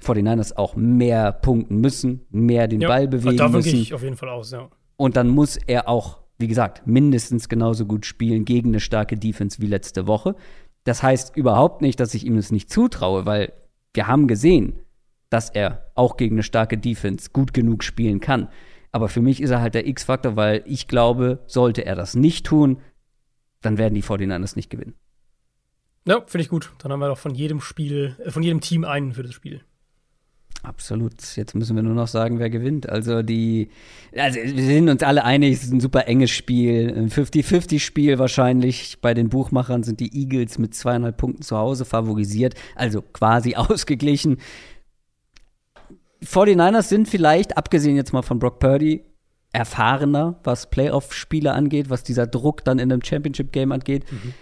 49ers 0.01 0.55
auch 0.55 0.76
mehr 0.76 1.32
punkten 1.32 1.78
müssen, 1.78 2.22
mehr 2.30 2.67
den 2.67 2.82
ja, 2.82 2.88
Ball 2.88 3.07
bewegen 3.07 3.38
davon 3.38 3.53
müssen. 3.53 3.65
Davon 3.65 3.72
gehe 3.72 3.82
ich 3.82 3.93
auf 3.93 4.03
jeden 4.03 4.17
Fall 4.17 4.30
aus, 4.30 4.51
ja. 4.51 4.69
Und 4.97 5.15
dann 5.15 5.30
muss 5.30 5.57
er 5.57 5.88
auch 5.88 6.22
wie 6.41 6.47
gesagt, 6.47 6.86
mindestens 6.86 7.47
genauso 7.47 7.86
gut 7.86 8.05
spielen 8.05 8.43
gegen 8.43 8.69
eine 8.69 8.82
starke 8.82 9.15
Defense 9.15 9.61
wie 9.61 9.67
letzte 9.67 10.07
Woche. 10.07 10.36
Das 10.84 11.01
heißt 11.03 11.38
überhaupt 11.38 11.82
nicht, 11.82 11.99
dass 11.99 12.13
ich 12.13 12.26
ihm 12.26 12.36
das 12.36 12.51
nicht 12.51 12.69
zutraue, 12.69 13.26
weil 13.26 13.53
wir 13.93 14.07
haben 14.07 14.28
gesehen, 14.28 14.80
dass 15.30 15.49
er 15.49 15.91
auch 15.95 16.17
gegen 16.17 16.36
eine 16.36 16.43
starke 16.43 16.78
Defense 16.78 17.30
gut 17.32 17.53
genug 17.53 17.84
spielen 17.84 18.19
kann. 18.19 18.49
Aber 18.92 19.10
für 19.10 19.22
mich 19.22 19.42
ist 19.42 19.52
er 19.52 19.62
halt 19.62 19.74
der 19.74 19.88
X-Faktor, 19.88 20.36
weil 20.36 20.64
ich 20.66 20.88
glaube, 20.88 21.39
sollte 21.48 21.86
er 21.86 21.96
das 21.96 22.16
nicht 22.16 22.46
tun, 22.46 22.82
dann 23.62 23.78
werden 23.78 23.94
die 23.94 24.04
49ers 24.04 24.56
nicht 24.56 24.70
gewinnen. 24.70 24.96
Ja, 26.06 26.22
finde 26.26 26.44
ich 26.44 26.50
gut. 26.50 26.72
Dann 26.80 26.92
haben 26.92 27.00
wir 27.00 27.08
doch 27.08 27.18
von 27.18 27.36
jedem 27.36 27.62
Spiel, 27.62 28.16
äh, 28.24 28.32
von 28.32 28.44
jedem 28.44 28.60
Team 28.60 28.84
einen 28.84 29.14
für 29.14 29.24
das 29.24 29.34
Spiel. 29.34 29.62
Absolut. 30.64 31.14
Jetzt 31.36 31.56
müssen 31.56 31.76
wir 31.76 31.82
nur 31.82 31.96
noch 31.96 32.08
sagen, 32.08 32.38
wer 32.38 32.52
gewinnt. 32.52 32.88
Also 32.88 33.24
die, 33.24 33.70
also 34.16 34.39
wir 34.39 34.64
sind 34.64 34.89
uns 34.89 35.02
alle 35.02 35.24
einig, 35.24 35.54
es 35.54 35.64
ist 35.64 35.74
ein 35.74 35.80
super 35.80 36.08
enges 36.08 36.30
Spiel, 36.30 36.94
ein 36.96 37.10
50-50-Spiel 37.10 38.20
wahrscheinlich. 38.20 39.00
Bei 39.02 39.16
den 39.16 39.30
Buchmachern 39.30 39.82
sind 39.82 40.00
die 40.00 40.16
Eagles 40.16 40.60
mit 40.60 40.76
zweieinhalb 40.76 41.18
Punkten 41.18 41.42
zu 41.42 41.58
Hause 41.58 41.84
favorisiert, 41.84 42.54
also 42.76 43.02
quasi 43.02 43.56
ausgeglichen. 43.56 44.38
49ers 46.24 46.84
sind 46.84 47.07
vielleicht, 47.07 47.57
abgesehen 47.57 47.95
jetzt 47.95 48.13
mal 48.13 48.22
von 48.22 48.39
Brock 48.39 48.59
Purdy, 48.59 49.03
erfahrener, 49.53 50.39
was 50.43 50.69
Playoff-Spiele 50.69 51.51
angeht, 51.53 51.89
was 51.89 52.03
dieser 52.03 52.28
Druck 52.28 52.63
dann 52.63 52.80
in 52.80 52.91
einem 52.91 53.03
Championship-Game 53.03 53.72
angeht. 53.72 54.09
Mhm. 54.11 54.34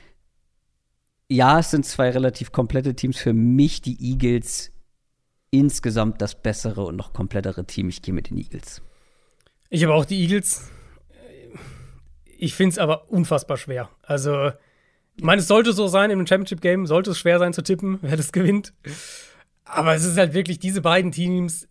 Ja, 1.29 1.59
es 1.59 1.71
sind 1.71 1.85
zwei 1.85 2.09
relativ 2.09 2.51
komplette 2.51 2.95
Teams. 2.95 3.17
Für 3.17 3.33
mich 3.33 3.81
die 3.81 3.97
Eagles 4.01 4.71
insgesamt 5.51 6.21
das 6.21 6.41
bessere 6.41 6.83
und 6.83 6.95
noch 6.95 7.13
komplettere 7.13 7.65
Team. 7.65 7.89
Ich 7.89 8.01
gehe 8.01 8.13
mit 8.13 8.29
den 8.29 8.37
Eagles. 8.37 8.81
Ich 9.69 9.83
habe 9.83 9.93
auch 9.93 10.05
die 10.05 10.21
Eagles. 10.21 10.69
Ich 12.25 12.53
finde 12.55 12.73
es 12.73 12.77
aber 12.77 13.09
unfassbar 13.09 13.57
schwer. 13.57 13.89
Also, 14.01 14.51
ich 15.15 15.23
meine, 15.23 15.41
es 15.41 15.47
sollte 15.47 15.73
so 15.73 15.87
sein 15.87 16.11
im 16.11 16.25
Championship-Game, 16.25 16.85
sollte 16.85 17.11
es 17.11 17.19
schwer 17.19 17.39
sein 17.39 17.53
zu 17.53 17.61
tippen, 17.61 17.99
wer 18.01 18.17
das 18.17 18.31
gewinnt. 18.31 18.73
Aber 19.69 19.93
es 19.95 20.03
ist 20.03 20.17
halt 20.17 20.33
wirklich, 20.33 20.59
diese 20.59 20.81
beiden 20.81 21.11
Teams, 21.11 21.67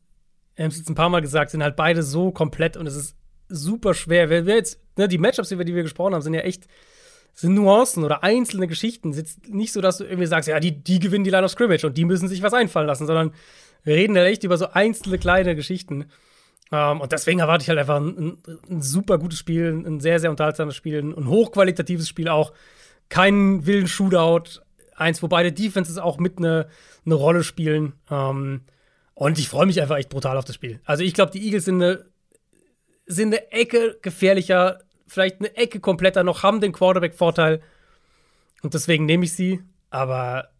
wir 0.56 0.64
haben 0.64 0.70
es 0.70 0.78
jetzt 0.78 0.88
ein 0.88 0.94
paar 0.94 1.08
Mal 1.08 1.20
gesagt, 1.20 1.50
sind 1.50 1.62
halt 1.62 1.76
beide 1.76 2.02
so 2.02 2.30
komplett 2.30 2.76
und 2.76 2.86
es 2.86 2.96
ist 2.96 3.16
super 3.48 3.94
schwer. 3.94 4.30
Wer, 4.30 4.46
wer 4.46 4.56
jetzt, 4.56 4.80
ne, 4.96 5.08
die 5.08 5.18
Matchups, 5.18 5.50
über 5.50 5.64
die 5.64 5.74
wir 5.74 5.82
gesprochen 5.82 6.14
haben, 6.14 6.22
sind 6.22 6.34
ja 6.34 6.40
echt, 6.40 6.66
sind 7.34 7.54
Nuancen 7.54 8.04
oder 8.04 8.22
einzelne 8.22 8.66
Geschichten. 8.66 9.10
Es 9.10 9.18
ist 9.18 9.48
nicht 9.48 9.72
so, 9.72 9.80
dass 9.80 9.98
du 9.98 10.04
irgendwie 10.04 10.26
sagst, 10.26 10.48
ja, 10.48 10.60
die, 10.60 10.72
die 10.72 10.98
gewinnen 10.98 11.24
die 11.24 11.30
Line 11.30 11.44
of 11.44 11.50
Scrimmage 11.50 11.84
und 11.84 11.96
die 11.96 12.04
müssen 12.04 12.28
sich 12.28 12.42
was 12.42 12.54
einfallen 12.54 12.86
lassen, 12.86 13.06
sondern 13.06 13.32
wir 13.84 13.94
reden 13.94 14.16
ja 14.16 14.24
echt 14.24 14.44
über 14.44 14.56
so 14.56 14.70
einzelne 14.70 15.18
kleine 15.18 15.54
Geschichten. 15.54 16.06
Um, 16.70 16.78
ähm, 16.78 17.00
und 17.00 17.12
deswegen 17.12 17.40
erwarte 17.40 17.62
ich 17.62 17.68
halt 17.70 17.78
einfach 17.78 17.96
ein, 17.96 18.18
ein, 18.18 18.58
ein, 18.68 18.82
super 18.82 19.16
gutes 19.18 19.38
Spiel, 19.38 19.72
ein 19.86 20.00
sehr, 20.00 20.20
sehr 20.20 20.30
unterhaltsames 20.30 20.76
Spiel, 20.76 20.98
ein 20.98 21.26
hochqualitatives 21.26 22.06
Spiel 22.06 22.28
auch. 22.28 22.52
Kein 23.08 23.64
wilden 23.64 23.88
Shootout. 23.88 24.60
Eins, 24.94 25.22
wo 25.22 25.28
beide 25.28 25.52
Defenses 25.52 25.96
auch 25.96 26.18
mit 26.18 26.36
eine 26.36 26.68
ne 27.08 27.14
Rolle 27.14 27.44
spielen. 27.44 27.94
Um, 28.08 28.16
ähm, 28.16 28.60
und 29.14 29.38
ich 29.38 29.48
freue 29.48 29.66
mich 29.66 29.80
einfach 29.82 29.96
echt 29.96 30.10
brutal 30.10 30.36
auf 30.36 30.44
das 30.44 30.54
Spiel. 30.54 30.80
Also 30.84 31.02
ich 31.02 31.12
glaube, 31.12 31.32
die 31.32 31.44
Eagles 31.44 31.64
sind 31.64 31.82
eine, 31.82 32.04
sind 33.06 33.34
eine 33.34 33.50
Ecke 33.50 33.98
gefährlicher, 34.00 34.78
vielleicht 35.08 35.40
eine 35.40 35.56
Ecke 35.56 35.80
kompletter 35.80 36.22
noch, 36.22 36.44
haben 36.44 36.60
den 36.60 36.72
Quarterback-Vorteil. 36.72 37.60
Und 38.62 38.74
deswegen 38.74 39.06
nehme 39.06 39.24
ich 39.24 39.32
sie. 39.32 39.60
Aber 39.90 40.50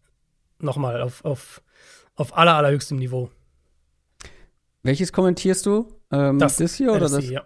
nochmal 0.59 1.01
auf, 1.01 1.23
auf 1.23 1.61
auf 2.19 2.37
aller, 2.37 2.55
allerhöchstem 2.55 2.97
Niveau. 2.97 3.31
Welches 4.83 5.13
kommentierst 5.13 5.65
du? 5.65 5.87
Ähm, 6.11 6.37
das, 6.37 6.57
das 6.57 6.75
hier 6.75 6.91
oder 6.91 7.07
NFC, 7.07 7.15
das? 7.15 7.29
Ja. 7.29 7.45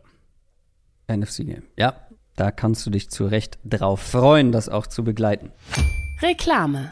NFC-Game. 1.08 1.64
Ja, 1.78 2.08
da 2.36 2.52
kannst 2.52 2.86
du 2.86 2.90
dich 2.90 3.10
zu 3.10 3.28
Recht 3.28 3.60
drauf 3.64 4.02
freuen, 4.02 4.52
das 4.52 4.70
auch 4.70 4.88
zu 4.88 5.04
begleiten. 5.04 5.52
Reklame. 6.22 6.90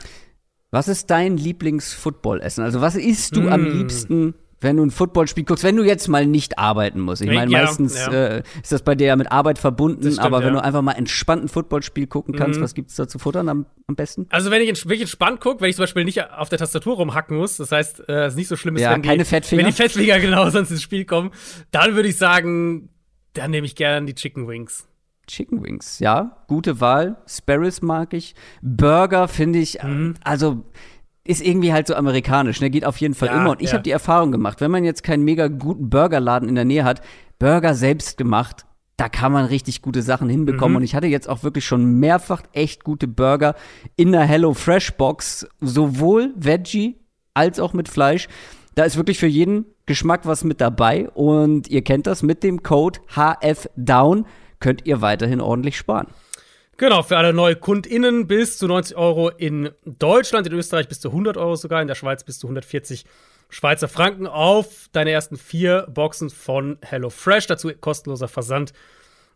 Was 0.71 0.87
ist 0.87 1.09
dein 1.09 1.37
Lieblings-Football-Essen? 1.37 2.63
Also, 2.63 2.81
was 2.81 2.95
isst 2.95 3.35
du 3.35 3.41
mm. 3.41 3.49
am 3.49 3.65
liebsten 3.65 4.33
wenn 4.61 4.77
du 4.77 4.85
ein 4.85 4.91
Footballspiel 4.91 5.43
guckst, 5.43 5.63
wenn 5.63 5.75
du 5.75 5.83
jetzt 5.83 6.07
mal 6.07 6.25
nicht 6.25 6.59
arbeiten 6.59 6.99
musst. 6.99 7.23
Ich 7.23 7.27
meine, 7.27 7.51
ja, 7.51 7.63
meistens 7.63 7.97
ja. 7.97 8.11
Äh, 8.11 8.43
ist 8.61 8.71
das 8.71 8.83
bei 8.83 8.93
dir 8.93 9.07
ja 9.07 9.15
mit 9.15 9.31
Arbeit 9.31 9.57
verbunden, 9.57 10.03
stimmt, 10.03 10.19
aber 10.19 10.39
wenn 10.39 10.53
ja. 10.53 10.59
du 10.59 10.63
einfach 10.63 10.83
mal 10.83 10.93
entspannt 10.93 11.43
ein 11.43 11.47
Footballspiel 11.47 12.05
gucken 12.05 12.35
kannst, 12.35 12.59
mhm. 12.59 12.63
was 12.63 12.75
gibt's 12.75 12.95
da 12.95 13.07
zu 13.07 13.17
futtern 13.17 13.49
am, 13.49 13.65
am 13.87 13.95
besten? 13.95 14.27
Also 14.29 14.51
wenn 14.51 14.61
ich 14.61 14.85
wirklich 14.85 15.01
entspannt 15.01 15.41
gucke, 15.41 15.61
wenn 15.61 15.69
ich 15.69 15.75
zum 15.75 15.83
Beispiel 15.83 16.05
nicht 16.05 16.23
auf 16.31 16.49
der 16.49 16.59
Tastatur 16.59 16.95
rumhacken 16.95 17.37
muss, 17.37 17.57
das 17.57 17.71
heißt, 17.71 18.07
äh, 18.07 18.25
es 18.25 18.33
ist 18.33 18.37
nicht 18.37 18.47
so 18.47 18.55
schlimm 18.55 18.75
ist, 18.75 18.83
ja, 18.83 18.91
wenn, 18.91 19.01
keine 19.01 19.23
die, 19.23 19.29
Fettfinger. 19.29 19.63
wenn 19.63 19.69
die 19.69 19.75
Fettfinger 19.75 20.19
genau 20.21 20.47
sonst 20.51 20.69
ins 20.69 20.83
Spiel 20.83 21.05
kommen, 21.05 21.31
dann 21.71 21.95
würde 21.95 22.09
ich 22.09 22.17
sagen, 22.17 22.89
dann 23.33 23.49
nehme 23.49 23.65
ich 23.65 23.75
gerne 23.75 24.05
die 24.05 24.13
Chicken 24.13 24.47
Wings. 24.47 24.87
Chicken 25.31 25.63
Wings, 25.63 25.99
ja, 25.99 26.37
gute 26.47 26.81
Wahl. 26.81 27.17
Sparrows 27.25 27.81
mag 27.81 28.13
ich. 28.13 28.35
Burger 28.61 29.27
finde 29.27 29.59
ich, 29.59 29.81
mhm. 29.81 30.15
also 30.23 30.63
ist 31.23 31.45
irgendwie 31.45 31.71
halt 31.71 31.87
so 31.87 31.95
amerikanisch, 31.95 32.59
ne? 32.61 32.69
Geht 32.69 32.85
auf 32.85 32.97
jeden 32.97 33.13
Fall 33.13 33.29
ja, 33.29 33.39
immer. 33.39 33.51
Und 33.51 33.61
ich 33.61 33.69
ja. 33.69 33.73
habe 33.73 33.83
die 33.83 33.91
Erfahrung 33.91 34.31
gemacht, 34.31 34.59
wenn 34.59 34.71
man 34.71 34.83
jetzt 34.83 35.03
keinen 35.03 35.23
mega 35.23 35.47
guten 35.47 35.89
Burgerladen 35.89 36.49
in 36.49 36.55
der 36.55 36.65
Nähe 36.65 36.83
hat, 36.83 37.01
Burger 37.39 37.75
selbst 37.75 38.17
gemacht, 38.17 38.65
da 38.97 39.07
kann 39.07 39.31
man 39.31 39.45
richtig 39.45 39.81
gute 39.81 40.01
Sachen 40.01 40.29
hinbekommen. 40.29 40.73
Mhm. 40.73 40.77
Und 40.77 40.83
ich 40.83 40.95
hatte 40.95 41.07
jetzt 41.07 41.29
auch 41.29 41.43
wirklich 41.43 41.65
schon 41.65 41.99
mehrfach 41.99 42.43
echt 42.53 42.83
gute 42.83 43.07
Burger 43.07 43.55
in 43.95 44.11
der 44.11 44.23
Hello 44.23 44.53
Fresh 44.53 44.91
Box, 44.91 45.47
sowohl 45.59 46.33
Veggie 46.35 46.99
als 47.33 47.59
auch 47.59 47.73
mit 47.73 47.87
Fleisch. 47.87 48.27
Da 48.75 48.83
ist 48.83 48.97
wirklich 48.97 49.17
für 49.17 49.27
jeden 49.27 49.65
Geschmack 49.85 50.21
was 50.25 50.43
mit 50.43 50.59
dabei. 50.59 51.09
Und 51.09 51.67
ihr 51.69 51.83
kennt 51.83 52.07
das 52.07 52.23
mit 52.23 52.43
dem 52.43 52.63
Code 52.63 52.99
HFDOWN 53.15 54.25
könnt 54.61 54.85
ihr 54.85 55.01
weiterhin 55.01 55.41
ordentlich 55.41 55.77
sparen. 55.77 56.07
Genau, 56.77 57.03
für 57.03 57.17
alle 57.17 57.33
NeukundInnen 57.33 58.25
bis 58.25 58.57
zu 58.57 58.67
90 58.67 58.95
Euro 58.95 59.29
in 59.29 59.69
Deutschland, 59.85 60.47
in 60.47 60.53
Österreich 60.53 60.87
bis 60.87 60.99
zu 60.99 61.09
100 61.09 61.37
Euro 61.37 61.55
sogar, 61.55 61.81
in 61.81 61.87
der 61.87 61.95
Schweiz 61.95 62.23
bis 62.23 62.39
zu 62.39 62.47
140 62.47 63.05
Schweizer 63.49 63.89
Franken 63.89 64.27
auf 64.27 64.87
deine 64.93 65.11
ersten 65.11 65.37
vier 65.37 65.85
Boxen 65.93 66.29
von 66.29 66.77
HelloFresh. 66.81 67.47
Dazu 67.47 67.69
kostenloser 67.79 68.29
Versand 68.29 68.71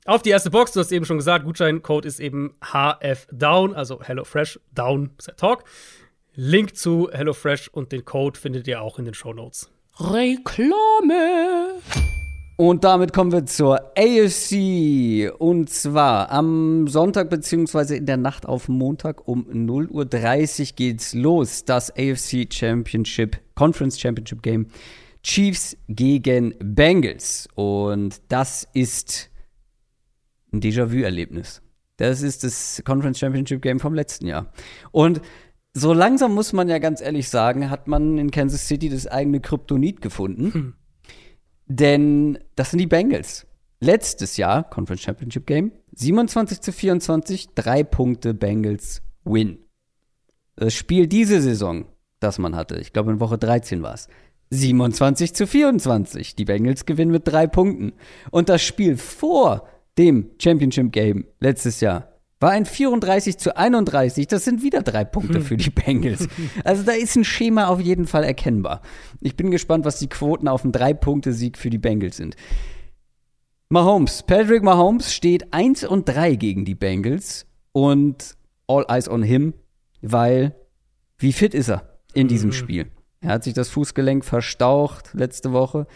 auf 0.05 0.21
die 0.21 0.29
erste 0.29 0.49
Box. 0.49 0.71
Du 0.71 0.79
hast 0.79 0.91
eben 0.91 1.05
schon 1.05 1.17
gesagt, 1.17 1.45
Gutscheincode 1.45 2.05
ist 2.05 2.19
eben 2.19 2.55
HFDown, 2.61 3.75
also 3.75 4.01
HelloFresh 4.01 4.59
Down 4.73 5.11
Talk. 5.37 5.65
Link 6.33 6.75
zu 6.75 7.09
HelloFresh 7.11 7.67
und 7.67 7.91
den 7.91 8.05
Code 8.05 8.39
findet 8.39 8.67
ihr 8.67 8.81
auch 8.81 8.99
in 8.99 9.05
den 9.05 9.13
Show 9.13 9.33
Notes. 9.33 9.69
Reklame. 9.99 11.81
Und 12.57 12.85
damit 12.85 13.11
kommen 13.11 13.33
wir 13.33 13.45
zur 13.45 13.91
AFC. 13.97 15.29
Und 15.39 15.69
zwar 15.69 16.31
am 16.31 16.87
Sonntag 16.87 17.29
beziehungsweise 17.29 17.97
in 17.97 18.05
der 18.05 18.17
Nacht 18.17 18.45
auf 18.45 18.69
Montag 18.69 19.27
um 19.27 19.45
0.30 19.47 20.61
Uhr 20.61 20.75
geht's 20.75 21.13
los. 21.13 21.65
Das 21.65 21.91
AFC 21.91 22.47
Championship, 22.51 23.37
Conference 23.55 23.99
Championship 23.99 24.41
Game. 24.41 24.67
Chiefs 25.21 25.75
gegen 25.89 26.53
Bengals. 26.59 27.49
Und 27.55 28.21
das 28.29 28.67
ist 28.73 29.29
ein 30.53 30.61
Déjà-vu-Erlebnis. 30.61 31.61
Das 31.97 32.21
ist 32.21 32.43
das 32.45 32.81
Conference 32.85 33.19
Championship 33.19 33.61
Game 33.61 33.79
vom 33.79 33.93
letzten 33.93 34.27
Jahr. 34.27 34.53
Und 34.91 35.21
so 35.73 35.91
langsam 35.91 36.33
muss 36.33 36.53
man 36.53 36.69
ja 36.69 36.77
ganz 36.77 37.01
ehrlich 37.01 37.27
sagen, 37.27 37.69
hat 37.69 37.87
man 37.89 38.17
in 38.17 38.31
Kansas 38.31 38.65
City 38.67 38.87
das 38.87 39.07
eigene 39.07 39.41
Kryptonit 39.41 40.01
gefunden. 40.01 40.53
Hm. 40.53 40.73
Denn 41.67 42.39
das 42.55 42.71
sind 42.71 42.79
die 42.79 42.87
Bengals. 42.87 43.47
Letztes 43.79 44.37
Jahr, 44.37 44.63
Conference 44.69 45.01
Championship 45.01 45.45
Game, 45.45 45.71
27 45.95 46.61
zu 46.61 46.71
24, 46.71 47.49
drei 47.55 47.83
Punkte 47.83 48.33
Bengals 48.33 49.01
Win. 49.23 49.59
Das 50.55 50.73
Spiel 50.73 51.07
diese 51.07 51.41
Saison, 51.41 51.85
das 52.19 52.39
man 52.39 52.55
hatte, 52.55 52.75
ich 52.75 52.93
glaube 52.93 53.11
in 53.11 53.19
Woche 53.19 53.37
13 53.37 53.83
war 53.83 53.93
es, 53.93 54.07
27 54.51 55.33
zu 55.33 55.47
24. 55.47 56.35
Die 56.35 56.45
Bengals 56.45 56.85
gewinnen 56.85 57.11
mit 57.11 57.27
drei 57.27 57.47
Punkten. 57.47 57.93
Und 58.31 58.49
das 58.49 58.61
Spiel 58.61 58.97
vor 58.97 59.67
dem 59.97 60.31
Championship 60.39 60.91
Game 60.91 61.25
letztes 61.39 61.81
Jahr 61.81 62.14
war 62.39 62.51
ein 62.51 62.65
34 62.65 63.37
zu 63.37 63.55
31. 63.55 64.27
Das 64.27 64.43
sind 64.43 64.61
wieder 64.61 64.81
drei 64.81 65.05
Punkte 65.05 65.41
für 65.41 65.57
die 65.57 65.69
Bengals. 65.69 66.27
Also 66.63 66.83
da 66.83 66.91
ist 66.91 67.15
ein 67.15 67.23
Schema 67.23 67.67
auf 67.67 67.79
jeden 67.79 68.07
Fall 68.07 68.23
erkennbar. 68.23 68.81
Ich 69.21 69.35
bin 69.35 69.51
gespannt, 69.51 69.85
was 69.85 69.99
die 69.99 70.07
Quoten 70.07 70.47
auf 70.47 70.63
einen 70.63 70.71
Drei-Punkte-Sieg 70.71 71.57
für 71.57 71.69
die 71.69 71.77
Bengals 71.77 72.17
sind. 72.17 72.35
Mahomes, 73.69 74.23
Patrick 74.23 74.63
Mahomes 74.63 75.13
steht 75.13 75.53
1 75.53 75.85
und 75.85 76.07
3 76.07 76.35
gegen 76.35 76.65
die 76.65 76.75
Bengals 76.75 77.45
und 77.71 78.35
all 78.67 78.85
eyes 78.87 79.09
on 79.09 79.23
him, 79.23 79.53
weil 80.01 80.55
wie 81.17 81.33
fit 81.33 81.53
ist 81.53 81.69
er 81.69 81.99
in 82.13 82.27
diesem 82.27 82.49
mhm. 82.49 82.53
Spiel? 82.53 82.91
Er 83.21 83.31
hat 83.31 83.43
sich 83.43 83.53
das 83.53 83.69
Fußgelenk 83.69 84.23
verstaucht 84.23 85.11
letzte 85.13 85.51
Woche 85.51 85.87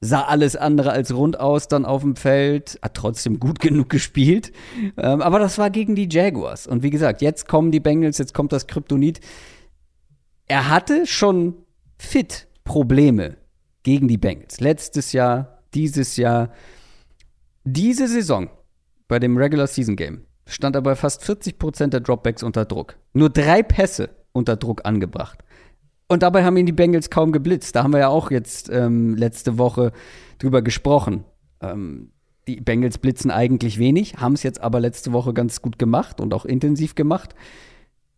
sah 0.00 0.22
alles 0.22 0.56
andere 0.56 0.92
als 0.92 1.14
rund 1.14 1.38
aus 1.38 1.68
dann 1.68 1.84
auf 1.84 2.02
dem 2.02 2.16
Feld, 2.16 2.78
hat 2.82 2.94
trotzdem 2.94 3.38
gut 3.38 3.60
genug 3.60 3.90
gespielt. 3.90 4.52
Ähm, 4.96 5.20
aber 5.20 5.38
das 5.38 5.58
war 5.58 5.70
gegen 5.70 5.94
die 5.94 6.08
Jaguars. 6.10 6.66
Und 6.66 6.82
wie 6.82 6.90
gesagt, 6.90 7.22
jetzt 7.22 7.46
kommen 7.48 7.70
die 7.70 7.80
Bengals, 7.80 8.18
jetzt 8.18 8.34
kommt 8.34 8.52
das 8.52 8.66
Kryptonit. 8.66 9.20
Er 10.46 10.68
hatte 10.68 11.06
schon 11.06 11.54
fit 11.98 12.48
Probleme 12.64 13.36
gegen 13.82 14.08
die 14.08 14.18
Bengals. 14.18 14.60
Letztes 14.60 15.12
Jahr, 15.12 15.62
dieses 15.74 16.16
Jahr. 16.16 16.50
Diese 17.64 18.08
Saison 18.08 18.48
bei 19.06 19.18
dem 19.18 19.36
Regular 19.36 19.66
Season 19.66 19.96
Game 19.96 20.24
stand 20.46 20.74
er 20.74 20.82
bei 20.82 20.96
fast 20.96 21.24
40 21.24 21.58
Prozent 21.58 21.92
der 21.92 22.00
Dropbacks 22.00 22.42
unter 22.42 22.64
Druck. 22.64 22.96
Nur 23.12 23.28
drei 23.30 23.62
Pässe 23.62 24.08
unter 24.32 24.56
Druck 24.56 24.84
angebracht. 24.84 25.44
Und 26.10 26.24
dabei 26.24 26.42
haben 26.42 26.56
ihn 26.56 26.66
die 26.66 26.72
Bengals 26.72 27.08
kaum 27.08 27.30
geblitzt. 27.30 27.76
Da 27.76 27.84
haben 27.84 27.92
wir 27.92 28.00
ja 28.00 28.08
auch 28.08 28.32
jetzt 28.32 28.68
ähm, 28.68 29.14
letzte 29.14 29.58
Woche 29.58 29.92
drüber 30.40 30.60
gesprochen. 30.60 31.22
Ähm, 31.60 32.10
die 32.48 32.60
Bengals 32.60 32.98
blitzen 32.98 33.30
eigentlich 33.30 33.78
wenig, 33.78 34.16
haben 34.16 34.32
es 34.32 34.42
jetzt 34.42 34.60
aber 34.60 34.80
letzte 34.80 35.12
Woche 35.12 35.32
ganz 35.32 35.62
gut 35.62 35.78
gemacht 35.78 36.20
und 36.20 36.34
auch 36.34 36.44
intensiv 36.44 36.96
gemacht. 36.96 37.36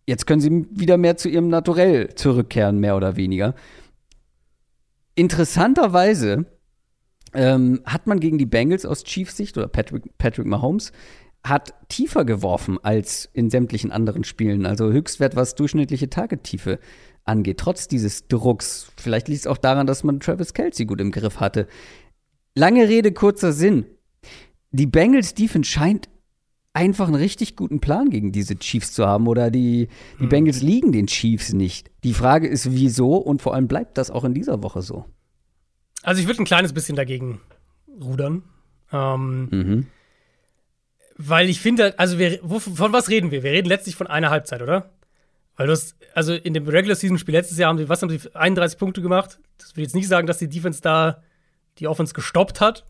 Jetzt 0.06 0.26
können 0.26 0.40
sie 0.40 0.66
wieder 0.70 0.96
mehr 0.96 1.18
zu 1.18 1.28
ihrem 1.28 1.48
Naturell 1.48 2.14
zurückkehren, 2.14 2.78
mehr 2.80 2.96
oder 2.96 3.16
weniger. 3.16 3.54
interessanterweise 5.14 6.46
ähm, 7.34 7.82
hat 7.84 8.06
man 8.06 8.20
gegen 8.20 8.38
die 8.38 8.46
Bengals 8.46 8.86
aus 8.86 9.04
Chiefs 9.04 9.36
Sicht 9.36 9.58
oder 9.58 9.68
Patrick, 9.68 10.16
Patrick 10.16 10.46
Mahomes 10.46 10.92
hat 11.44 11.74
tiefer 11.88 12.24
geworfen 12.24 12.78
als 12.82 13.28
in 13.34 13.50
sämtlichen 13.50 13.90
anderen 13.90 14.24
Spielen. 14.24 14.64
Also 14.64 14.90
Höchstwert, 14.92 15.36
was 15.36 15.56
durchschnittliche 15.56 16.08
Tagetiefe 16.08 16.78
angeht, 17.24 17.58
trotz 17.58 17.88
dieses 17.88 18.26
Drucks. 18.28 18.92
Vielleicht 18.96 19.28
liegt 19.28 19.40
es 19.40 19.46
auch 19.46 19.58
daran, 19.58 19.86
dass 19.86 20.04
man 20.04 20.20
Travis 20.20 20.54
Kelsey 20.54 20.86
gut 20.86 21.00
im 21.00 21.10
Griff 21.10 21.40
hatte. 21.40 21.66
Lange 22.54 22.88
Rede, 22.88 23.12
kurzer 23.12 23.52
Sinn. 23.52 23.86
Die 24.70 24.86
Bengals 24.86 25.34
Defense 25.34 25.70
scheint 25.70 26.08
einfach 26.74 27.06
einen 27.06 27.16
richtig 27.16 27.56
guten 27.56 27.80
Plan 27.80 28.10
gegen 28.10 28.32
diese 28.32 28.56
Chiefs 28.56 28.92
zu 28.92 29.06
haben 29.06 29.26
oder 29.28 29.50
die, 29.50 29.88
die 30.18 30.22
hm. 30.22 30.28
Bengals 30.28 30.62
liegen 30.62 30.92
den 30.92 31.06
Chiefs 31.06 31.52
nicht. 31.52 31.90
Die 32.02 32.14
Frage 32.14 32.48
ist, 32.48 32.72
wieso 32.72 33.16
und 33.16 33.42
vor 33.42 33.54
allem 33.54 33.68
bleibt 33.68 33.98
das 33.98 34.10
auch 34.10 34.24
in 34.24 34.34
dieser 34.34 34.62
Woche 34.62 34.82
so? 34.82 35.04
Also 36.02 36.20
ich 36.20 36.26
würde 36.26 36.42
ein 36.42 36.46
kleines 36.46 36.72
bisschen 36.72 36.96
dagegen 36.96 37.40
rudern. 38.00 38.42
Ähm, 38.92 39.48
mhm. 39.50 39.86
Weil 41.16 41.48
ich 41.48 41.60
finde, 41.60 41.98
also 41.98 42.18
wir, 42.18 42.40
wo, 42.42 42.58
von 42.58 42.92
was 42.92 43.08
reden 43.08 43.30
wir? 43.30 43.42
Wir 43.42 43.52
reden 43.52 43.68
letztlich 43.68 43.96
von 43.96 44.06
einer 44.06 44.30
Halbzeit, 44.30 44.62
oder? 44.62 44.90
Weil 45.62 45.68
du 45.68 45.74
hast, 45.74 45.94
also 46.12 46.34
in 46.34 46.54
dem 46.54 46.66
Regular 46.66 46.96
Season 46.96 47.18
Spiel 47.18 47.36
letztes 47.36 47.56
Jahr 47.56 47.68
haben 47.68 47.78
sie, 47.78 47.88
was 47.88 48.02
haben 48.02 48.10
sie, 48.10 48.34
31 48.34 48.80
Punkte 48.80 49.00
gemacht. 49.00 49.38
Das 49.58 49.76
will 49.76 49.84
jetzt 49.84 49.94
nicht 49.94 50.08
sagen, 50.08 50.26
dass 50.26 50.38
die 50.38 50.48
Defense 50.48 50.82
da 50.82 51.22
die 51.78 51.86
Offense 51.86 52.14
gestoppt 52.14 52.60
hat. 52.60 52.84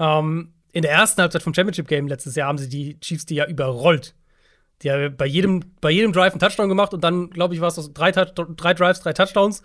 Ähm, 0.00 0.52
in 0.72 0.82
der 0.82 0.90
ersten 0.90 1.22
Halbzeit 1.22 1.44
vom 1.44 1.54
Championship 1.54 1.86
Game 1.86 2.08
letztes 2.08 2.34
Jahr 2.34 2.48
haben 2.48 2.58
sie 2.58 2.68
die 2.68 2.98
Chiefs 2.98 3.26
die 3.26 3.36
ja 3.36 3.46
überrollt. 3.46 4.16
Die 4.82 4.90
haben 4.90 5.16
bei 5.16 5.26
jedem, 5.26 5.62
bei 5.80 5.92
jedem 5.92 6.12
Drive 6.12 6.32
einen 6.32 6.40
Touchdown 6.40 6.68
gemacht 6.68 6.92
und 6.92 7.04
dann, 7.04 7.30
glaube 7.30 7.54
ich, 7.54 7.60
war 7.60 7.68
es 7.68 7.76
so 7.76 7.88
drei, 7.94 8.10
drei 8.10 8.74
Drives, 8.74 9.02
drei 9.02 9.12
Touchdowns. 9.12 9.62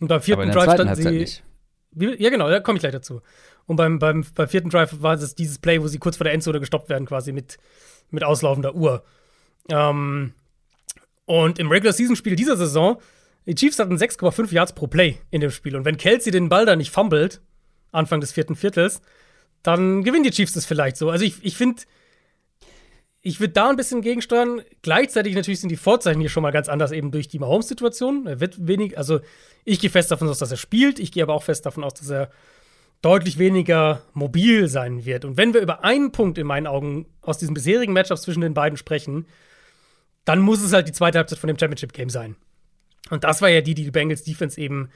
Und 0.00 0.08
beim 0.08 0.20
vierten 0.20 0.50
Drive 0.50 0.74
standen 0.74 0.94
sie. 0.96 1.10
Nicht. 1.10 1.44
Ja, 2.18 2.30
genau, 2.30 2.50
da 2.50 2.58
komme 2.58 2.78
ich 2.78 2.80
gleich 2.80 2.94
dazu. 2.94 3.22
Und 3.66 3.76
beim, 3.76 4.00
beim, 4.00 4.26
beim 4.34 4.48
vierten 4.48 4.70
Drive 4.70 5.02
war 5.02 5.14
es 5.14 5.36
dieses 5.36 5.60
Play, 5.60 5.80
wo 5.80 5.86
sie 5.86 5.98
kurz 5.98 6.16
vor 6.16 6.24
der 6.24 6.32
Endzone 6.32 6.58
gestoppt 6.58 6.88
werden, 6.88 7.06
quasi 7.06 7.30
mit, 7.30 7.58
mit 8.10 8.24
auslaufender 8.24 8.74
Uhr. 8.74 9.04
Ähm, 9.70 10.34
und 11.26 11.58
im 11.58 11.70
Regular 11.70 11.92
Season 11.92 12.16
Spiel 12.16 12.36
dieser 12.36 12.56
Saison, 12.56 13.00
die 13.46 13.54
Chiefs 13.54 13.78
hatten 13.78 13.96
6,5 13.96 14.52
Yards 14.52 14.74
pro 14.74 14.86
Play 14.86 15.18
in 15.30 15.40
dem 15.40 15.50
Spiel. 15.50 15.76
Und 15.76 15.84
wenn 15.84 15.98
Kelsey 15.98 16.32
den 16.32 16.48
Ball 16.48 16.66
da 16.66 16.74
nicht 16.74 16.90
fummelt, 16.90 17.40
Anfang 17.92 18.20
des 18.20 18.32
vierten 18.32 18.56
Viertels, 18.56 19.02
dann 19.62 20.02
gewinnen 20.02 20.24
die 20.24 20.30
Chiefs 20.30 20.52
das 20.52 20.66
vielleicht 20.66 20.96
so. 20.96 21.10
Also 21.10 21.24
ich, 21.24 21.44
ich 21.44 21.56
finde, 21.56 21.82
ich 23.22 23.40
würde 23.40 23.54
da 23.54 23.70
ein 23.70 23.76
bisschen 23.76 24.02
gegensteuern. 24.02 24.62
Gleichzeitig 24.82 25.34
natürlich 25.34 25.60
sind 25.60 25.70
die 25.70 25.76
Vorzeichen 25.76 26.20
hier 26.20 26.30
schon 26.30 26.42
mal 26.42 26.52
ganz 26.52 26.68
anders, 26.68 26.92
eben 26.92 27.10
durch 27.10 27.28
die 27.28 27.38
Mahomes-Situation. 27.38 28.26
Er 28.26 28.40
wird 28.40 28.66
wenig, 28.66 28.98
also 28.98 29.20
ich 29.64 29.80
gehe 29.80 29.90
fest 29.90 30.10
davon 30.10 30.28
aus, 30.28 30.38
dass 30.38 30.50
er 30.52 30.56
spielt. 30.56 30.98
Ich 30.98 31.10
gehe 31.10 31.22
aber 31.22 31.34
auch 31.34 31.42
fest 31.42 31.66
davon 31.66 31.82
aus, 31.82 31.94
dass 31.94 32.10
er 32.10 32.30
deutlich 33.02 33.38
weniger 33.38 34.02
mobil 34.12 34.68
sein 34.68 35.04
wird. 35.04 35.24
Und 35.24 35.36
wenn 35.36 35.54
wir 35.54 35.60
über 35.60 35.84
einen 35.84 36.12
Punkt 36.12 36.38
in 36.38 36.46
meinen 36.46 36.66
Augen 36.66 37.06
aus 37.20 37.38
diesen 37.38 37.54
bisherigen 37.54 37.92
Matchups 37.92 38.22
zwischen 38.22 38.40
den 38.40 38.54
beiden 38.54 38.76
sprechen, 38.76 39.26
dann 40.26 40.40
muss 40.40 40.62
es 40.62 40.74
halt 40.74 40.86
die 40.86 40.92
zweite 40.92 41.16
Halbzeit 41.16 41.38
von 41.38 41.48
dem 41.48 41.58
Championship 41.58 41.94
Game 41.94 42.10
sein. 42.10 42.36
Und 43.08 43.24
das 43.24 43.40
war 43.40 43.48
ja 43.48 43.62
die, 43.62 43.74
die 43.74 43.84
die 43.84 43.90
Bengals 43.90 44.24
Defense 44.24 44.60
eben 44.60 44.90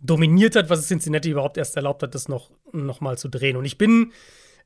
dominiert 0.00 0.56
hat, 0.56 0.68
was 0.68 0.80
es 0.80 0.88
Cincinnati 0.88 1.30
überhaupt 1.30 1.56
erst 1.56 1.76
erlaubt 1.76 2.02
hat, 2.02 2.14
das 2.14 2.28
noch, 2.28 2.50
noch 2.72 3.00
mal 3.00 3.16
zu 3.16 3.28
drehen. 3.28 3.56
Und 3.56 3.64
ich 3.64 3.78
bin 3.78 4.12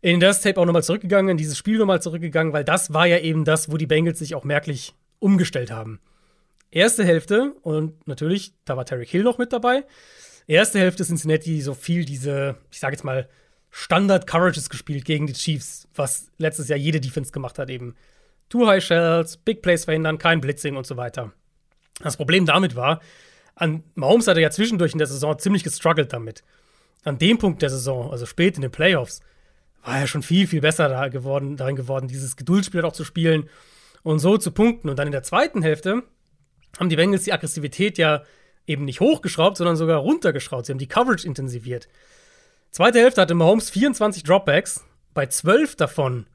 in 0.01 0.19
das 0.19 0.41
Tape 0.41 0.61
auch 0.61 0.65
noch 0.65 0.73
mal 0.73 0.83
zurückgegangen, 0.83 1.31
in 1.31 1.37
dieses 1.37 1.59
Spiel 1.59 1.79
noch 1.79 1.87
mal 1.87 2.03
zurückgegangen, 2.03 2.53
weil 2.53 2.65
das 2.65 2.93
war 2.93 3.07
ja 3.07 3.19
eben 3.19 3.45
das, 3.45 3.71
wo 3.71 3.77
die 3.77 3.87
Bengals 3.87 4.19
sich 4.19 4.35
auch 4.35 4.45
merklich 4.45 4.95
umgestellt 5.19 5.71
haben. 5.71 6.01
Erste 6.71 7.05
Hälfte, 7.05 7.55
und 7.63 8.07
natürlich, 8.07 8.55
da 8.65 8.77
war 8.77 8.85
Terry 8.85 9.07
Hill 9.07 9.23
noch 9.23 9.39
mit 9.39 9.53
dabei. 9.53 9.85
Erste 10.47 10.79
Hälfte 10.79 11.05
Cincinnati 11.05 11.61
so 11.61 11.75
viel 11.75 12.05
diese, 12.05 12.57
ich 12.71 12.81
sage 12.81 12.95
jetzt 12.95 13.05
mal, 13.05 13.29
Standard-Coverages 13.71 14.71
gespielt 14.71 15.05
gegen 15.05 15.27
die 15.27 15.35
Chiefs, 15.35 15.89
was 15.95 16.31
letztes 16.39 16.69
Jahr 16.69 16.79
jede 16.79 17.01
Defense 17.01 17.33
gemacht 17.33 17.59
hat, 17.59 17.69
eben. 17.69 17.95
Two 18.49 18.67
High 18.67 18.83
Shells, 18.83 19.37
Big 19.37 19.63
Plays 19.63 19.85
verhindern, 19.85 20.19
kein 20.19 20.41
Blitzing 20.41 20.77
und 20.77 20.87
so 20.87 20.97
weiter. 20.97 21.33
Das 22.01 22.17
Problem 22.17 22.47
damit 22.47 22.77
war, 22.77 23.01
an 23.55 23.83
Mahomes 23.95 24.29
hatte 24.29 24.41
ja 24.41 24.51
zwischendurch 24.51 24.93
in 24.93 24.99
der 24.99 25.09
Saison 25.09 25.39
ziemlich 25.39 25.65
gestruggelt 25.65 26.13
damit. 26.13 26.45
An 27.05 27.19
dem 27.19 27.39
Punkt 27.39 27.63
der 27.63 27.71
Saison, 27.71 28.11
also 28.11 28.25
spät 28.27 28.57
in 28.57 28.63
den 28.63 28.71
Playoffs, 28.71 29.21
war 29.83 29.99
er 29.99 30.07
schon 30.07 30.23
viel, 30.23 30.47
viel 30.47 30.61
besser 30.61 30.89
da 30.89 31.09
geworden, 31.09 31.57
darin 31.57 31.77
geworden, 31.77 32.09
dieses 32.09 32.37
Geduldsspiel 32.37 32.85
auch 32.85 32.93
zu 32.93 33.05
spielen 33.05 33.49
und 34.03 34.19
so 34.19 34.37
zu 34.39 34.53
punkten. 34.53 34.89
Und 34.89 34.99
dann 34.99 35.09
in 35.09 35.13
der 35.13 35.23
zweiten 35.23 35.63
Hälfte 35.63 36.03
haben 36.79 36.89
die 36.89 36.97
Bengals 36.97 37.25
die 37.25 37.33
Aggressivität 37.33 37.99
ja 37.99 38.23
eben 38.67 38.85
nicht 38.85 39.01
hochgeschraubt, 39.01 39.57
sondern 39.57 39.77
sogar 39.77 39.99
runtergeschraubt. 39.99 40.67
Sie 40.67 40.73
haben 40.73 40.79
die 40.79 40.89
Coverage 40.89 41.27
intensiviert. 41.27 41.89
Zweite 42.71 43.01
Hälfte 43.01 43.23
hatte 43.23 43.35
Mahomes 43.35 43.71
24 43.71 44.23
Dropbacks. 44.23 44.85
Bei 45.15 45.27
12 45.27 45.77
davon 45.77 46.27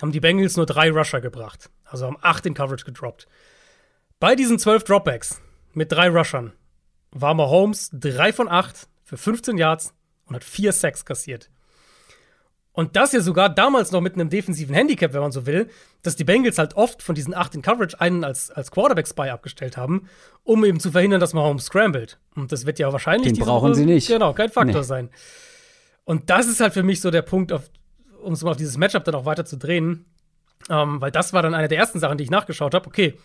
haben 0.00 0.12
die 0.12 0.20
Bengals 0.20 0.56
nur 0.56 0.66
drei 0.66 0.90
Rusher 0.90 1.20
gebracht. 1.20 1.70
Also 1.84 2.06
haben 2.06 2.18
acht 2.20 2.46
in 2.46 2.54
Coverage 2.54 2.84
gedroppt. 2.84 3.26
Bei 4.20 4.34
diesen 4.34 4.58
12 4.58 4.84
Dropbacks 4.84 5.40
mit 5.72 5.92
drei 5.92 6.08
Rushern 6.08 6.52
war 7.10 7.34
Mahomes 7.34 7.90
3 7.92 8.32
von 8.32 8.48
8 8.48 8.88
für 9.04 9.16
15 9.16 9.56
Yards 9.58 9.94
und 10.26 10.36
hat 10.36 10.44
4 10.44 10.72
Sacks 10.72 11.04
kassiert. 11.04 11.50
Und 12.72 12.94
das 12.94 13.10
ja 13.12 13.20
sogar 13.20 13.48
damals 13.48 13.90
noch 13.90 14.00
mit 14.00 14.14
einem 14.14 14.30
defensiven 14.30 14.72
Handicap, 14.72 15.12
wenn 15.12 15.20
man 15.20 15.32
so 15.32 15.46
will, 15.46 15.68
dass 16.02 16.14
die 16.14 16.22
Bengals 16.22 16.58
halt 16.58 16.76
oft 16.76 17.02
von 17.02 17.16
diesen 17.16 17.34
8 17.34 17.56
in 17.56 17.62
Coverage 17.62 18.00
einen 18.00 18.22
als, 18.22 18.52
als 18.52 18.70
Quarterback-Spy 18.70 19.30
abgestellt 19.30 19.76
haben, 19.76 20.08
um 20.44 20.64
eben 20.64 20.78
zu 20.78 20.92
verhindern, 20.92 21.18
dass 21.18 21.34
Mahomes 21.34 21.64
scrambled. 21.64 22.20
Und 22.36 22.52
das 22.52 22.66
wird 22.66 22.78
ja 22.78 22.92
wahrscheinlich. 22.92 23.32
Den 23.32 23.44
brauchen 23.44 23.70
Woche, 23.70 23.74
sie 23.74 23.84
nicht. 23.84 24.06
Genau, 24.06 24.32
kein 24.32 24.50
Faktor 24.50 24.82
nee. 24.82 24.86
sein. 24.86 25.10
Und 26.04 26.30
das 26.30 26.46
ist 26.46 26.60
halt 26.60 26.72
für 26.72 26.84
mich 26.84 27.00
so 27.00 27.10
der 27.10 27.22
Punkt, 27.22 27.52
um 28.22 28.32
es 28.32 28.42
mal 28.42 28.50
auf 28.50 28.56
dieses 28.56 28.76
Matchup 28.76 29.04
dann 29.04 29.14
auch 29.14 29.24
weiter 29.24 29.44
zu 29.44 29.56
drehen. 29.56 30.04
Ähm, 30.68 31.00
weil 31.00 31.10
das 31.10 31.32
war 31.32 31.42
dann 31.42 31.54
eine 31.54 31.68
der 31.68 31.78
ersten 31.78 32.00
Sachen, 32.00 32.18
die 32.18 32.24
ich 32.24 32.30
nachgeschaut 32.30 32.74
habe. 32.74 32.86
Okay, 32.86 33.18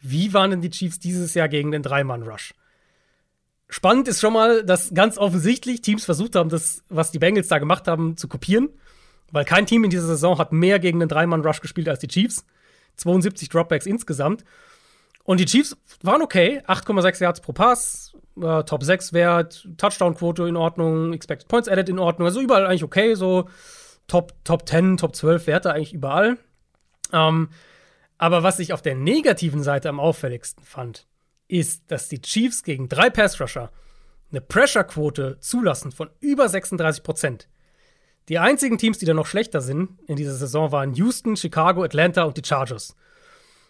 wie 0.00 0.34
waren 0.34 0.50
denn 0.50 0.60
die 0.60 0.70
Chiefs 0.70 0.98
dieses 0.98 1.34
Jahr 1.34 1.48
gegen 1.48 1.70
den 1.70 1.82
Dreimann-Rush? 1.82 2.54
Spannend 3.68 4.08
ist 4.08 4.20
schon 4.20 4.34
mal, 4.34 4.64
dass 4.64 4.92
ganz 4.92 5.16
offensichtlich 5.16 5.80
Teams 5.80 6.04
versucht 6.04 6.34
haben, 6.34 6.50
das, 6.50 6.82
was 6.88 7.10
die 7.10 7.18
Bengals 7.18 7.48
da 7.48 7.58
gemacht 7.58 7.88
haben, 7.88 8.16
zu 8.16 8.28
kopieren. 8.28 8.68
Weil 9.30 9.46
kein 9.46 9.64
Team 9.64 9.84
in 9.84 9.90
dieser 9.90 10.06
Saison 10.06 10.36
hat 10.36 10.52
mehr 10.52 10.78
gegen 10.78 11.00
den 11.00 11.08
Dreimann-Rush 11.08 11.60
gespielt 11.60 11.88
als 11.88 12.00
die 12.00 12.08
Chiefs. 12.08 12.44
72 12.96 13.48
Dropbacks 13.48 13.86
insgesamt. 13.86 14.44
Und 15.24 15.40
die 15.40 15.46
Chiefs 15.46 15.76
waren 16.02 16.20
okay. 16.20 16.62
8,6 16.66 17.22
Yards 17.22 17.40
pro 17.40 17.52
Pass, 17.52 18.12
äh, 18.36 18.62
Top 18.64 18.82
6 18.82 19.14
Wert, 19.14 19.66
Touchdown-Quote 19.78 20.46
in 20.46 20.56
Ordnung, 20.56 21.14
Expected 21.14 21.48
Points 21.48 21.68
Added 21.68 21.88
in 21.88 21.98
Ordnung. 21.98 22.26
Also 22.26 22.40
überall 22.40 22.66
eigentlich 22.66 22.84
okay. 22.84 23.14
So 23.14 23.48
Top, 24.06 24.34
Top 24.44 24.68
10, 24.68 24.96
Top 24.96 25.14
12 25.14 25.46
Werte 25.46 25.72
eigentlich 25.72 25.94
überall. 25.94 26.38
Ähm, 27.12 27.48
aber 28.18 28.42
was 28.42 28.58
ich 28.58 28.72
auf 28.72 28.82
der 28.82 28.94
negativen 28.94 29.62
Seite 29.62 29.88
am 29.88 30.00
auffälligsten 30.00 30.64
fand, 30.64 31.06
ist, 31.48 31.90
dass 31.90 32.08
die 32.08 32.22
Chiefs 32.22 32.62
gegen 32.62 32.88
drei 32.88 33.10
Pass-Rusher 33.10 33.70
eine 34.30 34.40
Pressure-Quote 34.40 35.38
zulassen 35.40 35.92
von 35.92 36.08
über 36.20 36.48
36 36.48 37.02
Prozent. 37.02 37.48
Die 38.28 38.38
einzigen 38.38 38.78
Teams, 38.78 38.98
die 38.98 39.06
da 39.06 39.14
noch 39.14 39.26
schlechter 39.26 39.60
sind 39.60 39.98
in 40.06 40.16
dieser 40.16 40.34
Saison, 40.34 40.72
waren 40.72 40.94
Houston, 40.94 41.36
Chicago, 41.36 41.82
Atlanta 41.82 42.22
und 42.22 42.36
die 42.36 42.44
Chargers. 42.44 42.96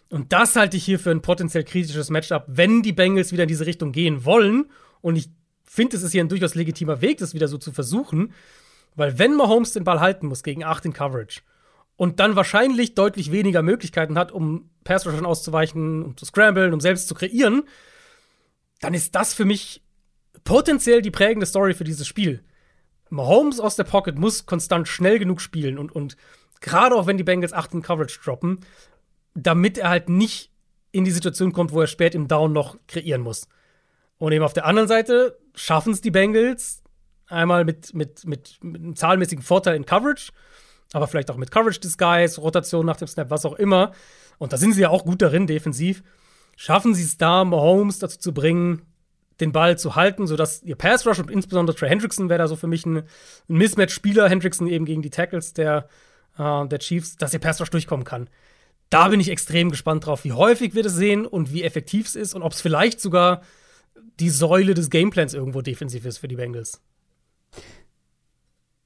Und 0.09 0.31
das 0.31 0.55
halte 0.55 0.77
ich 0.77 0.85
hier 0.85 0.99
für 0.99 1.11
ein 1.11 1.21
potenziell 1.21 1.63
kritisches 1.63 2.11
Matchup, 2.11 2.45
wenn 2.47 2.83
die 2.83 2.93
Bengals 2.93 3.31
wieder 3.31 3.43
in 3.43 3.49
diese 3.49 3.65
Richtung 3.65 3.91
gehen 3.91 4.25
wollen. 4.25 4.69
Und 5.01 5.15
ich 5.15 5.29
finde, 5.63 5.97
es 5.97 6.03
ist 6.03 6.11
hier 6.11 6.23
ein 6.23 6.29
durchaus 6.29 6.53
legitimer 6.53 7.01
Weg, 7.01 7.17
das 7.17 7.33
wieder 7.33 7.47
so 7.47 7.57
zu 7.57 7.71
versuchen. 7.71 8.33
Weil 8.95 9.17
wenn 9.19 9.35
Mahomes 9.35 9.73
den 9.73 9.83
Ball 9.83 9.99
halten 9.99 10.27
muss 10.27 10.43
gegen 10.43 10.63
8 10.63 10.85
in 10.85 10.93
Coverage 10.93 11.41
und 11.95 12.19
dann 12.19 12.35
wahrscheinlich 12.35 12.95
deutlich 12.95 13.31
weniger 13.31 13.61
Möglichkeiten 13.61 14.17
hat, 14.17 14.31
um 14.31 14.69
Pass-Rushern 14.83 15.25
auszuweichen, 15.25 16.03
um 16.03 16.17
zu 16.17 16.25
scramblen, 16.25 16.73
um 16.73 16.79
selbst 16.79 17.07
zu 17.07 17.15
kreieren, 17.15 17.63
dann 18.81 18.93
ist 18.93 19.15
das 19.15 19.33
für 19.33 19.45
mich 19.45 19.81
potenziell 20.43 21.01
die 21.01 21.11
prägende 21.11 21.45
Story 21.45 21.73
für 21.73 21.83
dieses 21.83 22.07
Spiel. 22.07 22.43
Mahomes 23.09 23.59
aus 23.59 23.75
der 23.75 23.83
Pocket 23.83 24.17
muss 24.17 24.45
konstant 24.45 24.87
schnell 24.87 25.19
genug 25.19 25.39
spielen 25.39 25.77
und, 25.77 25.91
und 25.91 26.17
gerade 26.61 26.95
auch 26.95 27.07
wenn 27.07 27.17
die 27.17 27.23
Bengals 27.23 27.53
8 27.53 27.75
in 27.75 27.81
Coverage 27.81 28.19
droppen, 28.23 28.59
damit 29.35 29.77
er 29.77 29.89
halt 29.89 30.09
nicht 30.09 30.51
in 30.91 31.05
die 31.05 31.11
Situation 31.11 31.53
kommt, 31.53 31.71
wo 31.71 31.81
er 31.81 31.87
spät 31.87 32.15
im 32.15 32.27
Down 32.27 32.53
noch 32.53 32.77
kreieren 32.87 33.21
muss. 33.21 33.47
Und 34.17 34.31
eben 34.31 34.43
auf 34.43 34.53
der 34.53 34.65
anderen 34.65 34.87
Seite 34.87 35.37
schaffen 35.55 35.93
es 35.93 36.01
die 36.01 36.11
Bengals 36.11 36.82
einmal 37.27 37.65
mit, 37.65 37.93
mit, 37.93 38.25
mit, 38.25 38.57
mit 38.61 38.81
einem 38.81 38.95
zahlenmäßigen 38.95 39.43
Vorteil 39.43 39.75
in 39.75 39.85
Coverage, 39.85 40.31
aber 40.91 41.07
vielleicht 41.07 41.31
auch 41.31 41.37
mit 41.37 41.51
Coverage 41.51 41.79
Disguise, 41.79 42.39
Rotation 42.39 42.85
nach 42.85 42.97
dem 42.97 43.07
Snap, 43.07 43.29
was 43.29 43.45
auch 43.45 43.53
immer, 43.53 43.91
und 44.37 44.53
da 44.53 44.57
sind 44.57 44.73
sie 44.73 44.81
ja 44.81 44.89
auch 44.89 45.05
gut 45.05 45.21
darin, 45.21 45.47
defensiv, 45.47 46.03
schaffen 46.55 46.93
sie 46.93 47.03
es 47.03 47.17
da, 47.17 47.43
Mahomes 47.43 47.99
dazu 47.99 48.19
zu 48.19 48.33
bringen, 48.33 48.83
den 49.39 49.51
Ball 49.51 49.77
zu 49.77 49.95
halten, 49.95 50.27
sodass 50.27 50.61
ihr 50.63 50.75
Pass 50.75 51.05
Rush 51.07 51.19
und 51.19 51.31
insbesondere 51.31 51.75
Trey 51.75 51.89
Hendrickson 51.89 52.29
wäre 52.29 52.39
da 52.39 52.47
so 52.47 52.55
für 52.55 52.67
mich 52.67 52.85
ein, 52.85 52.97
ein 52.97 53.05
Mismatch-Spieler, 53.47 54.29
Hendrickson 54.29 54.67
eben 54.67 54.85
gegen 54.85 55.01
die 55.01 55.09
Tackles 55.09 55.53
der, 55.53 55.87
äh, 56.37 56.67
der 56.67 56.79
Chiefs, 56.79 57.17
dass 57.17 57.33
ihr 57.33 57.39
Pass 57.39 57.59
Rush 57.59 57.71
durchkommen 57.71 58.05
kann. 58.05 58.29
Da 58.89 59.07
bin 59.07 59.19
ich 59.19 59.29
extrem 59.29 59.71
gespannt 59.71 60.05
drauf, 60.05 60.23
wie 60.23 60.33
häufig 60.33 60.75
wir 60.75 60.83
das 60.83 60.93
sehen 60.93 61.25
und 61.25 61.51
wie 61.51 61.63
effektiv 61.63 62.07
es 62.07 62.15
ist 62.15 62.35
und 62.35 62.43
ob 62.43 62.53
es 62.53 62.61
vielleicht 62.61 63.01
sogar 63.01 63.41
die 64.19 64.29
Säule 64.29 64.75
des 64.75 64.89
Gameplans 64.89 65.33
irgendwo 65.33 65.61
defensiv 65.61 66.05
ist 66.05 66.19
für 66.19 66.27
die 66.27 66.35
Bengals. 66.35 66.79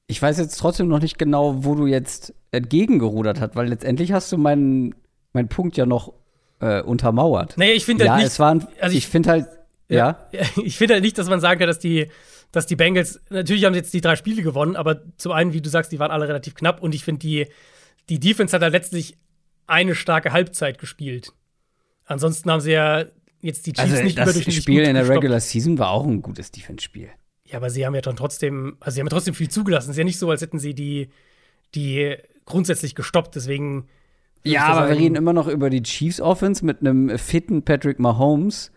Ich 0.08 0.22
weiß 0.22 0.38
jetzt 0.38 0.58
trotzdem 0.58 0.88
noch 0.88 1.02
nicht 1.02 1.18
genau, 1.20 1.66
wo 1.66 1.76
du 1.76 1.86
jetzt 1.86 2.34
entgegengerudert 2.52 3.42
hast, 3.42 3.56
weil 3.56 3.68
letztendlich 3.68 4.14
hast 4.14 4.32
du 4.32 4.38
meinen, 4.38 4.96
meinen 5.34 5.50
Punkt 5.50 5.76
ja 5.76 5.86
noch 5.86 6.14
äh, 6.62 6.82
untermauert. 6.82 7.58
Naja, 7.58 7.74
ich 7.74 7.86
finde 7.86 8.06
ja, 8.06 8.14
halt 8.14 8.24
nicht. 8.24 8.32
es 8.32 8.40
waren, 8.40 8.66
also 8.80 8.94
ich, 8.98 9.04
ich- 9.04 9.08
finde 9.08 9.30
halt, 9.30 9.48
ja. 9.90 10.28
Ich 10.64 10.78
finde 10.78 10.96
halt 10.96 11.04
nicht, 11.04 11.18
dass 11.18 11.30
man 11.30 11.40
sagen 11.42 11.60
kann, 11.60 11.68
dass 11.68 11.80
die, 11.80 12.08
dass 12.52 12.66
die 12.66 12.76
Bengals, 12.78 13.20
natürlich 13.30 13.66
haben 13.66 13.74
sie 13.74 13.80
jetzt 13.80 13.94
die 13.94 14.02
drei 14.02 14.16
Spiele 14.16 14.42
gewonnen, 14.44 14.76
aber 14.78 15.02
zum 15.18 15.34
einen, 15.34 15.52
wie 15.54 15.62
du 15.62 15.70
sagst, 15.70 15.92
die 15.92 16.00
waren 16.00 16.12
alle 16.12 16.28
relativ 16.28 16.56
knapp 16.56 16.82
und 16.82 16.96
ich 16.96 17.04
finde, 17.04 17.20
die, 17.20 17.48
die 18.10 18.20
Defense 18.20 18.56
hat 18.56 18.62
da 18.62 18.68
letztlich 18.68 19.18
eine 19.66 19.94
starke 19.94 20.32
Halbzeit 20.32 20.78
gespielt. 20.80 21.34
Ansonsten 22.06 22.50
haben 22.50 22.62
sie 22.62 22.72
ja 22.72 23.04
jetzt 23.42 23.66
die 23.68 23.74
Chiefs 23.74 23.92
Also 23.92 24.04
nicht 24.04 24.18
das 24.18 24.24
überdurchschnittlich 24.24 24.64
Spiel 24.64 24.84
in 24.84 24.94
der 24.94 25.04
gestoppt. 25.04 25.18
Regular 25.18 25.40
Season 25.42 25.78
war 25.78 25.90
auch 25.90 26.06
ein 26.06 26.22
gutes 26.22 26.52
Defense-Spiel. 26.52 27.10
Ja, 27.48 27.58
aber 27.58 27.70
sie 27.70 27.86
haben 27.86 27.96
ja 27.96 28.02
dann 28.02 28.16
trotzdem, 28.16 28.78
also 28.80 28.96
sie 28.96 29.00
haben 29.02 29.08
ja 29.08 29.12
trotzdem 29.12 29.34
viel 29.34 29.50
zugelassen. 29.50 29.90
Es 29.90 29.96
ist 29.96 30.00
ja 30.00 30.04
nicht 30.04 30.20
so, 30.20 30.30
als 30.30 30.42
hätten 30.42 30.60
sie 30.60 30.74
die, 30.74 31.10
die 31.76 32.16
grundsätzlich 32.46 32.94
gestoppt. 32.96 33.36
Deswegen. 33.36 33.88
Ja, 34.44 34.66
aber 34.66 34.82
wir 34.82 34.88
sagen- 34.90 35.00
reden 35.00 35.16
immer 35.16 35.34
noch 35.34 35.48
über 35.48 35.70
die 35.70 35.84
Chiefs 35.84 36.22
Offense 36.22 36.66
mit 36.66 36.82
einem 36.82 37.18
fitten 37.18 37.64
Patrick 37.64 38.00
Mahomes. 38.00 38.72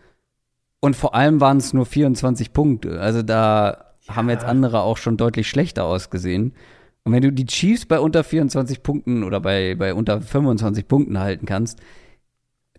Und 0.79 0.95
vor 0.95 1.13
allem 1.13 1.39
waren 1.41 1.57
es 1.57 1.73
nur 1.73 1.85
24 1.85 2.53
Punkte. 2.53 2.99
Also 2.99 3.21
da 3.21 3.93
haben 4.07 4.29
jetzt 4.29 4.45
andere 4.45 4.81
auch 4.81 4.97
schon 4.97 5.15
deutlich 5.15 5.47
schlechter 5.47 5.85
ausgesehen. 5.85 6.53
Und 7.03 7.13
wenn 7.13 7.21
du 7.21 7.31
die 7.31 7.45
Chiefs 7.45 7.85
bei 7.85 7.99
unter 7.99 8.23
24 8.23 8.81
Punkten 8.83 9.23
oder 9.23 9.39
bei, 9.39 9.75
bei 9.75 9.93
unter 9.93 10.21
25 10.21 10.87
Punkten 10.87 11.19
halten 11.19 11.45
kannst, 11.45 11.79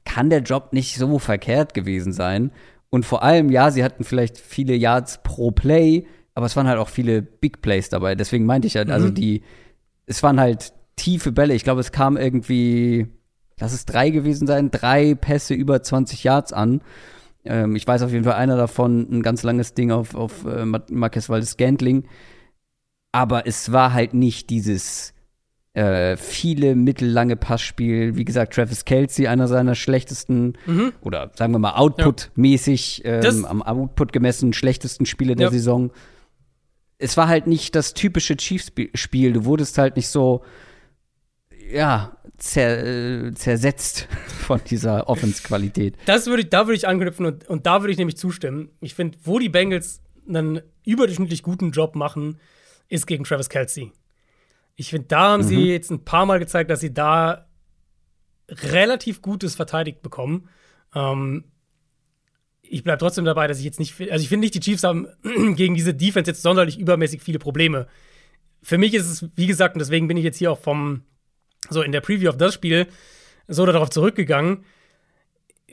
kann 0.05 0.31
der 0.31 0.41
Job 0.41 0.73
nicht 0.73 0.97
so 0.97 1.19
verkehrt 1.19 1.75
gewesen 1.75 2.13
sein. 2.13 2.51
Und 2.95 3.07
vor 3.07 3.23
allem, 3.23 3.49
ja, 3.51 3.71
sie 3.71 3.83
hatten 3.83 4.05
vielleicht 4.05 4.37
viele 4.37 4.75
Yards 4.75 5.23
pro 5.23 5.51
Play, 5.51 6.07
aber 6.35 6.45
es 6.45 6.57
waren 6.57 6.69
halt 6.69 6.79
auch 6.79 6.91
viele 6.91 7.23
Big 7.23 7.63
Plays 7.63 7.89
dabei. 7.89 8.15
Deswegen 8.15 8.45
meinte 8.45 8.67
ich 8.69 8.77
halt, 8.77 8.91
also 8.91 9.07
die, 9.15 9.43
es 10.05 10.23
waren 10.23 10.39
halt 10.39 10.75
tiefe 10.97 11.33
Bälle. 11.33 11.55
Ich 11.55 11.65
glaube, 11.65 11.81
es 11.81 11.91
kam 11.91 12.19
irgendwie, 12.19 13.07
lass 13.59 13.73
es 13.73 13.87
drei 13.87 14.11
gewesen 14.11 14.47
sein, 14.47 14.71
drei 14.71 15.15
Pässe 15.15 15.55
über 15.55 15.83
20 15.83 16.23
Yards 16.23 16.53
an. 16.53 16.83
Ähm, 17.47 17.77
ich 17.77 17.87
weiß 17.87 18.03
auf 18.03 18.13
jeden 18.13 18.25
Fall 18.25 18.35
einer 18.35 18.59
davon, 18.59 19.09
ein 19.11 19.23
ganz 19.23 19.43
langes 19.43 19.73
Ding 19.73 19.91
auf, 19.91 20.15
auf 20.15 20.45
äh, 20.45 20.67
Mar- 20.67 20.85
Marquez 20.91 21.31
Valdes 21.31 21.53
Scantling. 21.53 22.05
Aber 23.11 23.47
es 23.47 23.73
war 23.73 23.95
halt 23.95 24.13
nicht 24.13 24.51
dieses 24.51 25.15
äh, 25.75 26.17
viele 26.17 26.75
mittellange 26.75 27.37
Passspiel. 27.37 28.15
Wie 28.17 28.25
gesagt, 28.25 28.55
Travis 28.55 28.85
Kelsey, 28.85 29.27
einer 29.27 29.49
seiner 29.49 29.75
schlechtesten 29.75 30.59
oder 31.01 31.31
sagen 31.35 31.53
wir 31.53 31.59
mal 31.59 31.75
Output-mäßig, 31.77 33.03
ähm, 33.05 33.45
am 33.47 33.63
Output 33.63 34.13
gemessen, 34.13 34.53
schlechtesten 34.53 35.07
Spiele 35.07 35.35
der 35.35 35.47
Ja. 35.47 35.51
Saison. 35.53 35.91
Es 36.99 37.17
war 37.17 37.27
halt 37.27 37.47
nicht 37.47 37.75
das 37.75 37.95
typische 37.95 38.37
Chiefs-Spiel. 38.37 39.33
Du 39.33 39.45
wurdest 39.45 39.79
halt 39.79 39.97
nicht 39.97 40.09
so, 40.09 40.45
ja, 41.71 42.17
zer, 42.37 42.85
äh, 43.27 43.33
zersetzt 43.35 44.09
von 44.47 44.61
dieser 44.69 45.09
Offense-Qualität. 45.09 45.97
Das 46.05 46.27
würde 46.27 46.43
ich, 46.43 46.51
da 46.51 46.67
würde 46.67 46.77
ich 46.77 46.87
anknüpfen 46.87 47.25
und, 47.27 47.49
und 47.49 47.67
da 47.67 47.81
würde 47.81 47.93
ich 47.93 47.99
nämlich 47.99 48.19
zustimmen. 48.19 48.71
Ich 48.81 48.95
finde, 48.95 49.17
wo 49.25 49.39
die 49.39 49.49
Bengals 49.49 50.03
einen 50.29 50.61
überdurchschnittlich 50.85 51.43
guten 51.43 51.71
Job 51.71 51.97
machen, 51.97 52.39
ist 52.89 53.07
gegen 53.07 53.25
Travis 53.25 53.49
Kelsey. 53.49 53.91
Ich 54.77 54.91
finde, 54.91 55.09
da 55.09 55.21
haben 55.33 55.43
sie 55.43 55.71
jetzt 55.71 55.91
ein 55.91 56.05
paar 56.05 56.27
Mal 56.27 56.39
gezeigt, 56.39 56.71
dass 56.71 56.81
sie 56.81 56.95
da 56.95 57.47
relativ 58.49 59.23
Gutes 59.23 59.55
verteidigt 59.55 60.03
bekommen. 60.03 60.49
Ähm, 60.95 61.45
ich 62.63 62.83
bleibe 62.83 62.99
trotzdem 62.99 63.25
dabei, 63.25 63.47
dass 63.47 63.59
ich 63.59 63.65
jetzt 63.65 63.79
nicht, 63.79 64.01
also 64.11 64.23
ich 64.23 64.29
finde 64.29 64.45
nicht, 64.45 64.55
die 64.55 64.61
Chiefs 64.61 64.83
haben 64.83 65.07
gegen 65.57 65.75
diese 65.75 65.95
Defense 65.95 66.31
jetzt 66.31 66.43
sonderlich 66.43 66.79
übermäßig 66.79 67.23
viele 67.23 67.39
Probleme. 67.39 67.87
Für 68.63 68.79
mich 68.79 68.95
ist 68.95 69.07
es, 69.07 69.29
wie 69.37 69.47
gesagt, 69.47 69.75
und 69.75 69.81
deswegen 69.81 70.09
bin 70.09 70.17
ich 70.17 70.25
jetzt 70.25 70.39
hier 70.39 70.53
auch 70.53 70.59
vom, 70.59 71.03
so 71.69 71.83
in 71.83 71.93
der 71.93 72.01
Preview 72.01 72.31
auf 72.31 72.37
das 72.37 72.55
Spiel, 72.55 72.87
so 73.49 73.67
darauf 73.67 73.91
zurückgegangen. 73.91 74.65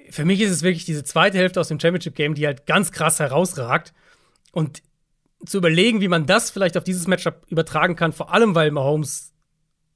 Für 0.09 0.25
mich 0.25 0.41
ist 0.41 0.51
es 0.51 0.63
wirklich 0.63 0.85
diese 0.85 1.03
zweite 1.03 1.37
Hälfte 1.37 1.59
aus 1.59 1.67
dem 1.67 1.79
Championship-Game, 1.79 2.33
die 2.33 2.45
halt 2.47 2.65
ganz 2.65 2.91
krass 2.91 3.19
herausragt. 3.19 3.93
Und 4.51 4.81
zu 5.45 5.57
überlegen, 5.57 6.01
wie 6.01 6.07
man 6.07 6.25
das 6.25 6.49
vielleicht 6.51 6.77
auf 6.77 6.83
dieses 6.83 7.07
Matchup 7.07 7.45
übertragen 7.49 7.95
kann, 7.95 8.11
vor 8.13 8.33
allem 8.33 8.55
weil 8.55 8.71
Mahomes 8.71 9.33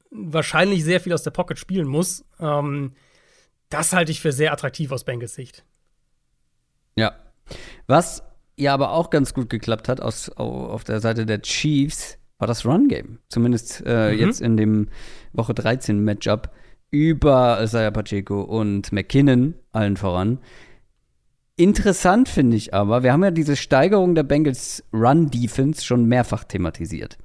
wahrscheinlich 0.09 0.83
sehr 0.83 0.99
viel 1.01 1.13
aus 1.13 1.23
der 1.23 1.31
Pocket 1.31 1.57
spielen 1.57 1.87
muss, 1.87 2.23
ähm, 2.39 2.93
das 3.69 3.93
halte 3.93 4.11
ich 4.11 4.21
für 4.21 4.31
sehr 4.31 4.53
attraktiv 4.53 4.91
aus 4.91 5.03
Bengals 5.03 5.33
Sicht. 5.33 5.65
Ja. 6.95 7.13
Was 7.87 8.23
ja 8.55 8.73
aber 8.73 8.91
auch 8.91 9.09
ganz 9.09 9.33
gut 9.33 9.49
geklappt 9.49 9.89
hat 9.89 9.99
aus, 9.99 10.29
au- 10.37 10.67
auf 10.67 10.83
der 10.83 10.99
Seite 10.99 11.25
der 11.25 11.41
Chiefs, 11.41 12.19
war 12.37 12.47
das 12.47 12.65
Run-Game. 12.65 13.19
Zumindest 13.29 13.83
äh, 13.85 14.11
jetzt 14.11 14.41
in 14.41 14.57
dem 14.57 14.89
Woche 15.33 15.53
13 15.53 15.99
Matchup 16.03 16.51
über 16.91 17.59
Isaiah 17.63 17.89
Pacheco 17.91 18.41
und 18.43 18.91
McKinnon 18.91 19.55
allen 19.71 19.97
voran. 19.97 20.39
Interessant 21.55 22.29
finde 22.29 22.57
ich 22.57 22.73
aber, 22.73 23.03
wir 23.03 23.13
haben 23.13 23.23
ja 23.23 23.31
diese 23.31 23.55
Steigerung 23.55 24.15
der 24.15 24.23
Bengals 24.23 24.83
Run-Defense 24.91 25.85
schon 25.85 26.05
mehrfach 26.05 26.43
thematisiert. 26.45 27.17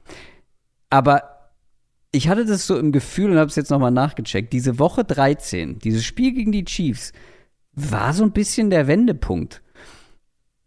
Aber 0.90 1.38
ich 2.12 2.28
hatte 2.28 2.44
das 2.44 2.66
so 2.66 2.78
im 2.78 2.92
Gefühl 2.92 3.30
und 3.30 3.38
habe 3.38 3.48
es 3.48 3.56
jetzt 3.56 3.70
nochmal 3.70 3.90
nachgecheckt. 3.90 4.52
Diese 4.52 4.78
Woche 4.78 5.05
13, 5.05 5.78
dieses 5.78 6.05
Spiel 6.05 6.32
gegen 6.32 6.52
die 6.52 6.64
Chiefs, 6.64 7.12
war 7.72 8.12
so 8.12 8.24
ein 8.24 8.32
bisschen 8.32 8.70
der 8.70 8.86
Wendepunkt. 8.86 9.62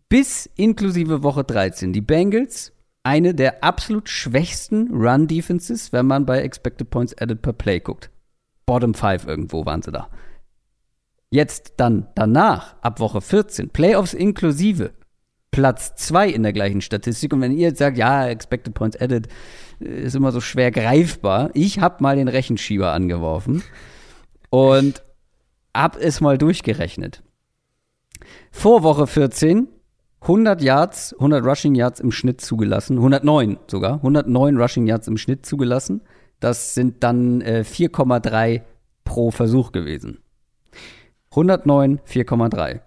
Bis 0.09 0.49
inklusive 0.55 1.23
Woche 1.23 1.43
13. 1.43 1.93
Die 1.93 2.01
Bengals, 2.01 2.73
eine 3.03 3.33
der 3.35 3.63
absolut 3.63 4.09
schwächsten 4.09 4.89
Run-Defenses, 4.91 5.93
wenn 5.93 6.07
man 6.07 6.25
bei 6.25 6.41
Expected 6.41 6.89
Points 6.89 7.15
Added 7.17 7.41
per 7.41 7.53
Play 7.53 7.79
guckt. 7.79 8.09
Bottom 8.65 8.93
5 8.93 9.27
irgendwo 9.27 9.65
waren 9.65 9.81
sie 9.81 9.91
da. 9.91 10.09
Jetzt 11.33 11.75
dann 11.77 12.07
danach, 12.13 12.75
ab 12.81 12.99
Woche 12.99 13.21
14, 13.21 13.69
Playoffs 13.69 14.13
inklusive, 14.13 14.91
Platz 15.49 15.95
2 15.95 16.27
in 16.29 16.43
der 16.43 16.51
gleichen 16.51 16.81
Statistik. 16.81 17.31
Und 17.31 17.39
wenn 17.39 17.53
ihr 17.53 17.69
jetzt 17.69 17.79
sagt, 17.79 17.97
ja, 17.97 18.27
Expected 18.27 18.73
Points 18.73 18.99
Added 18.99 19.27
äh, 19.79 20.03
ist 20.03 20.15
immer 20.15 20.33
so 20.33 20.41
schwer 20.41 20.71
greifbar, 20.71 21.49
ich 21.53 21.79
habe 21.79 22.03
mal 22.03 22.17
den 22.17 22.27
Rechenschieber 22.27 22.91
angeworfen 22.91 23.63
und 24.49 25.03
hab 25.73 25.97
es 25.97 26.19
mal 26.19 26.37
durchgerechnet. 26.37 27.23
Vor 28.51 28.83
Woche 28.83 29.07
14 29.07 29.69
100 30.21 30.61
Yards, 30.61 31.13
100 31.13 31.43
Rushing 31.43 31.73
Yards 31.73 31.99
im 31.99 32.11
Schnitt 32.11 32.41
zugelassen, 32.41 32.97
109 32.97 33.57
sogar, 33.67 33.95
109 33.95 34.57
Rushing 34.57 34.85
Yards 34.85 35.07
im 35.07 35.17
Schnitt 35.17 35.45
zugelassen. 35.45 36.01
Das 36.39 36.75
sind 36.75 37.03
dann 37.03 37.41
äh, 37.41 37.63
4,3 37.65 38.61
pro 39.03 39.31
Versuch 39.31 39.71
gewesen. 39.71 40.20
109, 41.31 42.01
4,3. 42.05 42.81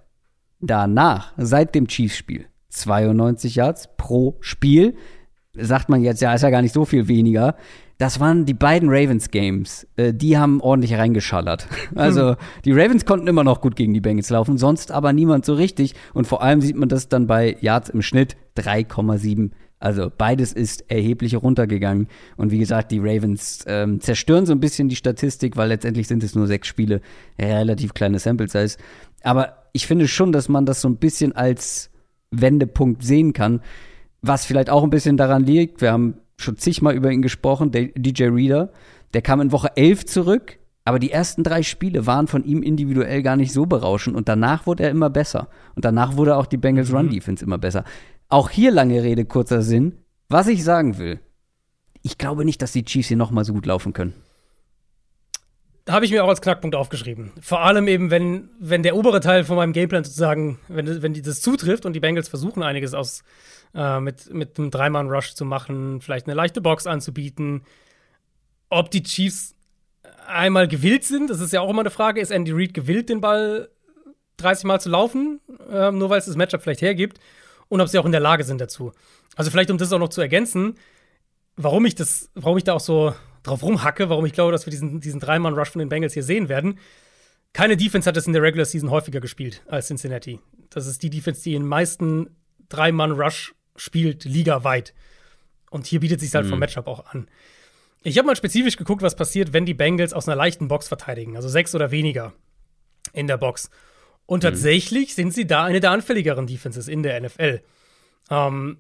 Danach, 0.61 1.33
seit 1.39 1.75
dem 1.75 1.89
Chiefs-Spiel, 1.89 2.47
92 2.69 3.55
Yards 3.55 3.89
pro 3.97 4.37
Spiel. 4.41 4.97
Sagt 5.57 5.89
man 5.89 6.03
jetzt, 6.03 6.21
ja, 6.21 6.35
ist 6.35 6.43
ja 6.43 6.51
gar 6.51 6.62
nicht 6.62 6.75
so 6.75 6.85
viel 6.85 7.09
weniger. 7.09 7.57
Das 7.97 8.21
waren 8.21 8.45
die 8.45 8.55
beiden 8.55 8.89
Ravens-Games. 8.91 9.87
Äh, 9.97 10.12
die 10.12 10.37
haben 10.37 10.61
ordentlich 10.61 10.95
reingeschallert. 10.95 11.69
Also, 11.95 12.37
die 12.65 12.73
Ravens 12.73 13.07
konnten 13.07 13.29
immer 13.29 13.45
noch 13.45 13.61
gut 13.61 13.77
gegen 13.77 13.95
die 13.95 14.01
Bengals 14.01 14.31
laufen, 14.31 14.59
sonst 14.59 14.91
aber 14.91 15.12
niemand 15.12 15.45
so 15.45 15.55
richtig. 15.55 15.95
Und 16.12 16.27
vor 16.27 16.43
allem 16.43 16.61
sieht 16.61 16.77
man 16.77 16.89
das 16.89 17.09
dann 17.09 17.27
bei 17.27 17.57
Yards 17.61 17.89
im 17.89 18.03
Schnitt 18.03 18.37
3,7. 18.59 19.53
Also, 19.78 20.10
beides 20.16 20.52
ist 20.52 20.90
erheblich 20.90 21.36
runtergegangen. 21.36 22.09
Und 22.36 22.51
wie 22.51 22.59
gesagt, 22.59 22.90
die 22.90 23.01
Ravens 23.01 23.64
ähm, 23.66 24.01
zerstören 24.01 24.46
so 24.46 24.52
ein 24.52 24.60
bisschen 24.60 24.88
die 24.88 24.96
Statistik, 24.96 25.56
weil 25.56 25.68
letztendlich 25.68 26.09
sind 26.09 26.22
es 26.22 26.34
nur 26.34 26.46
sechs 26.46 26.68
Spiele, 26.68 27.01
relativ 27.38 27.92
kleine 27.92 28.18
Sample 28.18 28.48
Size. 28.48 28.76
Aber 29.22 29.64
ich 29.72 29.86
finde 29.86 30.09
schon, 30.09 30.32
dass 30.32 30.48
man 30.48 30.64
das 30.64 30.80
so 30.80 30.88
ein 30.88 30.96
bisschen 30.96 31.32
als 31.32 31.90
Wendepunkt 32.30 33.02
sehen 33.02 33.32
kann. 33.32 33.60
Was 34.22 34.46
vielleicht 34.46 34.70
auch 34.70 34.84
ein 34.84 34.90
bisschen 34.90 35.16
daran 35.16 35.44
liegt, 35.44 35.80
wir 35.80 35.92
haben 35.92 36.18
schon 36.36 36.56
zigmal 36.56 36.94
über 36.94 37.10
ihn 37.10 37.22
gesprochen, 37.22 37.70
der 37.70 37.88
DJ 37.88 38.24
Reader, 38.24 38.70
der 39.12 39.22
kam 39.22 39.40
in 39.40 39.52
Woche 39.52 39.76
11 39.76 40.06
zurück, 40.06 40.59
aber 40.84 40.98
die 40.98 41.10
ersten 41.10 41.42
drei 41.42 41.62
Spiele 41.62 42.06
waren 42.06 42.26
von 42.26 42.44
ihm 42.44 42.62
individuell 42.62 43.22
gar 43.22 43.36
nicht 43.36 43.52
so 43.52 43.66
berauschend 43.66 44.16
und 44.16 44.28
danach 44.28 44.66
wurde 44.66 44.84
er 44.84 44.90
immer 44.90 45.09
besser. 45.09 45.48
Und 45.74 45.84
danach 45.84 46.16
wurde 46.16 46.36
auch 46.36 46.46
die 46.46 46.56
Bengals 46.56 46.92
Run 46.92 47.09
Defense 47.09 47.44
immer 47.44 47.59
besser. 47.59 47.84
Auch 48.35 48.51
hier 48.51 48.73
lange 48.73 49.01
Rede, 49.01 49.24
kurzer 49.27 49.62
Sinn. 49.62 49.97
Was 50.28 50.48
ich 50.48 50.65
sagen 50.65 50.98
will, 50.98 51.20
ich 52.02 52.19
glaube 52.19 52.44
nicht, 52.44 52.61
dass 52.62 52.73
die 52.73 52.85
Chiefs 52.85 53.06
hier 53.06 53.16
nochmal 53.16 53.44
so 53.44 53.52
gut 53.52 53.65
laufen 53.65 53.93
können. 53.93 54.12
Da 55.85 55.93
habe 55.93 56.05
ich 56.05 56.11
mir 56.11 56.24
auch 56.24 56.28
als 56.28 56.40
Knackpunkt 56.40 56.74
aufgeschrieben. 56.74 57.31
Vor 57.40 57.61
allem 57.61 57.86
eben, 57.86 58.11
wenn, 58.11 58.51
wenn 58.59 58.82
der 58.82 58.97
obere 58.97 59.20
Teil 59.20 59.44
von 59.44 59.55
meinem 59.55 59.73
Gameplan 59.73 60.02
sozusagen, 60.02 60.59
wenn, 60.66 61.01
wenn 61.01 61.15
das 61.23 61.43
zutrifft 61.43 61.86
und 61.86 61.93
die 61.93 62.01
Bengals 62.01 62.28
versuchen, 62.28 62.65
einiges 62.65 62.93
aus 62.93 63.23
äh, 63.73 64.01
mit, 64.01 64.35
mit 64.35 64.59
einem 64.59 64.73
Dreimann-Rush 64.73 65.35
zu 65.35 65.44
machen, 65.44 66.01
vielleicht 66.01 66.27
eine 66.27 66.35
leichte 66.35 66.61
Box 66.61 66.89
anzubieten. 66.89 67.62
Ob 68.69 68.90
die 68.90 69.05
Chiefs 69.05 69.55
einmal 70.27 70.66
gewillt 70.66 71.05
sind, 71.05 71.31
das 71.31 71.39
ist 71.39 71.52
ja 71.52 71.61
auch 71.61 71.70
immer 71.70 71.82
eine 71.82 71.90
Frage. 71.90 72.20
Ist 72.20 72.32
Andy 72.32 72.51
Reid 72.51 72.74
gewillt, 72.74 73.11
den 73.11 73.20
Ball 73.20 73.69
30 74.39 74.65
Mal 74.65 74.81
zu 74.81 74.89
laufen, 74.89 75.40
äh, 75.70 75.93
nur 75.93 76.11
weil 76.11 76.19
es 76.19 76.27
das 76.27 76.35
Matchup 76.35 76.62
vielleicht 76.62 76.82
hergibt 76.82 77.20
und 77.69 77.81
ob 77.81 77.89
sie 77.89 77.99
auch 77.99 78.07
in 78.07 78.12
der 78.12 78.20
Lage 78.20 78.45
sind 78.45 78.61
dazu. 78.61 78.93
Also 79.36 79.51
vielleicht, 79.51 79.70
um 79.70 79.78
das 79.78 79.93
auch 79.93 79.99
noch 79.99 80.09
zu 80.09 80.20
ergänzen, 80.20 80.74
warum 81.57 81.86
ich 81.86 81.95
das, 81.95 82.31
warum 82.35 82.59
ich 82.59 82.65
da 82.65 82.74
auch 82.74 82.81
so 82.81 83.15
drauf 83.43 83.62
rumhacke, 83.62 84.09
warum 84.09 84.27
ich 84.27 84.32
glaube, 84.32 84.53
dass 84.53 84.66
wir 84.66 84.70
diesen, 84.70 85.01
diesen 85.01 85.20
Dreimann-Rush 85.20 85.70
von 85.70 85.81
den 85.81 85.89
Bengals 85.89 86.15
hier 86.15 86.23
sehen 86.23 86.49
werden. 86.49 86.78
Keine 87.53 87.77
Defense 87.77 88.09
hat 88.09 88.16
es 88.16 88.27
in 88.27 88.32
der 88.32 88.43
Regular 88.43 88.65
Season 88.65 88.91
häufiger 88.91 89.20
gespielt 89.20 89.62
als 89.69 89.86
Cincinnati. 89.86 90.41
Das 90.70 90.86
ist 90.86 91.03
die 91.03 91.11
Defense, 91.11 91.43
die 91.43 91.55
in 91.55 91.65
meisten 91.65 92.31
Dreimann-Rush 92.69 93.55
spielt, 93.77 94.24
ligaweit. 94.24 94.95
Und 95.70 95.86
hier 95.86 96.01
bietet 96.01 96.20
sich 96.20 96.35
halt 96.35 96.47
mhm. 96.47 96.51
vom 96.51 96.59
Matchup 96.59 96.86
auch 96.86 97.07
an. 97.07 97.28
Ich 98.03 98.19
habe 98.19 98.27
mal 98.27 98.36
spezifisch 98.36 98.77
geguckt, 98.77 99.03
was 99.03 99.16
passiert, 99.16 99.53
wenn 99.53 99.66
die 99.66 99.74
Bengals 99.74 100.12
aus 100.12 100.28
einer 100.28 100.36
leichten 100.36 100.69
Box 100.69 100.89
verteidigen, 100.89 101.36
also 101.36 101.49
sechs 101.49 101.74
oder 101.74 101.91
weniger 101.91 102.32
in 103.12 103.27
der 103.27 103.39
Box. 103.39 103.70
Und 104.26 104.42
mhm. 104.42 104.48
tatsächlich 104.48 105.14
sind 105.14 105.32
sie 105.34 105.46
da 105.46 105.64
eine 105.64 105.80
der 105.80 105.90
anfälligeren 105.90 106.46
Defenses 106.46 106.88
in 106.88 107.02
der 107.02 107.20
NFL. 107.20 107.62
Ähm, 108.30 108.78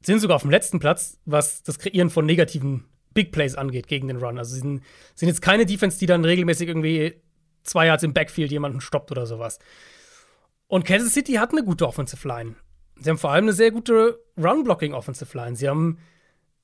sind 0.00 0.20
sogar 0.20 0.36
auf 0.36 0.42
dem 0.42 0.50
letzten 0.50 0.78
Platz, 0.78 1.18
was 1.24 1.62
das 1.62 1.78
Kreieren 1.78 2.10
von 2.10 2.24
negativen 2.24 2.84
Big 3.14 3.32
Plays 3.32 3.56
angeht 3.56 3.88
gegen 3.88 4.08
den 4.08 4.18
Run. 4.18 4.38
Also 4.38 4.54
sie 4.54 4.60
sind, 4.60 4.82
sind 5.14 5.28
jetzt 5.28 5.42
keine 5.42 5.66
Defense, 5.66 5.98
die 5.98 6.06
dann 6.06 6.24
regelmäßig 6.24 6.68
irgendwie 6.68 7.14
zwei 7.64 7.86
Yards 7.86 8.04
im 8.04 8.14
Backfield 8.14 8.52
jemanden 8.52 8.80
stoppt 8.80 9.10
oder 9.10 9.26
sowas. 9.26 9.58
Und 10.68 10.84
Kansas 10.84 11.14
City 11.14 11.34
hat 11.34 11.50
eine 11.50 11.64
gute 11.64 11.86
Offensive 11.86 12.26
Line. 12.26 12.54
Sie 13.00 13.10
haben 13.10 13.18
vor 13.18 13.30
allem 13.30 13.46
eine 13.46 13.52
sehr 13.52 13.70
gute 13.70 14.20
Run-Blocking 14.36 14.94
Offensive 14.94 15.36
Line. 15.36 15.56
Sie 15.56 15.68
haben 15.68 15.98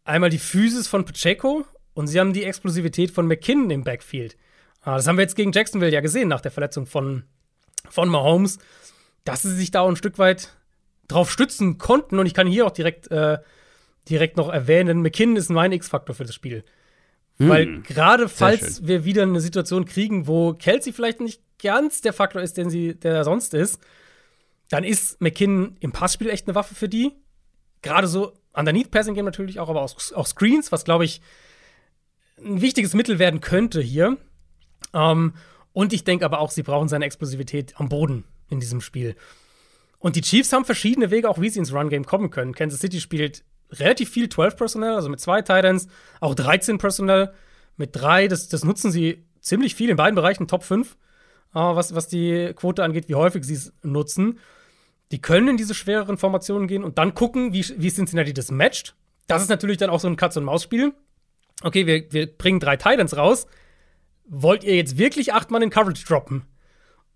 einmal 0.05 0.31
die 0.31 0.39
Physis 0.39 0.87
von 0.87 1.05
Pacheco 1.05 1.65
und 1.95 2.07
sie 2.07 2.21
haben 2.21 2.33
die 2.33 2.45
Explosivität 2.45 3.11
von 3.11 3.27
McKinnon 3.27 3.71
im 3.71 3.85
Backfield. 3.85 4.37
Ah, 4.83 4.97
das 4.97 5.07
haben 5.07 5.17
wir 5.17 5.23
jetzt 5.23 5.37
gegen 5.37 5.53
Jacksonville 5.53 5.93
ja 5.93 6.01
gesehen 6.01 6.29
nach 6.29 6.43
der 6.43 6.51
Verletzung 6.51 6.87
von, 6.87 7.25
von 7.89 8.09
Mahomes, 8.09 8.59
dass 9.25 9.43
sie 9.43 9.55
sich 9.55 9.71
da 9.71 9.87
ein 9.87 9.97
Stück 9.97 10.19
weit 10.19 10.55
drauf 11.09 11.31
stützen 11.31 11.79
konnten. 11.79 12.19
Und 12.19 12.27
ich 12.27 12.35
kann 12.35 12.47
hier 12.47 12.67
auch 12.67 12.71
direkt, 12.71 13.11
äh, 13.11 13.39
direkt 14.09 14.37
noch 14.37 14.49
erwähnen, 14.49 15.03
McKinnon 15.03 15.37
ist 15.37 15.51
mein 15.51 15.73
X-Faktor 15.73 16.15
für 16.15 16.25
das 16.25 16.35
Spiel. 16.35 16.65
Hm. 17.39 17.49
Weil 17.49 17.83
gerade 17.83 18.29
falls 18.29 18.87
wir 18.87 19.05
wieder 19.05 19.23
eine 19.23 19.41
Situation 19.41 19.85
kriegen, 19.85 20.27
wo 20.27 20.55
Kelsey 20.55 20.93
vielleicht 20.93 21.21
nicht 21.21 21.41
ganz 21.63 22.01
der 22.01 22.13
Faktor 22.13 22.43
ist, 22.43 22.57
den 22.57 22.71
sie, 22.71 22.95
der 22.95 23.25
sonst 23.25 23.55
ist, 23.55 23.81
dann 24.71 24.85
ist 24.85 25.21
McKinnon 25.21 25.77
im 25.81 25.93
Passspiel 25.93 26.31
echt 26.31 26.47
eine 26.47 26.55
Waffe 26.55 26.75
für 26.75 26.89
die. 26.89 27.13
Gerade 27.83 28.07
so 28.07 28.33
underneath 28.53 28.91
Passing 28.91 29.15
Game 29.15 29.25
natürlich 29.25 29.61
auch, 29.61 29.69
aber 29.69 29.83
auch, 29.83 29.95
auch 30.15 30.27
Screens, 30.27 30.73
was 30.73 30.85
glaube 30.85 31.05
ich 31.05 31.21
ein 32.39 32.61
wichtiges 32.61 32.95
Mittel 32.95 33.19
werden 33.19 33.41
könnte 33.41 33.81
hier. 33.81 34.17
Ähm, 34.93 35.35
und 35.75 35.93
ich 35.93 36.05
denke 36.05 36.25
aber 36.25 36.39
auch, 36.39 36.51
sie 36.51 36.63
brauchen 36.63 36.89
seine 36.89 37.05
Explosivität 37.05 37.75
am 37.79 37.91
Boden 37.91 38.25
in 38.49 38.61
diesem 38.61 38.81
Spiel. 38.81 39.17
Und 39.99 40.17
die 40.17 40.21
Chiefs 40.23 40.53
haben 40.53 40.65
verschiedene 40.65 41.11
Wege, 41.11 41.29
auch 41.29 41.41
wie 41.41 41.51
sie 41.51 41.59
ins 41.59 41.75
Run-Game 41.75 42.07
kommen 42.07 42.31
können. 42.31 42.55
Kansas 42.55 42.81
City 42.81 43.01
spielt 43.01 43.45
relativ 43.73 44.09
viel 44.09 44.29
12 44.29 44.57
Personnel, 44.57 44.95
also 44.95 45.09
mit 45.09 45.21
zwei 45.21 45.43
Titans, 45.43 45.89
auch 46.21 46.35
13 46.35 46.79
Personnel 46.79 47.35
mit 47.77 47.97
drei. 47.97 48.29
Das, 48.29 48.49
das 48.49 48.65
nutzen 48.65 48.93
sie 48.93 49.25
ziemlich 49.41 49.75
viel 49.75 49.91
in 49.91 49.97
beiden 49.97 50.15
Bereichen, 50.15 50.47
Top 50.47 50.63
5, 50.63 50.93
äh, 50.93 50.95
was, 51.55 51.95
was 51.95 52.07
die 52.07 52.53
Quote 52.55 52.85
angeht, 52.85 53.09
wie 53.09 53.17
häufig 53.17 53.45
sie 53.45 53.55
es 53.55 53.73
nutzen. 53.83 54.39
Die 55.11 55.21
können 55.21 55.49
in 55.49 55.57
diese 55.57 55.75
schwereren 55.75 56.19
Formationen 56.19 56.69
gehen 56.69 56.85
und 56.85 56.99
dann 56.99 57.15
gucken, 57.15 57.53
wie, 57.53 57.65
wie 57.77 57.91
Cincinnati 57.91 58.33
das 58.33 58.53
matcht. 58.53 58.95
Das 59.27 59.43
ist 59.43 59.49
natürlich 59.49 59.79
dann 59.79 59.91
auch 59.91 60.01
so 60.01 60.07
ein 60.07 60.17
Katz-und-Maus-Spiel. 60.17 60.93
Okay, 61.63 61.87
wir, 61.87 62.13
wir 62.13 62.27
bringen 62.27 62.61
drei 62.61 62.77
Titans 62.77 63.17
raus. 63.17 63.49
Wollt 64.27 64.65
ihr 64.65 64.77
jetzt 64.77 64.99
wirklich 64.99 65.33
acht 65.33 65.51
Mann 65.51 65.63
in 65.63 65.71
Coverage 65.71 66.05
droppen? 66.07 66.45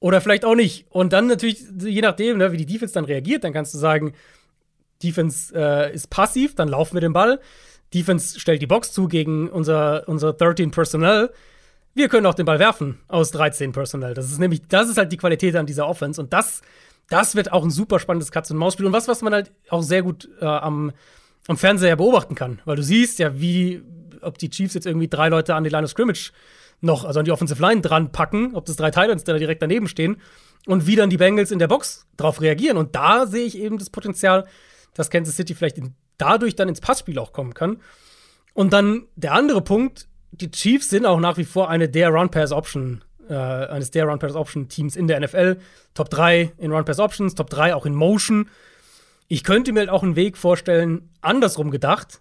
Oder 0.01 0.21
vielleicht 0.21 0.45
auch 0.45 0.55
nicht. 0.55 0.87
Und 0.91 1.13
dann 1.13 1.27
natürlich, 1.27 1.65
je 1.81 2.01
nachdem, 2.01 2.39
ne, 2.39 2.53
wie 2.53 2.57
die 2.57 2.67
Defense 2.67 2.95
dann 2.95 3.05
reagiert, 3.05 3.45
dann 3.45 3.53
kannst 3.53 3.75
du 3.75 3.79
sagen, 3.79 4.13
Defense 5.03 5.53
äh, 5.55 5.93
ist 5.93 6.11
passiv, 6.11 6.55
dann 6.55 6.69
laufen 6.69 6.95
wir 6.95 7.01
den 7.01 7.13
Ball. 7.13 7.41
Defense 7.95 8.39
stellt 8.39 8.63
die 8.63 8.67
Box 8.67 8.93
zu 8.93 9.09
gegen 9.09 9.49
unser, 9.49 10.07
unser 10.09 10.33
13 10.33 10.71
Personnel. 10.71 11.31
Wir 11.95 12.09
können 12.09 12.27
auch 12.27 12.35
den 12.35 12.47
Ball 12.47 12.59
werfen 12.59 13.01
aus 13.09 13.31
13 13.33 13.73
Personnel. 13.73 14.15
Das 14.15 14.31
ist 14.31 14.39
nämlich, 14.39 14.63
das 14.69 14.89
ist 14.89 14.99
halt 14.99 15.11
die 15.11 15.17
Qualität 15.17 15.57
an 15.57 15.67
dieser 15.67 15.89
Offense. 15.89 16.21
Und 16.21 16.33
das, 16.33 16.63
das 17.09 17.35
wird 17.35 17.53
auch 17.53 17.65
ein 17.65 17.71
super 17.71 17.99
spannendes 17.99 18.31
Katz-und-Maus-Spiel. 18.31 18.87
Und 18.87 18.93
was, 18.93 19.09
was 19.09 19.23
man 19.23 19.33
halt 19.33 19.53
auch 19.69 19.83
sehr 19.83 20.03
gut 20.03 20.29
äh, 20.41 20.45
am, 20.45 20.93
am 21.49 21.57
Fernseher 21.57 21.97
beobachten 21.97 22.35
kann. 22.35 22.61
Weil 22.65 22.77
du 22.77 22.83
siehst 22.83 23.19
ja, 23.19 23.41
wie, 23.41 23.83
ob 24.21 24.39
die 24.39 24.51
Chiefs 24.51 24.75
jetzt 24.75 24.87
irgendwie 24.87 25.09
drei 25.09 25.29
Leute 25.29 25.55
an 25.55 25.65
die 25.65 25.71
Line 25.71 25.85
of 25.85 25.91
Scrimmage 25.91 26.33
noch, 26.81 27.05
also 27.05 27.21
an 27.21 27.25
die 27.25 27.33
Offensive 27.33 27.61
Line 27.61 27.81
dran 27.81 28.13
packen, 28.13 28.55
ob 28.55 28.67
das 28.67 28.77
drei 28.77 28.91
Titans 28.91 29.25
da 29.25 29.37
direkt 29.37 29.63
daneben 29.63 29.89
stehen 29.89 30.21
und 30.67 30.87
wie 30.87 30.97
dann 30.97 31.11
die 31.11 31.17
Bengals 31.17 31.51
in 31.51 31.59
der 31.59 31.69
Box 31.69 32.07
drauf 32.17 32.41
reagieren. 32.41 32.77
Und 32.77 32.95
da 32.95 33.27
sehe 33.27 33.45
ich 33.45 33.59
eben 33.59 33.79
das 33.79 33.91
Potenzial, 33.91 34.47
dass 34.95 35.11
Kansas 35.11 35.37
City 35.37 35.55
vielleicht 35.55 35.79
in, 35.79 35.95
dadurch 36.19 36.57
dann 36.57 36.69
ins 36.69 36.81
Passspiel 36.81 37.19
auch 37.19 37.33
kommen 37.33 37.55
kann. 37.55 37.79
Und 38.55 38.73
dann 38.73 39.07
der 39.17 39.33
andere 39.33 39.63
Punkt, 39.63 40.09
die 40.31 40.51
Chiefs 40.51 40.91
sind 40.91 41.07
auch 41.07 41.21
nach 41.21 41.37
wie 41.39 41.45
vor 41.45 41.71
eine 41.71 41.89
der 41.89 42.11
Run-Pass-Option, 42.11 43.05
äh, 43.29 43.35
eines 43.35 43.91
der 43.91 44.05
Run-Pass-Option-Teams 44.05 44.97
in 44.97 45.07
der 45.07 45.21
NFL. 45.21 45.59
Top 45.95 46.11
3 46.11 46.53
in 46.59 46.73
Run-Pass-Options, 46.73 47.35
Top 47.35 47.51
3 47.51 47.75
auch 47.75 47.87
in 47.87 47.95
Motion. 47.95 48.49
Ich 49.29 49.45
könnte 49.45 49.73
mir 49.73 49.81
halt 49.81 49.91
auch 49.91 50.03
einen 50.03 50.17
Weg 50.17 50.37
vorstellen, 50.37 51.11
andersrum 51.21 51.71
gedacht, 51.71 52.21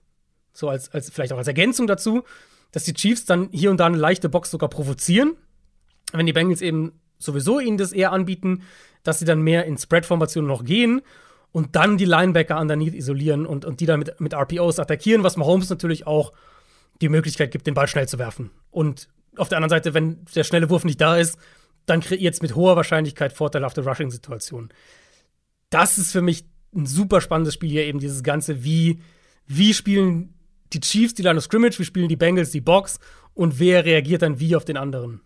so 0.54 0.70
als, 0.70 0.92
als 0.94 1.10
vielleicht 1.10 1.34
auch 1.34 1.38
als 1.38 1.48
Ergänzung 1.48 1.88
dazu, 1.88 2.24
dass 2.72 2.84
die 2.84 2.94
Chiefs 2.94 3.26
dann 3.26 3.50
hier 3.52 3.72
und 3.72 3.80
da 3.80 3.86
eine 3.86 3.98
leichte 3.98 4.30
Box 4.30 4.52
sogar 4.52 4.70
provozieren. 4.70 5.36
Wenn 6.14 6.26
die 6.26 6.34
Bengals 6.34 6.62
eben 6.62 6.94
sowieso 7.18 7.60
ihnen 7.60 7.78
das 7.78 7.92
eher 7.92 8.12
anbieten, 8.12 8.64
dass 9.04 9.20
sie 9.20 9.26
dann 9.26 9.42
mehr 9.42 9.66
in 9.66 9.78
Spread-Formationen 9.78 10.48
noch 10.48 10.64
gehen 10.64 11.02
und 11.52 11.76
dann 11.76 11.98
die 11.98 12.06
Linebacker 12.06 12.60
underneath 12.60 12.94
isolieren 12.94 13.46
und, 13.46 13.66
und 13.66 13.80
die 13.80 13.86
dann 13.86 14.00
mit, 14.00 14.20
mit 14.20 14.34
RPOs 14.34 14.80
attackieren, 14.80 15.24
was 15.24 15.38
Mahomes 15.38 15.70
natürlich 15.70 16.06
auch 16.06 16.34
die 17.02 17.10
Möglichkeit 17.10 17.52
gibt, 17.52 17.68
den 17.68 17.74
Ball 17.74 17.88
schnell 17.88 18.08
zu 18.08 18.20
werfen. 18.20 18.52
Und 18.72 19.08
auf 19.38 19.50
der 19.50 19.58
anderen 19.58 19.70
Seite, 19.70 19.94
wenn 19.94 20.26
der 20.36 20.44
schnelle 20.44 20.70
Wurf 20.70 20.84
nicht 20.84 21.00
da 21.00 21.18
ist, 21.18 21.38
dann 21.86 22.02
kreiert 22.02 22.34
es 22.34 22.42
mit 22.42 22.56
hoher 22.56 22.76
Wahrscheinlichkeit 22.76 23.34
vorteilhafte 23.34 23.84
Rushing-Situationen. 23.86 24.70
Das 25.70 25.98
ist 25.98 26.12
für 26.12 26.22
mich 26.22 26.46
ein 26.76 26.86
super 26.86 27.22
spannendes 27.22 27.54
Spiel 27.54 27.70
hier, 27.70 27.86
eben 27.86 28.00
dieses 28.00 28.24
Ganze, 28.24 28.64
wie, 28.64 29.00
wie 29.46 29.74
spielen 29.74 30.34
die 30.74 30.80
Chiefs 30.80 31.14
die 31.14 31.22
Line 31.22 31.38
of 31.38 31.44
Scrimmage, 31.44 31.80
wie 31.80 31.86
spielen 31.86 32.10
die 32.10 32.16
Bengals 32.16 32.52
die 32.52 32.62
Box 32.62 33.00
und 33.34 33.60
wer 33.60 33.86
reagiert 33.86 34.22
dann 34.22 34.40
wie 34.40 34.56
auf 34.56 34.66
den 34.66 34.78
anderen. 34.78 35.22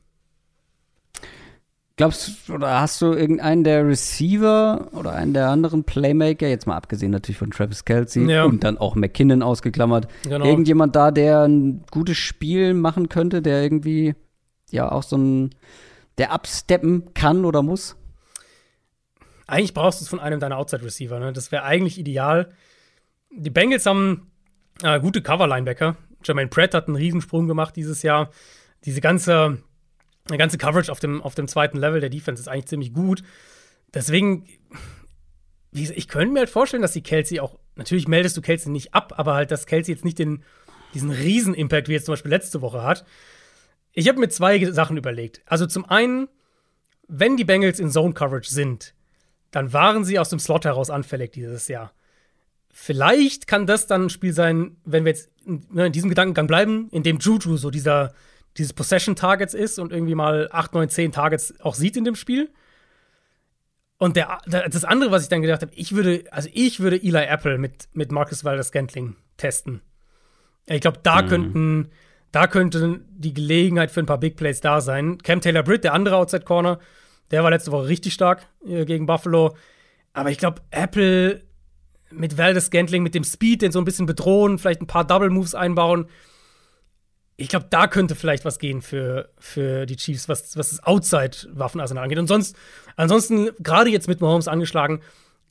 Glaubst 1.98 2.48
du, 2.48 2.54
oder 2.54 2.82
hast 2.82 3.02
du 3.02 3.14
irgendeinen 3.14 3.64
der 3.64 3.88
Receiver 3.88 4.90
oder 4.94 5.12
einen 5.12 5.34
der 5.34 5.50
anderen 5.50 5.84
Playmaker, 5.84 6.48
jetzt 6.48 6.66
mal 6.66 6.76
abgesehen 6.76 7.12
natürlich 7.12 7.38
von 7.38 7.52
Travis 7.52 7.86
Kelsey 7.86 8.28
ja. 8.28 8.44
und 8.44 8.64
dann 8.64 8.78
auch 8.78 8.96
McKinnon 8.96 9.44
ausgeklammert, 9.44 10.08
genau. 10.24 10.46
irgendjemand 10.46 10.96
da, 10.96 11.12
der 11.12 11.44
ein 11.44 11.84
gutes 11.92 12.18
Spiel 12.18 12.74
machen 12.74 13.08
könnte, 13.08 13.42
der 13.42 13.62
irgendwie 13.62 14.16
ja 14.72 14.92
auch 14.92 15.04
so 15.04 15.18
ein, 15.18 15.52
der 16.18 16.32
absteppen 16.32 17.14
kann 17.14 17.46
oder 17.46 17.62
muss? 17.62 17.98
Eigentlich 19.46 19.74
brauchst 19.74 20.00
du 20.00 20.06
es 20.06 20.10
von 20.10 20.20
einem 20.20 20.40
deiner 20.40 20.58
Outside-Receiver, 20.58 21.20
ne? 21.20 21.34
Das 21.34 21.52
wäre 21.52 21.64
eigentlich 21.64 22.00
ideal. 22.00 22.50
Die 23.32 23.50
Bengals 23.50 23.86
haben 23.86 24.31
äh, 24.84 25.00
gute 25.00 25.22
Cover-Linebacker. 25.22 25.98
Jermaine 26.24 26.50
Pratt 26.50 26.74
hat 26.74 26.88
einen 26.88 26.98
Riesensprung 26.98 27.48
gemacht 27.48 27.76
dieses 27.76 28.04
Jahr. 28.04 28.30
Diese 28.86 29.02
ganze 29.02 29.64
der 30.30 30.38
ganze 30.38 30.58
Coverage 30.58 30.92
auf 30.92 31.00
dem, 31.00 31.22
auf 31.22 31.36
dem 31.36 31.48
zweiten 31.48 31.78
Level 31.78 32.00
der 32.00 32.10
Defense 32.10 32.42
ist 32.42 32.48
eigentlich 32.48 32.68
ziemlich 32.68 32.94
gut. 32.94 33.24
Deswegen, 33.94 34.48
ich 35.72 36.08
könnte 36.08 36.34
mir 36.34 36.40
halt 36.40 36.50
vorstellen, 36.50 36.82
dass 36.82 36.94
die 36.94 37.04
Kelsey 37.04 37.40
auch, 37.40 37.58
natürlich 37.76 38.08
meldest 38.08 38.38
du 38.38 38.42
Kelsey 38.42 38.72
nicht 38.72 38.94
ab, 38.94 39.14
aber 39.18 39.34
halt, 39.34 39.52
dass 39.52 39.66
Kelsey 39.66 39.94
jetzt 39.94 40.06
nicht 40.06 40.20
den, 40.20 40.44
diesen 40.94 41.12
Riesen-Impact 41.12 41.88
wie 41.88 41.94
jetzt 41.94 42.06
zum 42.06 42.14
Beispiel 42.14 42.32
letzte 42.32 42.62
Woche 42.62 42.84
hat. 42.84 43.06
Ich 43.94 44.08
habe 44.08 44.20
mir 44.20 44.30
zwei 44.30 44.64
Sachen 44.72 44.98
überlegt. 44.98 45.42
Also 45.46 45.66
zum 45.66 45.86
einen, 45.86 46.30
wenn 47.08 47.36
die 47.36 47.44
Bengals 47.44 47.80
in 47.80 47.92
Zone 47.92 48.14
Coverage 48.14 48.50
sind, 48.50 48.94
dann 49.52 49.74
waren 49.74 50.06
sie 50.06 50.20
aus 50.20 50.30
dem 50.30 50.40
Slot 50.40 50.64
heraus 50.64 50.90
anfällig 50.90 51.34
dieses 51.34 51.68
Jahr. 51.68 51.92
Vielleicht 52.74 53.48
kann 53.48 53.68
das 53.68 53.88
dann 53.88 54.06
ein 54.06 54.10
Spiel 54.10 54.34
sein, 54.34 54.78
wenn 54.86 55.06
wir 55.06 55.12
jetzt 55.12 55.30
ne, 55.46 55.88
in 55.88 55.92
diesem 55.92 56.10
Gedankengang 56.10 56.48
bleiben, 56.48 56.90
in 56.92 57.04
dem 57.04 57.20
Juju 57.20 57.58
so 57.58 57.70
dieser 57.70 58.14
dieses 58.58 58.74
Possession 58.74 59.16
Targets 59.16 59.54
ist 59.54 59.80
und 59.80 59.92
irgendwie 59.92 60.16
mal 60.16 60.50
8, 60.52 60.74
9, 60.74 60.90
10 60.90 61.12
Targets 61.12 61.54
auch 61.62 61.76
sieht 61.76 61.96
in 61.98 62.04
dem 62.04 62.16
Spiel. 62.16 62.50
Und 63.98 64.16
der, 64.16 64.40
das 64.48 64.84
andere, 64.84 65.12
was 65.12 65.24
ich 65.24 65.30
dann 65.30 65.42
gedacht 65.42 65.62
habe, 65.62 65.72
ich 65.76 65.94
würde, 65.94 66.24
also 66.32 66.50
ich 66.54 66.80
würde 66.80 67.02
Eli 67.02 67.24
Apple 67.24 67.58
mit, 67.58 67.88
mit 67.94 68.12
Marcus 68.12 68.44
Walder 68.44 68.64
Scantling 68.64 69.16
testen. 69.38 69.82
Ich 70.66 70.82
glaube, 70.82 71.00
da 71.04 71.22
mhm. 71.22 71.28
könnten, 71.28 71.92
da 72.32 72.48
könnte 72.48 73.02
die 73.12 73.34
Gelegenheit 73.34 73.92
für 73.92 74.00
ein 74.00 74.08
paar 74.08 74.18
Big 74.18 74.38
Plays 74.38 74.60
da 74.60 74.82
sein. 74.82 75.20
Cam 75.20 75.40
Taylor 75.40 75.64
Britt, 75.64 75.84
der 75.84 75.94
andere 75.94 76.16
Outside 76.16 76.46
Corner, 76.46 76.80
der 77.30 77.44
war 77.44 77.52
letzte 77.52 77.72
Woche 77.72 77.88
richtig 77.88 78.14
stark 78.14 78.48
äh, 78.66 78.86
gegen 78.86 79.06
Buffalo. 79.06 79.56
Aber 80.14 80.32
ich 80.32 80.40
glaube, 80.40 80.62
Apple 80.72 81.44
mit 82.12 82.38
Valdez 82.38 82.66
Scantling, 82.66 83.04
mit 83.04 83.16
dem 83.16 83.24
Speed, 83.24 83.62
den 83.62 83.72
so 83.72 83.80
ein 83.80 83.86
bisschen 83.86 84.06
bedrohen, 84.06 84.58
vielleicht 84.58 84.82
ein 84.82 84.88
paar 84.88 85.06
Double 85.06 85.30
Moves 85.30 85.56
einbauen 85.56 86.08
ich 87.42 87.50
glaube, 87.50 87.66
da 87.70 87.88
könnte 87.88 88.16
vielleicht 88.16 88.46
was 88.46 88.60
gehen 88.60 88.82
für, 88.82 89.30
für 89.40 89.86
die 89.86 89.96
Chiefs, 89.96 90.30
was, 90.30 90.56
was 90.56 90.70
das 90.70 90.84
Outside-Waffenarsenal 90.84 92.04
angeht. 92.04 92.20
Und 92.20 92.28
sonst, 92.28 92.56
ansonsten, 92.96 93.50
gerade 93.60 93.90
jetzt 93.90 94.08
mit 94.08 94.22
Mahomes 94.22 94.48
angeschlagen, 94.48 95.02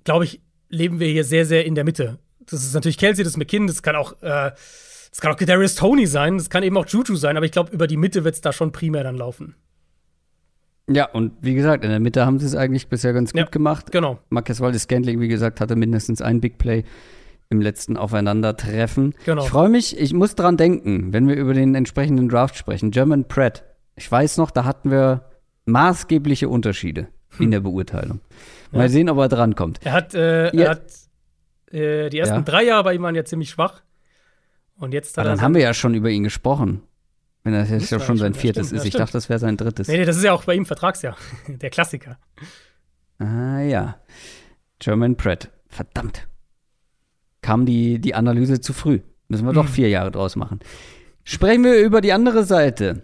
glaube 0.05 0.25
ich, 0.25 0.41
leben 0.69 1.01
wir 1.01 1.09
hier 1.09 1.25
sehr, 1.25 1.45
sehr 1.45 1.67
in 1.67 1.75
der 1.75 1.85
Mitte. 1.85 2.19
Das 2.39 2.65
ist 2.65 2.75
natürlich 2.75 2.97
Kelsey, 2.97 3.25
das 3.25 3.33
ist 3.33 3.39
McKinn, 3.39 3.67
das 3.67 3.83
kann 3.83 3.97
auch, 3.97 4.13
äh, 4.23 4.53
das 5.11 5.21
kann 5.21 5.33
auch 5.33 5.37
Darius 5.37 5.75
Tony 5.75 6.07
sein, 6.07 6.39
das 6.39 6.49
kann 6.49 6.63
eben 6.63 6.77
auch 6.77 6.87
Juju 6.87 7.17
sein, 7.17 7.37
aber 7.37 7.47
ich 7.47 7.53
glaube, 7.53 7.73
über 7.73 7.89
die 7.89 7.97
Mitte 7.97 8.23
wird 8.23 8.37
es 8.37 8.41
da 8.41 8.53
schon 8.53 8.71
primär 8.71 9.03
dann 9.03 9.17
laufen. 9.17 9.57
Ja, 10.89 11.05
und 11.11 11.33
wie 11.41 11.55
gesagt, 11.55 11.85
in 11.85 11.91
der 11.91 12.01
Mitte 12.01 12.27
haben 12.27 12.39
sie 12.41 12.47
es 12.47 12.55
eigentlich 12.57 12.89
bisher 12.89 13.13
ganz 13.13 13.33
gut 13.33 13.39
Ja, 13.41 13.45
gemacht. 13.47 13.93
Genau. 13.93 14.19
Marcus 14.29 14.61
Waldes 14.61 14.83
Scantling, 14.83 15.21
wie 15.21 15.29
gesagt, 15.29 15.61
hatte 15.61 15.77
mindestens 15.77 16.21
ein 16.21 16.41
Big 16.41 16.59
Play 16.59 16.85
im 17.49 17.61
letzten 17.61 17.97
Aufeinandertreffen. 17.97 19.15
Genau. 19.25 19.43
Ich 19.45 19.51
freue 19.51 19.69
mich, 19.69 19.99
ich 19.99 20.13
muss 20.15 20.35
dran 20.35 20.57
denken, 20.57 21.13
wenn 21.13 21.29
wir 21.29 21.37
über 21.37 21.55
den 21.55 21.75
entsprechenden 21.75 22.29
Draft 22.29 22.57
sprechen. 22.57 22.91
German 22.91 23.27
Pratt. 23.29 23.65
Ich 23.97 24.11
weiß 24.11 24.37
noch, 24.39 24.51
da 24.51 24.65
hatten 24.65 24.91
wir 24.91 25.25
maßgebliche 25.67 26.49
Unterschiede 26.49 27.09
in 27.39 27.51
der 27.51 27.61
Beurteilung. 27.61 28.21
Mal 28.73 28.83
Ja. 28.83 28.89
sehen, 28.89 29.09
ob 29.09 29.19
er 29.19 29.29
drankommt. 29.29 29.79
Er 29.85 29.93
hat, 29.93 30.15
äh, 30.15 30.55
Ja. 30.57 30.63
er 30.65 30.71
hat 30.71 30.83
äh, 31.73 32.09
die 32.11 32.19
ersten 32.19 32.45
drei 32.45 32.65
Jahre 32.65 32.83
bei 32.85 32.95
ihm 32.95 33.03
waren 33.03 33.15
ja 33.15 33.25
ziemlich 33.25 33.51
schwach. 33.51 33.83
Und 34.77 34.93
jetzt 34.93 35.17
hat 35.17 35.23
Aber 35.25 35.31
er. 35.31 35.37
dann 35.37 35.45
haben 35.45 35.55
wir 35.55 35.63
ja 35.63 35.75
schon 35.75 35.95
über 35.95 36.09
ihn 36.09 36.25
gesprochen. 36.25 36.83
Wenn 37.43 37.53
das 37.55 37.71
jetzt 37.71 37.91
ja 37.91 37.99
schon 38.01 38.19
sein 38.19 38.35
viertes 38.35 38.67
stimmt, 38.69 38.81
ist. 38.83 38.87
ich 38.87 38.95
dachte, 38.95 39.13
das 39.15 39.29
wäre 39.29 39.39
sein 39.39 39.57
drittes. 39.57 39.89
Nee, 39.89 39.97
nee, 39.99 40.05
das 40.05 40.17
ist 40.17 40.25
ja 40.25 40.33
auch 40.33 40.45
bei 40.45 40.55
ihm 40.55 40.67
Vertragsjahr. 40.67 41.17
Der 41.49 41.71
Klassiker. 41.71 42.19
Ah 43.19 43.61
ja. 43.61 43.97
German 44.79 45.17
Pratt. 45.17 45.51
Verdammt. 45.69 46.29
Kam 47.43 47.65
die, 47.65 47.99
die 47.99 48.15
Analyse 48.15 48.61
zu 48.61 48.73
früh. 48.73 49.01
Müssen 49.29 49.47
wir 49.47 49.53
doch 49.53 49.67
Hm. 49.67 49.73
vier 49.73 49.89
Jahre 49.89 50.11
draus 50.11 50.37
machen. 50.37 50.61
Sprechen 51.25 51.65
wir 51.65 51.79
über 51.81 52.01
die 52.01 52.13
andere 52.13 52.45
Seite. 52.45 53.03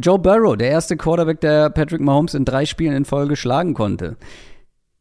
Joe 0.00 0.18
Burrow, 0.18 0.56
der 0.56 0.70
erste 0.70 0.96
Quarterback, 0.96 1.40
der 1.40 1.70
Patrick 1.70 2.00
Mahomes 2.00 2.34
in 2.34 2.44
drei 2.44 2.66
Spielen 2.66 2.94
in 2.94 3.04
Folge 3.04 3.36
schlagen 3.36 3.74
konnte. 3.74 4.16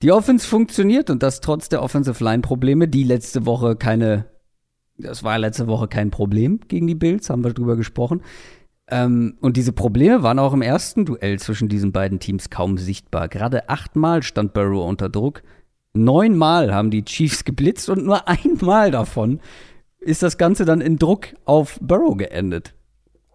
Die 0.02 0.12
Offense 0.12 0.48
funktioniert 0.48 1.10
und 1.10 1.24
das 1.24 1.42
trotz 1.42 1.70
der 1.70 1.82
Offensive 1.84 2.24
Line 2.24 2.42
Probleme, 2.42 2.88
die 2.88 3.04
letzte 3.04 3.46
Woche 3.46 3.76
keine, 3.76 4.26
das 4.98 5.24
war 5.24 5.38
letzte 5.38 5.68
Woche 5.68 5.88
kein 5.88 6.12
Problem 6.12 6.60
gegen 6.68 6.88
die 6.88 6.96
Bills, 6.96 7.30
haben 7.30 7.44
wir 7.44 7.54
drüber 7.54 7.76
gesprochen. 7.76 8.22
Ähm, 8.90 9.38
und 9.42 9.58
diese 9.58 9.74
Probleme 9.74 10.24
waren 10.24 10.40
auch 10.40 10.54
im 10.54 10.62
ersten 10.62 11.06
Duell 11.06 11.40
zwischen 11.40 11.68
diesen 11.68 11.92
beiden 11.92 12.20
Teams 12.20 12.50
kaum 12.50 12.78
sichtbar. 12.78 13.28
Gerade 13.28 13.70
achtmal 13.70 14.24
stand 14.24 14.54
Burrow 14.54 14.88
unter 14.88 15.10
Druck. 15.10 15.44
Neunmal 15.94 16.74
haben 16.74 16.92
die 16.92 17.04
Chiefs 17.04 17.44
geblitzt 17.44 17.90
und 17.90 18.06
nur 18.06 18.28
einmal 18.28 18.92
davon 18.92 19.40
ist 20.00 20.24
das 20.24 20.38
Ganze 20.38 20.64
dann 20.64 20.80
in 20.80 20.98
Druck 20.98 21.28
auf 21.46 21.80
Burrow 21.82 22.16
geendet. 22.16 22.74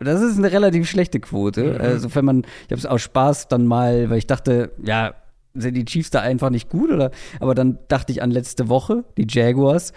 Das 0.01 0.21
ist 0.21 0.39
eine 0.39 0.51
relativ 0.51 0.89
schlechte 0.89 1.21
Quote. 1.21 1.79
Also 1.81 2.15
wenn 2.15 2.25
man, 2.25 2.41
ich 2.41 2.71
habe 2.71 2.77
es 2.77 2.87
aus 2.87 3.03
Spaß 3.03 3.49
dann 3.49 3.67
mal, 3.67 4.11
weil 4.11 4.19
ich 4.19 4.27
dachte, 4.27 4.73
ja, 4.83 5.15
sind 5.55 5.75
die 5.75 5.85
Chiefs 5.85 6.11
da 6.11 6.21
einfach 6.21 6.51
nicht 6.51 6.71
gut 6.71 6.91
oder? 6.91 7.11
Aber 7.41 7.55
dann 7.55 7.79
dachte 7.89 8.11
ich 8.11 8.23
an 8.23 8.31
letzte 8.31 8.69
Woche, 8.69 9.05
die 9.17 9.27
Jaguars, 9.29 9.93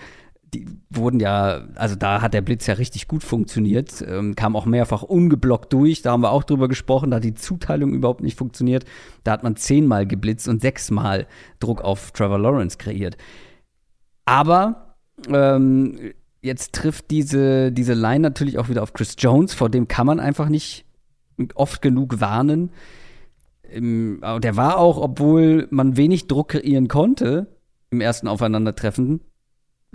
die 0.53 0.67
wurden 0.89 1.19
ja, 1.19 1.67
also 1.76 1.95
da 1.95 2.22
hat 2.22 2.34
der 2.34 2.41
Blitz 2.41 2.67
ja 2.67 2.76
richtig 2.76 3.07
gut 3.07 3.23
funktioniert, 3.23 4.03
ähm, 4.07 4.35
kam 4.35 4.55
auch 4.55 4.65
mehrfach 4.65 5.03
ungeblockt 5.03 5.73
durch. 5.73 6.01
Da 6.01 6.11
haben 6.11 6.22
wir 6.22 6.31
auch 6.31 6.43
drüber 6.43 6.67
gesprochen, 6.67 7.11
da 7.11 7.17
hat 7.17 7.23
die 7.23 7.34
Zuteilung 7.34 7.93
überhaupt 7.93 8.22
nicht 8.22 8.38
funktioniert. 8.38 8.85
Da 9.23 9.31
hat 9.31 9.43
man 9.43 9.55
zehnmal 9.55 10.05
geblitzt 10.05 10.47
und 10.47 10.61
sechsmal 10.61 11.27
Druck 11.59 11.81
auf 11.81 12.11
Trevor 12.11 12.39
Lawrence 12.39 12.77
kreiert. 12.77 13.17
Aber 14.26 14.95
ähm, 15.27 16.13
jetzt 16.41 16.73
trifft 16.73 17.11
diese, 17.11 17.72
diese 17.72 17.93
Line 17.93 18.22
natürlich 18.22 18.57
auch 18.57 18.69
wieder 18.69 18.84
auf 18.84 18.93
Chris 18.93 19.15
Jones, 19.17 19.53
vor 19.53 19.69
dem 19.69 19.88
kann 19.88 20.07
man 20.07 20.19
einfach 20.19 20.49
nicht 20.49 20.85
oft 21.55 21.81
genug 21.81 22.22
warnen. 22.22 22.72
Aber 24.22 24.39
der 24.39 24.55
war 24.55 24.77
auch, 24.77 24.97
obwohl 24.97 25.67
man 25.72 25.97
wenig 25.97 26.27
Druck 26.27 26.49
kreieren 26.49 26.88
konnte 26.88 27.47
im 27.89 27.99
ersten 27.99 28.27
Aufeinandertreffen, 28.27 29.22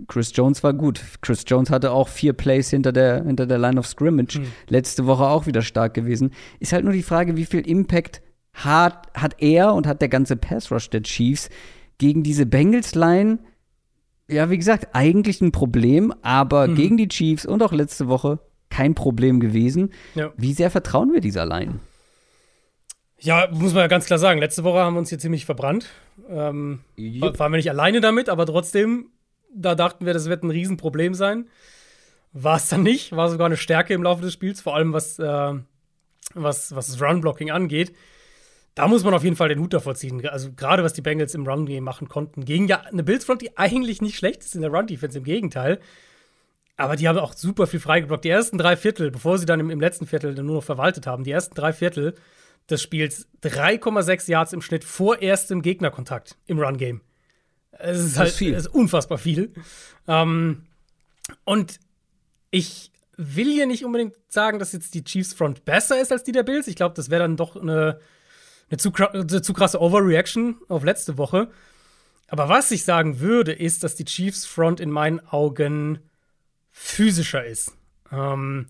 Chris 0.08 0.32
Jones 0.34 0.62
war 0.62 0.72
gut. 0.74 1.00
Chris 1.22 1.44
Jones 1.46 1.70
hatte 1.70 1.92
auch 1.92 2.08
vier 2.08 2.32
Plays 2.32 2.70
hinter 2.70 2.92
der, 2.92 3.24
hinter 3.24 3.46
der 3.46 3.58
Line 3.58 3.78
of 3.78 3.86
Scrimmage. 3.86 4.34
Hm. 4.38 4.44
Letzte 4.68 5.06
Woche 5.06 5.24
auch 5.26 5.46
wieder 5.46 5.62
stark 5.62 5.94
gewesen. 5.94 6.32
Ist 6.58 6.72
halt 6.72 6.84
nur 6.84 6.92
die 6.92 7.02
Frage, 7.02 7.36
wie 7.36 7.44
viel 7.44 7.60
Impact 7.68 8.22
hat, 8.54 9.08
hat 9.14 9.36
er 9.42 9.74
und 9.74 9.86
hat 9.86 10.00
der 10.00 10.08
ganze 10.08 10.36
Pass 10.36 10.70
Rush 10.72 10.90
der 10.90 11.02
Chiefs 11.02 11.48
gegen 11.98 12.22
diese 12.22 12.46
Bengals-Line. 12.46 13.38
Ja, 14.28 14.48
wie 14.50 14.58
gesagt, 14.58 14.88
eigentlich 14.92 15.40
ein 15.40 15.52
Problem, 15.52 16.12
aber 16.22 16.68
Mhm. 16.68 16.74
gegen 16.76 16.96
die 16.96 17.08
Chiefs 17.08 17.44
und 17.46 17.62
auch 17.62 17.72
letzte 17.72 18.08
Woche 18.08 18.38
kein 18.68 18.94
Problem 18.94 19.40
gewesen. 19.40 19.90
Ja. 20.14 20.32
Wie 20.36 20.52
sehr 20.52 20.70
vertrauen 20.70 21.12
wir 21.12 21.20
dieser 21.20 21.44
Line? 21.46 21.80
Ja, 23.18 23.48
muss 23.52 23.74
man 23.74 23.82
ja 23.82 23.86
ganz 23.88 24.06
klar 24.06 24.18
sagen. 24.18 24.40
Letzte 24.40 24.64
Woche 24.64 24.78
haben 24.78 24.94
wir 24.94 25.00
uns 25.00 25.10
hier 25.10 25.18
ziemlich 25.18 25.44
verbrannt. 25.44 25.86
Ähm, 26.28 26.80
Jupp. 26.96 27.38
waren 27.38 27.52
wir 27.52 27.56
nicht 27.56 27.68
alleine 27.70 28.00
damit, 28.00 28.28
aber 28.28 28.46
trotzdem, 28.46 29.06
da 29.54 29.74
dachten 29.74 30.06
wir, 30.06 30.12
das 30.12 30.28
wird 30.28 30.42
ein 30.42 30.50
Riesenproblem 30.50 31.14
sein. 31.14 31.48
War 32.32 32.56
es 32.56 32.68
dann 32.68 32.82
nicht, 32.82 33.12
war 33.12 33.28
sogar 33.28 33.46
eine 33.46 33.56
Stärke 33.56 33.94
im 33.94 34.02
Laufe 34.02 34.22
des 34.22 34.32
Spiels, 34.32 34.60
vor 34.60 34.76
allem 34.76 34.92
was, 34.92 35.18
äh, 35.18 35.54
was, 36.34 36.74
was 36.74 36.86
das 36.86 37.02
Run-Blocking 37.02 37.50
angeht. 37.50 37.92
Da 38.74 38.86
muss 38.86 39.02
man 39.02 39.14
auf 39.14 39.24
jeden 39.24 39.36
Fall 39.36 39.48
den 39.48 39.58
Hut 39.58 39.72
davor 39.72 39.96
ziehen. 39.96 40.26
Also 40.28 40.52
gerade 40.52 40.84
was 40.84 40.92
die 40.92 41.02
Bengals 41.02 41.34
im 41.34 41.46
Run-Game 41.46 41.82
machen 41.82 42.08
konnten, 42.08 42.44
gegen 42.44 42.68
ja 42.68 42.82
eine 42.82 43.02
Bills-Front, 43.02 43.42
die 43.42 43.58
eigentlich 43.58 44.00
nicht 44.00 44.16
schlecht 44.16 44.42
ist 44.42 44.54
in 44.54 44.62
der 44.62 44.70
Run-Defense, 44.70 45.18
im 45.18 45.24
Gegenteil. 45.24 45.80
Aber 46.76 46.96
die 46.96 47.08
haben 47.08 47.18
auch 47.18 47.34
super 47.34 47.66
viel 47.66 47.80
freigeblockt. 47.80 48.24
Die 48.24 48.30
ersten 48.30 48.58
drei 48.58 48.76
Viertel, 48.76 49.10
bevor 49.10 49.36
sie 49.38 49.44
dann 49.44 49.60
im, 49.60 49.70
im 49.70 49.80
letzten 49.80 50.06
Viertel 50.06 50.34
dann 50.34 50.46
nur 50.46 50.56
noch 50.56 50.64
verwaltet 50.64 51.06
haben, 51.06 51.24
die 51.24 51.32
ersten 51.32 51.54
drei 51.54 51.72
Viertel 51.72 52.14
des 52.70 52.80
Spiels 52.80 53.28
3,6 53.42 54.30
Yards 54.30 54.52
im 54.52 54.62
Schnitt 54.62 54.84
vor 54.84 55.20
erstem 55.20 55.62
Gegnerkontakt 55.62 56.36
im 56.46 56.58
Run-Game. 56.60 57.02
Es 57.82 57.98
ist 57.98 58.12
Das 58.12 58.18
halt 58.18 58.28
ist 58.30 58.36
viel. 58.36 58.54
Es 58.54 58.66
ist 58.66 58.74
unfassbar 58.74 59.18
viel. 59.18 59.52
Ähm, 60.06 60.66
und 61.44 61.78
ich 62.50 62.90
will 63.16 63.52
hier 63.52 63.66
nicht 63.66 63.84
unbedingt 63.84 64.14
sagen, 64.28 64.58
dass 64.58 64.72
jetzt 64.72 64.94
die 64.94 65.04
Chiefs 65.04 65.34
Front 65.34 65.64
besser 65.64 66.00
ist 66.00 66.10
als 66.12 66.24
die 66.24 66.32
der 66.32 66.42
Bills. 66.42 66.68
Ich 66.68 66.76
glaube, 66.76 66.94
das 66.94 67.10
wäre 67.10 67.22
dann 67.22 67.36
doch 67.36 67.56
eine, 67.56 68.00
eine, 68.70 68.78
zu, 68.78 68.92
eine 68.94 69.42
zu 69.42 69.52
krasse 69.52 69.80
Overreaction 69.80 70.56
auf 70.68 70.84
letzte 70.84 71.18
Woche. 71.18 71.50
Aber 72.28 72.48
was 72.48 72.70
ich 72.70 72.84
sagen 72.84 73.20
würde, 73.20 73.52
ist, 73.52 73.84
dass 73.84 73.96
die 73.96 74.04
Chiefs 74.04 74.46
Front 74.46 74.80
in 74.80 74.90
meinen 74.90 75.20
Augen 75.20 75.98
physischer 76.70 77.44
ist. 77.44 77.72
Ähm, 78.12 78.66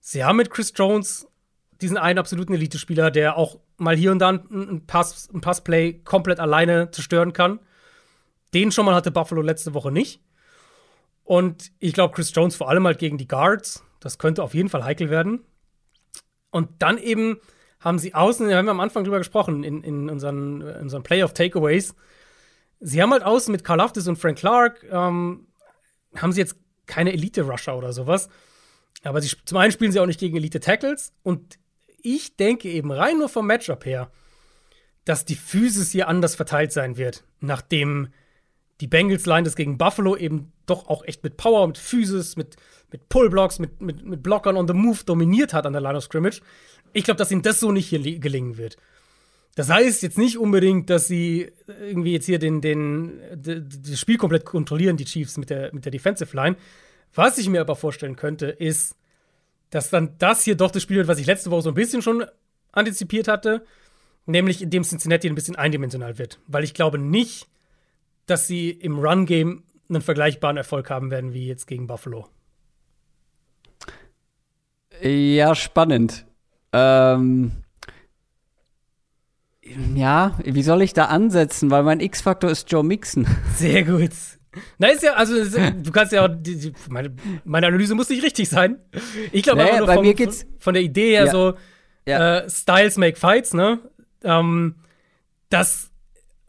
sie 0.00 0.24
haben 0.24 0.36
mit 0.36 0.50
Chris 0.50 0.72
Jones 0.74 1.26
diesen 1.80 1.98
einen 1.98 2.18
absoluten 2.18 2.54
Elite-Spieler, 2.54 3.10
der 3.10 3.36
auch 3.36 3.58
mal 3.76 3.96
hier 3.96 4.12
und 4.12 4.20
da 4.20 4.30
ein, 4.30 4.84
Pass, 4.86 5.28
ein 5.34 5.40
Passplay 5.40 5.94
komplett 6.04 6.40
alleine 6.40 6.90
zerstören 6.90 7.32
kann. 7.32 7.58
Den 8.54 8.72
schon 8.72 8.86
mal 8.86 8.94
hatte 8.94 9.10
Buffalo 9.10 9.42
letzte 9.42 9.74
Woche 9.74 9.92
nicht. 9.92 10.20
Und 11.24 11.72
ich 11.78 11.92
glaube, 11.92 12.14
Chris 12.14 12.32
Jones 12.34 12.56
vor 12.56 12.68
allem 12.68 12.86
halt 12.86 12.98
gegen 12.98 13.18
die 13.18 13.28
Guards, 13.28 13.82
das 14.00 14.18
könnte 14.18 14.42
auf 14.42 14.54
jeden 14.54 14.68
Fall 14.68 14.84
heikel 14.84 15.10
werden. 15.10 15.40
Und 16.50 16.70
dann 16.80 16.98
eben 16.98 17.40
haben 17.80 17.98
sie 17.98 18.14
außen, 18.14 18.48
da 18.48 18.56
haben 18.56 18.66
wir 18.66 18.70
am 18.70 18.80
Anfang 18.80 19.04
drüber 19.04 19.18
gesprochen, 19.18 19.64
in, 19.64 19.82
in 19.82 20.08
unseren, 20.08 20.60
in 20.60 20.82
unseren 20.82 21.02
Playoff-Takeaways. 21.02 21.94
Sie 22.80 23.02
haben 23.02 23.12
halt 23.12 23.22
außen 23.22 23.50
mit 23.50 23.64
Carl 23.64 23.78
Loftus 23.78 24.06
und 24.06 24.16
Frank 24.16 24.38
Clark, 24.38 24.84
ähm, 24.90 25.48
haben 26.16 26.32
sie 26.32 26.40
jetzt 26.40 26.56
keine 26.86 27.12
Elite-Rusher 27.12 27.76
oder 27.76 27.92
sowas. 27.92 28.28
Aber 29.02 29.20
sie, 29.20 29.34
zum 29.44 29.58
einen 29.58 29.72
spielen 29.72 29.92
sie 29.92 30.00
auch 30.00 30.06
nicht 30.06 30.20
gegen 30.20 30.36
Elite-Tackles. 30.36 31.12
Und 31.22 31.58
ich 32.02 32.36
denke 32.36 32.68
eben 32.68 32.92
rein 32.92 33.18
nur 33.18 33.28
vom 33.28 33.46
Matchup 33.46 33.84
her, 33.84 34.10
dass 35.04 35.24
die 35.24 35.34
Physis 35.34 35.90
hier 35.90 36.08
anders 36.08 36.34
verteilt 36.34 36.72
sein 36.72 36.96
wird, 36.96 37.24
nachdem 37.40 38.08
die 38.80 38.86
Bengals-Line 38.86 39.44
das 39.44 39.56
gegen 39.56 39.78
Buffalo 39.78 40.16
eben 40.16 40.52
doch 40.66 40.88
auch 40.88 41.04
echt 41.04 41.22
mit 41.22 41.36
Power, 41.36 41.66
mit 41.66 41.78
Physis, 41.78 42.36
mit, 42.36 42.56
mit 42.90 43.08
Pullblocks, 43.08 43.58
mit, 43.58 43.80
mit, 43.80 44.04
mit 44.04 44.22
Blockern 44.22 44.56
on 44.56 44.66
the 44.66 44.74
Move 44.74 44.98
dominiert 45.04 45.54
hat 45.54 45.66
an 45.66 45.72
der 45.72 45.82
Line 45.82 45.96
of 45.96 46.04
Scrimmage. 46.04 46.40
Ich 46.92 47.04
glaube, 47.04 47.18
dass 47.18 47.30
ihnen 47.30 47.42
das 47.42 47.60
so 47.60 47.72
nicht 47.72 47.88
hier 47.88 47.98
li- 47.98 48.18
gelingen 48.18 48.56
wird. 48.56 48.76
Das 49.56 49.68
heißt 49.70 50.02
jetzt 50.02 50.18
nicht 50.18 50.38
unbedingt, 50.38 50.90
dass 50.90 51.06
sie 51.06 51.52
irgendwie 51.68 52.12
jetzt 52.12 52.26
hier 52.26 52.40
den, 52.40 52.60
den, 52.60 53.20
d- 53.34 53.60
d- 53.60 53.90
das 53.90 54.00
Spiel 54.00 54.16
komplett 54.16 54.44
kontrollieren, 54.44 54.96
die 54.96 55.04
Chiefs 55.04 55.36
mit 55.36 55.50
der, 55.50 55.72
mit 55.72 55.84
der 55.84 55.92
Defensive 55.92 56.34
Line. 56.36 56.56
Was 57.14 57.38
ich 57.38 57.48
mir 57.48 57.60
aber 57.60 57.76
vorstellen 57.76 58.16
könnte, 58.16 58.46
ist, 58.46 58.96
dass 59.70 59.90
dann 59.90 60.16
das 60.18 60.42
hier 60.42 60.56
doch 60.56 60.72
das 60.72 60.82
Spiel 60.82 60.96
wird, 60.96 61.06
was 61.08 61.20
ich 61.20 61.26
letzte 61.26 61.52
Woche 61.52 61.62
so 61.62 61.68
ein 61.68 61.74
bisschen 61.74 62.02
schon 62.02 62.24
antizipiert 62.72 63.28
hatte, 63.28 63.64
nämlich 64.26 64.62
indem 64.62 64.82
Cincinnati 64.82 65.28
ein 65.28 65.36
bisschen 65.36 65.54
eindimensional 65.54 66.18
wird. 66.18 66.40
Weil 66.48 66.64
ich 66.64 66.74
glaube 66.74 66.98
nicht, 66.98 67.46
dass 68.26 68.46
sie 68.46 68.70
im 68.70 68.98
Run-Game 68.98 69.64
einen 69.88 70.02
vergleichbaren 70.02 70.56
Erfolg 70.56 70.90
haben 70.90 71.10
werden 71.10 71.32
wie 71.32 71.46
jetzt 71.46 71.66
gegen 71.66 71.86
Buffalo. 71.86 72.26
Ja, 75.02 75.54
spannend. 75.54 76.26
Ähm, 76.72 77.52
ja, 79.94 80.38
wie 80.44 80.62
soll 80.62 80.82
ich 80.82 80.92
da 80.92 81.06
ansetzen? 81.06 81.70
Weil 81.70 81.82
mein 81.82 82.00
X-Faktor 82.00 82.50
ist 82.50 82.70
Joe 82.70 82.84
Mixon. 82.84 83.26
Sehr 83.56 83.84
gut. 83.84 84.10
Na, 84.78 84.88
ist 84.88 85.02
ja, 85.02 85.14
also 85.14 85.34
du 85.72 85.90
kannst 85.90 86.12
ja 86.12 86.24
auch, 86.24 86.30
die, 86.30 86.56
die, 86.56 86.72
meine, 86.88 87.14
meine, 87.44 87.66
Analyse 87.66 87.94
muss 87.94 88.08
nicht 88.08 88.22
richtig 88.22 88.48
sein. 88.48 88.78
Ich 89.32 89.42
glaube 89.42 89.58
naja, 89.58 89.80
einfach 89.82 90.00
nur 90.00 90.16
vom, 90.16 90.26
von, 90.26 90.34
von, 90.58 90.74
der 90.74 90.82
Idee 90.82 91.10
her 91.10 91.24
ja. 91.24 91.30
so, 91.30 91.54
ja. 92.06 92.38
Äh, 92.38 92.50
Styles 92.50 92.96
make 92.96 93.18
fights, 93.18 93.52
ne? 93.52 93.80
Ähm, 94.22 94.76
dass, 95.48 95.90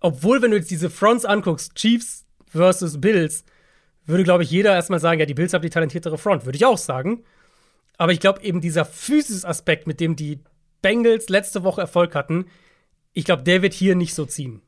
obwohl, 0.06 0.40
wenn 0.44 0.52
du 0.52 0.57
jetzt 0.57 0.69
diese 0.69 0.91
Fronts 0.91 1.26
anguckst, 1.26 1.73
Chiefs 1.73 2.26
versus 2.45 3.02
Bills, 3.02 3.44
würde, 4.06 4.23
glaube 4.23 4.44
ich, 4.44 4.52
jeder 4.52 4.76
erstmal 4.76 4.99
sagen, 4.99 5.19
ja, 5.19 5.26
die 5.26 5.34
Bills 5.34 5.52
haben 5.52 5.64
die 5.64 5.72
talentiertere 5.72 6.19
Front. 6.19 6.45
Würde 6.45 6.57
ich 6.57 6.65
auch 6.65 6.77
sagen. 6.77 7.23
Aber 7.98 8.11
ich 8.11 8.19
glaube, 8.19 8.44
eben 8.44 8.61
dieser 8.61 8.86
Physis-Aspekt, 8.86 9.88
mit 9.88 9.99
dem 9.99 10.15
die 10.15 10.41
Bengals 10.84 11.30
letzte 11.30 11.64
Woche 11.64 11.82
Erfolg 11.82 12.14
hatten, 12.14 12.45
ich 13.14 13.26
glaube, 13.26 13.41
der 13.41 13.64
wird 13.64 13.73
hier 13.73 13.95
nicht 13.95 14.14
so 14.14 14.26
ziehen. 14.26 14.61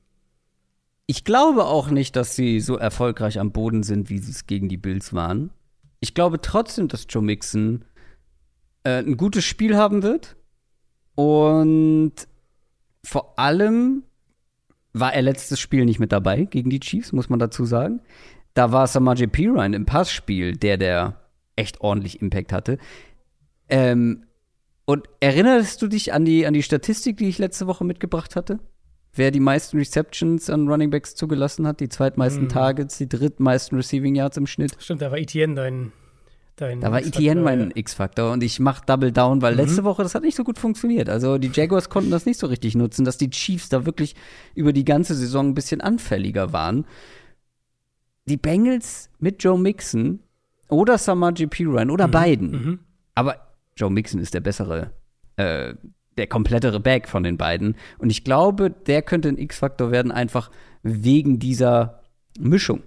Ich 1.05 1.23
glaube 1.23 1.65
auch 1.65 1.91
nicht, 1.91 2.15
dass 2.15 2.35
sie 2.35 2.59
so 2.59 2.75
erfolgreich 2.75 3.39
am 3.39 3.51
Boden 3.51 3.83
sind, 3.83 4.09
wie 4.09 4.17
sie 4.17 4.31
es 4.31 4.47
gegen 4.47 4.69
die 4.69 4.77
Bills 4.77 5.13
waren. 5.13 5.51
Ich 5.99 6.15
glaube 6.15 6.41
trotzdem, 6.41 6.87
dass 6.87 7.05
Joe 7.07 7.21
Mixon 7.21 7.85
äh, 8.83 9.03
ein 9.03 9.17
gutes 9.17 9.45
Spiel 9.45 9.77
haben 9.77 10.01
wird. 10.01 10.35
Und 11.13 12.13
vor 13.03 13.37
allem 13.37 14.01
war 14.99 15.13
er 15.13 15.21
letztes 15.21 15.59
Spiel 15.59 15.85
nicht 15.85 15.99
mit 15.99 16.11
dabei 16.11 16.45
gegen 16.45 16.69
die 16.69 16.79
Chiefs, 16.79 17.11
muss 17.11 17.29
man 17.29 17.39
dazu 17.39 17.65
sagen. 17.65 18.01
Da 18.53 18.71
war 18.71 18.87
Samaje 18.87 19.27
Pirine 19.27 19.75
im 19.75 19.85
Passspiel, 19.85 20.55
der, 20.55 20.77
der 20.77 21.21
echt 21.55 21.81
ordentlich 21.81 22.21
Impact 22.21 22.53
hatte. 22.53 22.77
Ähm, 23.69 24.23
und 24.85 25.07
erinnerst 25.19 25.81
du 25.81 25.87
dich 25.87 26.13
an 26.13 26.23
die, 26.23 26.47
an 26.47 26.53
die 26.53 26.63
Statistik, 26.63 27.17
die 27.17 27.27
ich 27.27 27.37
letzte 27.39 27.67
Woche 27.67 27.83
mitgebracht 27.83 28.35
hatte? 28.35 28.59
Wer 29.13 29.31
die 29.31 29.39
meisten 29.39 29.77
Receptions 29.77 30.49
an 30.49 30.67
Running 30.67 30.91
Backs 30.91 31.15
zugelassen 31.15 31.67
hat, 31.67 31.79
die 31.79 31.89
zweitmeisten 31.89 32.43
mhm. 32.43 32.49
Targets, 32.49 32.97
die 32.97 33.09
drittmeisten 33.09 33.77
Receiving 33.77 34.15
Yards 34.15 34.37
im 34.37 34.47
Schnitt. 34.47 34.77
Stimmt, 34.79 35.01
da 35.01 35.11
war 35.11 35.17
Etienne 35.17 35.55
dein, 35.55 35.91
dein 36.57 36.81
Da 36.81 36.91
war 36.91 37.01
Etienne 37.01 37.41
mein 37.41 37.71
X-Faktor 37.73 38.33
und 38.33 38.43
ich 38.43 38.59
mach 38.59 38.81
Double 38.81 39.11
Down, 39.11 39.41
weil 39.41 39.53
mhm. 39.53 39.59
letzte 39.59 39.83
Woche 39.85 40.03
das 40.03 40.13
hat 40.13 40.23
nicht 40.23 40.35
so 40.35 40.43
gut 40.43 40.59
funktioniert. 40.59 41.09
Also 41.09 41.37
die 41.37 41.51
Jaguars 41.53 41.89
konnten 41.89 42.11
das 42.11 42.25
nicht 42.25 42.39
so 42.39 42.47
richtig 42.47 42.75
nutzen, 42.75 43.05
dass 43.05 43.17
die 43.17 43.29
Chiefs 43.29 43.69
da 43.69 43.85
wirklich 43.85 44.15
über 44.53 44.73
die 44.73 44.85
ganze 44.85 45.15
Saison 45.15 45.47
ein 45.47 45.53
bisschen 45.55 45.79
anfälliger 45.79 46.51
waren 46.51 46.85
die 48.27 48.37
Bengals 48.37 49.09
mit 49.19 49.43
Joe 49.43 49.57
Mixon 49.57 50.19
oder 50.69 50.97
Samaji 50.97 51.47
Pirine 51.47 51.91
oder 51.91 52.07
mhm. 52.07 52.11
beiden. 52.11 52.51
Mhm. 52.51 52.79
Aber 53.15 53.37
Joe 53.75 53.89
Mixon 53.89 54.19
ist 54.19 54.33
der 54.33 54.41
bessere, 54.41 54.91
äh, 55.37 55.73
der 56.17 56.27
komplettere 56.27 56.79
Back 56.79 57.07
von 57.07 57.23
den 57.23 57.37
beiden. 57.37 57.75
Und 57.97 58.09
ich 58.09 58.23
glaube, 58.23 58.69
der 58.69 59.01
könnte 59.01 59.29
ein 59.29 59.37
X-Faktor 59.37 59.91
werden, 59.91 60.11
einfach 60.11 60.51
wegen 60.83 61.39
dieser 61.39 62.03
Mischung. 62.39 62.83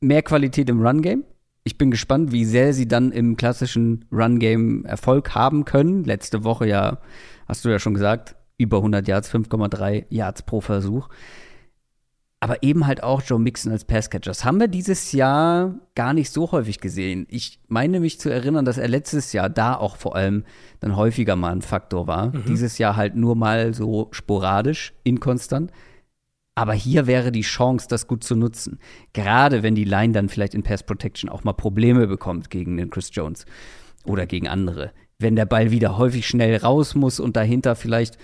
Mehr 0.00 0.22
Qualität 0.22 0.68
im 0.68 0.84
Run-Game. 0.84 1.24
Ich 1.68 1.76
bin 1.76 1.90
gespannt, 1.90 2.32
wie 2.32 2.46
sehr 2.46 2.72
sie 2.72 2.88
dann 2.88 3.12
im 3.12 3.36
klassischen 3.36 4.06
Run-Game 4.10 4.86
Erfolg 4.86 5.34
haben 5.34 5.66
können. 5.66 6.02
Letzte 6.04 6.42
Woche 6.42 6.66
ja, 6.66 6.98
hast 7.46 7.66
du 7.66 7.68
ja 7.68 7.78
schon 7.78 7.92
gesagt, 7.92 8.36
über 8.56 8.78
100 8.78 9.06
Yards, 9.06 9.30
5,3 9.30 10.06
Yards 10.08 10.42
pro 10.42 10.62
Versuch 10.62 11.10
aber 12.40 12.62
eben 12.62 12.86
halt 12.86 13.02
auch 13.02 13.22
Joe 13.22 13.40
Mixon 13.40 13.72
als 13.72 13.84
Passcatcher. 13.84 14.30
Das 14.30 14.44
haben 14.44 14.60
wir 14.60 14.68
dieses 14.68 15.12
Jahr 15.12 15.74
gar 15.96 16.12
nicht 16.12 16.30
so 16.30 16.52
häufig 16.52 16.78
gesehen. 16.80 17.26
Ich 17.28 17.58
meine 17.66 17.98
mich 17.98 18.20
zu 18.20 18.28
erinnern, 18.28 18.64
dass 18.64 18.78
er 18.78 18.86
letztes 18.86 19.32
Jahr 19.32 19.50
da 19.50 19.74
auch 19.74 19.96
vor 19.96 20.14
allem 20.14 20.44
dann 20.78 20.94
häufiger 20.94 21.34
mal 21.34 21.50
ein 21.50 21.62
Faktor 21.62 22.06
war. 22.06 22.28
Mhm. 22.28 22.44
Dieses 22.46 22.78
Jahr 22.78 22.94
halt 22.94 23.16
nur 23.16 23.34
mal 23.34 23.74
so 23.74 24.08
sporadisch, 24.12 24.94
inkonstant. 25.02 25.72
Aber 26.58 26.74
hier 26.74 27.06
wäre 27.06 27.30
die 27.30 27.42
Chance, 27.42 27.86
das 27.88 28.08
gut 28.08 28.24
zu 28.24 28.34
nutzen. 28.34 28.80
Gerade 29.12 29.62
wenn 29.62 29.76
die 29.76 29.84
Line 29.84 30.12
dann 30.12 30.28
vielleicht 30.28 30.54
in 30.54 30.64
Pass 30.64 30.82
Protection 30.82 31.30
auch 31.30 31.44
mal 31.44 31.52
Probleme 31.52 32.08
bekommt 32.08 32.50
gegen 32.50 32.76
den 32.76 32.90
Chris 32.90 33.10
Jones 33.12 33.46
oder 34.04 34.26
gegen 34.26 34.48
andere. 34.48 34.90
Wenn 35.20 35.36
der 35.36 35.46
Ball 35.46 35.70
wieder 35.70 35.98
häufig 35.98 36.26
schnell 36.26 36.56
raus 36.56 36.96
muss 36.96 37.20
und 37.20 37.36
dahinter 37.36 37.76
vielleicht 37.76 38.18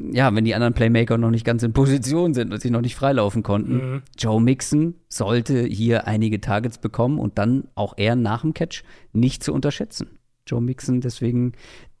ja, 0.00 0.34
wenn 0.34 0.44
die 0.44 0.54
anderen 0.54 0.74
Playmaker 0.74 1.16
noch 1.16 1.30
nicht 1.30 1.44
ganz 1.44 1.62
in 1.62 1.72
Position 1.72 2.34
sind 2.34 2.52
und 2.52 2.60
sie 2.60 2.70
noch 2.70 2.80
nicht 2.80 2.96
freilaufen 2.96 3.44
konnten. 3.44 3.74
Mhm. 3.74 4.02
Joe 4.18 4.40
Mixon 4.40 4.94
sollte 5.08 5.62
hier 5.62 6.08
einige 6.08 6.40
Targets 6.40 6.78
bekommen 6.78 7.20
und 7.20 7.38
dann 7.38 7.68
auch 7.76 7.94
er 7.98 8.16
nach 8.16 8.40
dem 8.40 8.52
Catch 8.52 8.82
nicht 9.12 9.44
zu 9.44 9.52
unterschätzen. 9.52 10.18
Joe 10.46 10.60
Mixon 10.60 11.02
deswegen 11.02 11.52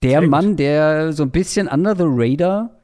der 0.02 0.22
Mann, 0.22 0.56
der 0.56 1.12
so 1.12 1.22
ein 1.22 1.30
bisschen 1.30 1.68
under 1.68 1.94
the 1.94 2.06
radar 2.06 2.79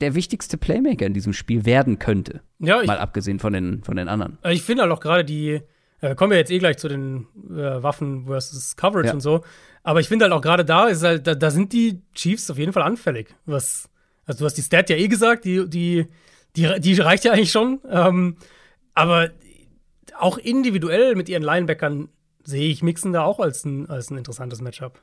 der 0.00 0.14
wichtigste 0.14 0.56
Playmaker 0.56 1.06
in 1.06 1.14
diesem 1.14 1.32
Spiel 1.32 1.64
werden 1.64 1.98
könnte. 1.98 2.40
Ja, 2.58 2.80
ich, 2.80 2.86
mal 2.86 2.98
abgesehen 2.98 3.38
von 3.38 3.52
den, 3.52 3.82
von 3.82 3.96
den 3.96 4.08
anderen. 4.08 4.38
Ich 4.44 4.62
finde 4.62 4.82
halt 4.82 4.92
auch 4.92 5.00
gerade 5.00 5.24
die, 5.24 5.60
äh, 6.00 6.14
kommen 6.14 6.30
wir 6.30 6.38
jetzt 6.38 6.50
eh 6.50 6.58
gleich 6.58 6.78
zu 6.78 6.88
den 6.88 7.26
äh, 7.50 7.82
Waffen 7.82 8.26
versus 8.26 8.76
Coverage 8.76 9.08
ja. 9.08 9.14
und 9.14 9.20
so. 9.20 9.42
Aber 9.82 10.00
ich 10.00 10.08
finde 10.08 10.24
halt 10.24 10.32
auch 10.32 10.42
gerade 10.42 10.64
da 10.64 10.86
ist 10.86 11.02
halt, 11.02 11.26
da, 11.26 11.34
da, 11.34 11.50
sind 11.50 11.72
die 11.72 12.02
Chiefs 12.14 12.50
auf 12.50 12.58
jeden 12.58 12.72
Fall 12.72 12.82
anfällig, 12.82 13.34
was 13.44 13.88
also 14.26 14.40
du 14.40 14.44
hast 14.46 14.54
die 14.54 14.62
Stat 14.62 14.90
ja 14.90 14.96
eh 14.96 15.08
gesagt, 15.08 15.44
die, 15.44 15.68
die, 15.68 16.06
die, 16.56 16.80
die 16.80 17.00
reicht 17.00 17.24
ja 17.24 17.32
eigentlich 17.32 17.52
schon. 17.52 17.80
Ähm, 17.88 18.36
aber 18.92 19.30
auch 20.18 20.38
individuell 20.38 21.14
mit 21.14 21.28
ihren 21.28 21.42
Linebackern 21.42 22.08
sehe 22.42 22.68
ich 22.68 22.82
Mixen 22.82 23.12
da 23.12 23.24
auch 23.24 23.38
als 23.38 23.64
ein, 23.64 23.88
als 23.88 24.10
ein 24.10 24.18
interessantes 24.18 24.60
Matchup. 24.60 25.00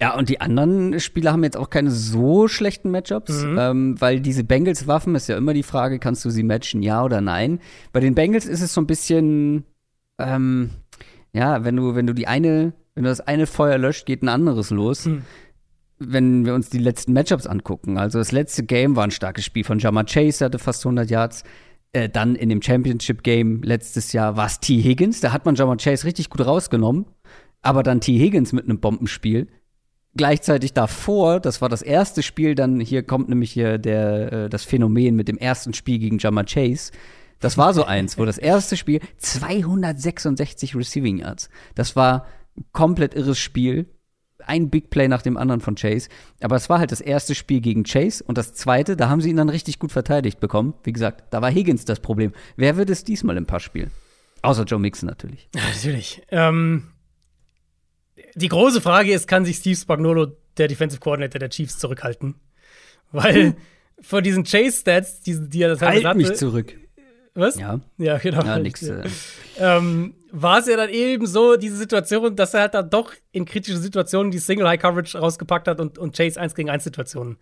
Ja, 0.00 0.16
und 0.16 0.28
die 0.28 0.40
anderen 0.40 0.98
Spieler 0.98 1.32
haben 1.32 1.44
jetzt 1.44 1.56
auch 1.56 1.70
keine 1.70 1.90
so 1.90 2.48
schlechten 2.48 2.90
Matchups, 2.90 3.44
mhm. 3.44 3.58
ähm, 3.58 4.00
weil 4.00 4.20
diese 4.20 4.42
Bengals-Waffen 4.42 5.14
ist 5.14 5.28
ja 5.28 5.36
immer 5.36 5.54
die 5.54 5.62
Frage, 5.62 5.98
kannst 5.98 6.24
du 6.24 6.30
sie 6.30 6.42
matchen, 6.42 6.82
ja 6.82 7.04
oder 7.04 7.20
nein? 7.20 7.60
Bei 7.92 8.00
den 8.00 8.14
Bengals 8.14 8.46
ist 8.46 8.60
es 8.60 8.74
so 8.74 8.80
ein 8.80 8.88
bisschen, 8.88 9.64
ähm, 10.18 10.70
ja, 11.32 11.64
wenn 11.64 11.76
du, 11.76 11.94
wenn 11.94 12.06
du 12.06 12.12
die 12.12 12.26
eine, 12.26 12.72
wenn 12.94 13.04
du 13.04 13.08
das 13.08 13.20
eine 13.20 13.46
Feuer 13.46 13.78
löscht, 13.78 14.06
geht 14.06 14.22
ein 14.22 14.28
anderes 14.28 14.70
los. 14.70 15.06
Mhm 15.06 15.22
wenn 15.98 16.44
wir 16.44 16.54
uns 16.54 16.70
die 16.70 16.78
letzten 16.78 17.12
Matchups 17.12 17.46
angucken. 17.46 17.98
Also 17.98 18.18
das 18.18 18.32
letzte 18.32 18.64
Game 18.64 18.96
war 18.96 19.04
ein 19.04 19.10
starkes 19.10 19.44
Spiel 19.44 19.64
von 19.64 19.78
Jama 19.78 20.04
Chase, 20.04 20.38
der 20.38 20.46
hatte 20.46 20.58
fast 20.58 20.84
100 20.84 21.10
Yards. 21.10 21.44
Äh, 21.92 22.08
dann 22.08 22.34
in 22.34 22.48
dem 22.48 22.60
Championship 22.60 23.22
Game 23.22 23.62
letztes 23.62 24.12
Jahr 24.12 24.36
war 24.36 24.46
es 24.46 24.60
T. 24.60 24.82
Higgins. 24.82 25.20
Da 25.20 25.32
hat 25.32 25.46
man 25.46 25.54
Jama 25.54 25.76
Chase 25.76 26.04
richtig 26.04 26.30
gut 26.30 26.44
rausgenommen. 26.44 27.06
Aber 27.62 27.82
dann 27.82 28.00
T. 28.00 28.18
Higgins 28.18 28.52
mit 28.52 28.64
einem 28.64 28.80
Bombenspiel. 28.80 29.48
Gleichzeitig 30.16 30.72
davor, 30.72 31.40
das 31.40 31.60
war 31.60 31.68
das 31.68 31.82
erste 31.82 32.22
Spiel, 32.22 32.54
dann 32.54 32.78
hier 32.80 33.02
kommt 33.02 33.28
nämlich 33.28 33.50
hier 33.52 33.78
der, 33.78 34.32
äh, 34.32 34.48
das 34.48 34.64
Phänomen 34.64 35.16
mit 35.16 35.28
dem 35.28 35.38
ersten 35.38 35.74
Spiel 35.74 35.98
gegen 35.98 36.18
Jama 36.18 36.44
Chase. 36.44 36.92
Das 37.40 37.58
war 37.58 37.74
so 37.74 37.84
eins, 37.84 38.16
wo 38.16 38.24
das 38.24 38.38
erste 38.38 38.76
Spiel 38.76 39.00
266 39.18 40.76
Receiving 40.76 41.18
Yards. 41.18 41.50
Das 41.74 41.96
war 41.96 42.26
komplett 42.72 43.14
irres 43.14 43.38
Spiel 43.38 43.86
ein 44.46 44.70
Big 44.70 44.90
Play 44.90 45.08
nach 45.08 45.22
dem 45.22 45.36
anderen 45.36 45.60
von 45.60 45.74
Chase. 45.74 46.08
Aber 46.40 46.56
es 46.56 46.68
war 46.68 46.78
halt 46.78 46.92
das 46.92 47.00
erste 47.00 47.34
Spiel 47.34 47.60
gegen 47.60 47.84
Chase 47.84 48.22
und 48.24 48.38
das 48.38 48.54
zweite, 48.54 48.96
da 48.96 49.08
haben 49.08 49.20
sie 49.20 49.30
ihn 49.30 49.36
dann 49.36 49.48
richtig 49.48 49.78
gut 49.78 49.92
verteidigt 49.92 50.40
bekommen. 50.40 50.74
Wie 50.84 50.92
gesagt, 50.92 51.24
da 51.30 51.42
war 51.42 51.50
Higgins 51.50 51.84
das 51.84 52.00
Problem. 52.00 52.32
Wer 52.56 52.76
wird 52.76 52.90
es 52.90 53.04
diesmal 53.04 53.36
im 53.36 53.46
Pass 53.46 53.62
spielen? 53.62 53.90
Außer 54.42 54.64
Joe 54.64 54.78
Mixon 54.78 55.08
natürlich. 55.08 55.48
Natürlich. 55.54 56.22
Ähm, 56.30 56.90
die 58.34 58.48
große 58.48 58.80
Frage 58.80 59.12
ist, 59.12 59.28
kann 59.28 59.44
sich 59.44 59.56
Steve 59.56 59.76
Spagnolo, 59.76 60.36
der 60.56 60.68
Defensive 60.68 61.00
Coordinator 61.00 61.38
der 61.38 61.50
Chiefs, 61.50 61.78
zurückhalten? 61.78 62.34
Weil 63.12 63.34
hm. 63.34 63.56
vor 64.00 64.22
diesen 64.22 64.44
Chase-Stats, 64.44 65.20
die, 65.20 65.48
die 65.48 65.62
er 65.62 65.70
das 65.70 65.82
halt 65.82 66.04
hatte, 66.04 66.16
mich 66.16 66.34
zurück. 66.34 66.74
Was? 67.34 67.58
Ja. 67.58 67.80
Ja, 67.98 68.18
genau. 68.18 68.44
Ja, 68.44 68.58
nix. 68.58 68.82
Äh. 68.82 69.04
Ähm, 69.58 70.14
war 70.30 70.60
es 70.60 70.66
ja 70.66 70.76
dann 70.76 70.90
eben 70.90 71.26
so, 71.26 71.56
diese 71.56 71.76
Situation, 71.76 72.36
dass 72.36 72.54
er 72.54 72.62
halt 72.62 72.74
dann 72.74 72.90
doch 72.90 73.12
in 73.32 73.44
kritischen 73.44 73.80
Situationen 73.80 74.30
die 74.30 74.38
Single 74.38 74.68
High 74.68 74.80
Coverage 74.80 75.18
rausgepackt 75.18 75.66
hat 75.68 75.80
und, 75.80 75.98
und 75.98 76.16
Chase 76.16 76.40
1 76.40 76.54
gegen 76.54 76.70
1 76.70 76.84
Situationen 76.84 77.38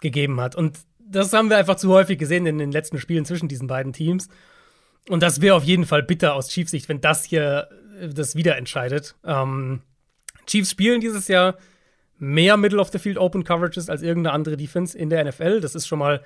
gegeben 0.00 0.40
hat. 0.40 0.56
Und 0.56 0.78
das 0.98 1.32
haben 1.32 1.50
wir 1.50 1.58
einfach 1.58 1.76
zu 1.76 1.90
häufig 1.90 2.18
gesehen 2.18 2.46
in 2.46 2.58
den 2.58 2.72
letzten 2.72 2.98
Spielen 2.98 3.24
zwischen 3.24 3.48
diesen 3.48 3.66
beiden 3.66 3.92
Teams. 3.92 4.28
Und 5.08 5.22
das 5.22 5.40
wäre 5.40 5.56
auf 5.56 5.64
jeden 5.64 5.84
Fall 5.84 6.02
bitter 6.02 6.34
aus 6.34 6.48
Chiefs 6.48 6.70
Sicht, 6.70 6.88
wenn 6.88 7.00
das 7.00 7.24
hier 7.24 7.68
äh, 8.00 8.08
das 8.08 8.34
wieder 8.34 8.56
entscheidet. 8.56 9.14
Ähm, 9.24 9.82
Chiefs 10.46 10.70
spielen 10.70 11.00
dieses 11.00 11.28
Jahr 11.28 11.56
mehr 12.18 12.56
Middle 12.56 12.80
of 12.80 12.90
the 12.90 12.98
Field 12.98 13.18
Open 13.18 13.44
Coverages 13.44 13.88
als 13.88 14.02
irgendeine 14.02 14.34
andere 14.34 14.56
Defense 14.56 14.96
in 14.96 15.10
der 15.10 15.24
NFL. 15.24 15.60
Das 15.60 15.74
ist 15.74 15.86
schon 15.86 15.98
mal 15.98 16.22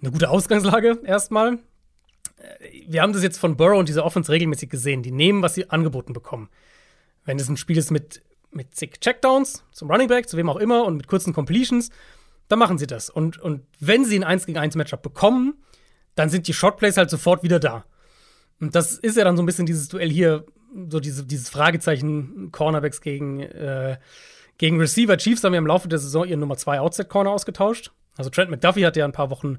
eine 0.00 0.10
gute 0.10 0.30
Ausgangslage 0.30 1.00
erstmal 1.04 1.58
wir 2.86 3.02
haben 3.02 3.12
das 3.12 3.22
jetzt 3.22 3.38
von 3.38 3.56
Burrow 3.56 3.78
und 3.78 3.88
dieser 3.88 4.04
Offense 4.04 4.30
regelmäßig 4.30 4.68
gesehen. 4.68 5.02
Die 5.02 5.10
nehmen, 5.10 5.42
was 5.42 5.54
sie 5.54 5.70
angeboten 5.70 6.12
bekommen. 6.12 6.48
Wenn 7.24 7.38
es 7.38 7.48
ein 7.48 7.56
Spiel 7.56 7.78
ist 7.78 7.90
mit, 7.90 8.22
mit 8.50 8.74
zig 8.74 9.00
Checkdowns 9.00 9.64
zum 9.72 9.90
Running 9.90 10.08
Back, 10.08 10.28
zu 10.28 10.36
wem 10.36 10.48
auch 10.48 10.56
immer, 10.56 10.84
und 10.84 10.96
mit 10.96 11.08
kurzen 11.08 11.32
Completions, 11.32 11.90
dann 12.48 12.58
machen 12.58 12.78
sie 12.78 12.86
das. 12.86 13.10
Und, 13.10 13.38
und 13.38 13.62
wenn 13.80 14.04
sie 14.04 14.18
ein 14.18 14.24
1 14.24 14.46
gegen 14.46 14.58
1 14.58 14.76
Matchup 14.76 15.02
bekommen, 15.02 15.54
dann 16.14 16.30
sind 16.30 16.46
die 16.46 16.54
Shotplays 16.54 16.96
halt 16.96 17.10
sofort 17.10 17.42
wieder 17.42 17.58
da. 17.58 17.84
Und 18.60 18.74
das 18.74 18.92
ist 18.92 19.16
ja 19.16 19.24
dann 19.24 19.36
so 19.36 19.42
ein 19.42 19.46
bisschen 19.46 19.66
dieses 19.66 19.88
Duell 19.88 20.10
hier, 20.10 20.46
so 20.90 21.00
diese, 21.00 21.24
dieses 21.24 21.48
Fragezeichen 21.48 22.50
Cornerbacks 22.52 23.00
gegen, 23.00 23.40
äh, 23.40 23.96
gegen 24.58 24.78
Receiver. 24.78 25.16
Chiefs 25.16 25.44
haben 25.44 25.54
ja 25.54 25.58
im 25.58 25.66
Laufe 25.66 25.88
der 25.88 25.98
Saison 25.98 26.24
ihren 26.26 26.40
Nummer 26.40 26.56
2 26.56 26.80
Outside 26.80 27.08
Corner 27.08 27.30
ausgetauscht. 27.30 27.92
Also 28.16 28.30
Trent 28.30 28.50
McDuffie 28.50 28.86
hat 28.86 28.96
ja 28.96 29.04
ein 29.04 29.12
paar 29.12 29.30
Wochen 29.30 29.58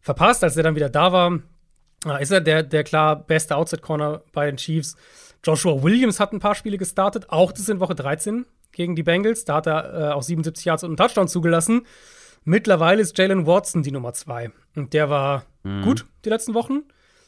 verpasst, 0.00 0.42
als 0.42 0.56
er 0.56 0.62
dann 0.62 0.76
wieder 0.76 0.88
da 0.88 1.12
war 1.12 1.40
ist 2.20 2.30
er 2.30 2.40
der, 2.40 2.62
der 2.62 2.84
klar 2.84 3.16
beste 3.16 3.56
Outside-Corner 3.56 4.22
bei 4.32 4.46
den 4.46 4.56
Chiefs. 4.56 4.96
Joshua 5.44 5.82
Williams 5.82 6.20
hat 6.20 6.32
ein 6.32 6.40
paar 6.40 6.54
Spiele 6.54 6.78
gestartet, 6.78 7.26
auch 7.28 7.52
das 7.52 7.68
in 7.68 7.80
Woche 7.80 7.94
13 7.94 8.46
gegen 8.72 8.96
die 8.96 9.02
Bengals. 9.02 9.44
Da 9.44 9.56
hat 9.56 9.66
er 9.66 10.10
äh, 10.10 10.12
auch 10.12 10.22
77 10.22 10.64
Yards 10.64 10.84
und 10.84 10.90
einen 10.90 10.96
Touchdown 10.96 11.28
zugelassen. 11.28 11.86
Mittlerweile 12.44 13.02
ist 13.02 13.16
Jalen 13.18 13.46
Watson 13.46 13.82
die 13.82 13.92
Nummer 13.92 14.14
zwei. 14.14 14.50
Und 14.74 14.94
der 14.94 15.10
war 15.10 15.44
mhm. 15.62 15.82
gut 15.82 16.06
die 16.24 16.30
letzten 16.30 16.54
Wochen. 16.54 16.84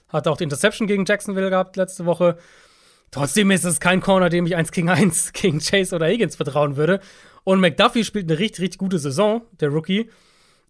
Hat 0.09 0.27
auch 0.27 0.37
die 0.37 0.45
Interception 0.45 0.87
gegen 0.87 1.05
Jacksonville 1.05 1.51
gehabt 1.51 1.77
letzte 1.77 2.07
Woche. 2.07 2.39
Trotzdem 3.13 3.51
ist 3.51 3.65
es 3.65 3.79
kein 3.79 4.01
Corner, 4.01 4.31
dem 4.31 4.47
ich 4.47 4.57
1 4.57 4.73
gegen 4.73 4.89
1 4.89 5.33
gegen 5.35 5.61
Chase 5.61 5.95
oder 5.95 6.07
Higgins 6.07 6.35
vertrauen 6.35 6.77
würde. 6.77 6.99
Und 7.45 7.61
McDuffie 7.61 8.05
spielt 8.05 8.29
eine 8.29 8.41
richtig, 8.41 8.63
richtig 8.63 8.79
gute 8.79 8.99
Saison, 8.99 9.43
der 9.61 9.69
Rookie. 9.69 10.11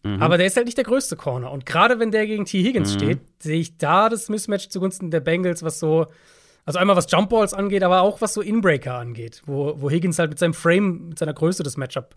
Mhm. 0.03 0.21
Aber 0.21 0.37
der 0.37 0.47
ist 0.47 0.57
halt 0.57 0.67
nicht 0.67 0.77
der 0.77 0.85
größte 0.85 1.17
Corner. 1.17 1.53
Und 1.53 1.65
gerade 1.65 2.01
wenn 2.01 2.11
der 2.11 2.27
gegen 2.27 2.45
T. 2.45 2.63
Higgins 2.63 2.95
mhm. 2.95 2.99
steht, 2.99 3.21
sehe 3.39 3.61
ich 3.61 3.79
da 3.79 4.09
das 4.09 4.29
Mismatch 4.29 4.69
zugunsten 4.69 5.11
der 5.11 5.21
Bengals, 5.21 5.63
was 5.63 5.79
so, 5.79 6.07
also 6.65 6.81
einmal 6.81 6.97
was 6.97 7.11
Jumpballs 7.11 7.55
angeht, 7.55 7.85
aber 7.85 8.03
auch 8.03 8.21
was 8.21 8.35
so 8.35 8.43
Inbreaker 8.43 8.95
angeht, 8.95 9.43
wo, 9.47 9.81
wo 9.81 9.89
Higgins 9.89 10.19
halt 10.19 10.31
mit 10.31 10.41
seinem 10.41 10.55
Frame, 10.55 11.11
mit 11.11 11.19
seiner 11.21 11.35
Größe 11.35 11.63
das 11.63 11.77
Matchup 11.77 12.17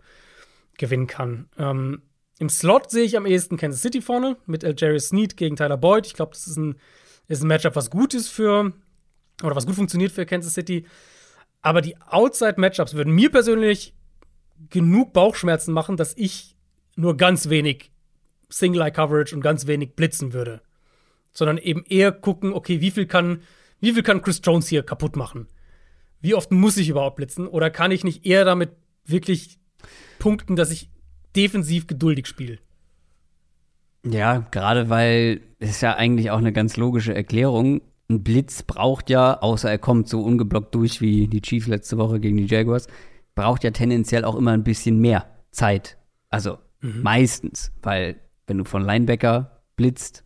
gewinnen 0.76 1.06
kann. 1.06 1.48
Ähm, 1.56 2.02
Im 2.40 2.48
Slot 2.48 2.90
sehe 2.90 3.04
ich 3.04 3.16
am 3.16 3.26
ehesten 3.26 3.56
Kansas 3.56 3.82
City 3.82 4.00
vorne 4.00 4.36
mit 4.46 4.64
Jerry 4.80 4.98
Sneed 4.98 5.36
gegen 5.36 5.54
Tyler 5.54 5.76
Boyd. 5.76 6.06
Ich 6.06 6.14
glaube, 6.14 6.32
das 6.32 6.48
ist 6.48 6.56
ein, 6.56 6.74
ist 7.28 7.44
ein 7.44 7.48
Matchup, 7.48 7.76
was 7.76 7.90
gut 7.90 8.12
ist 8.12 8.28
für, 8.28 8.72
oder 9.42 9.56
was 9.56 9.66
gut 9.66 9.74
funktioniert 9.74 10.12
für 10.12 10.26
Kansas 10.26 10.54
City. 10.54 10.86
Aber 11.62 11.80
die 11.80 11.96
Outside-Matchups 12.00 12.94
würden 12.94 13.14
mir 13.14 13.30
persönlich 13.30 13.94
genug 14.70 15.12
Bauchschmerzen 15.12 15.72
machen, 15.72 15.96
dass 15.96 16.16
ich 16.16 16.56
nur 16.96 17.16
ganz 17.16 17.48
wenig 17.48 17.90
Single-Eye-Coverage 18.48 19.34
und 19.34 19.42
ganz 19.42 19.66
wenig 19.66 19.94
blitzen 19.94 20.32
würde. 20.32 20.62
Sondern 21.32 21.58
eben 21.58 21.84
eher 21.84 22.12
gucken, 22.12 22.52
okay, 22.52 22.80
wie 22.80 22.90
viel 22.90 23.06
kann, 23.06 23.42
wie 23.80 23.92
viel 23.92 24.02
kann 24.02 24.22
Chris 24.22 24.40
Jones 24.42 24.68
hier 24.68 24.82
kaputt 24.82 25.16
machen? 25.16 25.48
Wie 26.20 26.34
oft 26.34 26.50
muss 26.50 26.76
ich 26.76 26.88
überhaupt 26.88 27.16
blitzen? 27.16 27.46
Oder 27.46 27.70
kann 27.70 27.90
ich 27.90 28.04
nicht 28.04 28.24
eher 28.24 28.44
damit 28.44 28.70
wirklich 29.04 29.58
punkten, 30.18 30.56
dass 30.56 30.70
ich 30.70 30.90
defensiv 31.34 31.86
geduldig 31.86 32.26
spiele? 32.26 32.58
Ja, 34.04 34.46
gerade 34.50 34.88
weil 34.88 35.40
es 35.58 35.80
ja 35.80 35.94
eigentlich 35.94 36.30
auch 36.30 36.38
eine 36.38 36.52
ganz 36.52 36.76
logische 36.76 37.14
Erklärung. 37.14 37.82
Ein 38.08 38.22
Blitz 38.22 38.62
braucht 38.62 39.10
ja, 39.10 39.40
außer 39.40 39.70
er 39.70 39.78
kommt 39.78 40.08
so 40.08 40.22
ungeblockt 40.22 40.74
durch 40.74 41.00
wie 41.00 41.26
die 41.26 41.42
Chiefs 41.42 41.66
letzte 41.66 41.98
Woche 41.98 42.20
gegen 42.20 42.36
die 42.36 42.46
Jaguars, 42.46 42.86
braucht 43.34 43.64
ja 43.64 43.70
tendenziell 43.70 44.24
auch 44.24 44.36
immer 44.36 44.52
ein 44.52 44.64
bisschen 44.64 45.00
mehr 45.00 45.26
Zeit. 45.50 45.98
Also 46.30 46.58
mhm. 46.80 47.02
meistens, 47.02 47.72
weil 47.82 48.16
wenn 48.46 48.58
du 48.58 48.64
von 48.64 48.82
Linebacker 48.82 49.62
blitzt, 49.76 50.24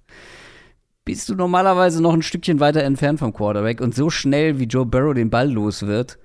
bist 1.04 1.28
du 1.28 1.34
normalerweise 1.34 2.02
noch 2.02 2.12
ein 2.12 2.22
Stückchen 2.22 2.60
weiter 2.60 2.82
entfernt 2.82 3.18
vom 3.18 3.32
Quarterback 3.32 3.80
und 3.80 3.94
so 3.94 4.10
schnell 4.10 4.58
wie 4.58 4.64
Joe 4.64 4.86
Burrow 4.86 5.14
den 5.14 5.30
Ball 5.30 5.50
los 5.50 5.86
wird, 5.86 6.18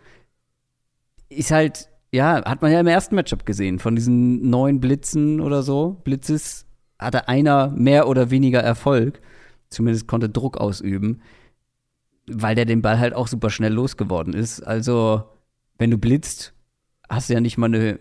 ist 1.29 1.51
halt, 1.51 1.89
ja, 2.11 2.43
hat 2.45 2.61
man 2.61 2.71
ja 2.71 2.81
im 2.81 2.87
ersten 2.87 3.15
Matchup 3.15 3.45
gesehen, 3.45 3.79
von 3.79 3.95
diesen 3.95 4.49
neun 4.49 4.79
Blitzen 4.79 5.39
oder 5.39 5.63
so, 5.63 6.01
Blitzes 6.03 6.65
hatte 6.99 7.27
einer 7.27 7.69
mehr 7.69 8.07
oder 8.07 8.29
weniger 8.29 8.61
Erfolg, 8.61 9.21
zumindest 9.69 10.07
konnte 10.07 10.29
Druck 10.29 10.57
ausüben, 10.57 11.21
weil 12.27 12.55
der 12.55 12.65
den 12.65 12.81
Ball 12.81 12.99
halt 12.99 13.13
auch 13.13 13.27
super 13.27 13.49
schnell 13.49 13.73
losgeworden 13.73 14.33
ist. 14.33 14.61
Also, 14.61 15.23
wenn 15.77 15.91
du 15.91 15.97
blitzt, 15.97 16.53
hast 17.09 17.29
du 17.29 17.33
ja 17.33 17.39
nicht 17.39 17.57
mal 17.57 17.67
eine, 17.67 17.99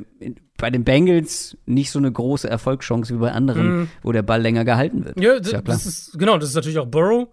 bei 0.57 0.71
den 0.71 0.85
Bengals 0.85 1.57
nicht 1.67 1.91
so 1.91 1.99
eine 1.99 2.11
große 2.11 2.49
Erfolgschance 2.49 3.15
wie 3.15 3.19
bei 3.19 3.33
anderen, 3.33 3.83
mm. 3.83 3.89
wo 4.03 4.13
der 4.13 4.23
Ball 4.23 4.41
länger 4.41 4.65
gehalten 4.65 5.05
wird. 5.05 5.21
Ja, 5.21 5.35
ist 5.35 5.53
ja 5.53 5.61
das 5.61 5.87
ist, 5.87 6.19
genau, 6.19 6.39
das 6.39 6.51
ist 6.51 6.55
natürlich 6.55 6.79
auch 6.79 6.87
Burrow. 6.87 7.29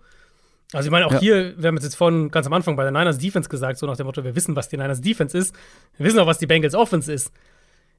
Also 0.73 0.87
ich 0.87 0.91
meine, 0.91 1.05
auch 1.05 1.13
ja. 1.13 1.19
hier, 1.19 1.53
wir 1.57 1.67
haben 1.67 1.77
jetzt 1.77 1.95
vorhin 1.95 2.31
ganz 2.31 2.47
am 2.47 2.53
Anfang 2.53 2.75
bei 2.75 2.83
der 2.83 2.91
Niners 2.91 3.17
Defense 3.17 3.49
gesagt, 3.49 3.77
so 3.77 3.85
nach 3.85 3.97
dem 3.97 4.05
Motto, 4.05 4.23
wir 4.23 4.35
wissen, 4.35 4.55
was 4.55 4.69
die 4.69 4.77
Niners 4.77 5.01
Defense 5.01 5.37
ist. 5.37 5.53
Wir 5.97 6.05
wissen 6.05 6.19
auch, 6.19 6.27
was 6.27 6.37
die 6.37 6.47
Bengals 6.47 6.75
Offense 6.75 7.11
ist. 7.11 7.31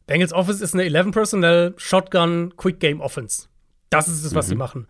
Bengals 0.06 0.32
Offense 0.32 0.64
ist 0.64 0.74
eine 0.74 0.84
11 0.84 1.10
Personnel 1.12 1.74
Shotgun 1.76 2.54
Quick 2.56 2.80
Game 2.80 3.00
Offense. 3.00 3.48
Das 3.90 4.08
ist 4.08 4.24
es, 4.24 4.34
was 4.34 4.46
mhm. 4.46 4.50
sie 4.50 4.56
machen. 4.56 4.86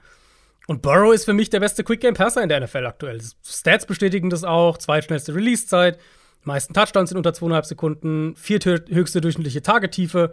Und 0.66 0.82
Burrow 0.82 1.12
ist 1.12 1.24
für 1.24 1.32
mich 1.32 1.50
der 1.50 1.60
beste 1.60 1.84
Quick 1.84 2.00
Game 2.00 2.14
Passer 2.14 2.42
in 2.42 2.48
der 2.48 2.60
NFL 2.60 2.86
aktuell. 2.86 3.20
Stats 3.44 3.86
bestätigen 3.86 4.30
das 4.30 4.44
auch. 4.44 4.78
Zweitschnellste 4.78 5.34
Release-Zeit. 5.34 5.98
Meisten 6.44 6.74
Touchdowns 6.74 7.10
in 7.10 7.16
unter 7.16 7.32
zweieinhalb 7.32 7.66
Sekunden, 7.66 8.34
vierthöchste 8.36 9.20
durchschnittliche 9.20 9.62
Tagetiefe 9.62 10.32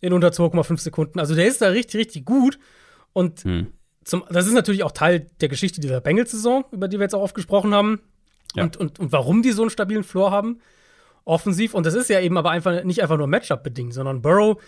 in 0.00 0.12
unter 0.12 0.28
2,5 0.28 0.78
Sekunden. 0.78 1.18
Also 1.18 1.34
der 1.34 1.46
ist 1.46 1.60
da 1.60 1.68
richtig, 1.68 2.00
richtig 2.00 2.24
gut. 2.24 2.58
Und 3.12 3.44
hm. 3.44 3.68
zum, 4.04 4.24
das 4.30 4.46
ist 4.46 4.54
natürlich 4.54 4.82
auch 4.82 4.92
Teil 4.92 5.26
der 5.40 5.48
Geschichte 5.48 5.80
dieser 5.80 6.00
Bengals-Saison, 6.00 6.64
über 6.72 6.88
die 6.88 6.98
wir 6.98 7.04
jetzt 7.04 7.14
auch 7.14 7.22
oft 7.22 7.34
gesprochen 7.34 7.74
haben. 7.74 8.00
Ja. 8.54 8.64
Und, 8.64 8.76
und, 8.76 8.98
und 8.98 9.12
warum 9.12 9.42
die 9.42 9.52
so 9.52 9.62
einen 9.62 9.70
stabilen 9.70 10.04
Floor 10.04 10.30
haben, 10.30 10.60
offensiv. 11.24 11.74
Und 11.74 11.86
das 11.86 11.94
ist 11.94 12.10
ja 12.10 12.20
eben 12.20 12.36
aber 12.36 12.50
einfach 12.50 12.84
nicht 12.84 13.02
einfach 13.02 13.18
nur 13.18 13.26
Matchup-bedingt, 13.26 13.94
sondern 13.94 14.22
Burrow 14.22 14.60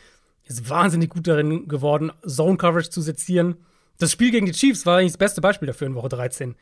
ist 0.44 0.68
wahnsinnig 0.68 1.10
gut 1.10 1.26
darin 1.26 1.68
geworden, 1.68 2.12
Zone-Coverage 2.26 2.90
zu 2.90 3.00
sezieren. 3.00 3.56
Das 3.98 4.12
Spiel 4.12 4.30
gegen 4.30 4.46
die 4.46 4.52
Chiefs 4.52 4.86
war 4.86 4.98
eigentlich 4.98 5.12
das 5.12 5.18
beste 5.18 5.40
Beispiel 5.40 5.66
dafür 5.66 5.86
in 5.86 5.94
Woche 5.94 6.08
13. 6.08 6.56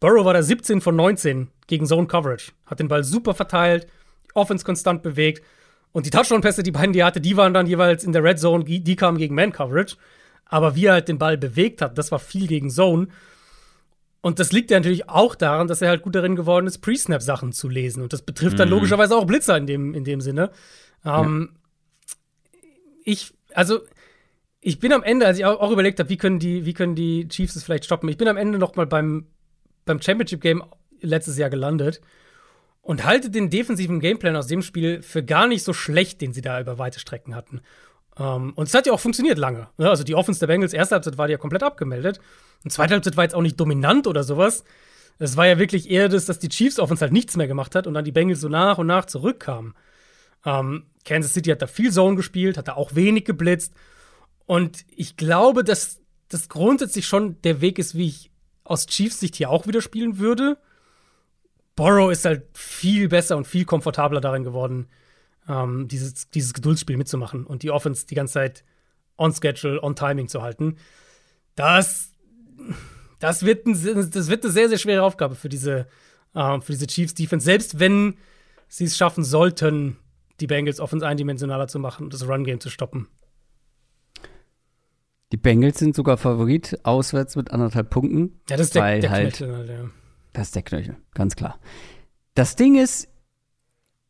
Burrow 0.00 0.24
war 0.24 0.34
da 0.34 0.42
17 0.42 0.80
von 0.80 0.96
19 0.96 1.48
gegen 1.66 1.86
Zone 1.86 2.06
Coverage. 2.06 2.52
Hat 2.66 2.80
den 2.80 2.88
Ball 2.88 3.04
super 3.04 3.34
verteilt, 3.34 3.86
Offense 4.34 4.64
konstant 4.64 5.02
bewegt. 5.02 5.42
Und 5.92 6.06
die 6.06 6.10
Touchdown-Pässe, 6.10 6.62
die 6.62 6.72
beiden, 6.72 6.92
die 6.92 7.04
hatte, 7.04 7.20
die 7.20 7.36
waren 7.36 7.54
dann 7.54 7.66
jeweils 7.66 8.04
in 8.04 8.12
der 8.12 8.24
Red 8.24 8.38
Zone, 8.38 8.64
die 8.64 8.96
kamen 8.96 9.16
gegen 9.16 9.34
Man-Coverage. 9.34 9.96
Aber 10.46 10.74
wie 10.74 10.86
er 10.86 10.94
halt 10.94 11.08
den 11.08 11.18
Ball 11.18 11.38
bewegt 11.38 11.80
hat, 11.80 11.96
das 11.96 12.12
war 12.12 12.18
viel 12.18 12.46
gegen 12.46 12.70
Zone. 12.70 13.08
Und 14.20 14.38
das 14.38 14.52
liegt 14.52 14.70
ja 14.70 14.78
natürlich 14.78 15.08
auch 15.08 15.34
daran, 15.34 15.68
dass 15.68 15.82
er 15.82 15.90
halt 15.90 16.02
gut 16.02 16.14
darin 16.14 16.34
geworden 16.34 16.66
ist, 16.66 16.78
Pre-Snap-Sachen 16.78 17.52
zu 17.52 17.68
lesen. 17.68 18.02
Und 18.02 18.12
das 18.12 18.22
betrifft 18.22 18.58
dann 18.58 18.68
mhm. 18.68 18.74
logischerweise 18.74 19.16
auch 19.16 19.26
Blitzer 19.26 19.56
in 19.56 19.66
dem, 19.66 19.94
in 19.94 20.04
dem 20.04 20.20
Sinne. 20.20 20.50
Ähm, 21.04 21.50
ja. 21.52 22.60
Ich, 23.04 23.34
also, 23.52 23.80
ich 24.66 24.80
bin 24.80 24.94
am 24.94 25.02
Ende, 25.02 25.26
als 25.26 25.38
ich 25.38 25.44
auch, 25.44 25.60
auch 25.60 25.70
überlegt 25.70 26.00
habe, 26.00 26.08
wie 26.08 26.16
können 26.16 26.38
die, 26.38 26.64
wie 26.64 26.72
können 26.72 26.94
die 26.94 27.28
Chiefs 27.28 27.54
es 27.54 27.64
vielleicht 27.64 27.84
stoppen, 27.84 28.08
ich 28.08 28.16
bin 28.16 28.28
am 28.28 28.38
Ende 28.38 28.58
noch 28.58 28.76
mal 28.76 28.86
beim, 28.86 29.26
beim 29.84 30.00
Championship 30.00 30.40
Game 30.40 30.64
letztes 31.02 31.36
Jahr 31.36 31.50
gelandet 31.50 32.00
und 32.80 33.04
halte 33.04 33.28
den 33.28 33.50
defensiven 33.50 34.00
Gameplan 34.00 34.36
aus 34.36 34.46
dem 34.46 34.62
Spiel 34.62 35.02
für 35.02 35.22
gar 35.22 35.46
nicht 35.46 35.64
so 35.64 35.74
schlecht, 35.74 36.22
den 36.22 36.32
sie 36.32 36.40
da 36.40 36.58
über 36.58 36.78
weite 36.78 36.98
Strecken 36.98 37.34
hatten. 37.34 37.60
Um, 38.16 38.24
ähm, 38.24 38.52
und 38.54 38.68
es 38.68 38.74
hat 38.74 38.86
ja 38.86 38.94
auch 38.94 39.00
funktioniert 39.00 39.36
lange. 39.36 39.68
Ne? 39.76 39.90
Also 39.90 40.02
die 40.02 40.14
Offense 40.14 40.40
der 40.40 40.46
Bengals, 40.46 40.72
erste 40.72 40.94
Halbzeit 40.94 41.18
war 41.18 41.28
ja 41.28 41.36
komplett 41.36 41.62
abgemeldet. 41.62 42.20
Und 42.62 42.70
zweite 42.70 42.94
Halbzeit 42.94 43.18
war 43.18 43.24
jetzt 43.24 43.34
auch 43.34 43.42
nicht 43.42 43.60
dominant 43.60 44.06
oder 44.06 44.22
sowas. 44.22 44.64
Es 45.18 45.36
war 45.36 45.46
ja 45.46 45.58
wirklich 45.58 45.90
eher 45.90 46.08
das, 46.08 46.24
dass 46.24 46.38
die 46.38 46.48
Chiefs 46.48 46.78
Offense 46.78 47.02
halt 47.02 47.12
nichts 47.12 47.36
mehr 47.36 47.48
gemacht 47.48 47.74
hat 47.74 47.86
und 47.86 47.92
dann 47.92 48.04
die 48.04 48.12
Bengals 48.12 48.40
so 48.40 48.48
nach 48.48 48.78
und 48.78 48.86
nach 48.86 49.04
zurückkamen. 49.04 49.74
Um, 50.42 50.52
ähm, 50.52 50.86
Kansas 51.04 51.34
City 51.34 51.50
hat 51.50 51.60
da 51.60 51.66
viel 51.66 51.92
Zone 51.92 52.16
gespielt, 52.16 52.56
hat 52.56 52.68
da 52.68 52.74
auch 52.74 52.94
wenig 52.94 53.26
geblitzt. 53.26 53.74
Und 54.46 54.84
ich 54.94 55.16
glaube, 55.16 55.64
dass 55.64 56.00
das 56.28 56.48
grundsätzlich 56.48 57.06
schon 57.06 57.40
der 57.42 57.60
Weg 57.60 57.78
ist, 57.78 57.94
wie 57.94 58.08
ich 58.08 58.30
aus 58.64 58.86
Chiefs 58.86 59.20
Sicht 59.20 59.36
hier 59.36 59.50
auch 59.50 59.66
wieder 59.66 59.80
spielen 59.80 60.18
würde. 60.18 60.58
Borrow 61.76 62.10
ist 62.10 62.24
halt 62.24 62.44
viel 62.54 63.08
besser 63.08 63.36
und 63.36 63.46
viel 63.46 63.64
komfortabler 63.64 64.20
darin 64.20 64.44
geworden, 64.44 64.88
ähm, 65.48 65.88
dieses, 65.88 66.30
dieses 66.30 66.54
Geduldsspiel 66.54 66.96
mitzumachen 66.96 67.44
und 67.44 67.62
die 67.62 67.70
Offense 67.70 68.06
die 68.06 68.14
ganze 68.14 68.34
Zeit 68.34 68.64
on 69.18 69.32
Schedule, 69.32 69.82
on 69.82 69.96
Timing 69.96 70.28
zu 70.28 70.42
halten. 70.42 70.76
Das, 71.56 72.12
das, 73.18 73.44
wird, 73.44 73.66
ein, 73.66 73.74
das 74.10 74.28
wird 74.28 74.44
eine 74.44 74.52
sehr, 74.52 74.68
sehr 74.68 74.78
schwere 74.78 75.02
Aufgabe 75.02 75.34
für 75.34 75.48
diese, 75.48 75.86
äh, 76.34 76.60
für 76.60 76.72
diese 76.72 76.86
Chiefs 76.86 77.14
Defense, 77.14 77.44
selbst 77.44 77.78
wenn 77.80 78.16
sie 78.68 78.84
es 78.84 78.96
schaffen 78.96 79.24
sollten, 79.24 79.98
die 80.40 80.46
Bengals 80.46 80.80
Offense 80.80 81.06
eindimensionaler 81.06 81.68
zu 81.68 81.78
machen 81.78 82.04
und 82.04 82.14
das 82.14 82.26
Run 82.26 82.44
Game 82.44 82.60
zu 82.60 82.70
stoppen. 82.70 83.08
Die 85.34 85.40
Bengals 85.40 85.80
sind 85.80 85.96
sogar 85.96 86.16
Favorit 86.16 86.78
auswärts 86.84 87.34
mit 87.34 87.50
anderthalb 87.50 87.90
Punkten. 87.90 88.38
Ja, 88.48 88.56
das 88.56 88.68
ist 88.68 88.76
der, 88.76 89.00
der 89.00 89.10
halt, 89.10 89.34
Knöchel, 89.34 89.56
halt, 89.56 89.68
ja. 89.68 89.90
Das 90.32 90.46
ist 90.46 90.54
der 90.54 90.62
Knöchel, 90.62 90.96
ganz 91.12 91.34
klar. 91.34 91.58
Das 92.36 92.54
Ding 92.54 92.76
ist, 92.76 93.08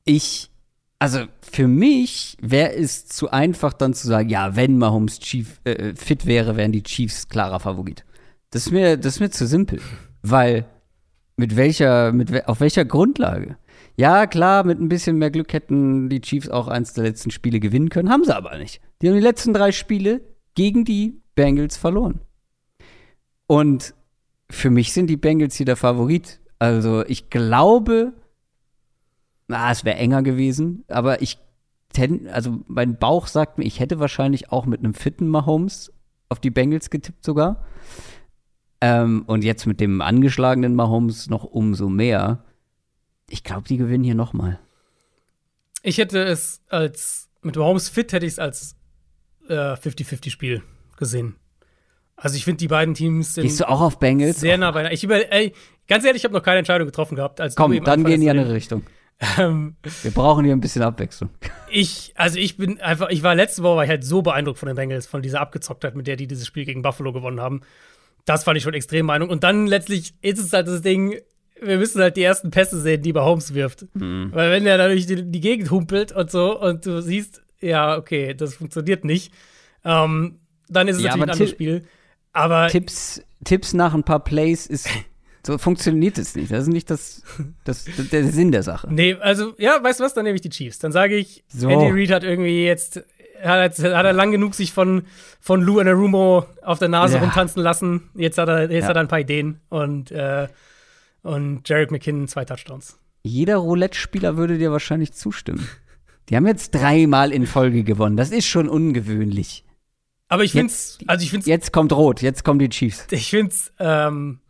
ich, 0.04 0.50
also 0.98 1.20
für 1.40 1.66
mich 1.66 2.36
wäre 2.42 2.74
es 2.74 3.06
zu 3.06 3.30
einfach 3.30 3.72
dann 3.72 3.94
zu 3.94 4.06
sagen, 4.06 4.28
ja, 4.28 4.54
wenn 4.54 4.76
Mahomes 4.76 5.18
Chief, 5.18 5.62
äh, 5.64 5.94
fit 5.96 6.26
wäre, 6.26 6.58
wären 6.58 6.72
die 6.72 6.82
Chiefs 6.82 7.26
klarer 7.26 7.58
Favorit. 7.58 8.04
Das 8.50 8.66
ist 8.66 8.72
mir, 8.72 8.98
das 8.98 9.14
ist 9.14 9.20
mir 9.20 9.30
zu 9.30 9.46
simpel. 9.46 9.80
Weil 10.20 10.66
mit 11.36 11.56
welcher, 11.56 12.12
mit 12.12 12.46
auf 12.46 12.60
welcher 12.60 12.84
Grundlage? 12.84 13.56
Ja, 13.96 14.26
klar, 14.26 14.62
mit 14.64 14.78
ein 14.78 14.90
bisschen 14.90 15.16
mehr 15.16 15.30
Glück 15.30 15.54
hätten 15.54 16.10
die 16.10 16.20
Chiefs 16.20 16.50
auch 16.50 16.68
eins 16.68 16.92
der 16.92 17.04
letzten 17.04 17.30
Spiele 17.30 17.60
gewinnen 17.60 17.88
können, 17.88 18.10
haben 18.10 18.24
sie 18.24 18.36
aber 18.36 18.58
nicht. 18.58 18.82
Die 19.00 19.08
haben 19.08 19.14
die 19.14 19.22
letzten 19.22 19.54
drei 19.54 19.72
Spiele 19.72 20.20
gegen 20.54 20.84
die 20.84 21.20
Bengals 21.34 21.76
verloren. 21.76 22.20
Und 23.46 23.94
für 24.50 24.70
mich 24.70 24.92
sind 24.92 25.08
die 25.08 25.16
Bengals 25.16 25.56
hier 25.56 25.66
der 25.66 25.76
Favorit. 25.76 26.40
Also 26.58 27.04
ich 27.06 27.30
glaube, 27.30 28.12
na, 29.48 29.70
es 29.70 29.84
wäre 29.84 29.96
enger 29.96 30.22
gewesen, 30.22 30.84
aber 30.88 31.20
ich 31.22 31.38
ten, 31.92 32.28
also 32.28 32.60
mein 32.66 32.98
Bauch 32.98 33.26
sagt 33.26 33.58
mir, 33.58 33.64
ich 33.64 33.80
hätte 33.80 34.00
wahrscheinlich 34.00 34.52
auch 34.52 34.66
mit 34.66 34.80
einem 34.80 34.94
fitten 34.94 35.28
Mahomes 35.28 35.92
auf 36.28 36.40
die 36.40 36.50
Bengals 36.50 36.90
getippt 36.90 37.24
sogar. 37.24 37.64
Ähm, 38.80 39.24
und 39.26 39.44
jetzt 39.44 39.66
mit 39.66 39.80
dem 39.80 40.00
angeschlagenen 40.00 40.74
Mahomes 40.74 41.30
noch 41.30 41.44
umso 41.44 41.88
mehr. 41.88 42.44
Ich 43.30 43.44
glaube, 43.44 43.66
die 43.68 43.78
gewinnen 43.78 44.04
hier 44.04 44.14
nochmal. 44.14 44.58
Ich 45.82 45.98
hätte 45.98 46.22
es 46.22 46.62
als, 46.68 47.30
mit 47.42 47.56
Mahomes 47.56 47.88
fit 47.88 48.12
hätte 48.12 48.26
ich 48.26 48.32
es 48.32 48.38
als 48.38 48.76
äh, 49.48 49.74
50-50-Spiel 49.74 50.62
gesehen. 50.96 51.36
Also 52.16 52.36
ich 52.36 52.44
finde, 52.44 52.58
die 52.58 52.68
beiden 52.68 52.94
Teams 52.94 53.34
sind 53.34 53.42
Gehst 53.42 53.60
du 53.60 53.68
auch 53.68 53.80
auf 53.80 53.98
Bengals? 53.98 54.40
sehr 54.40 54.56
nah 54.56 54.70
beieinander. 54.70 54.94
Ich 54.94 55.02
über, 55.02 55.32
ey, 55.32 55.52
ganz 55.88 56.04
ehrlich, 56.04 56.20
ich 56.20 56.24
habe 56.24 56.34
noch 56.34 56.42
keine 56.42 56.58
Entscheidung 56.58 56.86
getroffen 56.86 57.16
gehabt. 57.16 57.40
Als 57.40 57.56
Komm, 57.56 57.82
dann 57.84 58.04
gehen 58.04 58.20
die 58.20 58.30
eine 58.30 58.52
Richtung. 58.52 58.82
Ähm, 59.38 59.76
Wir 60.02 60.10
brauchen 60.10 60.44
hier 60.44 60.52
ein 60.54 60.60
bisschen 60.60 60.82
Abwechslung. 60.82 61.30
ich, 61.70 62.12
also 62.16 62.36
ich 62.36 62.56
bin 62.56 62.80
einfach, 62.80 63.10
ich 63.10 63.22
war 63.22 63.36
letzte 63.36 63.62
Woche 63.62 63.76
war 63.76 63.84
ich 63.84 63.88
halt 63.88 64.02
so 64.02 64.22
beeindruckt 64.22 64.58
von 64.58 64.66
den 64.66 64.74
Bengals, 64.74 65.06
von 65.06 65.22
dieser 65.22 65.40
Abgezocktheit, 65.40 65.94
mit 65.94 66.08
der 66.08 66.16
die 66.16 66.26
dieses 66.26 66.48
Spiel 66.48 66.64
gegen 66.64 66.82
Buffalo 66.82 67.12
gewonnen 67.12 67.40
haben. 67.40 67.60
Das 68.24 68.42
fand 68.42 68.56
ich 68.56 68.64
schon 68.64 68.74
extrem 68.74 69.06
Meinung. 69.06 69.28
Und 69.30 69.44
dann 69.44 69.68
letztlich 69.68 70.14
ist 70.20 70.40
es 70.40 70.52
halt 70.52 70.66
das 70.66 70.82
Ding, 70.82 71.16
wir 71.62 71.78
müssen 71.78 72.02
halt 72.02 72.16
die 72.16 72.24
ersten 72.24 72.50
Pässe 72.50 72.80
sehen, 72.80 73.02
die 73.02 73.12
Mahomes 73.12 73.54
wirft. 73.54 73.86
Mhm. 73.94 74.30
Weil 74.32 74.50
wenn 74.50 74.64
der 74.64 74.78
dadurch 74.78 75.06
die, 75.06 75.30
die 75.30 75.40
Gegend 75.40 75.70
humpelt 75.70 76.10
und 76.10 76.30
so 76.32 76.60
und 76.60 76.84
du 76.84 77.00
siehst, 77.00 77.43
ja, 77.64 77.96
okay, 77.96 78.34
das 78.34 78.54
funktioniert 78.54 79.04
nicht, 79.04 79.32
ähm, 79.84 80.38
dann 80.68 80.88
ist 80.88 80.96
es 80.96 81.02
Ja, 81.02 81.10
natürlich 81.16 81.22
ein 81.26 81.30
anderes 81.30 81.50
Spiel. 81.50 81.84
Aber 82.32 82.68
Tipps, 82.68 83.22
Tipps 83.44 83.74
nach 83.74 83.94
ein 83.94 84.02
paar 84.04 84.20
Plays 84.24 84.66
ist. 84.66 84.88
So 85.46 85.58
funktioniert 85.58 86.16
es 86.16 86.34
nicht. 86.36 86.50
Das 86.50 86.62
ist 86.62 86.68
nicht 86.72 86.88
das, 86.90 87.22
das, 87.64 87.84
der 88.10 88.24
Sinn 88.24 88.50
der 88.50 88.62
Sache. 88.62 88.88
Nee, 88.90 89.14
also, 89.20 89.52
ja, 89.58 89.78
weißt 89.82 90.00
du 90.00 90.04
was, 90.04 90.14
dann 90.14 90.24
nehme 90.24 90.36
ich 90.36 90.40
die 90.40 90.48
Chiefs. 90.48 90.78
Dann 90.78 90.90
sage 90.90 91.16
ich, 91.16 91.44
So. 91.48 91.68
Andy 91.68 91.90
Reid 91.90 92.10
hat 92.10 92.24
irgendwie 92.24 92.64
jetzt, 92.64 93.04
hat, 93.42 93.78
hat 93.78 94.04
er 94.06 94.12
lang 94.14 94.30
genug 94.32 94.54
sich 94.54 94.72
von, 94.72 95.02
von 95.40 95.60
Lou 95.60 95.80
Anarumo 95.80 96.46
auf 96.62 96.78
der 96.78 96.88
Nase 96.88 97.16
Ja. 97.16 97.20
rumtanzen 97.22 97.62
lassen. 97.62 98.08
Jetzt 98.14 98.38
hat 98.38 98.48
er, 98.48 98.70
jetzt 98.70 98.84
Ja. 98.84 98.88
hat 98.88 98.96
er 98.96 99.00
ein 99.00 99.08
paar 99.08 99.20
Ideen 99.20 99.60
und, 99.68 100.10
äh, 100.12 100.48
und 101.22 101.68
Jarek 101.68 101.90
McKinnon 101.90 102.26
zwei 102.26 102.46
Touchdowns. 102.46 102.98
Jeder 103.22 103.56
Roulette-Spieler 103.58 104.38
würde 104.38 104.56
dir 104.56 104.72
wahrscheinlich 104.72 105.12
zustimmen. 105.12 105.68
Die 106.28 106.36
haben 106.36 106.46
jetzt 106.46 106.70
dreimal 106.74 107.32
in 107.32 107.46
Folge 107.46 107.84
gewonnen. 107.84 108.16
Das 108.16 108.30
ist 108.30 108.46
schon 108.46 108.68
ungewöhnlich. 108.68 109.64
Aber 110.28 110.42
ich 110.42 110.52
find's, 110.52 110.98
also 111.06 111.22
ich 111.22 111.30
find's, 111.30 111.46
Jetzt 111.46 111.72
kommt 111.72 111.92
Rot, 111.92 112.22
jetzt 112.22 112.44
kommen 112.44 112.58
die 112.58 112.68
Chiefs. 112.70 113.06
ich 113.10 113.30
find's, 113.30 113.72
ähm, 113.78 114.40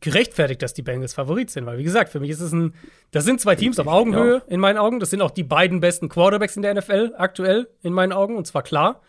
gerechtfertigt, 0.00 0.62
dass 0.62 0.74
die 0.74 0.82
Bengals 0.82 1.14
Favorit 1.14 1.50
sind, 1.50 1.66
weil 1.66 1.78
wie 1.78 1.82
gesagt, 1.82 2.10
für 2.10 2.20
mich 2.20 2.30
ist 2.30 2.40
es 2.40 2.52
ein, 2.52 2.74
das 3.10 3.24
sind 3.24 3.40
zwei 3.40 3.56
Teams 3.56 3.78
auf 3.80 3.88
Augenhöhe 3.88 4.42
in 4.46 4.60
meinen 4.60 4.78
Augen. 4.78 5.00
Das 5.00 5.10
sind 5.10 5.20
auch 5.22 5.32
die 5.32 5.42
beiden 5.42 5.80
besten 5.80 6.08
Quarterbacks 6.08 6.56
in 6.56 6.62
der 6.62 6.74
NFL 6.74 7.14
aktuell 7.16 7.68
in 7.82 7.92
meinen 7.92 8.12
Augen 8.12 8.36
und 8.36 8.46
zwar 8.46 8.62
klar. 8.62 9.02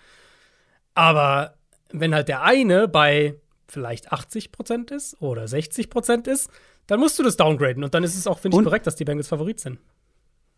Aber 0.96 1.54
wenn 1.92 2.14
halt 2.14 2.28
der 2.28 2.42
eine 2.42 2.88
bei 2.88 3.36
vielleicht 3.68 4.12
80 4.12 4.52
Prozent 4.52 4.90
ist 4.90 5.22
oder 5.22 5.48
60 5.48 5.92
Prozent 5.92 6.28
ist, 6.28 6.50
dann 6.88 7.00
musst 7.00 7.20
du 7.20 7.24
das 7.24 7.38
downgraden 7.38 7.84
und 7.84 7.94
dann 7.94 8.04
ist 8.04 8.18
es 8.18 8.26
auch 8.26 8.40
finde 8.40 8.58
ich 8.58 8.64
korrekt, 8.64 8.88
dass 8.88 8.96
die 8.96 9.06
Bengals 9.06 9.28
Favorit 9.28 9.60
sind. 9.60 9.78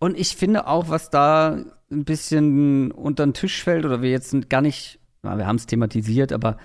Und 0.02 0.18
ich 0.18 0.36
finde 0.36 0.66
auch, 0.66 0.90
was 0.90 1.12
da 1.12 1.64
ein 1.92 2.06
bisschen 2.06 2.92
unter 2.92 3.24
den 3.24 3.36
Tisch 3.36 3.64
fällt, 3.64 3.86
oder 3.86 4.02
wir 4.02 4.10
jetzt 4.10 4.50
gar 4.50 4.62
nicht, 4.62 5.00
na, 5.22 5.38
wir 5.38 5.46
haben 5.46 5.58
es 5.58 5.68
thematisiert, 5.68 6.34
aber 6.34 6.58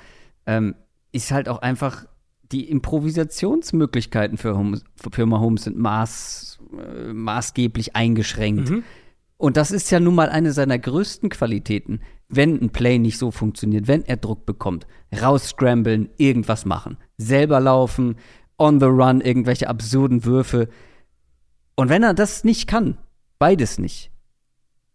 ähm, 0.47 0.75
ist 1.13 1.33
halt 1.33 1.47
auch 1.51 1.59
einfach, 1.59 2.07
die 2.51 2.71
Improvisationsmöglichkeiten 2.71 4.39
für, 4.39 4.57
Holmes, 4.57 4.85
für 5.13 5.27
Mahomes 5.27 5.65
sind 5.65 5.77
maß, 5.77 6.61
äh, 6.79 7.13
maßgeblich 7.13 7.95
eingeschränkt. 7.95 8.71
Mhm. 8.71 8.85
Und 9.37 9.59
das 9.59 9.71
ist 9.71 9.91
ja 9.91 10.01
nun 10.01 10.15
mal 10.15 10.31
eine 10.31 10.53
seiner 10.53 10.79
größten 10.79 11.29
Qualitäten. 11.29 12.01
Wenn 12.31 12.59
ein 12.59 12.71
Play 12.71 12.99
nicht 12.99 13.19
so 13.19 13.31
funktioniert, 13.31 13.87
wenn 13.87 14.03
er 14.07 14.17
Druck 14.17 14.47
bekommt, 14.47 14.87
rausscramblen, 15.13 16.09
irgendwas 16.17 16.65
machen, 16.65 16.97
selber 17.19 17.61
laufen, 17.61 18.17
on 18.57 18.81
the 18.81 18.87
run, 18.87 19.21
irgendwelche 19.21 19.69
absurden 19.69 20.25
Würfe. 20.25 20.71
Und 21.75 21.91
wenn 21.91 22.03
er 22.03 22.15
das 22.15 22.43
nicht 22.43 22.67
kann, 22.67 22.97
beides 23.39 23.79
nicht, 23.79 24.11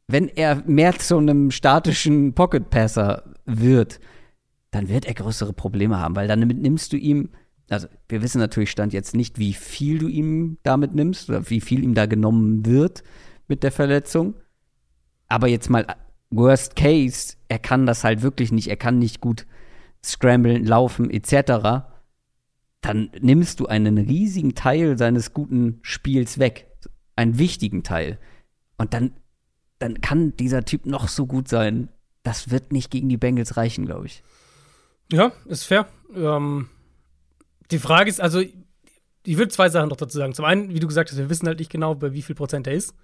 wenn 0.08 0.28
er 0.28 0.64
mehr 0.66 0.98
zu 0.98 1.18
einem 1.18 1.52
statischen 1.52 2.34
Pocket 2.34 2.70
Passer 2.70 3.24
wird, 3.46 4.00
dann 4.72 4.90
wird 4.90 5.06
er 5.06 5.14
größere 5.14 5.54
Probleme 5.54 6.00
haben, 6.00 6.16
weil 6.16 6.28
dann 6.28 6.40
nimmst 6.40 6.94
du 6.94 6.98
ihm, 6.98 7.30
also 7.70 7.88
wir 8.10 8.22
wissen 8.22 8.40
natürlich 8.40 8.72
Stand 8.72 8.94
jetzt 8.94 9.16
nicht, 9.16 9.40
wie 9.40 9.54
viel 9.54 10.00
du 10.00 10.08
ihm 10.08 10.58
damit 10.64 10.94
nimmst 10.94 11.30
oder 11.30 11.50
wie 11.50 11.62
viel 11.62 11.84
ihm 11.84 11.94
da 11.94 12.06
genommen 12.06 12.66
wird 12.66 13.04
mit 13.48 13.64
der 13.64 13.72
Verletzung. 13.72 14.36
Aber 15.28 15.48
jetzt 15.48 15.70
mal 15.70 15.86
Worst 16.30 16.76
Case, 16.76 17.36
er 17.48 17.60
kann 17.60 17.86
das 17.86 18.04
halt 18.04 18.22
wirklich 18.22 18.52
nicht, 18.52 18.68
er 18.68 18.78
kann 18.78 19.00
nicht 19.00 19.22
gut 19.22 19.46
scramblen, 20.04 20.66
laufen 20.66 21.10
etc. 21.10 21.86
Dann 22.82 23.12
nimmst 23.20 23.60
du 23.60 23.68
einen 23.68 23.98
riesigen 23.98 24.56
Teil 24.56 24.98
seines 24.98 25.34
guten 25.34 25.80
Spiels 25.84 26.40
weg, 26.40 26.68
einen 27.16 27.38
wichtigen 27.38 27.84
Teil. 27.84 28.18
Und 28.82 28.96
dann, 28.96 29.14
dann 29.78 30.02
kann 30.02 30.36
dieser 30.38 30.66
Typ 30.66 30.88
noch 30.88 31.08
so 31.08 31.28
gut 31.28 31.48
sein. 31.48 31.90
Das 32.24 32.50
wird 32.50 32.72
nicht 32.72 32.90
gegen 32.90 33.10
die 33.10 33.18
Bengals 33.18 33.58
reichen, 33.58 33.86
glaube 33.86 34.08
ich. 34.08 34.24
Ja, 35.12 35.32
ist 35.46 35.66
fair. 35.66 35.86
Ähm, 36.16 36.68
die 37.70 37.78
Frage 37.78 38.10
ist, 38.10 38.20
also, 38.20 38.40
ich 38.42 39.38
würde 39.38 39.50
zwei 39.50 39.70
Sachen 39.70 39.90
noch 39.90 39.98
dazu 39.98 40.18
sagen. 40.18 40.34
Zum 40.34 40.46
einen, 40.46 40.74
wie 40.74 40.80
du 40.80 40.88
gesagt 40.88 41.12
hast, 41.12 41.18
wir 41.20 41.30
wissen 41.30 41.48
halt 41.48 41.60
nicht 41.60 41.72
genau, 41.72 41.94
bei 41.94 42.12
wie 42.14 42.24
viel 42.24 42.34
Prozent 42.36 42.66
er 42.66 42.74
ist. 42.74 42.96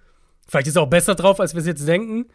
Vielleicht 0.48 0.66
ist 0.66 0.74
er 0.74 0.82
auch 0.82 0.90
besser 0.90 1.14
drauf, 1.14 1.38
als 1.38 1.54
wir 1.54 1.60
es 1.60 1.66
jetzt 1.66 1.86
denken. 1.86 2.26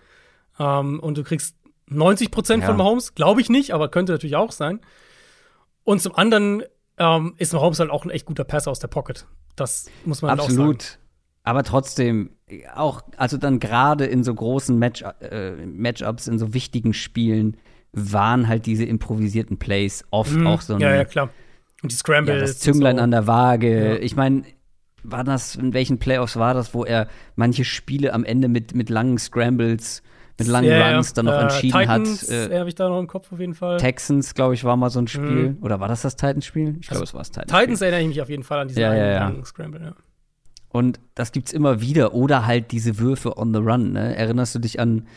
Ähm, 0.57 1.02
und 1.02 1.18
du 1.18 1.24
kriegst 1.24 1.57
90 1.88 2.32
Prozent 2.32 2.61
Ja. 2.64 2.68
von 2.68 2.78
Mahomes. 2.78 3.15
Glaube 3.15 3.41
ich 3.41 3.49
nicht, 3.49 3.74
aber 3.74 3.90
könnte 3.90 4.14
natürlich 4.14 4.38
auch 4.38 4.53
sein. 4.53 4.80
Und 5.84 6.02
zum 6.02 6.15
anderen 6.15 6.64
ähm, 6.98 7.34
ist 7.40 7.52
Mahomes 7.52 7.80
halt 7.80 7.90
auch 7.90 8.06
ein 8.06 8.10
echt 8.10 8.26
guter 8.26 8.45
Passer 8.45 8.72
aus 8.72 8.80
der 8.80 8.88
Pocket. 8.88 9.28
Das 9.57 9.90
muss 10.06 10.22
man 10.22 10.32
halt 10.32 10.40
auch 10.40 10.49
sagen. 10.49 10.78
Aber 11.44 11.64
trotzdem, 11.64 12.30
auch, 12.76 13.02
also 13.18 13.38
dann 13.38 13.60
gerade 13.60 14.06
in 14.06 14.24
so 14.24 14.34
großen 14.34 14.78
Match, 14.80 15.03
äh, 15.20 15.52
Matchups, 15.65 16.28
in 16.28 16.40
so 16.40 16.53
wichtigen 16.53 16.94
Spielen, 16.94 17.57
waren 17.91 18.48
halt 18.48 18.65
diese 18.65 18.86
improvisierten 18.86 19.57
Plays 19.60 20.03
oft 20.10 20.32
Mhm. 20.34 20.48
auch 20.48 20.61
so 20.61 20.76
ein, 20.76 20.80
Ja, 20.80 20.95
ja, 20.95 21.06
klar. 21.06 21.30
Und 21.84 21.91
die 21.91 21.95
Scrambles. 21.95 22.36
ja, 22.36 22.41
das 22.41 22.60
Zünglein 22.60 22.95
so. 22.98 23.03
an 23.03 23.11
der 23.11 23.28
Waage. 23.28 23.88
Ja. 23.88 23.95
Ich 23.98 24.15
meine, 24.15 24.44
war 25.03 25.24
das, 25.26 25.56
in 25.56 25.74
welchen 25.74 25.99
Playoffs 25.99 26.38
war 26.38 26.53
das, 26.53 26.74
wo 26.74 26.86
er 26.86 27.07
manche 27.36 27.65
Spiele 27.65 28.14
am 28.14 28.24
Ende 28.24 28.48
mit, 28.48 28.74
mit 28.74 28.90
langen 28.90 29.18
Scrambles, 29.18 30.02
mit 30.40 30.48
langen 30.48 30.70
Ja. 30.70 30.95
Runs 30.95 31.11
dann 31.14 31.26
noch 31.26 31.34
Äh, 31.34 31.41
entschieden 31.41 31.78
Titans, 31.78 32.22
hat? 32.32 32.52
Äh, 32.52 32.57
habe 32.60 32.70
ich 32.70 32.76
da 32.76 32.88
noch 32.88 32.99
im 32.99 33.07
Kopf 33.07 33.32
auf 33.34 33.40
jeden 33.40 33.53
Fall. 33.53 33.78
Texans, 33.78 34.34
glaube 34.34 34.53
ich, 34.53 34.64
war 34.64 34.78
mal 34.78 34.90
so 34.90 34.99
ein 34.99 35.07
Spiel. 35.10 35.49
Mhm. 35.49 35.57
Oder 35.61 35.82
war 35.82 35.90
das 35.90 36.03
das 36.03 36.15
Titans-Spiel? 36.15 36.78
Ich 36.80 36.88
glaube, 36.88 37.02
Also, 37.02 37.03
es 37.03 37.14
war 37.14 37.20
das 37.22 37.32
Titans. 37.32 37.52
Titans 37.52 37.82
erinnere 37.82 38.02
ich 38.02 38.07
mich 38.07 38.22
auf 38.22 38.30
jeden 38.30 38.44
Fall 38.44 38.60
an 38.60 38.70
einen 38.70 38.78
ja. 38.80 39.20
langen 39.20 39.44
Scramble, 39.45 39.82
ja. 39.84 39.94
Und 40.74 41.00
das 41.16 41.32
gibt's 41.32 41.54
immer 41.54 41.80
wieder. 41.80 42.14
Oder 42.14 42.45
halt 42.45 42.72
diese 42.74 42.98
Würfe 43.00 43.38
on 43.38 43.54
the 43.54 43.60
run. 43.62 43.94
Ne? 43.94 44.16
Erinnerst 44.18 44.54
du 44.56 44.60
dich 44.60 44.80
an? 44.80 45.08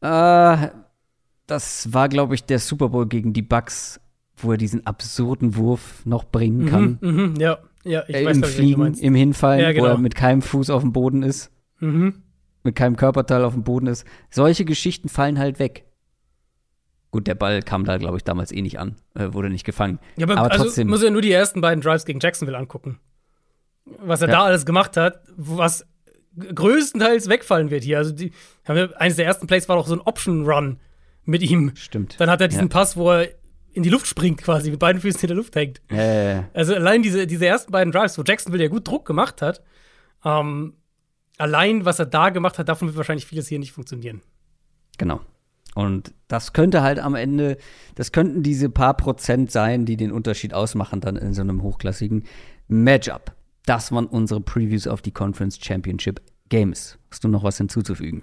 Äh, 0.00 0.68
das 1.46 1.92
war, 1.92 2.08
glaube 2.08 2.34
ich, 2.34 2.44
der 2.44 2.58
Super 2.58 2.88
Bowl 2.88 3.06
gegen 3.06 3.32
die 3.32 3.42
Bucks, 3.42 4.00
wo 4.36 4.52
er 4.52 4.58
diesen 4.58 4.86
absurden 4.86 5.56
Wurf 5.56 6.04
noch 6.06 6.24
bringen 6.24 6.66
kann. 6.66 6.98
Mhm, 7.00 7.10
mhm, 7.32 7.34
ja, 7.36 7.58
ja, 7.84 8.04
ich 8.08 8.16
äh, 8.16 8.24
weiß, 8.26 8.36
Im 8.38 8.42
Fliegen, 8.44 8.94
im 8.94 9.14
Hinfallen, 9.14 9.60
Ja, 9.60 9.68
wo 9.70 9.74
genau. 9.74 9.86
er 9.88 9.98
mit 9.98 10.14
keinem 10.14 10.42
Fuß 10.42 10.70
auf 10.70 10.82
dem 10.82 10.92
Boden 10.92 11.22
ist, 11.22 11.50
Mhm. 11.80 12.22
mit 12.64 12.74
keinem 12.74 12.96
Körperteil 12.96 13.44
auf 13.44 13.52
dem 13.54 13.64
Boden 13.64 13.86
ist. 13.86 14.06
Solche 14.30 14.64
Geschichten 14.64 15.08
fallen 15.08 15.38
halt 15.38 15.58
weg. 15.58 15.84
Gut, 17.10 17.26
der 17.26 17.34
Ball 17.34 17.60
kam 17.62 17.84
da, 17.84 17.98
glaube 17.98 18.16
ich, 18.16 18.24
damals 18.24 18.50
eh 18.52 18.62
nicht 18.62 18.78
an, 18.78 18.96
äh, 19.14 19.32
wurde 19.34 19.50
nicht 19.50 19.64
gefangen. 19.66 19.98
Ja, 20.16 20.26
aber, 20.26 20.38
Aber 20.38 20.52
also 20.52 20.64
trotzdem- 20.64 20.88
muss 20.88 21.02
ja 21.02 21.10
nur 21.10 21.20
die 21.22 21.32
ersten 21.32 21.60
beiden 21.60 21.82
Drives 21.82 22.06
gegen 22.06 22.20
Jacksonville 22.20 22.56
angucken. 22.56 22.98
Was 23.84 24.22
er 24.22 24.28
Ja. 24.28 24.34
da 24.34 24.44
alles 24.44 24.64
gemacht 24.66 24.96
hat, 24.96 25.20
was 25.36 25.86
größtenteils 26.36 27.28
wegfallen 27.28 27.70
wird 27.70 27.84
hier. 27.84 27.98
Also 27.98 28.12
die, 28.12 28.32
eines 28.64 29.16
der 29.16 29.26
ersten 29.26 29.46
Plays 29.46 29.68
war 29.68 29.76
doch 29.76 29.86
so 29.86 29.94
ein 29.94 30.00
Option-Run 30.00 30.78
mit 31.24 31.42
ihm. 31.42 31.72
Stimmt. 31.74 32.18
Dann 32.18 32.30
hat 32.30 32.40
er 32.40 32.48
diesen 32.48 32.64
Ja. 32.64 32.68
Pass, 32.68 32.96
wo 32.96 33.10
er 33.10 33.28
in 33.74 33.82
die 33.82 33.88
Luft 33.90 34.06
springt 34.06 34.42
quasi, 34.42 34.70
mit 34.70 34.78
beiden 34.80 35.00
Füßen 35.00 35.20
in 35.22 35.26
der 35.28 35.36
Luft 35.36 35.56
hängt. 35.56 35.80
Ja. 35.90 36.48
Also 36.54 36.74
allein 36.74 37.02
diese, 37.02 37.26
diese 37.26 37.46
ersten 37.46 37.72
beiden 37.72 37.92
Drives, 37.92 38.18
wo 38.18 38.22
Jacksonville 38.22 38.62
ja 38.64 38.68
gut 38.68 38.86
Druck 38.86 39.06
gemacht 39.06 39.40
hat, 39.42 39.62
ähm, 40.24 40.74
allein 41.38 41.84
was 41.84 41.98
er 41.98 42.06
da 42.06 42.30
gemacht 42.30 42.58
hat, 42.58 42.68
davon 42.68 42.88
wird 42.88 42.96
wahrscheinlich 42.96 43.26
vieles 43.26 43.48
hier 43.48 43.58
nicht 43.58 43.72
funktionieren. 43.72 44.20
Genau. 44.98 45.20
Und 45.74 46.12
das 46.28 46.52
könnte 46.52 46.82
halt 46.82 46.98
am 46.98 47.14
Ende, 47.14 47.56
das 47.94 48.12
könnten 48.12 48.42
diese 48.42 48.68
paar 48.68 48.94
Prozent 48.94 49.50
sein, 49.50 49.86
die 49.86 49.96
den 49.96 50.12
Unterschied 50.12 50.52
ausmachen 50.52 51.00
dann 51.00 51.16
in 51.16 51.32
so 51.32 51.40
einem 51.40 51.62
hochklassigen 51.62 52.24
Matchup. 52.68 53.32
Das 53.66 53.92
waren 53.92 54.06
unsere 54.06 54.40
Previews 54.40 54.86
auf 54.86 55.02
die 55.02 55.12
Conference 55.12 55.58
Championship 55.62 56.20
Games. 56.48 56.98
Hast 57.10 57.24
du 57.24 57.28
noch 57.28 57.44
was 57.44 57.58
hinzuzufügen? 57.58 58.22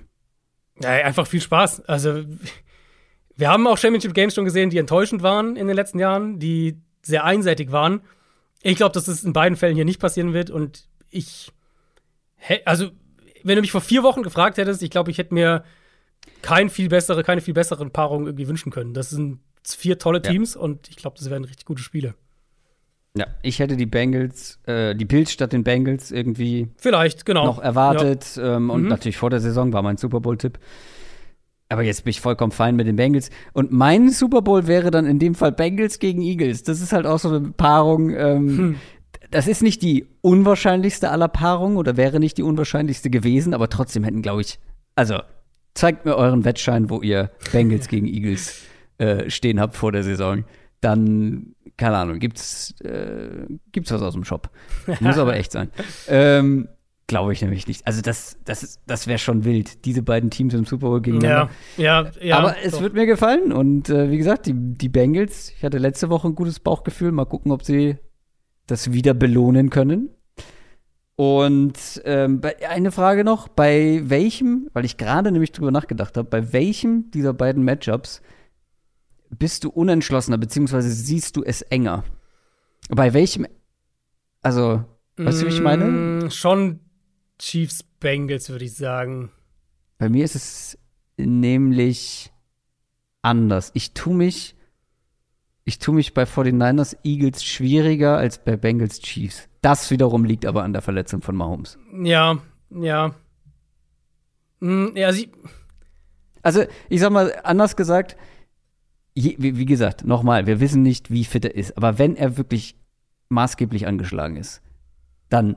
Ja, 0.82 0.90
einfach 0.90 1.28
viel 1.28 1.42
Spaß. 1.42 1.82
Also, 1.86 2.24
wir 3.36 3.50
haben 3.50 3.68
auch 3.68 3.78
Championship 3.78 4.14
Games 4.14 4.36
schon 4.36 4.46
gesehen, 4.46 4.70
die 4.70 4.78
enttäuschend 4.78 5.24
waren 5.24 5.56
in 5.56 5.68
den 5.68 5.76
letzten 5.76 6.00
Jahren, 6.00 6.40
die 6.40 6.82
sehr 7.02 7.24
einseitig 7.24 7.72
waren. 7.72 8.02
Ich 8.62 8.76
glaube, 8.78 8.94
dass 8.94 9.06
das 9.06 9.24
in 9.24 9.34
beiden 9.34 9.56
Fällen 9.58 9.76
hier 9.76 9.86
nicht 9.86 10.00
passieren 10.00 10.34
wird. 10.34 10.50
Und 10.50 10.88
ich, 11.10 11.52
also, 12.66 12.90
wenn 13.44 13.56
du 13.56 13.62
mich 13.62 13.72
vor 13.72 13.82
vier 13.82 14.04
Wochen 14.04 14.24
gefragt 14.24 14.58
hättest, 14.58 14.84
ich 14.84 14.90
glaube, 14.90 15.12
ich 15.12 15.18
hätte 15.18 15.34
mir 15.34 15.64
kein 16.42 16.70
viel 16.70 16.90
bessere, 16.90 17.24
keine 17.24 17.42
viel 17.42 17.54
bessere 17.54 17.90
Paarung 17.90 18.26
irgendwie 18.26 18.48
wünschen 18.48 18.72
können. 18.72 18.94
Das 18.94 19.10
sind 19.10 19.40
vier 19.64 20.00
tolle 20.00 20.22
Ja. 20.24 20.32
Teams 20.32 20.56
und 20.56 20.90
ich 20.90 20.98
glaube, 20.98 21.18
das 21.18 21.30
wären 21.30 21.44
richtig 21.46 21.66
gute 21.66 21.82
Spiele. 21.82 22.16
Ja, 23.18 23.26
ich 23.42 23.60
hätte 23.60 23.76
die 23.76 23.86
Bengals, 23.88 24.60
äh, 24.66 24.96
die 24.96 25.06
Bills 25.06 25.32
statt 25.32 25.52
den 25.52 25.64
Bengals 25.64 26.12
irgendwie 26.12 26.68
Vielleicht, 26.78 27.26
genau. 27.26 27.46
noch 27.46 27.60
erwartet. 27.60 28.36
Ja. 28.36 28.58
Ähm, 28.58 28.70
und 28.70 28.84
Mhm. 28.84 28.88
natürlich 28.90 29.18
vor 29.18 29.30
der 29.32 29.40
Saison 29.40 29.74
war 29.74 29.82
mein 29.82 29.98
Super 29.98 30.20
Bowl-Tipp. 30.20 30.60
Aber 31.70 31.84
jetzt 31.84 32.04
bin 32.04 32.12
ich 32.12 32.22
vollkommen 32.22 32.52
fein 32.52 32.76
mit 32.76 32.88
den 32.88 32.96
Bengals. 32.96 33.30
Und 33.54 33.72
mein 33.72 34.10
Super 34.10 34.42
Bowl 34.42 34.68
wäre 34.68 34.90
dann 34.92 35.06
in 35.06 35.20
dem 35.20 35.36
Fall 35.36 35.52
Bengals 35.52 36.00
gegen 36.00 36.22
Eagles. 36.22 36.64
Das 36.64 36.82
ist 36.82 36.94
halt 36.94 37.06
auch 37.06 37.20
so 37.20 37.30
eine 37.30 37.42
Paarung. 37.52 38.10
Ähm, 38.12 38.58
Hm. 38.58 38.76
Das 39.32 39.48
ist 39.48 39.62
nicht 39.62 39.84
die 39.84 40.08
unwahrscheinlichste 40.22 41.12
aller 41.12 41.28
Paarungen 41.28 41.78
oder 41.78 41.98
wäre 41.98 42.20
nicht 42.20 42.38
die 42.40 42.44
unwahrscheinlichste 42.44 43.12
gewesen, 43.12 43.54
aber 43.54 43.70
trotzdem 43.70 44.04
hätten, 44.04 44.24
glaube 44.24 44.42
ich, 44.42 44.60
also 44.96 45.20
zeigt 45.76 46.06
mir 46.06 46.16
euren 46.16 46.46
Wettschein, 46.46 46.90
wo 46.90 47.02
ihr 47.02 47.30
Bengals 47.52 47.88
gegen 47.90 48.08
Eagles 48.08 48.64
äh, 48.98 49.30
stehen 49.30 49.60
habt 49.60 49.76
vor 49.76 49.92
der 49.92 50.04
Saison. 50.04 50.46
Dann, 50.82 51.56
keine 51.78 51.98
Ahnung, 51.98 52.20
gibt's, 52.20 52.74
äh, 52.82 53.48
gibt's 53.72 53.92
was 53.92 54.02
aus 54.02 54.14
dem 54.14 54.24
Shop. 54.24 54.50
Muss 55.00 55.18
aber 55.18 55.36
echt 55.36 55.52
sein. 55.52 55.70
Ähm, 56.08 56.70
Glaube 57.08 57.34
ich 57.34 57.42
nämlich 57.42 57.66
nicht. 57.66 57.88
Also 57.88 58.04
das, 58.04 58.38
das, 58.46 58.80
das 58.86 59.08
wäre 59.08 59.18
schon 59.18 59.44
wild, 59.44 59.84
diese 59.86 60.04
beiden 60.04 60.30
Teams 60.30 60.54
im 60.54 60.66
Super 60.66 60.90
Bowl 60.90 61.02
gegeneinander. 61.02 61.50
Ja, 61.76 62.04
ja, 62.04 62.12
ja. 62.22 62.38
Aber 62.38 62.56
es 62.64 62.74
doch. 62.74 62.82
wird 62.82 62.94
mir 62.94 63.08
gefallen 63.08 63.52
und 63.52 63.90
äh, 63.90 64.12
wie 64.12 64.18
gesagt, 64.20 64.46
die, 64.46 64.54
die 64.54 64.90
Bengals, 64.90 65.52
ich 65.58 65.64
hatte 65.64 65.80
letzte 65.80 66.12
Woche 66.12 66.28
ein 66.28 66.36
gutes 66.36 66.60
Bauchgefühl, 66.60 67.12
mal 67.12 67.26
gucken, 67.26 67.52
ob 67.52 67.64
sie 67.64 67.98
das 68.68 68.94
wieder 68.94 69.16
belohnen 69.16 69.72
können. 69.72 70.10
Und 71.16 72.02
ähm, 72.06 72.42
eine 72.70 72.92
Frage 72.92 73.24
noch, 73.24 73.48
bei 73.48 74.04
welchem, 74.04 74.70
weil 74.74 74.86
ich 74.86 74.98
gerade 74.98 75.32
nämlich 75.32 75.52
drüber 75.52 75.72
nachgedacht 75.72 76.16
habe, 76.16 76.30
bei 76.30 76.54
welchem 76.54 77.10
dieser 77.10 77.34
beiden 77.34 77.66
Matchups 77.66 78.22
bist 79.30 79.64
du 79.64 79.70
unentschlossener, 79.70 80.38
beziehungsweise 80.38 80.90
siehst 80.92 81.36
du 81.36 81.44
es 81.44 81.62
enger? 81.62 82.04
Bei 82.90 83.14
welchem, 83.14 83.46
also, 84.42 84.84
weißt 85.18 85.42
du, 85.42 85.46
wie 85.46 85.50
ich 85.50 85.62
meine? 85.62 85.86
Mm, 85.86 86.32
Schon 86.32 86.80
Chiefs 87.38 87.84
Bengals, 87.84 88.50
würde 88.50 88.66
ich 88.66 88.74
sagen. 88.76 89.32
Bei 89.98 90.10
mir 90.10 90.24
ist 90.26 90.36
es 90.36 90.78
nämlich 91.18 92.32
anders. 93.22 93.72
Ich 93.74 93.94
tue 93.94 94.16
mich, 94.16 94.56
ich 95.66 95.78
tue 95.80 95.94
mich 95.94 96.14
bei 96.14 96.24
49ers 96.24 96.98
Eagles 97.04 97.44
schwieriger 97.44 98.18
als 98.18 98.44
bei 98.44 98.56
Bengals 98.58 99.00
Chiefs. 99.02 99.48
Das 99.62 99.92
wiederum 99.92 100.24
liegt 100.26 100.46
aber 100.46 100.64
an 100.64 100.74
der 100.74 100.82
Verletzung 100.82 101.22
von 101.22 101.36
Mahomes. 101.36 101.78
Ja, 102.02 102.38
ja. 102.72 103.14
Mm, 104.62 104.96
Ja, 104.96 105.12
sie, 105.14 105.30
Also, 106.42 106.64
ich 106.88 107.02
sag 107.02 107.12
mal, 107.12 107.34
anders 107.44 107.76
gesagt, 107.76 108.16
je, 109.20 109.36
wie, 109.38 109.58
wie 109.58 109.66
gesagt, 109.66 110.06
nochmal, 110.06 110.46
wir 110.48 110.60
wissen 110.60 110.82
nicht, 110.82 111.12
wie 111.12 111.26
fit 111.26 111.46
er 111.46 111.56
ist, 111.56 111.76
aber 111.78 111.98
wenn 111.98 112.16
er 112.16 112.38
wirklich 112.38 112.76
maßgeblich 113.30 113.88
angeschlagen 113.88 114.38
ist, 114.38 114.62
dann 115.30 115.56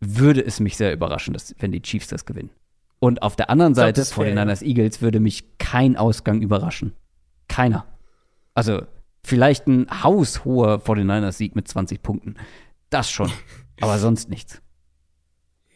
würde 0.00 0.44
es 0.44 0.60
mich 0.60 0.76
sehr 0.76 0.92
überraschen, 0.92 1.34
dass, 1.34 1.54
wenn 1.58 1.72
die 1.72 1.82
Chiefs 1.82 2.08
das 2.08 2.24
gewinnen. 2.24 2.50
Und 3.00 3.22
auf 3.22 3.36
der 3.36 3.50
anderen 3.50 3.74
Seite, 3.74 4.00
das 4.00 4.16
wär- 4.16 4.32
49ers 4.34 4.62
Eagles, 4.62 5.00
würde 5.02 5.20
mich 5.20 5.58
kein 5.58 5.96
Ausgang 5.96 6.40
überraschen. 6.40 6.92
Keiner. 7.48 7.86
Also, 8.54 8.82
vielleicht 9.24 9.66
ein 9.66 9.86
haushoher 10.02 10.80
49ers-Sieg 10.84 11.54
mit 11.56 11.66
20 11.68 12.02
Punkten. 12.02 12.36
Das 12.90 13.10
schon. 13.10 13.30
aber 13.80 13.98
sonst 13.98 14.28
nichts. 14.28 14.60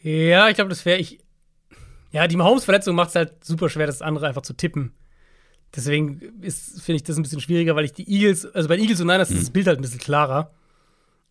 ja, 0.02 0.48
ich 0.48 0.54
glaube, 0.56 0.70
das 0.70 0.84
wäre 0.84 0.98
ich. 0.98 1.18
Ja, 2.10 2.26
die 2.26 2.36
Mahomes-Verletzung 2.36 2.94
macht 2.94 3.10
es 3.10 3.14
halt 3.14 3.44
super 3.44 3.68
schwer, 3.68 3.86
das 3.86 4.02
andere 4.02 4.28
einfach 4.28 4.42
zu 4.42 4.52
tippen. 4.54 4.92
Deswegen 5.74 6.20
finde 6.20 6.96
ich 6.96 7.02
das 7.02 7.16
ein 7.16 7.22
bisschen 7.22 7.40
schwieriger, 7.40 7.74
weil 7.74 7.84
ich 7.84 7.92
die 7.92 8.08
Eagles, 8.10 8.46
also 8.46 8.68
bei 8.68 8.78
Eagles 8.78 9.00
und 9.00 9.06
Niners 9.06 9.30
ist 9.30 9.42
das 9.42 9.50
Bild 9.50 9.66
halt 9.66 9.78
ein 9.78 9.82
bisschen 9.82 10.00
klarer. 10.00 10.52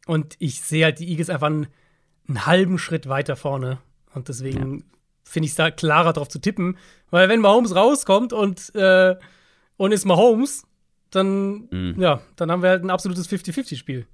Und 0.07 0.35
ich 0.39 0.61
sehe 0.61 0.84
halt 0.85 0.99
die 0.99 1.09
Eagles 1.09 1.30
einfach 1.30 1.47
einen, 1.47 1.68
einen 2.27 2.45
halben 2.47 2.80
Schritt 2.80 3.07
weiter 3.07 3.35
vorne. 3.35 3.77
Und 4.13 4.30
deswegen 4.30 4.85
finde 5.23 5.45
ich 5.45 5.51
es 5.51 5.57
da 5.57 5.69
klarer 5.69 6.13
drauf 6.13 6.27
zu 6.27 6.39
tippen. 6.39 6.77
Weil 7.11 7.30
wenn 7.30 7.39
Mahomes 7.39 7.76
rauskommt 7.76 8.34
und, 8.34 8.73
äh, 8.73 9.15
und 9.77 9.91
ist 9.91 10.05
Mahomes, 10.05 10.63
dann, 11.11 11.68
ja, 11.99 12.22
dann 12.35 12.51
haben 12.51 12.63
wir 12.63 12.69
halt 12.69 12.84
ein 12.84 12.89
absolutes 12.89 13.30
50-50-Spiel. 13.30 14.07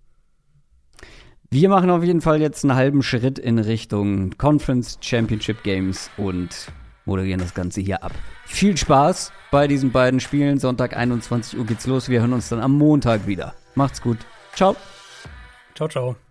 Wir 1.49 1.69
machen 1.69 1.89
auf 1.89 2.03
jeden 2.03 2.19
Fall 2.19 2.41
jetzt 2.41 2.65
einen 2.65 2.75
halben 2.75 3.01
Schritt 3.01 3.39
in 3.39 3.59
Richtung 3.59 4.31
Conference 4.37 4.97
Championship 4.99 5.63
Games 5.63 6.09
und 6.17 6.67
moderieren 7.05 7.39
das 7.39 7.53
Ganze 7.53 7.79
hier 7.79 8.03
ab. 8.03 8.11
Viel 8.47 8.75
Spaß 8.75 9.31
bei 9.51 9.67
diesen 9.67 9.91
beiden 9.91 10.19
Spielen. 10.19 10.57
Sonntag 10.57 10.95
21 10.97 11.59
Uhr 11.59 11.65
geht's 11.65 11.85
los. 11.85 12.09
Wir 12.09 12.21
hören 12.21 12.33
uns 12.33 12.49
dann 12.49 12.59
am 12.59 12.77
Montag 12.77 13.27
wieder. 13.27 13.53
Macht's 13.75 14.01
gut. 14.01 14.17
Ciao. 14.55 14.75
Ciao, 15.75 15.87
ciao. 15.87 16.26